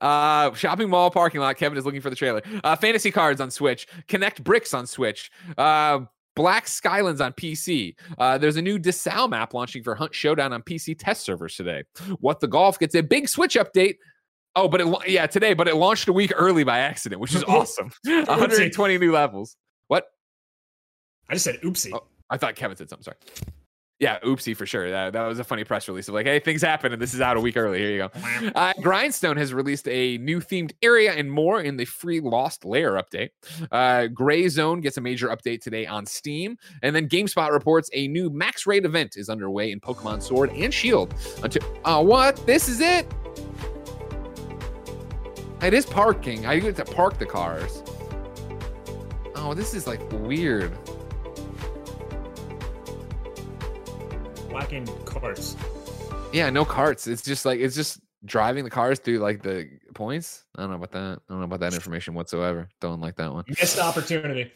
Uh, 0.00 0.52
shopping 0.54 0.88
mall 0.88 1.10
parking 1.10 1.40
lot. 1.40 1.56
Kevin 1.56 1.76
is 1.76 1.84
looking 1.84 2.00
for 2.00 2.10
the 2.10 2.16
trailer. 2.16 2.42
Uh, 2.64 2.76
fantasy 2.76 3.10
cards 3.10 3.40
on 3.40 3.50
Switch. 3.50 3.86
Connect 4.08 4.42
bricks 4.42 4.72
on 4.74 4.86
Switch. 4.86 5.30
Uh, 5.58 6.00
Black 6.36 6.66
Skylands 6.66 7.20
on 7.24 7.32
PC. 7.32 7.94
Uh, 8.16 8.38
there's 8.38 8.56
a 8.56 8.62
new 8.62 8.78
DeSalle 8.78 9.28
map 9.28 9.52
launching 9.52 9.82
for 9.82 9.94
Hunt 9.94 10.14
Showdown 10.14 10.52
on 10.52 10.62
PC 10.62 10.96
test 10.98 11.22
servers 11.22 11.56
today. 11.56 11.84
What 12.20 12.40
the 12.40 12.46
Golf 12.48 12.78
gets 12.78 12.94
a 12.94 13.02
big 13.02 13.28
Switch 13.28 13.56
update. 13.56 13.96
Oh, 14.56 14.68
but 14.68 14.80
it 14.80 14.88
yeah 15.08 15.26
today, 15.26 15.54
but 15.54 15.68
it 15.68 15.76
launched 15.76 16.08
a 16.08 16.12
week 16.12 16.32
early 16.34 16.64
by 16.64 16.78
accident, 16.80 17.20
which 17.20 17.34
is 17.34 17.44
awesome. 17.48 17.90
120 18.04 18.98
new 18.98 19.12
levels. 19.12 19.56
What? 19.88 20.06
I 21.28 21.34
just 21.34 21.44
said 21.44 21.60
oopsie. 21.62 21.90
Oh. 21.92 22.04
I 22.28 22.36
thought 22.36 22.54
Kevin 22.54 22.76
said 22.76 22.88
something. 22.88 23.04
Sorry. 23.04 23.16
Yeah, 24.00 24.18
oopsie 24.20 24.56
for 24.56 24.64
sure. 24.64 24.90
That, 24.90 25.12
that 25.12 25.26
was 25.26 25.38
a 25.38 25.44
funny 25.44 25.62
press 25.62 25.86
release 25.86 26.08
of 26.08 26.14
like, 26.14 26.24
hey, 26.24 26.40
things 26.40 26.62
happen 26.62 26.90
and 26.90 27.02
this 27.02 27.12
is 27.12 27.20
out 27.20 27.36
a 27.36 27.40
week 27.40 27.58
early. 27.58 27.78
Here 27.80 27.90
you 27.90 27.98
go. 27.98 28.50
Uh, 28.54 28.72
Grindstone 28.80 29.36
has 29.36 29.52
released 29.52 29.86
a 29.88 30.16
new 30.16 30.40
themed 30.40 30.72
area 30.80 31.12
and 31.12 31.30
more 31.30 31.60
in 31.60 31.76
the 31.76 31.84
free 31.84 32.18
Lost 32.18 32.64
Layer 32.64 32.92
update. 32.92 33.28
Uh, 33.70 34.06
Gray 34.06 34.48
Zone 34.48 34.80
gets 34.80 34.96
a 34.96 35.02
major 35.02 35.28
update 35.28 35.60
today 35.60 35.86
on 35.86 36.06
Steam. 36.06 36.56
And 36.82 36.96
then 36.96 37.10
GameSpot 37.10 37.52
reports 37.52 37.90
a 37.92 38.08
new 38.08 38.30
max 38.30 38.66
raid 38.66 38.86
event 38.86 39.18
is 39.18 39.28
underway 39.28 39.70
in 39.70 39.80
Pokemon 39.80 40.22
Sword 40.22 40.50
and 40.52 40.72
Shield. 40.72 41.14
Until, 41.42 41.62
oh, 41.84 42.00
what? 42.00 42.36
This 42.46 42.70
is 42.70 42.80
it? 42.80 43.06
It 45.60 45.74
is 45.74 45.84
parking. 45.84 46.46
I 46.46 46.58
get 46.58 46.74
to 46.76 46.86
park 46.86 47.18
the 47.18 47.26
cars. 47.26 47.82
Oh, 49.34 49.52
this 49.52 49.74
is 49.74 49.86
like 49.86 50.00
weird. 50.10 50.72
Lacking 54.70 55.04
carts. 55.04 55.56
Yeah, 56.32 56.48
no 56.50 56.64
carts. 56.64 57.08
It's 57.08 57.22
just 57.22 57.44
like 57.44 57.58
it's 57.58 57.74
just 57.74 57.98
driving 58.24 58.62
the 58.62 58.70
cars 58.70 59.00
through 59.00 59.18
like 59.18 59.42
the 59.42 59.68
points. 59.94 60.44
I 60.56 60.60
don't 60.60 60.70
know 60.70 60.76
about 60.76 60.92
that. 60.92 61.18
I 61.28 61.32
don't 61.32 61.40
know 61.40 61.44
about 61.44 61.58
that 61.60 61.74
information 61.74 62.14
whatsoever. 62.14 62.68
Don't 62.80 63.00
like 63.00 63.16
that 63.16 63.32
one. 63.32 63.44
Missed 63.48 63.80
opportunity. 63.80 64.52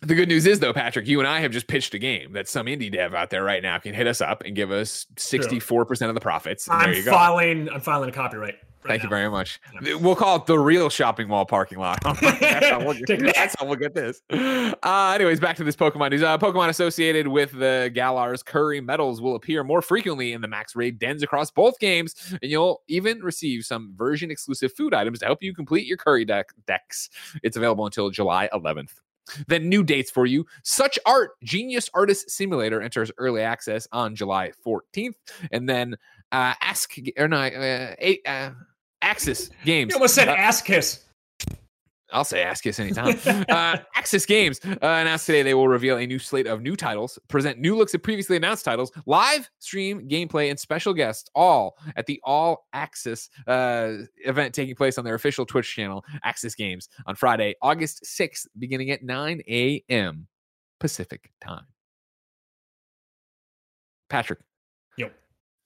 The 0.00 0.14
good 0.14 0.28
news 0.28 0.46
is 0.46 0.60
though, 0.60 0.72
Patrick, 0.72 1.06
you 1.06 1.18
and 1.18 1.28
I 1.28 1.40
have 1.40 1.50
just 1.50 1.66
pitched 1.66 1.92
a 1.92 1.98
game 1.98 2.32
that 2.32 2.48
some 2.48 2.66
indie 2.66 2.90
dev 2.90 3.14
out 3.14 3.28
there 3.28 3.44
right 3.44 3.62
now 3.62 3.78
can 3.78 3.92
hit 3.92 4.06
us 4.06 4.22
up 4.22 4.44
and 4.46 4.56
give 4.56 4.70
us 4.70 5.04
64% 5.16 6.08
of 6.08 6.14
the 6.14 6.20
profits. 6.20 6.66
I'm 6.70 6.94
you 6.94 7.02
go. 7.02 7.10
filing. 7.10 7.68
I'm 7.68 7.82
filing 7.82 8.08
a 8.08 8.12
copyright. 8.12 8.54
Right 8.84 8.88
Thank 8.88 9.02
you 9.02 9.08
very 9.08 9.30
much. 9.30 9.60
We'll 10.00 10.16
call 10.16 10.36
it 10.36 10.46
the 10.46 10.58
real 10.58 10.88
shopping 10.88 11.28
mall 11.28 11.46
parking 11.46 11.78
lot. 11.78 11.98
that's, 12.20 12.66
how 12.66 12.84
we'll 12.84 12.94
get, 12.94 13.20
that's 13.34 13.56
how 13.58 13.66
we'll 13.66 13.76
get 13.76 13.94
this. 13.94 14.22
Uh, 14.30 15.12
anyways, 15.14 15.40
back 15.40 15.56
to 15.56 15.64
this 15.64 15.76
Pokemon 15.76 16.10
news. 16.10 16.22
Uh, 16.22 16.38
Pokemon 16.38 16.68
associated 16.68 17.28
with 17.28 17.52
the 17.52 17.90
Galar's 17.94 18.42
Curry 18.42 18.80
medals 18.80 19.20
will 19.20 19.34
appear 19.34 19.64
more 19.64 19.82
frequently 19.82 20.32
in 20.32 20.40
the 20.40 20.48
Max 20.48 20.76
Raid 20.76 20.98
dens 20.98 21.22
across 21.22 21.50
both 21.50 21.78
games, 21.78 22.14
and 22.42 22.50
you'll 22.50 22.82
even 22.88 23.20
receive 23.20 23.64
some 23.64 23.94
version 23.96 24.30
exclusive 24.30 24.72
food 24.72 24.94
items 24.94 25.20
to 25.20 25.26
help 25.26 25.42
you 25.42 25.54
complete 25.54 25.86
your 25.86 25.96
Curry 25.96 26.24
deck 26.24 26.48
decks. 26.66 27.10
It's 27.42 27.56
available 27.56 27.86
until 27.86 28.10
July 28.10 28.48
11th. 28.52 28.92
Then 29.46 29.68
new 29.68 29.82
dates 29.82 30.10
for 30.10 30.26
you. 30.26 30.46
Such 30.62 30.98
Art 31.06 31.32
Genius 31.42 31.90
Artist 31.94 32.30
Simulator 32.30 32.80
enters 32.80 33.10
early 33.18 33.42
access 33.42 33.86
on 33.92 34.14
July 34.14 34.52
14th, 34.66 35.14
and 35.52 35.68
then 35.68 35.96
uh, 36.32 36.54
Ask 36.60 36.94
or 37.16 37.28
no, 37.28 37.38
uh, 37.38 37.94
eight, 37.98 38.20
uh, 38.26 38.50
Aksys 39.02 39.50
Games. 39.64 39.90
You 39.90 39.96
almost 39.96 40.14
said 40.14 40.28
Uh, 40.28 40.32
ass 40.32 40.62
kiss. 40.62 41.04
I'll 42.10 42.24
say 42.24 42.42
ask 42.42 42.66
us 42.66 42.80
anytime. 42.80 43.08
uh, 43.50 43.76
Aksys 43.96 44.26
Games 44.26 44.60
uh, 44.64 44.78
announced 44.80 45.26
today 45.26 45.42
they 45.42 45.52
will 45.52 45.68
reveal 45.68 45.98
a 45.98 46.06
new 46.06 46.18
slate 46.18 46.46
of 46.46 46.62
new 46.62 46.74
titles, 46.74 47.18
present 47.28 47.58
new 47.58 47.76
looks 47.76 47.94
at 47.94 48.02
previously 48.02 48.36
announced 48.36 48.64
titles, 48.64 48.90
live 49.04 49.50
stream 49.58 50.08
gameplay, 50.08 50.48
and 50.48 50.58
special 50.58 50.94
guests, 50.94 51.28
all 51.34 51.76
at 51.96 52.06
the 52.06 52.18
All 52.24 52.66
Aksys 52.74 53.28
uh, 53.46 54.04
event 54.24 54.54
taking 54.54 54.74
place 54.74 54.96
on 54.96 55.04
their 55.04 55.16
official 55.16 55.44
Twitch 55.44 55.74
channel, 55.74 56.02
Aksys 56.24 56.56
Games, 56.56 56.88
on 57.06 57.14
Friday, 57.14 57.54
August 57.60 58.04
6th, 58.04 58.46
beginning 58.58 58.90
at 58.90 59.02
9 59.02 59.42
a.m. 59.46 60.26
Pacific 60.80 61.30
time. 61.42 61.66
Patrick. 64.08 64.38
Yep. 64.96 65.12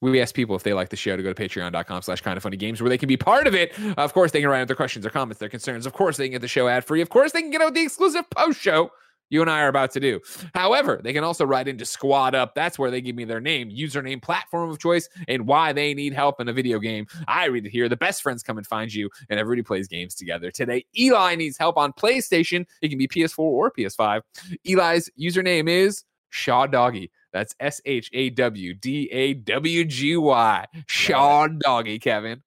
We 0.02 0.20
ask 0.20 0.34
people 0.34 0.54
if 0.56 0.62
they 0.62 0.74
like 0.74 0.90
the 0.90 0.96
show 0.96 1.16
to 1.16 1.22
go 1.22 1.32
to 1.32 1.42
patreon.com 1.42 2.02
slash 2.02 2.20
kind 2.20 2.36
of 2.36 2.42
funny 2.42 2.56
games 2.56 2.82
where 2.82 2.90
they 2.90 2.98
can 2.98 3.06
be 3.06 3.16
part 3.16 3.46
of 3.46 3.54
it. 3.54 3.72
Of 3.96 4.12
course, 4.12 4.32
they 4.32 4.40
can 4.40 4.50
write 4.50 4.60
out 4.60 4.66
their 4.66 4.76
questions, 4.76 5.04
their 5.04 5.10
comments, 5.10 5.38
their 5.38 5.48
concerns. 5.48 5.86
Of 5.86 5.94
course, 5.94 6.16
they 6.16 6.24
can 6.24 6.32
get 6.32 6.42
the 6.42 6.48
show 6.48 6.68
ad 6.68 6.84
free. 6.84 7.00
Of 7.00 7.08
course, 7.08 7.32
they 7.32 7.40
can 7.40 7.50
get 7.50 7.62
out 7.62 7.72
the 7.72 7.82
exclusive 7.82 8.28
post 8.30 8.60
show 8.60 8.90
you 9.32 9.40
and 9.40 9.50
I 9.50 9.62
are 9.62 9.68
about 9.68 9.90
to 9.92 10.00
do. 10.00 10.20
However, 10.54 11.00
they 11.02 11.14
can 11.14 11.24
also 11.24 11.46
write 11.46 11.66
into 11.66 11.86
Squad 11.86 12.34
Up. 12.34 12.54
That's 12.54 12.78
where 12.78 12.90
they 12.90 13.00
give 13.00 13.16
me 13.16 13.24
their 13.24 13.40
name, 13.40 13.70
username, 13.70 14.20
platform 14.20 14.68
of 14.68 14.78
choice, 14.78 15.08
and 15.26 15.46
why 15.46 15.72
they 15.72 15.94
need 15.94 16.12
help 16.12 16.38
in 16.38 16.48
a 16.48 16.52
video 16.52 16.78
game. 16.78 17.06
I 17.26 17.46
read 17.46 17.64
it 17.64 17.70
here. 17.70 17.88
The 17.88 17.96
best 17.96 18.22
friends 18.22 18.42
come 18.42 18.58
and 18.58 18.66
find 18.66 18.92
you, 18.92 19.08
and 19.30 19.40
everybody 19.40 19.62
plays 19.62 19.88
games 19.88 20.14
together. 20.14 20.50
Today, 20.50 20.84
Eli 20.98 21.34
needs 21.34 21.56
help 21.56 21.78
on 21.78 21.94
PlayStation. 21.94 22.66
It 22.82 22.90
can 22.90 22.98
be 22.98 23.08
PS4 23.08 23.38
or 23.38 23.72
PS5. 23.72 24.20
Eli's 24.66 25.10
username 25.18 25.68
is 25.68 26.04
Shaw 26.32 26.66
Doggy. 26.66 27.10
That's 27.32 27.54
S 27.60 27.80
H 27.84 28.08
A 28.14 28.30
W 28.30 28.74
D 28.74 29.08
A 29.12 29.34
W 29.34 29.84
G 29.84 30.16
Y. 30.16 30.66
Shaw 30.88 31.46
Doggy, 31.46 31.98
Kevin. 31.98 32.42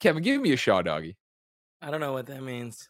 Kevin, 0.00 0.22
give 0.22 0.40
me 0.40 0.52
a 0.52 0.56
Shaw 0.56 0.80
Doggy. 0.82 1.16
I 1.82 1.90
don't 1.90 2.00
know 2.00 2.12
what 2.12 2.26
that 2.26 2.42
means. 2.42 2.88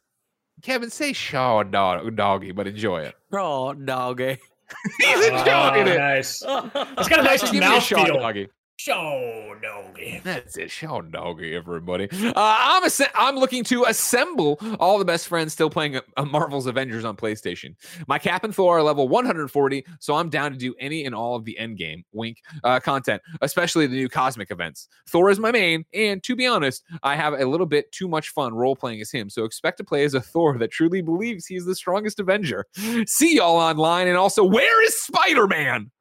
Kevin, 0.63 0.91
say 0.91 1.13
Shaw 1.13 1.63
dog, 1.63 2.15
Doggy, 2.15 2.53
but 2.53 2.67
enjoy 2.67 3.01
it. 3.03 3.15
Raw 3.31 3.73
doggy. 3.73 4.39
He's 5.01 5.27
enjoying 5.27 5.45
Oh, 5.49 5.75
it. 5.91 5.99
Nice. 5.99 6.43
It's 6.47 7.09
got 7.09 7.21
a 7.21 7.23
nice 7.23 7.43
Give 7.43 7.53
me 7.55 7.61
mouthfeel. 7.61 8.49
Show 8.77 9.55
doggy. 9.63 10.21
That's 10.25 10.57
it, 10.59 10.71
Shaw 10.71 11.01
Doggy, 11.01 11.55
everybody. 11.55 12.09
Uh, 12.11 12.33
I'm 12.37 12.85
asse- 12.85 13.09
I'm 13.15 13.37
looking 13.37 13.63
to 13.65 13.85
assemble 13.85 14.59
all 14.81 14.99
the 14.99 15.05
best 15.05 15.29
friends 15.29 15.53
still 15.53 15.71
playing 15.71 15.97
uh, 15.97 16.25
Marvel's 16.25 16.67
Avengers 16.67 17.05
on 17.05 17.17
PlayStation. 17.17 17.77
My 18.09 18.19
Cap 18.19 18.43
and 18.43 18.55
Thor 18.55 18.79
are 18.79 18.83
level 18.83 19.09
140, 19.09 19.87
so 20.01 20.15
I'm 20.17 20.29
down 20.29 20.51
to 20.51 20.59
do 20.59 20.75
any 20.81 21.05
and 21.05 21.15
all 21.15 21.37
of 21.37 21.45
the 21.45 21.57
endgame 21.59 22.03
wink 22.13 22.39
uh, 22.65 22.81
content, 22.81 23.23
especially 23.43 23.87
the 23.87 23.95
new 23.95 24.09
cosmic 24.09 24.51
events. 24.51 24.89
Thor 25.09 25.31
is 25.31 25.39
my 25.39 25.53
main, 25.53 25.85
and 25.95 26.23
to 26.25 26.35
be 26.35 26.47
honest, 26.47 26.83
I 27.05 27.15
have 27.15 27.35
a 27.35 27.45
little 27.47 27.67
bit 27.67 27.91
too 27.93 28.09
much 28.09 28.31
fun 28.31 28.55
role 28.55 28.75
playing 28.75 29.01
as 29.01 29.11
him. 29.11 29.31
So 29.31 29.45
expect 29.45 29.79
to 29.79 29.85
play 29.85 30.05
as 30.05 30.15
a 30.15 30.21
Thor 30.21 30.59
that 30.59 30.73
truly 30.73 31.01
believes 31.01 31.47
he's 31.47 31.65
the 31.65 31.77
strongest 31.77 32.19
Avenger. 32.19 32.67
See 33.07 33.37
y'all 33.37 33.57
online, 33.57 34.09
and 34.09 34.17
also 34.17 34.43
where 34.45 34.85
is 34.85 35.01
Spider 35.01 35.47
Man? 35.47 35.93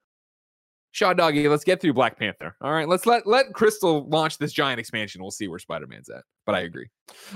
Shaw 0.94 1.12
Doggy, 1.12 1.50
let's 1.50 1.64
get 1.64 1.82
through 1.82 1.94
Black 1.94 2.20
Panther. 2.20 2.56
All 2.62 2.72
right, 2.72 2.88
let's 2.88 3.08
let 3.08 3.26
let 3.26 3.52
Crystal 3.54 4.08
launch 4.10 4.38
this 4.38 4.54
giant 4.54 4.80
expansion. 4.80 5.24
We'll 5.24 5.32
see 5.32 5.48
where 5.48 5.58
Spider 5.58 5.88
Man's 5.88 6.08
at. 6.08 6.22
But 6.46 6.54
I 6.54 6.60
agree. 6.62 6.88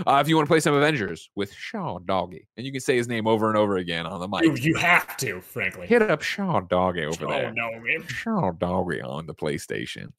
Uh, 0.06 0.20
if 0.22 0.28
you 0.30 0.36
want 0.36 0.46
to 0.46 0.50
play 0.52 0.60
some 0.60 0.76
Avengers 0.76 1.32
with 1.36 1.52
Shaw 1.54 1.98
Doggy, 1.98 2.48
and 2.56 2.66
you 2.68 2.72
can 2.72 2.82
say 2.82 2.96
his 2.98 3.08
name 3.08 3.26
over 3.26 3.50
and 3.50 3.58
over 3.58 3.78
again 3.78 4.06
on 4.06 4.20
the 4.20 4.28
You, 4.44 4.52
mic, 4.54 4.64
you 4.64 4.76
have 4.76 5.18
to, 5.18 5.42
frankly. 5.42 5.88
hit 5.88 6.04
up 6.04 6.22
Shaw 6.22 6.60
Doggy 6.60 7.06
over 7.06 7.18
Show 7.18 7.28
there. 7.30 7.52
doggy. 7.52 8.08
Shaw 8.08 8.52
Doggy 8.52 9.02
on 9.02 9.26
the 9.26 9.34
PlayStation. 9.34 10.10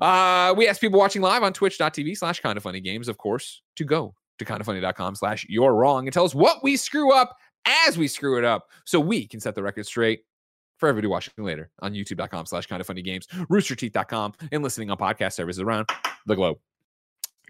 Uh, 0.00 0.52
we 0.54 0.68
ask 0.68 0.78
people 0.80 0.98
watching 0.98 1.22
live 1.22 1.42
on 1.42 1.52
twitch.tv 1.54 2.16
slash 2.18 2.40
kind 2.40 2.56
of 2.58 2.62
funny 2.62 2.80
games, 2.80 3.08
of 3.08 3.16
course, 3.16 3.62
to 3.76 3.84
go 3.84 4.14
to 4.38 4.44
kindoffunny.com 4.44 5.14
slash 5.14 5.46
you're 5.48 5.72
wrong 5.74 6.06
and 6.06 6.12
tell 6.12 6.24
us 6.24 6.34
what 6.34 6.62
we 6.62 6.76
screw 6.76 7.12
up 7.14 7.36
as 7.86 7.96
we 7.96 8.06
screw 8.08 8.36
it 8.36 8.44
up 8.44 8.66
so 8.84 9.00
we 9.00 9.26
can 9.26 9.40
set 9.40 9.54
the 9.54 9.62
record 9.62 9.86
straight 9.86 10.20
for 10.78 10.88
everybody 10.88 11.08
watching 11.08 11.32
later 11.38 11.70
on 11.80 11.92
youtube.com 11.92 12.46
slash 12.46 12.66
kind 12.66 12.80
of 12.80 12.86
funny 12.86 13.02
games, 13.02 13.26
roosterteeth.com, 13.26 14.34
and 14.52 14.62
listening 14.62 14.90
on 14.90 14.96
podcast 14.96 15.34
services 15.34 15.60
around 15.60 15.88
the 16.26 16.34
globe. 16.34 16.58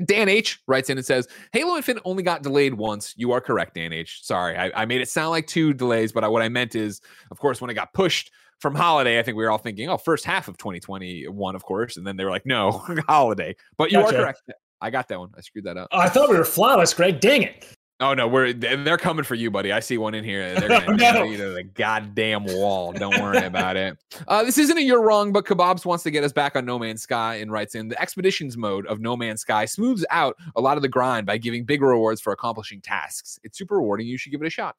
Dan 0.04 0.28
H 0.28 0.60
writes 0.66 0.90
in 0.90 0.98
and 0.98 1.06
says, 1.06 1.28
Halo 1.52 1.76
Infinite 1.76 2.02
only 2.04 2.22
got 2.24 2.42
delayed 2.42 2.74
once. 2.74 3.14
You 3.16 3.30
are 3.32 3.40
correct, 3.40 3.74
Dan 3.74 3.92
H. 3.92 4.20
Sorry, 4.24 4.56
I, 4.56 4.82
I 4.82 4.84
made 4.86 5.00
it 5.00 5.08
sound 5.08 5.30
like 5.30 5.46
two 5.46 5.72
delays, 5.72 6.12
but 6.12 6.24
I, 6.24 6.28
what 6.28 6.42
I 6.42 6.48
meant 6.48 6.74
is, 6.74 7.00
of 7.30 7.38
course, 7.38 7.60
when 7.60 7.70
it 7.70 7.74
got 7.74 7.92
pushed 7.92 8.32
from 8.58 8.74
holiday, 8.74 9.18
I 9.18 9.22
think 9.22 9.36
we 9.36 9.44
were 9.44 9.50
all 9.50 9.58
thinking, 9.58 9.88
oh, 9.88 9.96
first 9.96 10.24
half 10.24 10.48
of 10.48 10.56
2021, 10.58 11.54
of 11.54 11.64
course. 11.64 11.96
And 11.96 12.06
then 12.06 12.16
they 12.16 12.24
were 12.24 12.30
like, 12.30 12.46
no, 12.46 12.72
holiday. 13.08 13.54
But 13.76 13.92
you 13.92 14.00
Gotcha. 14.00 14.16
are 14.16 14.20
correct. 14.20 14.42
I 14.80 14.90
got 14.90 15.08
that 15.08 15.18
one. 15.18 15.30
I 15.36 15.40
screwed 15.40 15.64
that 15.64 15.76
up. 15.76 15.88
Oh, 15.92 15.98
I 15.98 16.08
thought 16.08 16.28
we 16.28 16.36
were 16.36 16.44
flawless, 16.44 16.92
Greg. 16.92 17.20
Dang 17.20 17.42
it. 17.42 17.73
Oh 18.00 18.12
no, 18.12 18.26
we're 18.26 18.46
and 18.46 18.84
they're 18.84 18.98
coming 18.98 19.24
for 19.24 19.36
you, 19.36 19.52
buddy. 19.52 19.70
I 19.70 19.78
see 19.78 19.98
one 19.98 20.14
in 20.14 20.24
here. 20.24 20.52
They're 20.58 20.68
gonna 20.68 20.96
no. 20.96 21.22
you 21.22 21.36
to 21.36 21.50
the 21.50 21.62
goddamn 21.62 22.44
wall. 22.44 22.92
Don't 22.92 23.20
worry 23.22 23.44
about 23.44 23.76
it. 23.76 23.96
Uh, 24.26 24.42
this 24.42 24.58
isn't 24.58 24.76
a 24.76 24.80
you're 24.80 25.00
wrong, 25.00 25.32
but 25.32 25.44
Kebabs 25.44 25.86
wants 25.86 26.02
to 26.02 26.10
get 26.10 26.24
us 26.24 26.32
back 26.32 26.56
on 26.56 26.64
No 26.64 26.76
Man's 26.76 27.02
Sky 27.02 27.36
and 27.36 27.52
writes 27.52 27.76
in 27.76 27.86
the 27.88 28.00
expeditions 28.02 28.56
mode 28.56 28.84
of 28.86 28.98
No 29.00 29.16
Man's 29.16 29.42
Sky 29.42 29.64
smooths 29.64 30.04
out 30.10 30.36
a 30.56 30.60
lot 30.60 30.76
of 30.76 30.82
the 30.82 30.88
grind 30.88 31.24
by 31.24 31.38
giving 31.38 31.64
big 31.64 31.82
rewards 31.82 32.20
for 32.20 32.32
accomplishing 32.32 32.80
tasks. 32.80 33.38
It's 33.44 33.56
super 33.56 33.76
rewarding. 33.76 34.08
You 34.08 34.18
should 34.18 34.32
give 34.32 34.42
it 34.42 34.46
a 34.46 34.50
shot. 34.50 34.74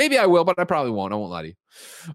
Maybe 0.00 0.18
I 0.18 0.26
will, 0.26 0.44
but 0.44 0.58
I 0.58 0.64
probably 0.64 0.90
won't. 0.90 1.12
I 1.12 1.16
won't 1.16 1.30
lie 1.30 1.42
to 1.42 1.48
you. 1.48 1.54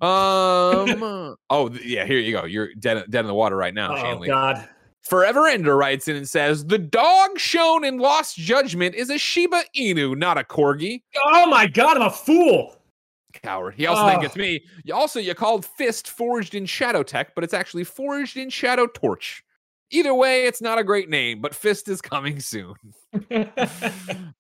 Um. 0.08 1.36
oh 1.50 1.70
yeah, 1.84 2.06
here 2.06 2.20
you 2.20 2.34
go. 2.34 2.44
You're 2.46 2.74
dead, 2.76 3.06
dead 3.10 3.22
in 3.22 3.28
the 3.28 3.34
water 3.34 3.56
right 3.56 3.74
now, 3.74 3.94
Oh, 3.94 3.98
Shanley. 3.98 4.28
God. 4.28 4.68
Forever 5.04 5.48
Ender 5.48 5.76
writes 5.76 6.08
in 6.08 6.16
and 6.16 6.30
says 6.30 6.66
the 6.66 6.78
dog 6.78 7.40
shown 7.40 7.84
in 7.84 7.98
Lost 7.98 8.38
Judgment 8.38 8.94
is 8.96 9.10
a 9.10 9.18
Shiba 9.18 9.64
Inu, 9.76 10.16
not 10.18 10.38
a 10.38 10.44
corgi. 10.44 11.02
Oh, 11.26 11.48
my 11.48 11.66
God. 11.68 11.98
I'm 11.98 12.04
a 12.04 12.10
fool. 12.12 12.76
Coward. 13.34 13.74
He 13.76 13.88
also 13.88 14.04
Oh. 14.04 14.22
gets 14.22 14.36
me. 14.36 14.64
You 14.84 14.94
also, 14.94 15.20
you 15.20 15.34
called 15.34 15.66
Fist 15.66 16.10
forged 16.10 16.54
in 16.54 16.66
Shadow 16.66 17.02
Tech, 17.02 17.34
but 17.34 17.44
it's 17.44 17.54
actually 17.54 17.84
forged 17.86 18.38
in 18.38 18.50
Shadow 18.50 18.86
Torch. 18.88 19.44
Either 19.94 20.14
way, 20.14 20.46
it's 20.46 20.62
not 20.62 20.78
a 20.78 20.84
great 20.84 21.10
name, 21.10 21.42
but 21.42 21.54
Fist 21.56 21.88
is 21.90 22.02
coming 22.02 22.40
soon. 22.40 22.76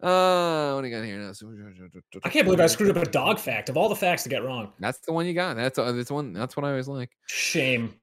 Uh, 0.01 0.73
what 0.73 0.81
do 0.81 0.87
you 0.87 0.95
got 0.95 1.03
here 1.05 1.17
now? 1.17 1.31
I 2.23 2.29
can't 2.29 2.45
believe 2.45 2.59
I 2.59 2.67
screwed 2.67 2.95
up 2.95 3.03
a 3.03 3.09
dog 3.09 3.37
fact 3.39 3.69
of 3.69 3.77
all 3.77 3.89
the 3.89 3.95
facts 3.95 4.23
to 4.23 4.29
get 4.29 4.43
wrong. 4.43 4.71
That's 4.79 4.99
the 4.99 5.13
one 5.13 5.25
you 5.25 5.33
got. 5.33 5.55
That's 5.55 5.77
uh, 5.77 5.91
that's 5.91 6.09
one. 6.09 6.33
That's 6.33 6.55
what 6.57 6.65
I 6.65 6.69
always 6.69 6.87
like. 6.87 7.11
Shame. 7.27 7.93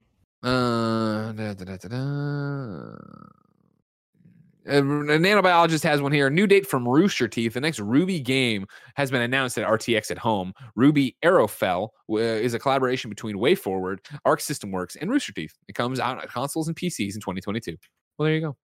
Uh, 0.41 1.31
da, 1.33 1.53
da, 1.53 1.65
da, 1.65 1.77
da, 1.77 1.87
da. 1.87 2.95
A 4.65 4.81
nanobiologist 4.81 5.83
has 5.83 6.01
one 6.01 6.11
here. 6.11 6.27
A 6.27 6.29
New 6.29 6.45
date 6.45 6.67
from 6.67 6.87
Rooster 6.87 7.27
Teeth. 7.27 7.53
The 7.53 7.61
next 7.61 7.79
RWBY 7.79 8.23
game 8.23 8.67
has 8.95 9.09
been 9.09 9.21
announced 9.21 9.57
at 9.57 9.67
RTX 9.67 10.11
at 10.11 10.17
home. 10.19 10.53
RWBY 10.77 11.15
Arrowfell 11.25 11.89
uh, 12.11 12.17
is 12.17 12.53
a 12.53 12.59
collaboration 12.59 13.09
between 13.09 13.37
WayForward, 13.37 13.99
Arc 14.25 14.41
System 14.41 14.71
Works, 14.71 14.95
and 14.95 15.09
Rooster 15.09 15.33
Teeth. 15.33 15.55
It 15.67 15.73
comes 15.73 15.99
out 15.99 16.21
on 16.21 16.27
consoles 16.27 16.67
and 16.67 16.77
PCs 16.77 17.15
in 17.15 17.21
2022. 17.21 17.77
Well, 18.17 18.25
there 18.25 18.35
you 18.35 18.41
go. 18.41 18.57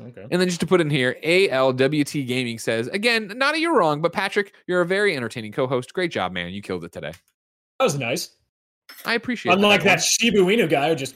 Okay. 0.00 0.26
And 0.30 0.40
then 0.40 0.48
just 0.48 0.60
to 0.60 0.66
put 0.66 0.80
in 0.80 0.90
here, 0.90 1.16
ALWT 1.24 2.26
Gaming 2.26 2.58
says, 2.58 2.88
again, 2.88 3.32
not 3.36 3.54
a 3.54 3.60
you're 3.60 3.76
wrong, 3.76 4.00
but 4.00 4.12
Patrick, 4.12 4.54
you're 4.66 4.80
a 4.80 4.86
very 4.86 5.16
entertaining 5.16 5.52
co-host. 5.52 5.92
Great 5.92 6.10
job, 6.10 6.32
man. 6.32 6.52
You 6.52 6.62
killed 6.62 6.84
it 6.84 6.92
today. 6.92 7.12
That 7.78 7.84
was 7.84 7.98
nice. 7.98 8.30
I 9.04 9.14
appreciate 9.14 9.52
Unlike 9.52 9.84
that. 9.84 9.98
that 9.98 9.98
Shibu 10.00 10.44
Inu 10.54 10.68
guy 10.68 10.88
who 10.88 10.94
just 10.94 11.14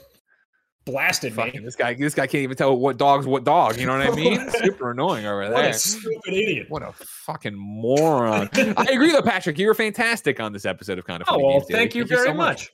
blasted 0.85 1.37
me. 1.37 1.53
This 1.63 1.77
guy, 1.77 1.95
this 1.95 2.15
guy 2.15 2.27
can't 2.27 2.43
even 2.43 2.57
tell 2.57 2.77
what 2.77 2.97
dog's 2.97 3.27
what 3.27 3.45
dog. 3.45 3.79
You 3.79 3.87
know 3.87 3.97
what 3.99 4.07
I 4.07 4.15
mean? 4.15 4.51
Super 4.63 4.91
annoying 4.91 5.27
over 5.27 5.45
there. 5.45 5.53
What 5.55 5.65
a 5.67 5.73
stupid 5.75 6.33
idiot. 6.33 6.67
What 6.69 6.83
a 6.83 6.93
fucking 6.93 7.55
moron. 7.55 8.49
I 8.55 8.87
agree 8.91 9.13
though, 9.13 9.23
Patrick. 9.23 9.59
You 9.59 9.67
were 9.69 9.75
fantastic 9.75 10.41
on 10.41 10.53
this 10.53 10.65
episode 10.65 10.99
of 10.99 11.07
Kind 11.07 11.23
of 11.23 11.29
Oh, 11.29 11.35
Funny 11.35 11.45
well, 11.45 11.53
Games 11.55 11.67
Daily. 11.67 11.79
thank 11.81 11.95
you 11.95 12.07
so 12.07 12.17
very 12.17 12.35
much. 12.35 12.73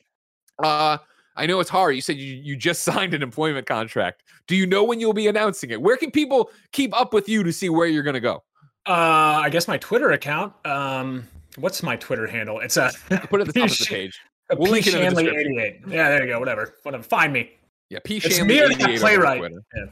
Uh, 0.63 0.99
I 1.37 1.47
know 1.47 1.61
it's 1.61 1.71
hard. 1.71 1.95
You 1.95 2.01
said 2.01 2.17
you, 2.17 2.35
you 2.35 2.57
just 2.57 2.83
signed 2.85 3.15
an 3.15 3.23
employment 3.23 3.67
contract. 3.67 4.23
Do 4.47 4.57
you 4.57 4.67
know 4.67 4.85
when 4.85 5.01
you'll 5.01 5.13
be 5.13 5.29
announcing 5.29 5.71
it? 5.71 5.81
Where 5.81 5.97
can 5.97 6.11
people 6.11 6.51
keep 6.73 6.99
up 6.99 7.13
with 7.13 7.29
you 7.29 7.43
to 7.45 7.53
see 7.53 7.69
where 7.69 7.87
you're 7.87 8.03
going 8.03 8.15
to 8.15 8.21
go? 8.21 8.43
Uh, 8.87 9.43
I 9.45 9.51
guess 9.51 9.69
my 9.69 9.77
Twitter 9.77 10.13
account. 10.13 10.55
Um, 10.65 11.29
what's 11.57 11.83
my 11.83 11.97
Twitter 11.97 12.27
handle? 12.27 12.59
It's 12.61 12.79
a 12.79 12.91
Put 13.29 13.43
it 13.43 13.49
at 13.49 13.55
the 13.55 13.61
top 13.61 13.71
of 13.71 13.79
the 13.79 13.85
page. 13.89 14.19
A 14.51 14.57
We'll 14.57 14.73
link 14.73 14.87
it 14.87 14.95
in 14.95 15.15
the 15.15 15.23
Shanley 15.23 15.37
88. 15.37 15.81
Yeah, 15.89 16.09
there 16.09 16.23
you 16.23 16.33
go. 16.33 16.39
Whatever. 16.39 16.75
Whatever. 16.83 17.03
Find 17.03 17.33
me. 17.33 17.53
Yeah, 17.91 17.99
P. 18.05 18.17
It's 18.17 18.37
Shanley 18.37 18.55
me 18.55 18.61
or 18.61 18.65
88 18.65 18.79
that 18.79 19.01
playwright. 19.01 19.43
Yeah. 19.43 19.85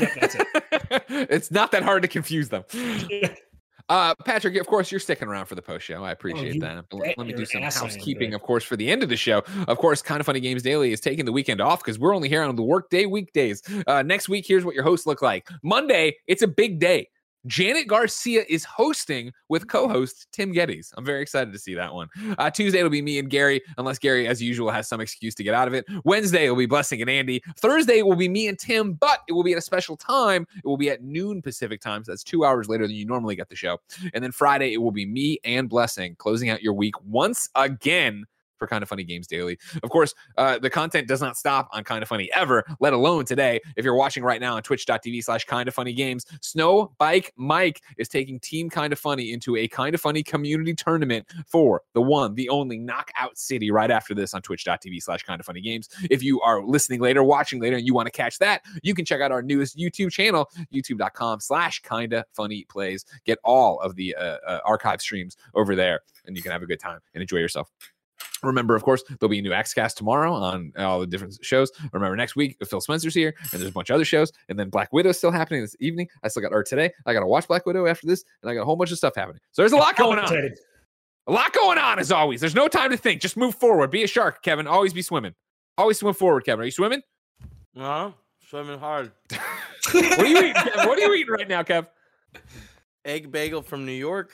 Yep, 0.00 0.10
that's 0.20 0.34
it. 0.34 0.46
it's 1.30 1.50
not 1.50 1.72
that 1.72 1.82
hard 1.82 2.02
to 2.02 2.08
confuse 2.08 2.48
them. 2.48 2.64
Yeah. 3.08 3.34
Uh, 3.88 4.14
Patrick, 4.26 4.54
of 4.56 4.66
course, 4.66 4.90
you're 4.92 5.00
sticking 5.00 5.28
around 5.28 5.46
for 5.46 5.54
the 5.54 5.62
post 5.62 5.86
show. 5.86 6.04
I 6.04 6.12
appreciate 6.12 6.54
you 6.54 6.60
that. 6.60 6.84
Bet 6.90 7.16
Let 7.16 7.26
me 7.26 7.32
do 7.32 7.46
some 7.46 7.62
ass 7.62 7.78
I 7.78 7.86
am, 7.86 7.90
housekeeping, 7.90 8.34
of 8.34 8.42
course, 8.42 8.62
for 8.62 8.76
the 8.76 8.90
end 8.90 9.02
of 9.02 9.08
the 9.08 9.16
show. 9.16 9.42
Of 9.66 9.78
course, 9.78 10.02
Kind 10.02 10.20
of 10.20 10.26
Funny 10.26 10.40
Games 10.40 10.62
Daily 10.62 10.92
is 10.92 11.00
taking 11.00 11.24
the 11.24 11.32
weekend 11.32 11.62
off 11.62 11.82
because 11.82 11.98
we're 11.98 12.14
only 12.14 12.28
here 12.28 12.42
on 12.42 12.54
the 12.54 12.62
workday 12.62 13.06
weekdays. 13.06 13.62
Uh, 13.86 14.02
next 14.02 14.28
week, 14.28 14.44
here's 14.46 14.64
what 14.64 14.74
your 14.74 14.84
hosts 14.84 15.06
look 15.06 15.22
like. 15.22 15.48
Monday, 15.62 16.16
it's 16.26 16.42
a 16.42 16.48
big 16.48 16.78
day. 16.78 17.08
Janet 17.48 17.88
Garcia 17.88 18.44
is 18.48 18.62
hosting 18.64 19.32
with 19.48 19.66
co-host 19.68 20.28
Tim 20.32 20.52
Gettys. 20.52 20.92
I'm 20.96 21.04
very 21.04 21.22
excited 21.22 21.52
to 21.52 21.58
see 21.58 21.74
that 21.74 21.92
one. 21.92 22.08
Uh, 22.36 22.50
Tuesday 22.50 22.78
it'll 22.78 22.90
be 22.90 23.02
me 23.02 23.18
and 23.18 23.30
Gary, 23.30 23.62
unless 23.78 23.98
Gary, 23.98 24.28
as 24.28 24.42
usual, 24.42 24.70
has 24.70 24.86
some 24.86 25.00
excuse 25.00 25.34
to 25.36 25.42
get 25.42 25.54
out 25.54 25.66
of 25.66 25.74
it. 25.74 25.86
Wednesday 26.04 26.44
it'll 26.44 26.56
be 26.56 26.66
Blessing 26.66 27.00
and 27.00 27.10
Andy. 27.10 27.42
Thursday 27.56 27.98
it 27.98 28.06
will 28.06 28.16
be 28.16 28.28
me 28.28 28.48
and 28.48 28.58
Tim, 28.58 28.92
but 28.92 29.20
it 29.28 29.32
will 29.32 29.42
be 29.42 29.52
at 29.52 29.58
a 29.58 29.62
special 29.62 29.96
time. 29.96 30.46
It 30.56 30.66
will 30.66 30.76
be 30.76 30.90
at 30.90 31.02
noon 31.02 31.40
Pacific 31.40 31.80
time, 31.80 32.04
so 32.04 32.12
that's 32.12 32.22
two 32.22 32.44
hours 32.44 32.68
later 32.68 32.86
than 32.86 32.96
you 32.96 33.06
normally 33.06 33.34
get 33.34 33.48
the 33.48 33.56
show. 33.56 33.78
And 34.12 34.22
then 34.22 34.30
Friday 34.30 34.74
it 34.74 34.78
will 34.78 34.92
be 34.92 35.06
me 35.06 35.38
and 35.44 35.68
Blessing 35.68 36.16
closing 36.16 36.50
out 36.50 36.62
your 36.62 36.74
week 36.74 36.94
once 37.04 37.48
again 37.54 38.26
for 38.58 38.66
Kind 38.66 38.82
of 38.82 38.88
Funny 38.88 39.04
Games 39.04 39.26
Daily. 39.26 39.58
Of 39.82 39.90
course, 39.90 40.14
uh, 40.36 40.58
the 40.58 40.70
content 40.70 41.08
does 41.08 41.20
not 41.20 41.36
stop 41.36 41.68
on 41.72 41.84
Kind 41.84 42.02
of 42.02 42.08
Funny 42.08 42.30
ever, 42.32 42.64
let 42.80 42.92
alone 42.92 43.24
today. 43.24 43.60
If 43.76 43.84
you're 43.84 43.94
watching 43.94 44.22
right 44.22 44.40
now 44.40 44.56
on 44.56 44.62
twitch.tv 44.62 45.24
slash 45.24 45.44
Kind 45.44 45.68
of 45.68 45.74
Funny 45.74 45.92
Games, 45.92 46.26
Snow 46.40 46.92
Bike 46.98 47.32
Mike 47.36 47.82
is 47.96 48.08
taking 48.08 48.40
Team 48.40 48.68
Kind 48.68 48.92
of 48.92 48.98
Funny 48.98 49.32
into 49.32 49.56
a 49.56 49.68
Kind 49.68 49.94
of 49.94 50.00
Funny 50.00 50.22
community 50.22 50.74
tournament 50.74 51.26
for 51.46 51.82
the 51.94 52.02
one, 52.02 52.34
the 52.34 52.48
only 52.48 52.78
Knockout 52.78 53.38
City 53.38 53.70
right 53.70 53.90
after 53.90 54.14
this 54.14 54.34
on 54.34 54.42
twitch.tv 54.42 55.02
slash 55.02 55.22
Kind 55.22 55.40
of 55.40 55.46
Funny 55.46 55.60
Games. 55.60 55.88
If 56.10 56.22
you 56.22 56.40
are 56.40 56.62
listening 56.62 57.00
later, 57.00 57.22
watching 57.22 57.60
later, 57.60 57.76
and 57.76 57.86
you 57.86 57.94
want 57.94 58.06
to 58.06 58.12
catch 58.12 58.38
that, 58.38 58.62
you 58.82 58.94
can 58.94 59.04
check 59.04 59.20
out 59.20 59.32
our 59.32 59.42
newest 59.42 59.76
YouTube 59.76 60.10
channel, 60.10 60.50
youtube.com 60.72 61.40
slash 61.40 61.80
Kinda 61.82 62.24
Funny 62.32 62.66
Plays. 62.68 63.04
Get 63.24 63.38
all 63.44 63.80
of 63.80 63.96
the 63.96 64.14
uh, 64.14 64.38
uh, 64.46 64.60
archive 64.64 65.00
streams 65.00 65.36
over 65.54 65.74
there, 65.74 66.00
and 66.26 66.36
you 66.36 66.42
can 66.42 66.52
have 66.52 66.62
a 66.62 66.66
good 66.66 66.80
time 66.80 67.00
and 67.14 67.22
enjoy 67.22 67.38
yourself. 67.38 67.70
Remember, 68.42 68.74
of 68.74 68.82
course, 68.82 69.02
there'll 69.08 69.30
be 69.30 69.38
a 69.38 69.42
new 69.42 69.50
Xcast 69.50 69.94
tomorrow 69.94 70.32
on 70.32 70.72
all 70.78 71.00
the 71.00 71.06
different 71.06 71.38
shows. 71.42 71.70
Remember, 71.92 72.16
next 72.16 72.36
week, 72.36 72.56
Phil 72.66 72.80
Spencer's 72.80 73.14
here, 73.14 73.34
and 73.52 73.60
there's 73.60 73.70
a 73.70 73.72
bunch 73.72 73.90
of 73.90 73.94
other 73.94 74.04
shows. 74.04 74.32
And 74.48 74.58
then 74.58 74.68
Black 74.70 74.92
Widow's 74.92 75.18
still 75.18 75.30
happening 75.30 75.60
this 75.60 75.76
evening. 75.80 76.08
I 76.22 76.28
still 76.28 76.42
got 76.42 76.52
art 76.52 76.66
today. 76.66 76.92
I 77.06 77.12
got 77.12 77.20
to 77.20 77.26
watch 77.26 77.48
Black 77.48 77.66
Widow 77.66 77.86
after 77.86 78.06
this, 78.06 78.24
and 78.42 78.50
I 78.50 78.54
got 78.54 78.62
a 78.62 78.64
whole 78.64 78.76
bunch 78.76 78.92
of 78.92 78.98
stuff 78.98 79.14
happening. 79.16 79.40
So 79.52 79.62
there's 79.62 79.72
a 79.72 79.76
lot 79.76 79.96
going 79.96 80.18
on. 80.18 80.32
A 81.26 81.32
lot 81.32 81.52
going 81.52 81.76
on, 81.76 81.98
as 81.98 82.10
always. 82.10 82.40
There's 82.40 82.54
no 82.54 82.68
time 82.68 82.90
to 82.90 82.96
think. 82.96 83.20
Just 83.20 83.36
move 83.36 83.54
forward. 83.54 83.90
Be 83.90 84.02
a 84.02 84.06
shark, 84.06 84.42
Kevin. 84.42 84.66
Always 84.66 84.94
be 84.94 85.02
swimming. 85.02 85.34
Always 85.76 85.98
swim 85.98 86.14
forward, 86.14 86.44
Kevin. 86.44 86.62
Are 86.62 86.64
you 86.64 86.70
swimming? 86.70 87.02
No, 87.74 88.14
swimming 88.48 88.78
hard. 88.78 89.12
What 89.92 90.20
are 90.20 90.26
you 90.26 90.38
eating? 90.38 90.52
Kev? 90.52 90.86
What 90.86 90.98
are 90.98 91.02
you 91.02 91.14
eating 91.14 91.32
right 91.32 91.48
now, 91.48 91.62
Kev? 91.62 91.86
Egg 93.04 93.30
bagel 93.30 93.62
from 93.62 93.86
New 93.86 93.92
York, 93.92 94.32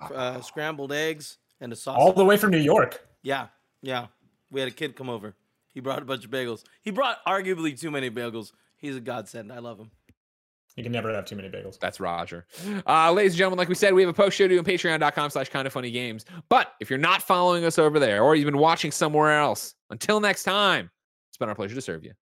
uh, 0.00 0.40
scrambled 0.42 0.92
eggs, 0.92 1.38
and 1.60 1.72
a 1.72 1.76
sauce. 1.76 1.96
All 1.98 2.12
the 2.12 2.24
way 2.24 2.36
from 2.36 2.50
New 2.50 2.58
York. 2.58 3.06
Yeah, 3.24 3.48
yeah. 3.82 4.06
We 4.52 4.60
had 4.60 4.68
a 4.68 4.72
kid 4.72 4.94
come 4.94 5.10
over. 5.10 5.34
He 5.72 5.80
brought 5.80 6.00
a 6.00 6.04
bunch 6.04 6.24
of 6.24 6.30
bagels. 6.30 6.62
He 6.82 6.92
brought 6.92 7.24
arguably 7.26 7.78
too 7.78 7.90
many 7.90 8.08
bagels. 8.10 8.52
He's 8.76 8.94
a 8.94 9.00
godsend. 9.00 9.52
I 9.52 9.58
love 9.58 9.80
him. 9.80 9.90
You 10.76 10.82
can 10.82 10.92
never 10.92 11.12
have 11.12 11.24
too 11.24 11.36
many 11.36 11.48
bagels. 11.48 11.78
That's 11.78 12.00
Roger. 12.00 12.46
Uh, 12.86 13.12
ladies 13.12 13.32
and 13.32 13.38
gentlemen, 13.38 13.58
like 13.58 13.68
we 13.68 13.74
said, 13.74 13.94
we 13.94 14.02
have 14.02 14.10
a 14.10 14.14
post 14.14 14.36
show 14.36 14.46
to 14.46 14.54
do 14.54 14.58
on 14.58 14.64
patreon.com 14.64 15.30
slash 15.30 15.48
kind 15.48 15.66
of 15.66 15.72
funny 15.72 15.90
games. 15.90 16.24
But 16.48 16.74
if 16.80 16.90
you're 16.90 16.98
not 16.98 17.22
following 17.22 17.64
us 17.64 17.78
over 17.78 17.98
there 17.98 18.22
or 18.22 18.36
you've 18.36 18.46
been 18.46 18.58
watching 18.58 18.90
somewhere 18.90 19.38
else, 19.38 19.74
until 19.90 20.20
next 20.20 20.42
time, 20.42 20.90
it's 21.30 21.38
been 21.38 21.48
our 21.48 21.54
pleasure 21.54 21.74
to 21.74 21.80
serve 21.80 22.04
you. 22.04 22.12